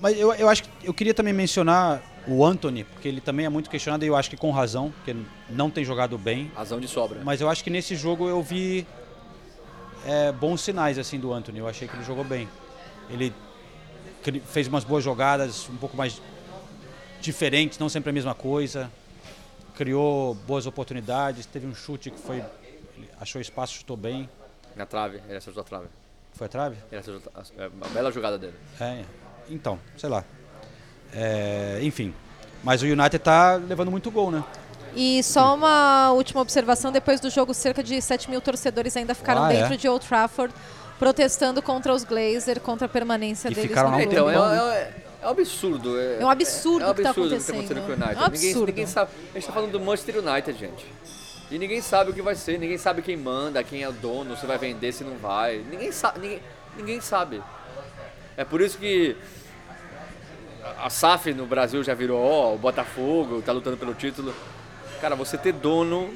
mas 0.00 0.18
eu, 0.18 0.32
eu 0.34 0.48
acho 0.48 0.62
que 0.62 0.70
eu 0.82 0.94
queria 0.94 1.12
também 1.12 1.32
mencionar 1.32 2.02
o 2.26 2.44
Anthony, 2.44 2.84
porque 2.84 3.06
ele 3.06 3.20
também 3.20 3.44
é 3.44 3.48
muito 3.48 3.68
questionado 3.68 4.04
e 4.04 4.08
eu 4.08 4.16
acho 4.16 4.30
que 4.30 4.36
com 4.36 4.50
razão, 4.50 4.90
porque 4.90 5.14
não 5.48 5.70
tem 5.70 5.84
jogado 5.84 6.16
bem. 6.16 6.50
Razão 6.54 6.80
de 6.80 6.88
sobra. 6.88 7.20
Mas 7.22 7.40
eu 7.40 7.48
acho 7.48 7.62
que 7.62 7.70
nesse 7.70 7.94
jogo 7.96 8.28
eu 8.28 8.42
vi 8.42 8.86
é, 10.06 10.32
bons 10.32 10.62
sinais 10.62 10.98
assim 10.98 11.18
do 11.18 11.32
Anthony. 11.32 11.58
Eu 11.58 11.68
achei 11.68 11.86
que 11.86 11.94
ele 11.94 12.04
jogou 12.04 12.24
bem. 12.24 12.48
Ele 13.10 13.32
fez 14.46 14.68
umas 14.68 14.84
boas 14.84 15.04
jogadas, 15.04 15.68
um 15.68 15.76
pouco 15.76 15.96
mais 15.96 16.20
diferentes, 17.20 17.78
não 17.78 17.88
sempre 17.88 18.10
a 18.10 18.12
mesma 18.12 18.34
coisa. 18.34 18.90
Criou 19.74 20.34
boas 20.46 20.66
oportunidades, 20.66 21.46
teve 21.46 21.66
um 21.66 21.74
chute 21.74 22.10
que 22.10 22.18
foi. 22.18 22.42
Achou 23.20 23.40
espaço, 23.40 23.74
chutou 23.74 23.96
bem. 23.96 24.28
Na 24.80 24.86
trave, 24.86 25.20
ele 25.28 25.36
acertou 25.36 25.60
a 25.60 25.64
trave. 25.64 25.86
Foi 26.32 26.46
a 26.46 26.48
trave? 26.48 26.76
Ele 26.90 27.00
acertou 27.00 27.30
a, 27.34 27.42
é 27.62 27.68
uma 27.68 27.86
bela 27.88 28.10
jogada 28.10 28.38
dele. 28.38 28.54
É, 28.80 29.02
então, 29.50 29.78
sei 29.94 30.08
lá. 30.08 30.24
É, 31.12 31.80
enfim. 31.82 32.14
Mas 32.64 32.80
o 32.82 32.86
United 32.86 33.18
tá 33.18 33.56
levando 33.56 33.90
muito 33.90 34.10
gol, 34.10 34.30
né? 34.30 34.42
E 34.96 35.22
só 35.22 35.54
uma 35.54 36.12
última 36.12 36.40
observação: 36.40 36.90
depois 36.90 37.20
do 37.20 37.28
jogo, 37.28 37.52
cerca 37.52 37.82
de 37.82 38.00
7 38.00 38.30
mil 38.30 38.40
torcedores 38.40 38.96
ainda 38.96 39.14
ficaram 39.14 39.44
Ah, 39.44 39.48
dentro 39.48 39.74
é? 39.74 39.76
de 39.76 39.86
Old 39.86 40.06
Trafford 40.06 40.54
protestando 40.98 41.60
contra 41.60 41.92
os 41.92 42.02
Glazer, 42.02 42.58
contra 42.60 42.86
a 42.86 42.88
permanência 42.88 43.48
E 43.48 43.54
deles 43.54 43.68
ficaram 43.68 43.90
no 43.90 43.98
um. 43.98 44.00
Então, 44.00 44.30
é, 44.30 44.34
é, 44.34 44.94
é 45.22 45.26
um 45.26 45.30
absurdo. 45.30 46.00
É, 46.00 46.20
É 46.20 46.24
um 46.24 46.30
absurdo 46.30 46.86
é, 46.86 46.90
o 46.90 46.94
que 46.94 47.02
tá 47.02 47.10
absurdo 47.10 47.34
acontecendo. 47.34 47.80
com 47.82 47.92
o 47.92 47.94
United. 47.94 48.14
É 48.14 48.18
um 48.18 48.30
Ninguém, 48.30 48.50
absurdo. 48.50 48.66
ninguém 48.66 48.86
sabe. 48.86 49.10
A 49.30 49.34
gente 49.34 49.46
tá 49.46 49.52
falando 49.52 49.72
do 49.72 49.80
Manchester 49.80 50.16
United, 50.26 50.58
gente. 50.58 50.86
E 51.50 51.58
ninguém 51.58 51.82
sabe 51.82 52.10
o 52.10 52.14
que 52.14 52.22
vai 52.22 52.36
ser, 52.36 52.58
ninguém 52.58 52.78
sabe 52.78 53.02
quem 53.02 53.16
manda, 53.16 53.62
quem 53.64 53.82
é 53.82 53.88
o 53.88 53.92
dono, 53.92 54.36
se 54.36 54.46
vai 54.46 54.56
vender, 54.56 54.92
se 54.92 55.02
não 55.02 55.16
vai. 55.16 55.58
Ninguém 55.58 55.90
sabe. 55.90 56.20
Ninguém, 56.20 56.40
ninguém 56.76 57.00
sabe. 57.00 57.42
É 58.36 58.44
por 58.44 58.60
isso 58.60 58.78
que 58.78 59.16
a 60.78 60.88
SAF 60.88 61.32
no 61.34 61.46
Brasil 61.46 61.82
já 61.82 61.92
virou, 61.94 62.20
ó, 62.20 62.54
o 62.54 62.58
Botafogo 62.58 63.42
tá 63.42 63.52
lutando 63.52 63.76
pelo 63.76 63.94
título. 63.94 64.32
Cara, 65.00 65.16
você 65.16 65.36
ter 65.36 65.52
dono 65.52 66.14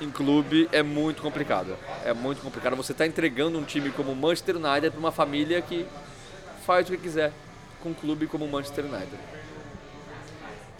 em 0.00 0.10
clube 0.10 0.68
é 0.72 0.82
muito 0.82 1.22
complicado. 1.22 1.76
É 2.04 2.12
muito 2.12 2.42
complicado. 2.42 2.76
Você 2.76 2.92
tá 2.92 3.06
entregando 3.06 3.58
um 3.58 3.64
time 3.64 3.90
como 3.90 4.12
o 4.12 4.16
Manchester 4.16 4.56
United 4.56 4.90
pra 4.90 4.98
uma 4.98 5.12
família 5.12 5.62
que 5.62 5.86
faz 6.66 6.86
o 6.86 6.92
que 6.92 6.98
quiser 6.98 7.32
com 7.82 7.90
um 7.90 7.94
clube 7.94 8.26
como 8.26 8.44
o 8.44 8.48
Manchester 8.50 8.84
United. 8.84 9.16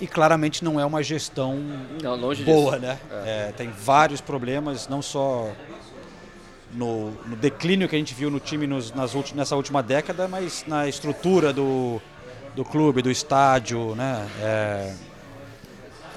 E 0.01 0.07
claramente 0.07 0.63
não 0.63 0.79
é 0.79 0.85
uma 0.85 1.03
gestão 1.03 1.57
Não, 2.03 2.15
longe 2.17 2.45
boa, 2.45 2.73
disso. 2.79 2.83
né? 2.87 2.99
É, 3.25 3.53
tem 3.57 3.71
vários 3.71 4.21
problemas, 4.21 4.87
não 4.89 5.01
só 5.01 5.51
no, 6.73 7.13
no 7.27 7.37
declínio 7.37 7.89
que 7.89 7.97
a 7.97 7.99
gente 7.99 8.13
viu 8.13 8.31
no 8.31 8.39
time 8.39 8.67
nos- 8.67 8.93
nas 8.93 9.15
ulti- 9.15 9.35
nessa 9.35 9.57
última 9.57 9.83
década, 9.83 10.29
mas 10.29 10.65
na 10.67 10.87
estrutura 10.87 11.53
do, 11.53 12.01
do 12.55 12.65
clube, 12.65 13.01
do 13.01 13.11
estádio, 13.11 13.95
né? 13.95 14.29
É, 14.43 14.95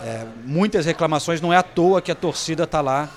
é, 0.04 0.26
muitas 0.44 0.86
reclamações, 0.86 1.40
não 1.40 1.54
é 1.54 1.58
à 1.58 1.64
toa 1.64 2.02
que 2.02 2.12
a 2.12 2.16
torcida 2.16 2.64
está 2.64 2.82
lá 2.82 3.10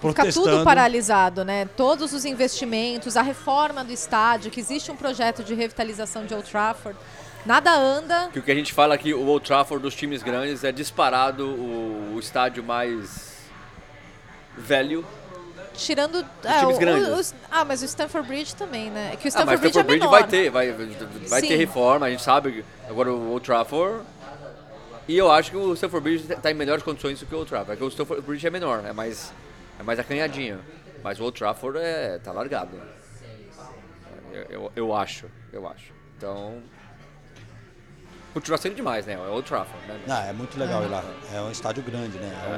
Fica 0.00 0.32
tudo 0.32 0.64
paralisado, 0.64 1.44
né? 1.44 1.64
Todos 1.76 2.12
os 2.12 2.24
investimentos, 2.24 3.16
a 3.16 3.22
reforma 3.22 3.84
do 3.84 3.92
estádio, 3.92 4.50
que 4.50 4.58
existe 4.58 4.90
um 4.90 4.96
projeto 4.96 5.44
de 5.44 5.54
revitalização 5.54 6.26
de 6.26 6.34
Old 6.34 6.48
Trafford. 6.50 6.98
Nada 7.44 7.72
anda. 7.74 8.28
Que 8.32 8.38
o 8.38 8.42
que 8.42 8.52
a 8.52 8.54
gente 8.54 8.72
fala 8.72 8.94
aqui, 8.94 9.12
o 9.12 9.26
Old 9.26 9.44
Trafford 9.46 9.82
dos 9.82 9.94
times 9.94 10.22
grandes 10.22 10.62
é 10.64 10.70
disparado 10.72 11.46
o, 11.48 12.14
o 12.14 12.20
estádio 12.20 12.62
mais 12.62 13.38
velho. 14.56 15.04
Tirando. 15.74 16.24
times 16.42 16.76
o- 16.76 16.78
grandes. 16.78 17.08
os- 17.08 17.34
ah, 17.50 17.64
mas 17.64 17.82
o 17.82 17.84
Stanford 17.86 18.28
Bridge 18.28 18.54
também, 18.54 18.90
né? 18.90 19.10
É 19.14 19.16
que 19.16 19.26
o 19.26 19.32
Ah, 19.34 19.44
mas 19.44 19.58
Stanford 19.58 19.60
Bridge 19.60 19.78
é 19.78 19.80
Stamford 19.80 19.86
Bridge 19.86 20.00
menor. 20.06 20.10
vai 20.20 20.28
ter, 20.28 20.50
vai, 20.50 21.28
vai 21.28 21.40
ter 21.42 21.56
reforma, 21.56 22.06
a 22.06 22.10
gente 22.10 22.22
sabe. 22.22 22.64
Agora 22.88 23.12
o 23.12 23.30
Old 23.30 23.44
Trafford. 23.44 24.04
E 25.08 25.16
eu 25.18 25.32
acho 25.32 25.50
que 25.50 25.56
o 25.56 25.72
Stamford 25.74 26.04
Bridge 26.04 26.32
está 26.32 26.50
em 26.50 26.54
melhores 26.54 26.84
condições 26.84 27.18
do 27.18 27.26
que 27.26 27.34
o 27.34 27.38
Old 27.38 27.48
Trafford. 27.48 27.72
É 27.72 27.76
que 27.76 27.82
o 27.84 27.88
Stamford 27.88 28.22
Bridge 28.24 28.46
é 28.46 28.50
menor, 28.50 28.84
é 28.86 28.92
mais, 28.92 29.32
é 29.80 29.82
mais 29.82 29.98
acanhadinho. 29.98 30.60
Mas 31.02 31.18
o 31.18 31.24
Old 31.24 31.36
Trafford 31.36 31.78
é, 31.80 32.18
tá 32.22 32.30
largado. 32.30 32.80
Eu, 34.32 34.42
eu, 34.48 34.72
eu 34.76 34.94
acho, 34.94 35.26
eu 35.52 35.66
acho. 35.66 35.92
Então. 36.16 36.62
Continua 38.32 38.56
sendo 38.58 38.74
demais, 38.74 39.04
né? 39.06 39.14
É 39.14 39.18
o 39.18 39.32
Old 39.32 39.46
Trafford, 39.46 39.86
né? 39.86 40.00
Ah, 40.08 40.24
é 40.26 40.32
muito 40.32 40.58
legal 40.58 40.82
ir 40.82 40.88
lá. 40.88 41.04
É 41.34 41.40
um 41.40 41.50
estádio 41.50 41.82
grande, 41.82 42.18
né? 42.18 42.32
É 42.46 42.56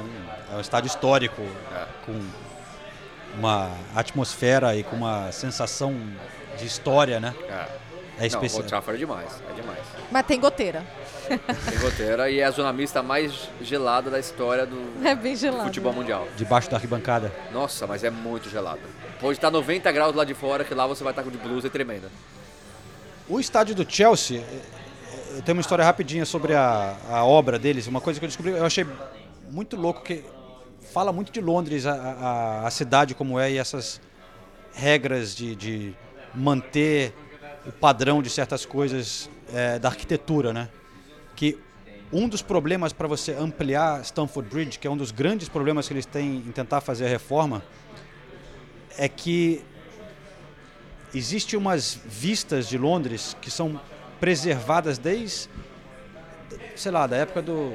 um, 0.52 0.54
é 0.54 0.56
um 0.58 0.60
estádio 0.60 0.86
histórico, 0.86 1.42
com 2.06 2.20
uma 3.36 3.70
atmosfera 3.94 4.76
e 4.76 4.84
com 4.84 4.94
uma 4.96 5.32
sensação 5.32 5.94
de 6.56 6.64
história, 6.66 7.18
né? 7.18 7.34
É. 7.48 7.84
É 8.16 8.18
Não, 8.18 8.22
o 8.22 8.26
especial. 8.26 8.58
Old 8.58 8.68
Trafford 8.68 8.96
é 8.96 8.98
demais, 9.06 9.42
é 9.50 9.54
demais. 9.54 9.80
Mas 10.12 10.24
tem 10.26 10.38
goteira. 10.38 10.84
Tem 11.28 11.78
goteira 11.80 12.30
e 12.30 12.38
é 12.38 12.44
a 12.44 12.50
zona 12.52 12.72
mista 12.72 13.02
mais 13.02 13.48
gelada 13.60 14.08
da 14.08 14.20
história 14.20 14.64
do 14.64 15.04
É 15.04 15.16
bem 15.16 15.34
gelado. 15.34 15.64
futebol 15.64 15.92
mundial. 15.92 16.28
Debaixo 16.36 16.70
da 16.70 16.76
arquibancada. 16.76 17.32
Nossa, 17.52 17.86
mas 17.88 18.04
é 18.04 18.10
muito 18.10 18.48
gelado. 18.48 18.82
Pode 19.18 19.36
estar 19.38 19.50
90 19.50 19.90
graus 19.90 20.14
lá 20.14 20.24
de 20.24 20.34
fora, 20.34 20.62
que 20.62 20.72
lá 20.74 20.86
você 20.86 21.02
vai 21.02 21.10
estar 21.12 21.24
com 21.24 21.30
de 21.30 21.38
blusa 21.38 21.66
e 21.66 21.70
tremenda. 21.70 22.08
O 23.28 23.40
estádio 23.40 23.74
do 23.74 23.90
Chelsea, 23.90 24.44
eu 25.36 25.42
tenho 25.42 25.56
uma 25.56 25.60
história 25.60 25.84
rapidinha 25.84 26.24
sobre 26.24 26.54
a, 26.54 26.96
a 27.08 27.24
obra 27.24 27.58
deles. 27.58 27.86
Uma 27.86 28.00
coisa 28.00 28.20
que 28.20 28.24
eu 28.24 28.28
descobri, 28.28 28.52
eu 28.52 28.64
achei 28.64 28.86
muito 29.50 29.76
louco 29.76 30.02
que 30.02 30.24
fala 30.92 31.12
muito 31.12 31.32
de 31.32 31.40
Londres, 31.40 31.86
a, 31.86 31.92
a, 31.92 32.66
a 32.66 32.70
cidade 32.70 33.14
como 33.14 33.38
é 33.38 33.52
e 33.52 33.58
essas 33.58 34.00
regras 34.72 35.34
de, 35.34 35.56
de 35.56 35.94
manter 36.34 37.12
o 37.66 37.72
padrão 37.72 38.22
de 38.22 38.30
certas 38.30 38.64
coisas 38.64 39.28
eh, 39.52 39.78
da 39.78 39.88
arquitetura, 39.88 40.52
né? 40.52 40.68
Que 41.34 41.58
um 42.12 42.28
dos 42.28 42.42
problemas 42.42 42.92
para 42.92 43.08
você 43.08 43.32
ampliar 43.32 44.04
Stamford 44.04 44.48
Bridge, 44.48 44.78
que 44.78 44.86
é 44.86 44.90
um 44.90 44.96
dos 44.96 45.10
grandes 45.10 45.48
problemas 45.48 45.88
que 45.88 45.94
eles 45.94 46.06
têm 46.06 46.36
em 46.36 46.52
tentar 46.52 46.80
fazer 46.80 47.06
a 47.06 47.08
reforma, 47.08 47.62
é 48.96 49.08
que 49.08 49.64
existe 51.12 51.56
umas 51.56 51.98
vistas 52.04 52.68
de 52.68 52.78
Londres 52.78 53.36
que 53.40 53.50
são 53.50 53.80
preservadas 54.20 54.98
desde, 54.98 55.48
sei 56.76 56.92
lá, 56.92 57.06
da 57.06 57.16
época 57.16 57.42
do 57.42 57.72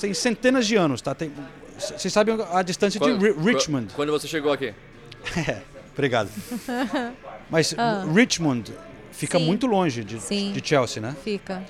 tem 0.00 0.12
centenas 0.12 0.66
de 0.66 0.76
anos, 0.76 1.00
tá? 1.00 1.14
Tem, 1.14 1.32
vocês 1.78 2.12
sabem 2.12 2.36
a 2.52 2.62
distância 2.62 2.98
de 3.00 3.12
Ri- 3.12 3.32
Richmond? 3.38 3.92
Quando 3.94 4.10
você 4.12 4.26
chegou 4.26 4.52
aqui? 4.52 4.74
É, 5.48 5.62
obrigado. 5.94 6.28
Mas 7.48 7.74
Ah. 7.78 8.04
Richmond 8.14 8.72
fica 9.12 9.38
Sim. 9.38 9.46
muito 9.46 9.66
longe 9.66 10.02
de, 10.04 10.18
de 10.18 10.60
Chelsea, 10.66 11.00
né? 11.00 11.14
Fica. 11.24 11.62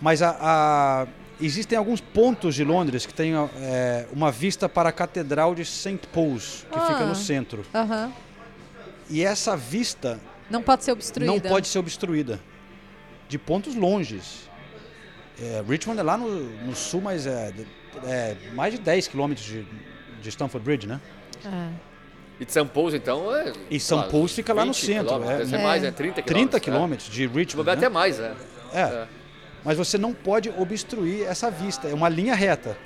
Mas 0.00 0.20
a, 0.22 0.36
a- 0.40 1.06
existem 1.40 1.76
alguns 1.76 2.00
pontos 2.00 2.54
de 2.54 2.62
Londres 2.64 3.04
que 3.06 3.12
têm 3.14 3.32
é, 3.60 4.06
uma 4.12 4.30
vista 4.30 4.68
para 4.68 4.90
a 4.90 4.92
Catedral 4.92 5.54
de 5.54 5.64
St. 5.64 5.98
Paul's, 6.12 6.64
que 6.70 6.78
fica 6.80 6.98
Ah. 7.00 7.06
no 7.06 7.14
centro. 7.14 7.64
Aham. 7.74 8.12
E 9.08 9.22
essa 9.24 9.56
vista 9.56 10.20
Não 10.50 10.62
pode 10.62 10.84
ser 10.84 10.92
obstruída. 10.92 11.32
não 11.32 11.40
pode 11.40 11.66
ser 11.68 11.78
obstruída. 11.78 12.38
De 13.28 13.38
pontos 13.38 13.74
longes. 13.74 14.48
É, 15.40 15.62
Richmond 15.68 16.00
é 16.00 16.02
lá 16.02 16.16
no, 16.16 16.28
no 16.28 16.74
sul, 16.74 17.00
mas 17.00 17.26
é, 17.26 17.52
é 18.04 18.36
mais 18.54 18.72
de 18.72 18.80
10 18.80 19.08
quilômetros 19.08 19.46
de, 19.46 19.66
de 20.22 20.28
Stamford 20.28 20.64
Bridge, 20.64 20.86
né? 20.86 21.00
É. 21.44 21.96
E 22.38 22.44
de 22.44 22.52
São 22.52 22.66
Paulo, 22.66 22.94
então, 22.94 23.34
é... 23.34 23.52
E 23.70 23.80
São 23.80 23.98
lá, 23.98 24.08
Paulo 24.08 24.28
fica 24.28 24.52
lá 24.52 24.64
no 24.64 24.72
20 24.72 24.86
centro. 24.86 25.14
É, 25.24 25.38
deve 25.38 25.46
ser 25.46 25.58
mais, 25.58 25.82
é 25.82 25.90
30 25.90 26.22
quilômetros. 26.22 26.24
30 26.24 26.56
é. 26.56 26.60
quilômetros 26.60 27.08
de 27.08 27.26
Richmond. 27.26 27.66
Né? 27.66 27.72
até 27.72 27.88
mais, 27.88 28.20
é. 28.20 28.34
É. 28.74 29.06
Mas 29.64 29.76
você 29.76 29.96
não 29.96 30.12
pode 30.12 30.50
obstruir 30.50 31.26
essa 31.26 31.50
vista. 31.50 31.88
É 31.88 31.94
uma 31.94 32.08
linha 32.08 32.34
reta. 32.34 32.76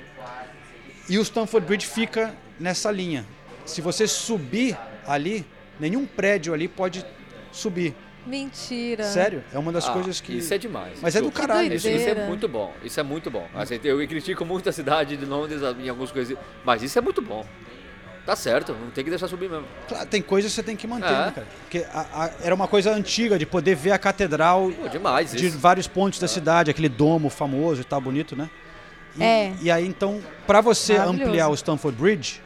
E 1.09 1.17
o 1.17 1.21
Stamford 1.21 1.67
Bridge 1.67 1.85
fica 1.85 2.33
nessa 2.59 2.89
linha. 2.89 3.25
Se 3.65 3.81
você 3.81 4.07
subir 4.07 4.77
ali, 5.05 5.45
nenhum 5.79 6.05
prédio 6.05 6.53
ali 6.53 6.67
pode 6.67 7.05
subir. 7.51 7.93
Mentira. 8.25 9.03
Sério? 9.03 9.43
É 9.53 9.57
uma 9.57 9.71
das 9.71 9.87
Ah, 9.87 9.93
coisas 9.93 10.21
que. 10.21 10.37
Isso 10.37 10.53
é 10.53 10.57
demais. 10.57 10.99
Mas 11.01 11.15
é 11.15 11.21
do 11.21 11.31
caralho. 11.31 11.73
Isso, 11.73 11.87
isso 11.89 12.09
é 12.09 12.27
muito 12.27 12.47
bom. 12.47 12.73
Isso 12.83 12.99
é 12.99 13.03
muito 13.03 13.31
bom. 13.31 13.47
Assim, 13.55 13.79
eu 13.83 13.97
critico 14.07 14.45
muito 14.45 14.69
a 14.69 14.71
cidade 14.71 15.17
de 15.17 15.25
Londres 15.25 15.61
em 15.79 15.89
algumas 15.89 16.11
coisas. 16.11 16.37
Mas 16.63 16.83
isso 16.83 16.97
é 16.97 17.01
muito 17.01 17.21
bom. 17.21 17.45
Tá 18.23 18.35
certo, 18.35 18.73
não 18.73 18.91
tem 18.91 19.03
que 19.03 19.09
deixar 19.09 19.27
subir 19.27 19.49
mesmo. 19.49 19.65
Claro, 19.87 20.05
tem 20.07 20.21
coisas 20.21 20.51
que 20.51 20.55
você 20.55 20.61
tem 20.61 20.75
que 20.75 20.85
manter, 20.85 21.07
É. 21.07 21.25
né, 21.25 21.31
cara? 21.33 21.47
Porque 21.61 21.79
a- 21.91 22.05
a- 22.25 22.31
era 22.43 22.53
uma 22.53 22.67
coisa 22.67 22.91
antiga 22.93 23.37
de 23.39 23.47
poder 23.47 23.73
ver 23.73 23.91
a 23.93 23.97
catedral 23.97 24.71
Pô, 24.79 24.87
demais 24.87 25.31
de 25.31 25.47
isso. 25.47 25.57
vários 25.57 25.87
pontos 25.87 26.19
da 26.19 26.27
cidade, 26.27 26.69
aquele 26.69 26.87
domo 26.87 27.31
famoso 27.31 27.81
e 27.81 27.83
tal, 27.83 27.99
bonito, 27.99 28.35
né? 28.35 28.47
E, 29.17 29.23
É. 29.23 29.53
e 29.59 29.71
aí, 29.71 29.87
então, 29.87 30.21
para 30.45 30.61
você 30.61 30.97
ampliar 30.97 31.49
o 31.49 31.55
Stamford 31.55 31.97
Bridge, 31.99 32.41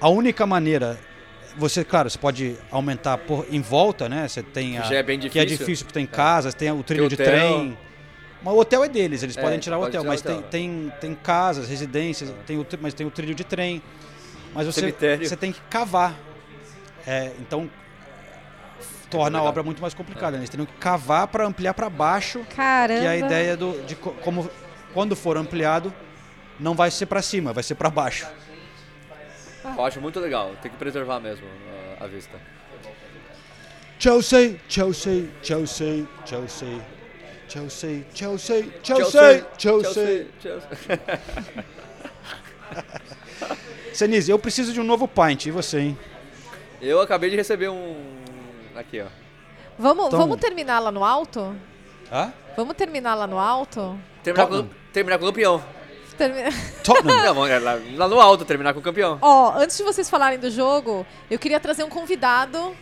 a 0.00 0.08
única 0.08 0.44
maneira. 0.46 0.98
Você, 1.56 1.84
claro, 1.84 2.08
você 2.08 2.18
pode 2.18 2.56
aumentar 2.70 3.18
por, 3.18 3.46
em 3.50 3.60
volta, 3.60 4.08
né? 4.08 4.26
Você 4.26 4.42
tem 4.42 4.78
a, 4.78 4.82
Já 4.82 4.96
é 4.96 5.02
bem 5.02 5.18
que 5.18 5.26
é 5.38 5.44
difícil. 5.44 5.58
difícil 5.66 5.86
porque 5.86 5.98
tem 5.98 6.06
casas, 6.06 6.54
tem 6.54 6.70
o 6.70 6.82
trilho 6.82 7.08
de 7.08 7.14
hotel. 7.14 7.26
trem. 7.26 7.78
Mas 8.42 8.54
o 8.54 8.58
hotel 8.58 8.82
é 8.84 8.88
deles, 8.88 9.22
eles 9.22 9.36
É, 9.36 9.40
podem 9.40 9.58
tirar 9.58 9.78
o 9.78 9.82
hotel, 9.82 10.00
tirar 10.00 10.04
mas 10.10 10.20
o 10.20 10.24
tem, 10.24 10.36
hotel. 10.38 10.50
tem, 10.50 10.92
tem 11.00 11.14
casas, 11.14 11.68
residências, 11.68 12.32
tem 12.46 12.58
o, 12.58 12.66
mas 12.80 12.92
tem 12.94 13.06
o 13.06 13.10
trilho 13.10 13.34
de 13.34 13.44
trem. 13.44 13.82
Mas 14.54 14.66
você, 14.66 14.80
Cemitério. 14.80 15.28
você 15.28 15.36
tem 15.36 15.52
que 15.52 15.60
cavar. 15.70 16.14
É, 17.06 17.32
então 17.40 17.70
torna 19.10 19.38
a 19.38 19.42
obra 19.42 19.62
muito 19.62 19.80
mais 19.82 19.94
complicada. 19.94 20.32
Né? 20.32 20.38
Eles 20.38 20.50
teriam 20.50 20.66
que 20.66 20.72
cavar 20.74 21.28
para 21.28 21.44
ampliar 21.46 21.74
para 21.74 21.88
baixo, 21.90 22.40
Caramba. 22.56 23.00
que 23.00 23.06
é 23.06 23.10
a 23.10 23.16
ideia 23.16 23.56
do, 23.56 23.84
de 23.86 23.94
co- 23.94 24.12
como 24.22 24.50
quando 24.94 25.14
for 25.14 25.36
ampliado 25.36 25.92
não 26.58 26.74
vai 26.74 26.90
ser 26.90 27.06
para 27.06 27.20
cima, 27.22 27.52
vai 27.52 27.62
ser 27.62 27.74
para 27.74 27.90
baixo. 27.90 28.26
Eu 29.64 29.84
acho 29.84 30.00
muito 30.00 30.18
legal. 30.20 30.52
Tem 30.60 30.70
que 30.70 30.76
preservar 30.76 31.20
mesmo 31.20 31.46
a, 32.00 32.04
a 32.04 32.06
vista. 32.06 32.38
Chelsea, 33.98 34.56
Chelsea, 34.68 35.28
Chelsea, 35.42 36.06
Chelsea, 36.26 36.80
Chelsea, 37.48 38.04
Chelsea, 38.12 39.46
Chelsea, 39.58 40.26
Chelsea. 40.40 40.62
Senise, 43.92 44.30
eu 44.30 44.38
preciso 44.38 44.72
de 44.72 44.80
um 44.80 44.84
novo 44.84 45.06
pint, 45.06 45.46
e 45.46 45.50
você, 45.50 45.80
hein? 45.80 45.98
Eu 46.80 47.00
acabei 47.00 47.30
de 47.30 47.36
receber 47.36 47.68
um. 47.68 47.96
Aqui, 48.74 49.00
ó. 49.00 49.06
Vamos, 49.78 50.06
Então- 50.06 50.18
vamos 50.20 50.38
terminar 50.38 50.78
lá 50.78 50.90
no 50.90 51.04
alto? 51.04 51.54
Hã? 52.10 52.32
Vamos 52.56 52.74
terminar 52.74 53.14
lá 53.14 53.26
no 53.26 53.38
alto? 53.38 53.98
Terminar 54.22 54.46
com, 54.46 54.68
terminar 54.92 55.18
com 55.18 55.24
o 55.24 55.28
campeão. 55.28 55.62
Tottenham. 56.84 57.16
Não, 57.24 57.34
vamos 57.34 57.62
lá, 57.62 57.78
lá 57.96 58.08
no 58.08 58.20
alto, 58.20 58.44
terminar 58.44 58.72
com 58.74 58.80
o 58.80 58.82
campeão. 58.82 59.18
Ó, 59.20 59.52
antes 59.56 59.76
de 59.76 59.82
vocês 59.82 60.08
falarem 60.10 60.38
do 60.38 60.50
jogo, 60.50 61.06
eu 61.30 61.38
queria 61.38 61.58
trazer 61.60 61.84
um 61.84 61.88
convidado 61.88 62.74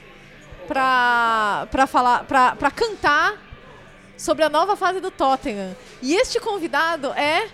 pra, 0.68 1.66
pra 1.70 1.86
falar, 1.86 2.24
pra, 2.24 2.54
pra 2.56 2.70
cantar 2.70 3.34
sobre 4.16 4.44
a 4.44 4.48
nova 4.48 4.76
fase 4.76 5.00
do 5.00 5.10
Tottenham. 5.10 5.76
E 6.02 6.14
este 6.14 6.38
convidado 6.40 7.12
é 7.12 7.48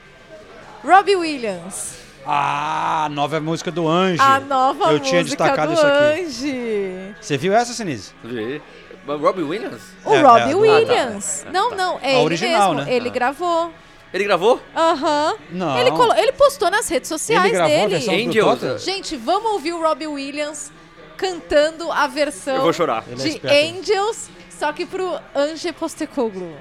Robbie 0.85 1.17
Williams. 1.17 1.97
Ah, 2.27 3.05
a 3.05 3.09
nova 3.09 3.39
música 3.41 3.71
do 3.71 3.87
Anjo. 3.89 4.21
A 4.21 4.41
nova 4.41 4.93
Eu 4.93 4.99
tinha 4.99 5.21
música 5.23 5.45
destacado 5.45 5.69
do 5.69 5.75
isso 5.75 5.87
aqui. 5.87 6.21
Ange. 6.23 7.15
Você 7.21 7.37
viu 7.39 7.53
essa, 7.55 7.73
Senise? 7.73 8.13
Vi. 8.25 8.61
Robbie 9.07 9.43
Williams? 9.45 9.83
O 10.05 10.13
É, 10.13 10.21
Robbie 10.21 10.41
é, 10.41 10.49
do- 10.49 10.59
Williams. 10.59 11.43
Ah, 11.43 11.45
tá. 11.45 11.53
Não, 11.53 11.71
não, 11.71 11.99
é 12.03 12.07
A 12.09 12.11
ele 12.15 12.25
original, 12.25 12.75
mesmo. 12.75 12.91
né? 12.91 12.97
Ele 12.97 13.09
Ah. 13.09 13.13
gravou. 13.13 13.73
Ele 14.15 14.25
gravou? 14.25 14.61
Aham. 14.75 15.37
Não. 15.51 15.79
Ele, 15.79 15.91
colo- 15.91 16.15
ele 16.15 16.33
postou 16.33 16.71
nas 16.71 16.89
redes 16.89 17.09
sociais 17.09 17.45
Ele 17.45 17.53
gravou 17.53 17.75
a 17.77 17.79
dele. 17.89 17.91
versão 17.99 18.15
do 18.15 18.51
Angels. 18.67 18.85
Gente, 18.85 19.17
vamos 19.17 19.53
ouvir 19.53 19.73
o 19.73 19.83
Robbie 19.83 20.07
Williams 20.07 20.73
cantando 21.17 21.91
a 21.91 22.07
versão 22.07 22.57
Eu 22.57 22.63
vou 22.63 22.73
chorar. 22.73 23.05
Ele 23.07 23.15
é 23.21 23.25
de 23.25 23.29
esperto. 23.31 23.79
Angels, 23.79 24.31
só 24.51 24.73
que 24.73 24.87
pro 24.87 25.19
Ange 25.35 25.73
Postecoglou. 25.73 26.57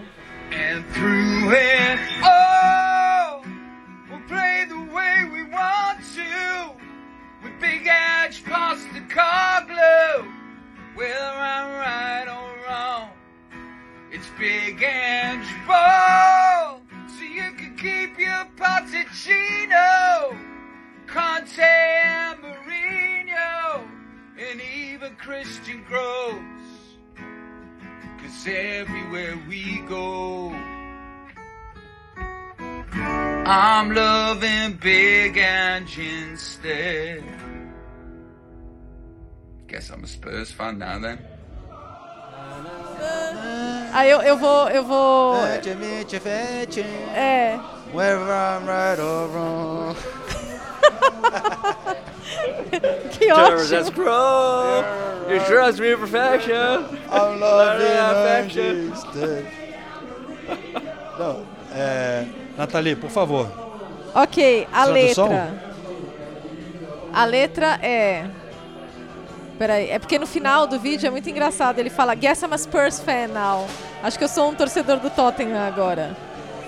And 0.52 0.84
through 0.94 1.52
it 1.56 2.00
all, 2.24 3.42
we'll 4.10 4.22
play 4.28 4.66
the 4.68 4.94
way 4.94 5.24
we 5.32 5.44
want 5.52 6.00
to. 6.16 6.76
With 7.44 7.60
Big 7.60 7.88
Edge 7.88 8.44
past 8.46 8.84
the 8.94 9.02
car 9.14 9.66
glue. 9.66 10.30
Whether 10.96 11.14
I'm 11.14 11.72
right 11.80 12.28
or 12.28 12.70
wrong, 12.70 13.10
it's 14.12 14.28
Big 14.40 14.82
Edge 14.82 15.48
ball. 15.68 16.82
so 17.18 17.24
you 17.24 17.52
can 17.54 17.76
keep 17.78 18.20
your 18.20 18.46
Pochettino, 18.58 20.38
Conte 21.08 21.62
and 21.62 22.40
Mourinho, 22.42 23.88
and 24.38 24.62
even 24.62 25.16
Christian 25.16 25.84
Gross. 25.88 26.36
Cause 28.18 28.48
everywhere 28.48 29.38
we 29.48 29.82
go, 29.88 30.50
I'm 33.48 33.94
loving 33.94 34.78
big 34.78 35.38
engines 35.38 36.32
instead. 36.32 37.24
Guess 39.68 39.90
I'm 39.90 40.04
a 40.04 40.08
Spurs 40.08 40.52
fan 40.52 40.80
now 40.80 41.00
then. 41.00 41.35
Aí 43.94 44.10
eu, 44.10 44.22
eu 44.22 44.38
vou. 44.38 44.70
Eu 44.70 44.84
vou. 44.84 45.36
É. 47.16 47.60
Whether 47.94 48.30
I'm 48.30 48.66
right 48.66 49.00
or 49.02 49.28
wrong. 49.30 49.96
Que 53.12 53.28
Just 53.30 53.90
ótimo. 53.90 53.96
grow. 53.96 54.84
You 55.30 55.40
trust 55.46 55.80
me 55.80 55.96
perfection. 55.96 56.86
I'm 57.12 57.38
loving 57.40 57.98
instead. 58.92 59.46
Não, 61.18 61.44
é, 61.74 62.26
Nathalie, 62.58 62.96
por 62.96 63.10
favor. 63.10 63.50
Ok, 64.14 64.68
a 64.72 64.86
Tradução? 64.86 65.30
letra. 65.30 65.64
A 67.14 67.26
letra 67.26 67.80
é. 67.82 68.26
Peraí, 69.58 69.90
é 69.90 69.98
porque 69.98 70.20
no 70.20 70.28
final 70.28 70.68
do 70.68 70.78
vídeo 70.78 71.08
é 71.08 71.10
muito 71.10 71.30
engraçado. 71.30 71.80
Ele 71.80 71.90
fala, 71.90 72.14
Guess 72.14 72.44
I'm 72.44 72.54
a 72.54 72.58
Spurs 72.58 73.00
fan 73.00 73.28
now. 73.28 73.66
Acho 74.04 74.18
que 74.18 74.24
eu 74.24 74.28
sou 74.28 74.50
um 74.50 74.56
torcedor 74.56 75.00
do 75.00 75.10
Tottenham 75.10 75.66
agora. 75.66 76.16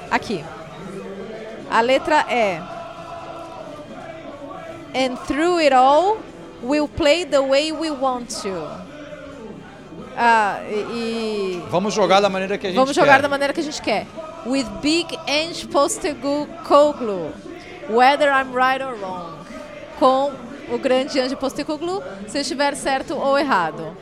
Aqui. 0.10 0.44
A 1.70 1.82
letra 1.82 2.26
é. 2.30 2.62
And 4.96 5.16
through 5.28 5.60
it 5.60 5.74
all, 5.74 6.18
we'll 6.64 6.88
play 6.88 7.26
the 7.26 7.42
way 7.42 7.72
we 7.74 7.92
want 7.92 8.30
to. 8.42 8.68
Ah, 10.18 10.62
e. 10.70 11.62
Vamos 11.70 11.94
jogar 11.94 12.22
da 12.22 12.30
maneira 12.30 12.58
que 12.58 12.68
a 12.68 12.70
gente 12.70 12.80
Vamos 12.80 12.96
jogar 12.96 13.16
quer. 13.16 13.22
da 13.22 13.30
maneira 13.30 13.54
que 13.54 13.60
a 13.60 13.64
gente 13.64 13.82
quer. 13.82 14.08
With 14.46 14.66
Big 14.82 15.08
Ange 15.28 15.68
Postecoglou. 15.68 17.32
Whether 17.90 18.30
I'm 18.30 18.54
right 18.56 18.82
or 18.84 18.96
wrong. 18.96 19.34
Com 20.00 20.32
o 20.70 20.78
grande 20.78 21.20
Ange 21.20 21.36
Postecoglou, 21.36 22.04
se 22.28 22.38
eu 22.38 22.42
estiver 22.42 22.76
certo 22.76 23.16
ou 23.16 23.38
errado. 23.38 23.96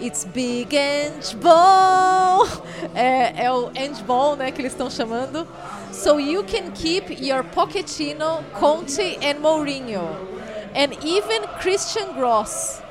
It's 0.00 0.24
Big 0.24 0.76
Ange 0.76 1.36
Ball. 1.36 2.46
É, 2.94 3.44
é 3.44 3.52
o 3.52 3.68
Ange 3.68 4.02
Ball, 4.02 4.36
né, 4.36 4.50
que 4.50 4.60
eles 4.60 4.72
estão 4.72 4.90
chamando. 4.90 5.46
So 5.92 6.18
you 6.18 6.44
can 6.44 6.72
keep 6.72 7.12
your 7.24 7.44
Pochettino, 7.44 8.44
Conte 8.58 9.18
and 9.22 9.40
Mourinho. 9.40 10.02
And 10.74 10.92
even 11.06 11.42
Christian 11.60 12.12
Gross. 12.14 12.82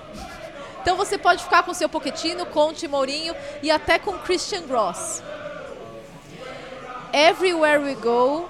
Então 0.81 0.97
você 0.97 1.17
pode 1.17 1.43
ficar 1.43 1.63
com 1.63 1.73
seu 1.73 1.87
Pochettino, 1.87 2.45
Conte, 2.45 2.87
Mourinho 2.87 3.35
e 3.61 3.69
até 3.69 3.99
com 3.99 4.13
Christian 4.19 4.63
Gross. 4.63 5.21
Everywhere 7.13 7.79
we 7.79 7.93
go, 7.95 8.49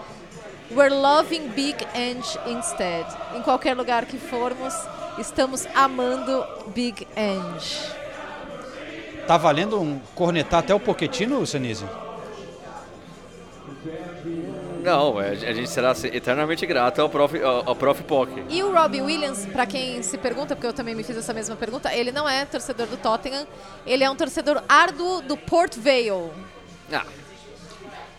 we're 0.73 0.93
loving 0.93 1.49
Big 1.49 1.85
Ange 1.95 2.37
instead. 2.47 3.05
Em 3.35 3.41
qualquer 3.41 3.75
lugar 3.75 4.05
que 4.05 4.17
formos, 4.17 4.73
estamos 5.17 5.65
amando 5.73 6.45
Big 6.73 7.07
Ange. 7.17 7.79
Tá 9.27 9.37
valendo 9.37 9.79
um 9.79 9.99
cornetar 10.13 10.59
até 10.59 10.75
o 10.75 10.79
Poquetino, 10.79 11.45
Senise? 11.45 11.85
Não, 14.83 15.19
é, 15.21 15.29
a 15.29 15.53
gente 15.53 15.69
será 15.69 15.93
eternamente 16.11 16.65
grato 16.65 17.01
ao 17.01 17.09
Prof, 17.09 17.41
ao, 17.41 17.69
ao 17.69 17.75
prof 17.75 18.03
Poc. 18.03 18.29
E 18.49 18.61
o 18.61 18.73
Robbie 18.73 19.01
Williams, 19.01 19.45
pra 19.45 19.65
quem 19.65 20.03
se 20.03 20.17
pergunta, 20.17 20.55
porque 20.55 20.67
eu 20.67 20.73
também 20.73 20.93
me 20.93 21.03
fiz 21.03 21.15
essa 21.15 21.33
mesma 21.33 21.55
pergunta, 21.55 21.93
ele 21.93 22.11
não 22.11 22.27
é 22.27 22.43
torcedor 22.43 22.87
do 22.87 22.97
Tottenham, 22.97 23.47
ele 23.85 24.03
é 24.03 24.09
um 24.09 24.15
torcedor 24.15 24.61
árduo 24.67 25.21
do 25.21 25.37
Port 25.37 25.77
Vale. 25.77 26.31
Ah, 26.91 27.05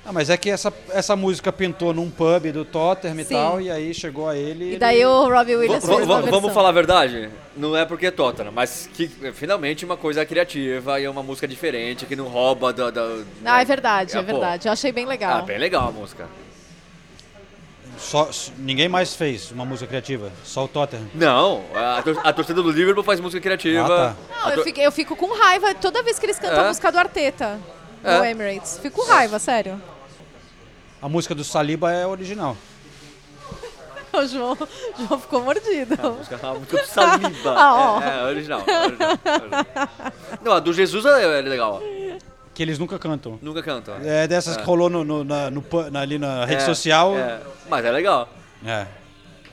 Ah, 0.06 0.12
mas 0.12 0.28
é 0.28 0.36
que 0.36 0.50
essa, 0.50 0.70
essa 0.90 1.16
música 1.16 1.50
pintou 1.50 1.94
num 1.94 2.10
pub 2.10 2.52
do 2.52 2.62
Tottenham 2.62 3.18
e 3.20 3.24
Sim. 3.24 3.34
tal, 3.34 3.58
e 3.60 3.70
aí 3.70 3.94
chegou 3.94 4.28
a 4.28 4.36
ele. 4.36 4.74
E 4.74 4.78
daí 4.78 5.02
o 5.06 5.28
Robbie 5.30 5.56
Williams 5.56 5.82
Va- 5.84 5.94
fez 5.96 6.06
uma 6.06 6.20
vamos 6.20 6.52
falar 6.52 6.68
a 6.68 6.72
verdade? 6.72 7.30
Não 7.56 7.74
é 7.74 7.86
porque 7.86 8.06
é 8.06 8.10
Tottenham, 8.10 8.52
mas 8.52 8.86
que 8.92 9.10
é, 9.22 9.32
finalmente 9.32 9.82
uma 9.82 9.96
coisa 9.96 10.26
criativa 10.26 11.00
e 11.00 11.04
é 11.04 11.10
uma 11.10 11.22
música 11.22 11.48
diferente 11.48 12.04
que 12.04 12.14
não 12.14 12.26
rouba 12.28 12.70
da. 12.70 12.90
da 12.90 13.16
Ah, 13.46 13.62
é 13.62 13.64
verdade, 13.64 14.14
é 14.14 14.20
pô. 14.20 14.26
verdade. 14.26 14.68
Eu 14.68 14.72
achei 14.72 14.92
bem 14.92 15.06
legal. 15.06 15.38
Ah, 15.38 15.42
bem 15.42 15.56
legal 15.56 15.88
a 15.88 15.92
música. 15.92 16.26
Só, 17.96 18.28
ninguém 18.58 18.88
mais 18.88 19.14
fez 19.14 19.50
uma 19.52 19.64
música 19.64 19.86
criativa, 19.86 20.30
só 20.44 20.64
o 20.64 20.68
Tottenham. 20.68 21.06
Não, 21.14 21.62
a, 21.74 22.02
tor- 22.02 22.20
a 22.24 22.32
torcida 22.32 22.60
do 22.62 22.70
Liverpool 22.70 23.04
faz 23.04 23.20
música 23.20 23.40
criativa. 23.40 23.84
Ah, 23.84 23.88
tá. 23.88 24.16
Não, 24.40 24.48
A 24.48 24.54
eu 24.56 24.64
fico, 24.64 24.80
eu 24.80 24.92
fico 24.92 25.16
com 25.16 25.32
raiva 25.38 25.74
toda 25.76 26.02
vez 26.02 26.18
que 26.18 26.26
eles 26.26 26.38
cantam 26.38 26.58
É? 26.58 26.64
a 26.64 26.68
música 26.68 26.90
do 26.92 26.98
Arteta 26.98 27.58
É. 28.02 28.18
no 28.18 28.24
Emirates. 28.24 28.78
Fico 28.82 29.00
com 29.00 29.08
raiva, 29.10 29.38
sério. 29.38 29.80
A 31.04 31.08
música 31.10 31.34
do 31.34 31.44
Saliba 31.44 31.92
é 31.92 32.06
original. 32.06 32.56
O 34.10 34.26
João, 34.26 34.56
João 34.96 35.20
ficou 35.20 35.42
mordido. 35.42 35.98
A 36.00 36.08
música, 36.08 36.38
a 36.42 36.54
música 36.54 36.78
do 36.78 36.86
Saliba. 36.86 37.50
Ah, 37.58 37.74
ó. 37.74 38.00
é, 38.00 38.20
é, 38.20 38.22
original, 38.24 38.60
original, 38.60 39.18
original. 39.42 39.66
Não, 40.42 40.52
a 40.52 40.60
do 40.60 40.72
Jesus 40.72 41.04
é, 41.04 41.38
é 41.40 41.42
legal. 41.42 41.82
Que 42.54 42.62
eles 42.62 42.78
nunca 42.78 42.98
cantam. 42.98 43.38
Nunca 43.42 43.60
cantam. 43.62 43.96
É 44.02 44.26
dessas 44.26 44.56
É. 44.56 44.60
que 44.60 44.64
rolou 44.64 44.88
no, 44.88 45.04
no- 45.04 45.24
na, 45.24 45.50
no 45.50 45.62
na- 45.90 46.00
ali 46.00 46.16
na 46.18 46.44
rede 46.46 46.62
É, 46.62 46.64
social. 46.64 47.14
é, 47.18 47.40
mas 47.68 47.84
é 47.84 47.90
legal. 47.90 48.28
É. 48.64 48.86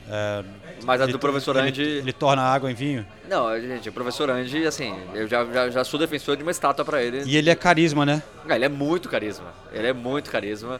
É, 0.09 0.43
Mas 0.83 1.01
a 1.01 1.03
ele- 1.05 1.13
do 1.13 1.19
professor 1.19 1.55
ele- 1.57 1.67
Andy- 1.69 1.81
Ele 1.81 2.13
torna 2.13 2.43
água 2.43 2.69
em 2.71 2.75
vinho. 2.75 3.05
Não, 3.27 3.59
gente, 3.59 3.89
o 3.89 3.93
professor 3.93 4.29
Andy, 4.29 4.65
assim, 4.67 4.95
eu 5.15 5.27
já, 5.27 5.43
já, 5.45 5.69
já 5.71 5.83
sou 5.83 5.99
defensor 5.99 6.37
de 6.37 6.43
uma 6.43 6.51
estátua 6.51 6.85
pra 6.85 7.01
ele. 7.01 7.23
E 7.25 7.35
ele 7.35 7.49
é 7.49 7.55
carisma, 7.55 8.05
né? 8.05 8.21
Ah, 8.47 8.55
ele 8.55 8.65
é 8.65 8.69
muito 8.69 9.09
carisma. 9.09 9.47
Ele 9.73 9.87
é 9.87 9.93
muito 9.93 10.29
carisma. 10.29 10.79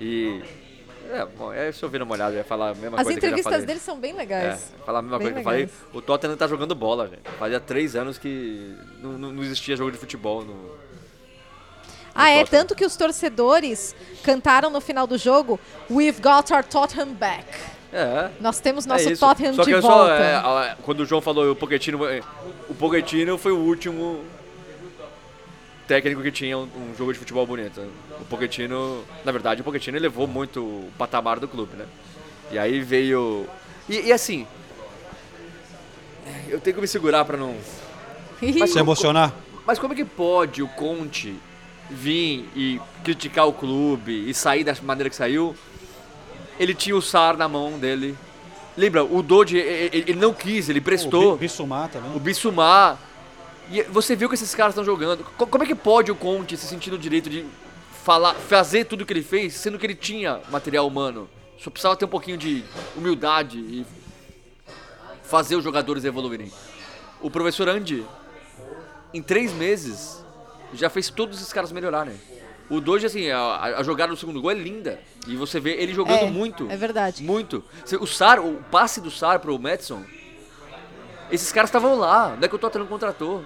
E. 0.00 0.42
É, 1.10 1.24
bom, 1.24 1.50
é, 1.52 1.72
se 1.72 1.82
eu 1.82 1.88
vir 1.88 2.02
uma 2.02 2.14
olhada, 2.14 2.34
ia 2.36 2.44
falar 2.44 2.70
a 2.70 2.74
mesma 2.74 2.98
As 2.98 3.04
coisa 3.04 3.18
que 3.18 3.24
eu 3.24 3.30
já 3.30 3.36
entrevistas 3.36 3.52
falei. 3.52 3.66
dele 3.66 3.80
são 3.80 3.98
bem 3.98 4.12
legais. 4.12 4.74
É, 4.74 4.84
falar 4.84 4.98
a 4.98 5.02
mesma 5.02 5.18
Bem 5.18 5.26
coisa 5.28 5.34
que 5.34 5.40
eu 5.40 5.44
falei. 5.44 5.60
legais. 5.60 5.78
O 5.94 6.02
Tottenham 6.02 6.36
tá 6.36 6.46
jogando 6.46 6.74
bola, 6.74 7.08
gente. 7.08 7.22
Fazia 7.38 7.58
três 7.58 7.96
anos 7.96 8.18
que 8.18 8.76
não, 9.00 9.12
não, 9.12 9.42
existia 9.42 9.74
jogo 9.74 9.90
de 9.90 9.96
futebol 9.96 10.44
no. 10.44 10.70
Ah, 12.14 12.28
é? 12.28 12.40
Tottenham. 12.40 12.62
Tanto 12.62 12.74
que 12.74 12.84
os 12.84 12.94
torcedores 12.94 13.96
cantaram 14.22 14.68
no 14.70 14.80
final 14.80 15.06
do 15.06 15.16
jogo 15.16 15.58
We've 15.90 16.20
got 16.20 16.52
our 16.52 16.62
Tottenham 16.62 17.14
back. 17.14 17.46
É. 17.90 18.28
Nós 18.38 18.60
temos 18.60 18.84
É 18.84 18.88
nosso 18.90 19.10
isso. 19.10 19.26
Tottenham 19.26 19.54
Só 19.54 19.62
de 19.62 19.74
volta. 19.76 20.42
Só, 20.42 20.62
é, 20.62 20.76
quando 20.82 21.00
o 21.00 21.06
João 21.06 21.22
falou 21.22 21.50
o 21.50 21.56
Pochettino, 21.56 22.04
é, 22.06 22.20
o 22.68 22.74
Pochettino 22.74 23.38
foi 23.38 23.52
o 23.52 23.58
último 23.58 24.22
técnico 25.88 26.22
que 26.22 26.30
tinha 26.30 26.56
um, 26.56 26.62
um 26.64 26.94
jogo 26.96 27.12
de 27.12 27.18
futebol 27.18 27.44
bonito. 27.46 27.80
O 28.20 28.24
Pochettino, 28.26 29.02
na 29.24 29.32
verdade, 29.32 29.62
o 29.62 29.64
Pochettino 29.64 29.96
elevou 29.96 30.26
muito 30.28 30.60
o 30.60 30.90
patamar 30.98 31.40
do 31.40 31.48
clube, 31.48 31.74
né? 31.76 31.86
E 32.52 32.58
aí 32.58 32.80
veio 32.80 33.46
e, 33.88 34.02
e 34.08 34.12
assim, 34.12 34.46
eu 36.48 36.60
tenho 36.60 36.74
que 36.76 36.80
me 36.82 36.86
segurar 36.88 37.24
pra 37.24 37.36
não 37.36 37.54
Se 38.38 38.52
co- 38.74 38.78
emocionar. 38.78 39.34
Mas 39.66 39.78
como 39.78 39.92
é 39.92 39.96
que 39.96 40.04
pode 40.04 40.62
o 40.62 40.68
Conte 40.68 41.34
vir 41.90 42.48
e 42.54 42.80
criticar 43.02 43.46
o 43.46 43.52
clube 43.52 44.28
e 44.28 44.34
sair 44.34 44.64
da 44.64 44.74
maneira 44.82 45.10
que 45.10 45.16
saiu? 45.16 45.54
Ele 46.58 46.74
tinha 46.74 46.96
o 46.96 47.02
SAR 47.02 47.36
na 47.36 47.48
mão 47.48 47.78
dele. 47.78 48.16
Lembra, 48.76 49.04
o 49.04 49.22
Dodge, 49.22 49.56
e- 49.56 49.60
e- 49.92 50.04
ele 50.08 50.14
não 50.14 50.32
quis, 50.32 50.68
ele 50.68 50.80
prestou. 50.80 51.32
O 51.32 51.36
Bi- 51.36 51.40
Bissumar 51.40 51.88
também. 51.88 52.14
O 52.14 52.20
Bissumar. 52.20 52.98
E 53.70 53.82
você 53.82 54.16
viu 54.16 54.28
que 54.28 54.34
esses 54.34 54.54
caras 54.54 54.72
estão 54.72 54.84
jogando. 54.84 55.24
Co- 55.36 55.46
Como 55.46 55.62
é 55.64 55.66
que 55.66 55.74
pode 55.74 56.10
o 56.10 56.14
Conte 56.16 56.56
se 56.56 56.66
sentir 56.66 56.90
no 56.90 56.98
direito 56.98 57.28
de 57.28 57.44
falar, 58.04 58.34
fazer 58.34 58.84
tudo 58.84 59.02
o 59.02 59.06
que 59.06 59.12
ele 59.12 59.22
fez, 59.22 59.54
sendo 59.54 59.78
que 59.78 59.84
ele 59.86 59.94
tinha 59.94 60.40
material 60.50 60.86
humano? 60.86 61.28
Só 61.58 61.70
precisava 61.70 61.96
ter 61.96 62.04
um 62.04 62.08
pouquinho 62.08 62.38
de 62.38 62.64
humildade 62.96 63.58
e 63.58 63.86
fazer 65.24 65.56
os 65.56 65.64
jogadores 65.64 66.04
evoluírem. 66.04 66.50
O 67.20 67.30
professor 67.30 67.68
Andy, 67.68 68.06
em 69.12 69.20
três 69.22 69.52
meses, 69.52 70.24
já 70.72 70.88
fez 70.88 71.10
todos 71.10 71.38
esses 71.40 71.52
caras 71.52 71.72
melhorarem. 71.72 72.14
O 72.70 72.80
Doge, 72.80 73.06
assim, 73.06 73.30
a, 73.30 73.62
a 73.78 73.82
jogada 73.82 74.12
do 74.12 74.16
segundo 74.18 74.40
gol 74.40 74.50
é 74.50 74.54
linda. 74.54 75.00
E 75.26 75.34
você 75.36 75.58
vê 75.58 75.72
ele 75.72 75.92
jogando 75.94 76.24
É, 76.24 76.30
muito. 76.30 76.70
é 76.70 76.76
verdade. 76.76 77.22
Muito. 77.22 77.64
O 78.00 78.06
Sar, 78.06 78.38
o 78.40 78.62
passe 78.70 79.00
do 79.00 79.10
Sar 79.10 79.40
pro 79.40 79.58
Madison, 79.58 80.02
esses 81.30 81.50
caras 81.50 81.68
estavam 81.68 81.98
lá. 81.98 82.36
Não 82.36 82.44
é 82.44 82.48
que 82.48 82.54
o 82.54 82.58
Tottenham 82.58 82.86
contratou. 82.86 83.42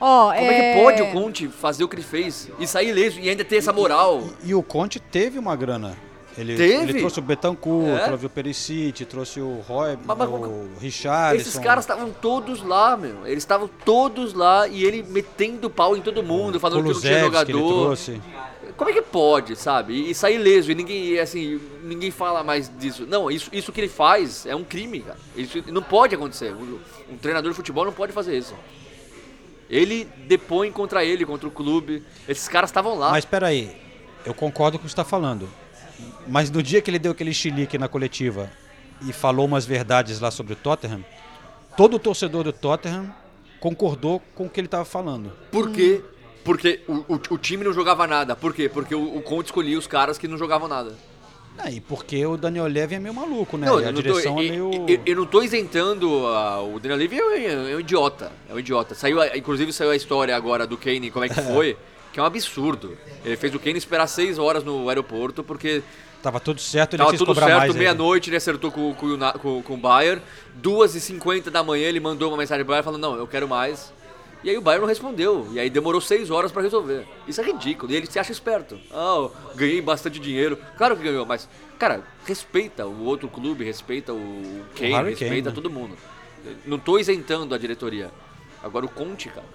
Ó, 0.00 0.32
Como 0.32 0.50
é... 0.50 0.74
que 0.74 0.80
pode 0.82 1.02
o 1.02 1.12
Conte 1.12 1.48
fazer 1.48 1.84
o 1.84 1.88
que 1.88 1.96
ele 1.96 2.02
fez 2.02 2.48
e 2.58 2.66
sair 2.66 2.88
ileso 2.88 3.20
e 3.20 3.28
ainda 3.28 3.44
ter 3.44 3.56
essa 3.56 3.72
moral? 3.72 4.24
E 4.42 4.54
o 4.54 4.62
Conte 4.62 4.98
teve 4.98 5.38
uma 5.38 5.54
grana. 5.54 5.96
Ele, 6.38 6.56
Teve? 6.56 6.74
ele 6.90 6.94
trouxe 7.00 7.18
o 7.18 7.22
Betancourt, 7.22 7.88
É? 7.88 8.04
trouxe 8.06 8.24
o 8.24 8.30
Perisic, 8.30 9.04
trouxe 9.04 9.40
o 9.40 9.60
Roy, 9.66 9.98
Mas- 10.06 10.16
mas- 10.16 10.28
o 10.28 10.68
Richarlison. 10.80 11.48
Esses 11.48 11.58
caras 11.58 11.84
estavam 11.84 12.10
todos 12.10 12.62
lá, 12.62 12.96
meu. 12.96 13.26
Eles 13.26 13.42
estavam 13.42 13.68
todos 13.84 14.32
lá 14.32 14.66
e 14.68 14.84
ele 14.84 15.02
metendo 15.02 15.68
pau 15.68 15.96
em 15.96 16.00
todo 16.00 16.22
mundo, 16.22 16.58
falando 16.60 16.84
que 16.84 16.92
não 16.94 17.00
tinha 17.00 17.20
Kulusevski 17.24 17.46
que 17.46 17.52
ele 17.52 17.58
jogador. 17.58 18.74
Como 18.76 18.88
é 18.90 18.92
que 18.94 19.02
pode, 19.02 19.56
sabe? 19.56 19.92
E, 19.92 20.10
e 20.12 20.14
sair 20.14 20.36
ileso 20.36 20.70
e 20.70 20.74
ninguém, 20.74 21.18
assim, 21.18 21.60
ninguém 21.82 22.10
fala 22.12 22.42
mais 22.44 22.70
disso. 22.78 23.06
Não, 23.06 23.30
isso, 23.30 23.50
isso 23.52 23.72
que 23.72 23.80
ele 23.80 23.88
faz 23.88 24.46
é 24.46 24.54
um 24.54 24.64
crime, 24.64 25.00
cara. 25.00 25.18
Isso 25.36 25.62
não 25.66 25.82
pode 25.82 26.14
acontecer. 26.14 26.54
Um, 26.54 26.78
um 27.12 27.16
treinador 27.18 27.50
de 27.50 27.56
futebol 27.56 27.84
não 27.84 27.92
pode 27.92 28.12
fazer 28.12 28.38
isso. 28.38 28.54
Ele 29.70 30.04
depõe 30.26 30.72
contra 30.72 31.04
ele, 31.04 31.24
contra 31.24 31.46
o 31.46 31.50
clube. 31.50 32.02
Esses 32.28 32.48
caras 32.48 32.70
estavam 32.70 32.98
lá. 32.98 33.10
Mas 33.10 33.24
espera 33.24 33.46
aí, 33.46 33.80
eu 34.26 34.34
concordo 34.34 34.78
com 34.78 34.82
o 34.82 34.86
que 34.86 34.90
você 34.90 35.00
está 35.00 35.04
falando. 35.04 35.48
Mas 36.26 36.50
no 36.50 36.62
dia 36.62 36.82
que 36.82 36.90
ele 36.90 36.98
deu 36.98 37.12
aquele 37.12 37.32
chilique 37.32 37.78
na 37.78 37.88
coletiva 37.88 38.50
e 39.06 39.12
falou 39.12 39.46
umas 39.46 39.64
verdades 39.64 40.18
lá 40.18 40.30
sobre 40.30 40.54
o 40.54 40.56
Tottenham, 40.56 41.04
todo 41.76 41.94
o 41.94 41.98
torcedor 41.98 42.44
do 42.44 42.52
Tottenham 42.52 43.14
concordou 43.60 44.20
com 44.34 44.46
o 44.46 44.50
que 44.50 44.58
ele 44.58 44.66
estava 44.66 44.84
falando. 44.84 45.32
Por 45.52 45.70
quê? 45.70 46.02
Porque 46.44 46.80
o, 46.88 47.14
o, 47.14 47.20
o 47.30 47.38
time 47.38 47.62
não 47.62 47.72
jogava 47.72 48.06
nada. 48.06 48.34
Por 48.34 48.54
quê? 48.54 48.68
Porque 48.68 48.94
o, 48.94 49.16
o 49.16 49.22
Conte 49.22 49.46
escolhia 49.46 49.78
os 49.78 49.86
caras 49.86 50.18
que 50.18 50.26
não 50.26 50.38
jogavam 50.38 50.66
nada. 50.66 50.94
Ah, 51.62 51.70
e 51.70 51.80
porque 51.80 52.24
o 52.24 52.36
Daniel 52.36 52.66
Levy 52.66 52.94
é 52.94 52.98
meio 52.98 53.14
maluco, 53.14 53.56
né? 53.58 53.66
Não, 53.66 53.80
E 53.80 53.84
a 53.84 53.88
eu, 53.88 53.92
não 53.92 54.02
tô, 54.02 54.08
direção 54.08 54.32
é 54.38 54.42
meio. 54.42 54.70
eu- 54.88 55.00
eu 55.04 55.16
não 55.16 55.26
tô 55.26 55.42
isentando 55.42 56.26
a- 56.26 56.62
o 56.62 56.78
Daniel 56.80 56.98
Levy, 56.98 57.18
é, 57.18 57.24
um- 57.24 57.68
é 57.68 57.76
um 57.76 57.80
idiota. 57.80 58.32
É 58.48 58.54
um 58.54 58.58
idiota. 58.58 58.94
Saiu, 58.94 59.18
inclusive 59.34 59.72
saiu 59.72 59.90
a 59.90 59.96
história 59.96 60.34
agora 60.34 60.66
do 60.66 60.76
Kane, 60.78 61.10
como 61.10 61.24
é 61.24 61.28
que 61.28 61.34
foi, 61.42 61.76
que 62.12 62.18
é 62.18 62.22
um 62.22 62.26
absurdo. 62.26 62.96
Ele 63.24 63.36
fez 63.36 63.54
o 63.54 63.58
Kane 63.58 63.76
esperar 63.78 64.06
seis 64.06 64.38
horas 64.38 64.64
no 64.64 64.88
aeroporto 64.88 65.44
porque 65.44 65.82
Tava 66.22 66.38
tudo 66.38 66.60
certo, 66.60 66.92
ele 66.94 66.98
Tava 67.02 67.16
tudo 67.16 67.34
certo, 67.34 67.74
meia-noite 67.74 68.28
ele 68.28 68.36
acertou 68.36 68.70
com, 68.70 68.92
com, 68.94 69.16
com, 69.38 69.62
com 69.62 69.74
o 69.74 69.76
Bayern. 69.78 70.20
2h50 70.62 71.50
da 71.50 71.62
manhã 71.62 71.88
ele 71.88 71.98
mandou 72.00 72.28
uma 72.30 72.36
mensagem 72.36 72.62
pro 72.64 72.72
Bayern 72.72 72.84
falando, 72.84 73.00
não, 73.00 73.16
eu 73.16 73.26
quero 73.26 73.48
mais. 73.48 73.90
E 74.42 74.50
aí 74.50 74.56
o 74.56 74.60
Bayern 74.60 74.80
não 74.80 74.88
respondeu. 74.88 75.46
E 75.52 75.60
aí 75.60 75.68
demorou 75.68 76.00
6 76.00 76.30
horas 76.30 76.50
pra 76.50 76.62
resolver. 76.62 77.06
Isso 77.28 77.40
é 77.40 77.44
ridículo. 77.44 77.92
E 77.92 77.96
ele 77.96 78.06
se 78.06 78.18
acha 78.18 78.32
esperto. 78.32 78.78
Ah, 78.90 79.16
eu 79.16 79.32
ganhei 79.54 79.80
bastante 79.82 80.18
dinheiro. 80.18 80.58
Claro 80.78 80.96
que 80.96 81.02
ganhou, 81.02 81.26
mas, 81.26 81.48
cara, 81.78 82.02
respeita 82.24 82.86
o 82.86 83.04
outro 83.04 83.28
clube, 83.28 83.64
respeita 83.64 84.12
o 84.12 84.64
Kane, 84.76 84.92
Harry 84.92 85.10
respeita 85.10 85.34
Kane, 85.34 85.42
né? 85.42 85.50
todo 85.52 85.70
mundo. 85.70 85.96
Não 86.64 86.78
tô 86.78 86.98
isentando 86.98 87.54
a 87.54 87.58
diretoria. 87.58 88.10
Agora 88.62 88.86
o 88.86 88.88
Conte, 88.88 89.28
cara. 89.28 89.46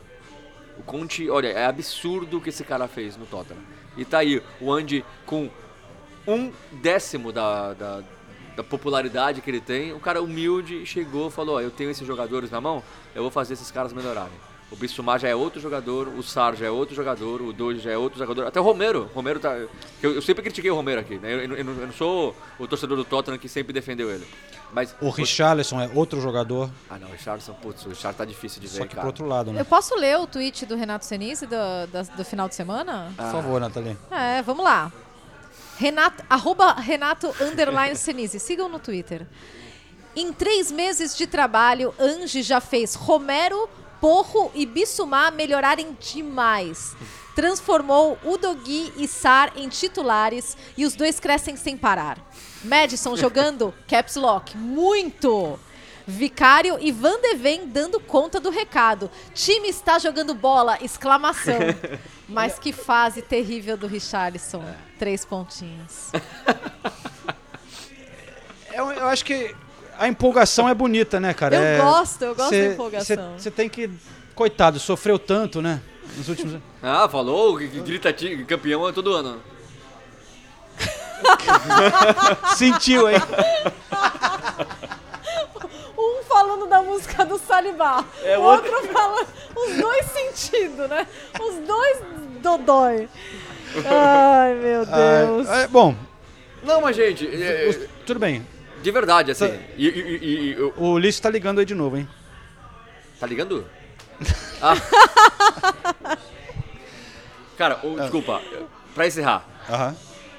O 0.78 0.84
Conte, 0.84 1.30
olha, 1.30 1.48
é 1.48 1.66
absurdo 1.66 2.38
o 2.38 2.42
que 2.42 2.50
esse 2.50 2.64
cara 2.64 2.88
fez 2.88 3.18
no 3.18 3.26
Tottenham. 3.26 3.62
E 3.98 4.06
tá 4.06 4.20
aí 4.20 4.42
o 4.60 4.72
Andy 4.72 5.04
com 5.26 5.50
um 6.28 6.52
décimo 6.72 7.32
da, 7.32 7.74
da, 7.74 8.04
da 8.56 8.64
popularidade 8.64 9.42
que 9.42 9.50
ele 9.50 9.62
tem. 9.62 9.94
Um 9.94 10.00
cara 10.00 10.22
humilde 10.22 10.86
chegou 10.86 11.30
e 11.30 11.32
falou: 11.32 11.56
ó, 11.56 11.62
Eu 11.62 11.72
tenho 11.72 11.90
esses 11.90 12.06
jogadores 12.06 12.52
na 12.52 12.60
mão, 12.60 12.84
eu 13.16 13.22
vou 13.22 13.32
fazer 13.32 13.54
esses 13.54 13.72
caras 13.72 13.94
melhorarem. 13.94 14.34
O 14.76 14.78
Bissouma 14.78 15.18
já 15.18 15.30
é 15.30 15.36
outro 15.36 15.62
jogador, 15.62 16.10
o 16.10 16.22
Sar 16.22 16.54
já 16.54 16.66
é 16.66 16.70
outro 16.70 16.94
jogador, 16.94 17.42
o 17.42 17.54
Doge 17.54 17.80
já 17.80 17.92
é 17.92 17.98
outro 17.98 18.20
jogador. 18.20 18.46
Até 18.46 18.60
o 18.60 18.64
Romero. 18.64 19.10
Romero 19.16 19.40
tá. 19.40 19.54
Eu, 20.04 20.16
eu 20.16 20.22
sempre 20.22 20.44
critiquei 20.44 20.70
o 20.70 20.76
Romero 20.76 21.00
aqui, 21.00 21.16
né? 21.18 21.34
Eu, 21.34 21.40
eu- 21.40 21.56
eu 21.58 21.64
não, 21.64 21.94
sou 21.94 22.36
o 22.60 22.68
torcedor 22.68 22.98
do 22.98 23.06
Tottenham 23.06 23.38
que 23.38 23.48
sempre 23.48 23.72
defendeu 23.72 24.12
ele. 24.12 24.28
Mas. 24.74 24.94
O 25.00 25.10
Richarlison 25.10 25.80
é 25.80 25.90
outro 25.96 26.20
jogador. 26.20 26.70
Ah, 26.90 27.00
não, 27.00 27.08
o 27.08 27.12
Richardson, 27.14 27.54
putz, 27.54 27.86
o 27.86 27.90
Richard 27.90 28.18
tá 28.18 28.26
difícil 28.26 28.60
de 28.62 28.68
ver. 28.68 28.78
Só 28.80 28.84
que 28.84 28.90
cara. 28.90 29.00
pro 29.02 29.08
outro 29.08 29.26
lado, 29.26 29.54
né? 29.54 29.62
Eu 29.62 29.66
posso 29.66 29.96
ler 29.96 30.18
o 30.20 30.28
tweet 30.28 30.66
do 30.66 30.76
Renato 30.76 31.06
Senise 31.06 31.46
do, 31.46 31.56
da- 31.92 32.02
do 32.02 32.26
final 32.26 32.50
de 32.50 32.56
semana? 32.56 33.14
Por 33.16 33.32
favor, 33.32 33.62
Nathalie. 33.62 33.96
É, 34.12 34.42
vamos 34.42 34.66
lá. 34.66 34.92
Renato, 35.78 36.22
arroba 36.30 36.74
Renato 36.74 37.34
underline 37.42 37.96
Senise. 37.96 38.40
Sigam 38.42 38.68
no 38.68 38.80
Twitter. 38.80 39.26
Em 40.16 40.32
três 40.34 40.72
meses 40.72 41.16
de 41.16 41.28
trabalho, 41.28 41.94
Ange 42.00 42.42
já 42.42 42.62
fez 42.62 42.96
Romero, 42.96 43.70
Porro 44.00 44.52
e 44.54 44.66
Bissumar 44.66 45.32
melhorarem 45.32 45.98
demais. 46.00 46.96
Transformou 47.36 48.18
Udogui 48.24 48.94
e 48.96 49.08
Sar 49.08 49.52
em 49.56 49.68
titulares 49.68 50.56
e 50.78 50.86
os 50.86 50.96
dois 50.96 51.20
crescem 51.20 51.58
sem 51.58 51.76
parar. 51.76 52.18
Madison 52.64 53.16
jogando 53.18 53.74
Caps 53.88 54.16
Lock. 54.16 54.58
Muito! 54.58 55.60
Vicário 56.08 56.78
e 56.80 56.92
Van 56.92 57.20
de 57.20 57.36
Ven 57.36 57.68
dando 57.68 58.00
conta 58.00 58.40
do 58.40 58.52
recado. 58.52 59.10
Time 59.34 59.68
está 59.68 59.98
jogando 59.98 60.36
bola! 60.36 60.78
Exclamação. 60.82 61.58
Mas 62.30 62.58
que 62.60 62.72
fase 62.72 63.22
terrível 63.22 63.76
do 63.76 63.88
Richarlison. 63.88 64.64
Três 64.98 65.26
pontinhos. 65.26 66.12
Eu, 68.72 68.92
eu 68.92 69.08
acho 69.08 69.24
que 69.26 69.56
a 70.00 70.08
empolgação 70.08 70.68
é 70.70 70.74
bonita, 70.74 71.20
né, 71.20 71.34
cara? 71.34 71.56
Eu 71.56 71.62
É- 71.64 71.78
gosto, 71.78 72.22
eu 72.24 72.36
gosto 72.36 72.50
cê- 72.50 72.68
da 72.70 72.74
empolgação. 72.74 73.34
Você 73.38 73.52
tem 73.52 73.70
que. 73.70 73.90
Coitado, 74.34 74.80
sofreu 74.80 75.18
tanto, 75.18 75.62
né? 75.62 75.82
Nos 76.18 76.28
últimos 76.30 76.54
anos. 76.54 76.66
Ah, 76.84 77.08
falou 77.10 77.56
grita 77.56 78.12
campeão 78.46 78.88
é 78.88 78.92
todo 78.92 79.14
ano. 79.14 79.42
Sentiu, 82.58 83.10
hein? 83.10 83.18
Um 85.98 86.24
falando 86.24 86.68
da 86.68 86.82
música 86.82 87.26
do 87.26 87.38
Salibá. 87.38 88.04
É, 88.24 88.38
o 88.38 88.42
o 88.42 88.44
outro 88.44 88.72
falando. 88.92 89.28
Os 89.56 89.78
dois 89.78 90.06
sentidos, 90.08 90.90
né? 90.90 91.08
Os 91.40 91.56
dois 91.66 91.98
dodói. 92.42 93.08
Ai, 93.86 94.54
meu 94.56 94.86
Deus. 94.86 95.48
Ah, 95.50 95.62
é, 95.62 95.68
bom, 95.68 95.96
Não, 96.64 96.82
mas 96.82 96.96
gente, 96.96 97.26
é- 97.28 97.68
os- 97.70 97.80
tudo 98.06 98.20
bem. 98.20 98.46
De 98.86 98.92
verdade, 98.92 99.32
assim. 99.32 99.52
E, 99.78 99.88
e- 99.88 99.90
e- 99.90 100.26
e- 100.26 100.52
eu- 100.54 100.74
O 100.78 100.92
Ulisses 100.94 101.20
tá 101.20 101.30
ligando 101.30 101.60
aí 101.60 101.66
de 101.66 101.74
novo, 101.76 101.98
hein? 101.98 102.08
Tá 103.20 103.26
ligando? 103.28 103.66
Ah. 104.62 104.74
Cara, 107.58 107.80
o- 107.84 108.00
desculpa, 108.00 108.42
pra 108.94 109.08
encerrar, 109.08 109.46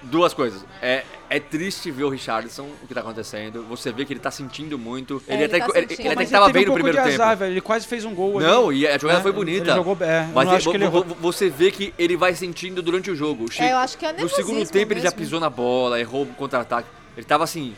duas 0.03 0.33
coisas. 0.35 0.65
É, 0.81 1.05
é 1.29 1.41
triste 1.41 1.91
ver 1.91 2.05
o 2.05 2.09
Richardson, 2.09 2.69
o 2.83 2.87
que 2.87 2.95
tá 2.95 3.01
acontecendo. 3.01 3.63
Você 3.69 3.93
vê 3.93 4.05
que 4.05 4.13
ele 4.13 4.21
tá 4.21 4.31
sentindo 4.31 4.79
muito. 4.79 5.23
É, 5.27 5.35
ele 5.35 5.45
ele 5.45 5.57
até, 5.57 5.59
tá 5.73 5.79
ele, 5.79 5.87
ele 5.99 6.09
até 6.09 6.25
que 6.25 6.31
tava 6.31 6.49
bem 6.51 6.65
um 6.65 6.69
no 6.69 6.75
primeiro 6.75 6.99
azar, 7.01 7.29
tempo. 7.31 7.39
velho. 7.41 7.53
Ele 7.53 7.61
quase 7.61 7.87
fez 7.87 8.05
um 8.05 8.15
gol 8.15 8.39
ali. 8.39 8.47
Não, 8.47 8.73
e 8.73 8.87
a 8.87 8.97
jogada 8.99 9.21
É, 9.21 9.23
foi 9.23 9.33
bonita. 9.33 9.67
Ele 9.71 9.75
jogou 9.77 9.97
é, 10.01 10.29
Mas 10.35 10.65
você 11.21 11.49
vê 11.51 11.71
que 11.71 11.93
ele 11.99 12.17
vai 12.17 12.35
sentindo 12.35 12.83
durante 12.83 13.11
o 13.11 13.17
jogo. 13.17 13.51
Che- 13.51 13.63
É, 13.63 13.73
eu 13.73 13.79
acho 13.79 13.97
que 13.99 14.05
é 14.07 14.13
No 14.13 14.29
segundo 14.29 14.65
tempo 14.69 14.93
ele 14.93 15.01
já 15.01 15.07
mesmo. 15.11 15.19
pisou 15.19 15.41
na 15.41 15.51
bola, 15.51 15.99
errou 16.01 16.23
o 16.25 16.27
contra-ataque. 16.27 16.89
Ele 17.17 17.27
tava 17.27 17.45
assim. 17.45 17.75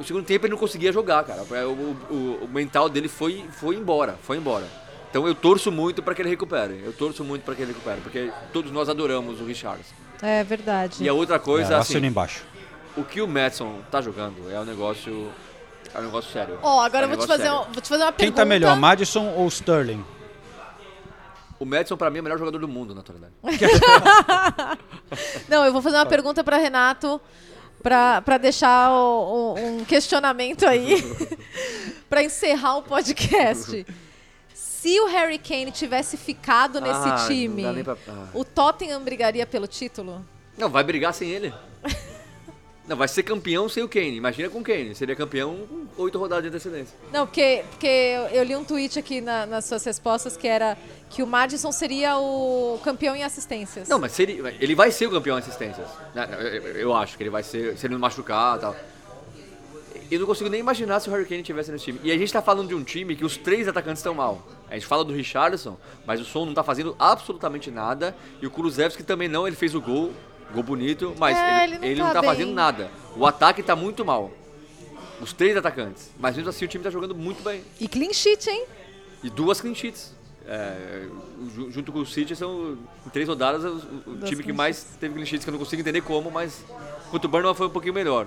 No 0.00 0.06
segundo 0.06 0.24
tempo 0.24 0.46
ele 0.46 0.52
não 0.52 0.58
conseguia 0.58 0.90
jogar, 0.90 1.22
cara. 1.24 1.42
O, 1.42 1.96
o- 2.10 2.38
o 2.44 2.48
mental 2.48 2.88
dele 2.88 3.06
foi, 3.06 3.44
foi 3.52 3.76
embora, 3.76 4.16
foi 4.22 4.38
embora. 4.38 4.64
Então 5.10 5.26
eu 5.28 5.34
torço 5.34 5.70
muito 5.70 6.02
pra 6.02 6.14
que 6.14 6.22
ele 6.22 6.30
recupere. 6.30 6.80
Eu 6.82 6.92
torço 6.94 7.22
muito 7.22 7.42
pra 7.42 7.54
que 7.54 7.60
ele 7.60 7.72
recupere, 7.72 8.00
porque 8.00 8.32
todos 8.50 8.72
nós 8.72 8.88
adoramos 8.88 9.40
o 9.40 9.44
Richardson. 9.44 9.92
É 10.22 10.42
verdade. 10.42 11.04
E 11.04 11.08
a 11.08 11.12
outra 11.12 11.38
coisa, 11.38 11.74
É, 11.74 11.76
assim, 11.76 11.92
assina 11.94 12.06
embaixo. 12.06 12.42
o 12.96 13.04
que 13.04 13.20
o 13.20 13.28
Madison 13.28 13.80
tá 13.90 14.00
jogando 14.00 14.50
é 14.50 14.58
um 14.58 14.64
negócio, 14.64 15.30
é 15.94 15.98
um 15.98 16.02
negócio 16.04 16.32
sério. 16.32 16.58
Ó, 16.62 16.80
agora 16.80 17.04
É 17.04 17.08
um 17.08 17.12
eu 17.12 17.16
vou 17.18 17.26
te, 17.26 17.28
fazer 17.28 17.50
um- 17.50 17.64
vou 17.64 17.82
te 17.82 17.88
fazer 17.90 18.02
uma 18.04 18.12
Quem 18.12 18.18
pergunta. 18.28 18.40
tá 18.40 18.44
melhor, 18.46 18.74
Madison 18.76 19.34
ou 19.36 19.46
Sterling? 19.48 20.02
O 21.58 21.66
Madison 21.66 21.96
pra 21.98 22.08
mim 22.08 22.18
é 22.18 22.20
o 22.20 22.24
melhor 22.24 22.38
jogador 22.38 22.58
do 22.58 22.68
mundo, 22.68 22.94
na 22.94 23.02
atualidade. 23.02 23.34
Não, 25.48 25.62
eu 25.64 25.72
vou 25.74 25.82
fazer 25.82 25.96
uma 25.96 26.06
pergunta 26.06 26.42
para 26.42 26.56
Renato 26.56 27.20
para 27.82 28.38
deixar 28.38 28.90
o- 28.92 29.54
o- 29.54 29.54
um 29.58 29.84
questionamento 29.84 30.66
aí 30.66 31.02
para 32.08 32.22
encerrar 32.22 32.76
o 32.76 32.82
podcast. 32.82 33.86
Se 34.54 35.00
o 35.00 35.06
Harry 35.08 35.38
Kane 35.38 35.70
tivesse 35.70 36.16
ficado 36.16 36.80
nesse 36.80 37.08
Ah, 37.08 37.24
time, 37.28 37.82
pra- 37.84 37.96
ah. 38.08 38.28
o 38.34 38.44
Tottenham 38.44 39.02
brigaria 39.02 39.46
pelo 39.46 39.66
título? 39.66 40.24
Não, 40.56 40.68
vai 40.68 40.82
brigar 40.84 41.12
sem 41.14 41.30
ele. 41.30 41.52
Não, 42.88 42.96
vai 42.96 43.06
ser 43.06 43.22
campeão 43.22 43.68
sem 43.68 43.82
o 43.84 43.88
Kane. 43.88 44.16
Imagina 44.16 44.48
com 44.50 44.58
o 44.58 44.62
Kane. 44.64 44.94
Seria 44.96 45.14
campeão 45.14 45.58
com 45.68 46.02
oito 46.02 46.18
rodadas 46.18 46.42
de 46.44 46.48
antecedência. 46.48 46.96
Não, 47.12 47.24
porque, 47.26 47.62
porque 47.70 47.86
eu, 48.32 48.42
li 48.42 48.56
um 48.56 48.64
tweet 48.64 48.98
aqui 48.98 49.20
na- 49.20 49.46
nas 49.46 49.64
suas 49.66 49.84
respostas 49.84 50.36
que 50.36 50.48
era 50.48 50.76
que 51.08 51.22
o 51.22 51.26
Madison 51.26 51.70
seria 51.70 52.16
o 52.18 52.80
campeão 52.82 53.14
em 53.14 53.22
assistências. 53.22 53.88
Não, 53.88 53.98
mas 53.98 54.10
se 54.12 54.22
ele, 54.22 54.74
vai 54.74 54.90
ser 54.90 55.06
o 55.06 55.10
campeão 55.10 55.36
em 55.36 55.40
assistências. 55.40 55.86
né? 56.14 56.28
Eu, 56.74 56.92
acho 56.94 57.16
que 57.16 57.22
ele 57.22 57.30
vai 57.30 57.42
ser, 57.44 57.76
se 57.78 57.86
ele 57.86 57.94
não 57.94 58.00
machucar 58.00 58.56
e 58.56 58.60
tal. 58.60 58.76
Eu 60.10 60.18
não 60.18 60.26
consigo 60.26 60.50
nem 60.50 60.58
imaginar 60.58 60.98
se 60.98 61.08
o 61.08 61.12
Harry 61.12 61.24
Kane 61.24 61.42
tivesse 61.44 61.70
nesse 61.70 61.84
time. 61.84 62.00
E 62.02 62.10
a 62.10 62.18
gente 62.18 62.32
tá 62.32 62.42
falando 62.42 62.66
de 62.66 62.74
um 62.74 62.82
time 62.82 63.14
que 63.14 63.24
os 63.24 63.36
três 63.36 63.68
atacantes 63.68 64.00
estão 64.00 64.12
mal. 64.14 64.44
A 64.68 64.74
gente 64.74 64.86
fala 64.86 65.04
do 65.04 65.12
Richardson, 65.12 65.76
mas 66.04 66.20
o 66.20 66.24
Son 66.24 66.44
não 66.46 66.54
tá 66.54 66.64
fazendo 66.64 66.96
absolutamente 66.98 67.70
nada. 67.70 68.16
E 68.42 68.46
o 68.46 68.50
Kulusevski 68.50 69.04
também 69.04 69.28
não, 69.28 69.46
ele 69.46 69.54
fez 69.54 69.72
o 69.76 69.80
gol, 69.80 70.12
gol 70.52 70.62
bonito, 70.62 71.14
mas 71.18 71.36
É, 71.36 71.64
ele, 71.64 71.74
ele 71.74 71.78
não 71.80 71.84
ele 71.86 72.00
tá 72.00 72.06
não 72.06 72.12
tá 72.14 72.22
fazendo 72.22 72.52
nada. 72.52 72.90
O 73.16 73.26
ataque 73.26 73.62
tá 73.62 73.74
muito 73.76 74.04
mal. 74.04 74.30
Os 75.20 75.32
três 75.32 75.56
atacantes. 75.56 76.10
Mas 76.18 76.34
mesmo 76.36 76.48
assim 76.50 76.64
o 76.64 76.68
time 76.68 76.82
tá 76.82 76.90
jogando 76.90 77.14
muito 77.14 77.42
bem. 77.42 77.62
E 77.78 77.86
clean 77.86 78.12
sheet, 78.12 78.48
hein? 78.48 78.64
E 79.22 79.28
duas 79.30 79.60
clean 79.60 79.74
sheets. 79.74 80.14
É, 80.46 81.06
ju- 81.54 81.70
junto 81.70 81.92
com 81.92 82.00
o 82.00 82.06
City, 82.06 82.34
são 82.34 82.76
em 83.06 83.10
três 83.10 83.28
rodadas 83.28 83.62
o, 83.62 84.10
o 84.10 84.18
time 84.24 84.42
que 84.42 84.52
mais 84.52 84.82
teve 84.98 85.14
clean 85.14 85.26
sheets, 85.26 85.44
que 85.44 85.50
eu 85.50 85.52
não 85.52 85.58
consigo 85.58 85.80
entender 85.80 86.00
como, 86.00 86.30
mas 86.30 86.64
contra 87.10 87.28
o 87.28 87.30
Burnham 87.30 87.54
foi 87.54 87.66
um 87.66 87.70
pouquinho 87.70 87.94
melhor. 87.94 88.26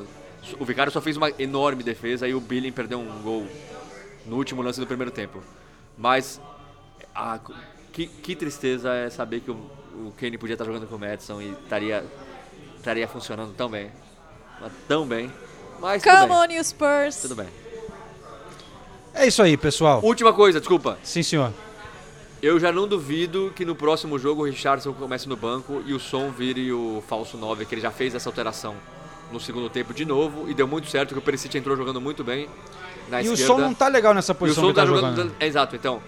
O 0.60 0.64
Vicário 0.64 0.92
só 0.92 1.02
fez 1.02 1.18
uma 1.18 1.32
enorme 1.40 1.84
defesa 1.84 2.28
e 2.28 2.34
o 2.34 2.40
Billing 2.40 2.72
perdeu 2.72 3.00
um 3.00 3.22
gol 3.24 3.48
no 4.26 4.38
último 4.38 4.62
lance 4.62 4.80
do 4.80 4.86
primeiro 4.88 5.12
tempo. 5.12 5.42
Mas 5.98 6.40
ah, 7.14 7.40
que, 7.92 8.06
que 8.08 8.36
tristeza 8.36 8.94
é 8.94 9.10
saber 9.10 9.42
que 9.42 9.52
o, 9.52 9.58
o 9.96 10.12
Kane 10.20 10.38
podia 10.38 10.54
estar 10.56 10.66
jogando 10.66 10.88
com 10.88 10.96
o 10.96 11.00
Madison 11.00 11.42
e 11.42 11.52
estaria, 11.52 12.04
estaria 12.78 13.08
funcionando 13.08 13.54
tão 13.56 13.70
bem. 13.70 13.92
Mas 14.62 14.72
Tão 14.88 15.06
bem. 15.06 15.32
Mas 15.80 16.02
tudo 16.02 16.12
Come 16.16 16.28
bem. 16.28 16.38
on, 16.38 16.52
you 16.58 16.64
Spurs. 16.64 17.18
Tudo 17.18 17.36
bem. 17.36 17.48
É 19.14 19.28
isso 19.28 19.42
aí, 19.44 19.56
pessoal. 19.58 20.00
Última 20.04 20.34
coisa, 20.34 20.60
desculpa. 20.60 20.98
Sim, 21.04 21.22
senhor. 21.22 21.52
Eu 22.42 22.60
já 22.60 22.72
não 22.72 22.88
duvido 22.88 23.54
que 23.56 23.64
no 23.64 23.76
próximo 23.76 24.18
jogo 24.20 24.42
o 24.42 24.46
Richardson 24.46 24.92
comece 24.94 25.30
no 25.30 25.36
banco 25.38 25.82
e 25.86 25.94
o 25.94 26.00
Som 26.00 26.30
vire 26.32 26.72
o 26.74 27.02
falso 27.08 27.38
9, 27.38 27.66
que 27.66 27.76
ele 27.76 27.82
já 27.82 27.92
fez 27.92 28.14
essa 28.16 28.28
alteração 28.28 28.76
no 29.32 29.40
segundo 29.40 29.70
tempo 29.70 29.94
de 29.94 30.04
novo 30.06 30.50
e 30.50 30.54
deu 30.54 30.68
muito 30.68 30.88
certo, 30.90 31.14
que 31.14 31.20
o 31.20 31.22
Perisic 31.22 31.58
entrou 31.58 31.76
jogando 31.78 32.02
muito 32.02 32.24
bem 32.24 32.50
na 33.10 33.22
E 33.22 33.30
o 33.30 33.34
esquerda. 33.34 33.54
som 33.54 33.60
não 33.60 33.74
tá 33.74 33.88
legal 33.88 34.14
nessa 34.14 34.34
E 34.34 34.36
o 34.36 34.38
posição 34.38 34.64
Som 34.64 34.70
que 34.70 34.76
tá 34.76 34.82
tá 34.82 34.88
jogando. 34.88 35.16
jogando. 35.16 35.36
é, 35.40 35.46
exato, 35.48 35.76
então. 35.76 36.02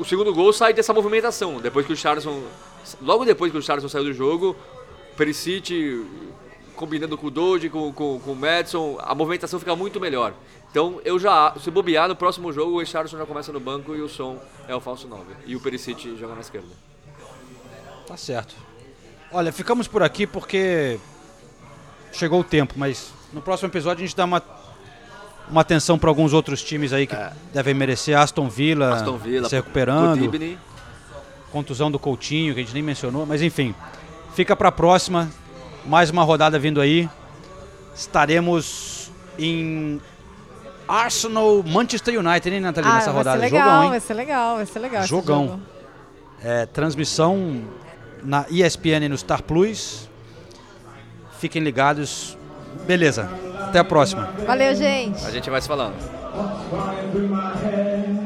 O- 0.00 0.04
segundo 0.04 0.32
gol 0.34 0.52
sai 0.52 0.72
dessa 0.72 0.92
movimentação. 0.92 1.60
Depois 1.60 1.86
que 1.86 1.92
o 1.92 1.94
Richardson. 1.94 2.42
Logo 3.00 3.24
depois 3.24 3.50
que 3.50 3.56
o 3.56 3.60
Richardson 3.60 3.88
saiu 3.88 4.04
do 4.04 4.12
jogo, 4.12 4.54
Perisic 5.16 6.04
combinando 6.76 7.16
com 7.16 7.28
o 7.28 7.30
Doge, 7.30 7.68
com, 7.70 7.92
com, 7.92 8.18
com 8.18 8.32
o 8.32 8.36
Madison, 8.36 8.98
a 9.00 9.14
movimentação 9.14 9.58
fica 9.60 9.76
muito 9.76 10.00
melhor. 10.00 10.34
Então 10.70 11.00
eu 11.04 11.18
já. 11.18 11.54
Se 11.62 11.70
bobear 11.70 12.08
no 12.08 12.16
próximo 12.16 12.52
jogo, 12.52 12.72
o 12.72 12.78
Richardson 12.80 13.16
já 13.16 13.24
começa 13.26 13.52
no 13.52 13.60
banco 13.60 13.94
e 13.94 14.00
o 14.00 14.08
Som 14.08 14.38
é 14.68 14.74
o 14.74 14.80
falso 14.80 15.06
9. 15.06 15.24
E 15.46 15.54
o 15.54 15.60
Perisic 15.60 16.16
joga 16.18 16.34
na 16.34 16.40
esquerda. 16.40 16.68
Tá 18.06 18.16
certo. 18.16 18.54
Olha, 19.32 19.52
ficamos 19.52 19.88
por 19.88 20.02
aqui 20.02 20.26
porque 20.26 20.98
chegou 22.12 22.40
o 22.40 22.44
tempo, 22.44 22.74
mas 22.76 23.12
no 23.32 23.40
próximo 23.40 23.68
episódio 23.68 24.04
a 24.04 24.06
gente 24.06 24.16
dá 24.16 24.24
uma, 24.24 24.40
uma 25.50 25.60
atenção 25.60 25.98
para 25.98 26.08
alguns 26.10 26.32
outros 26.32 26.62
times 26.62 26.92
aí 26.92 27.06
que 27.06 27.16
devem 27.52 27.74
merecer. 27.74 28.18
Aston 28.18 28.48
Villa, 28.48 28.86
É. 28.90 28.92
Aston 28.94 29.16
Villa, 29.18 29.48
se 29.48 29.54
recuperando. 29.56 30.58
Contusão 31.52 31.90
do 31.90 31.98
Coutinho, 31.98 32.52
que 32.54 32.60
a 32.60 32.62
gente 32.64 32.74
nem 32.74 32.82
mencionou, 32.82 33.24
mas 33.24 33.40
enfim. 33.42 33.74
Fica 34.34 34.56
para 34.56 34.68
a 34.70 34.72
próxima. 34.72 35.30
Mais 35.86 36.10
uma 36.10 36.24
rodada 36.24 36.58
vindo 36.58 36.80
aí. 36.80 37.08
Estaremos 37.94 39.10
em 39.38 40.00
Arsenal, 40.88 41.62
Manchester 41.62 42.18
United, 42.18 42.54
hein, 42.54 42.60
Nathalie, 42.60 42.90
Ah, 42.90 42.94
nessa 42.94 43.06
vai 43.12 43.18
rodada. 43.18 43.36
ser 43.38 43.44
legal, 43.44 43.60
Jogão, 43.68 43.84
hein? 43.84 43.90
vai 43.90 44.00
ser 44.00 44.14
legal, 44.14 44.56
vai 44.56 44.66
ser 44.66 44.78
legal. 44.80 45.06
Jogão. 45.06 45.62
É, 46.42 46.66
transmissão 46.66 47.62
na 48.22 48.44
ESPN 48.50 49.04
e 49.04 49.08
no 49.08 49.16
Star 49.16 49.42
Plus. 49.42 50.08
Fiquem 51.38 51.62
ligados. 51.62 52.36
Beleza. 52.86 53.28
Até 53.68 53.78
a 53.78 53.84
próxima. 53.84 54.28
Valeu, 54.46 54.74
gente. 54.74 55.24
A 55.26 55.30
gente 55.30 55.50
vai 55.50 55.60
se 55.60 55.68
falando. 55.68 55.94
Through 57.12 57.28
my 57.28 57.54
head. 57.62 58.24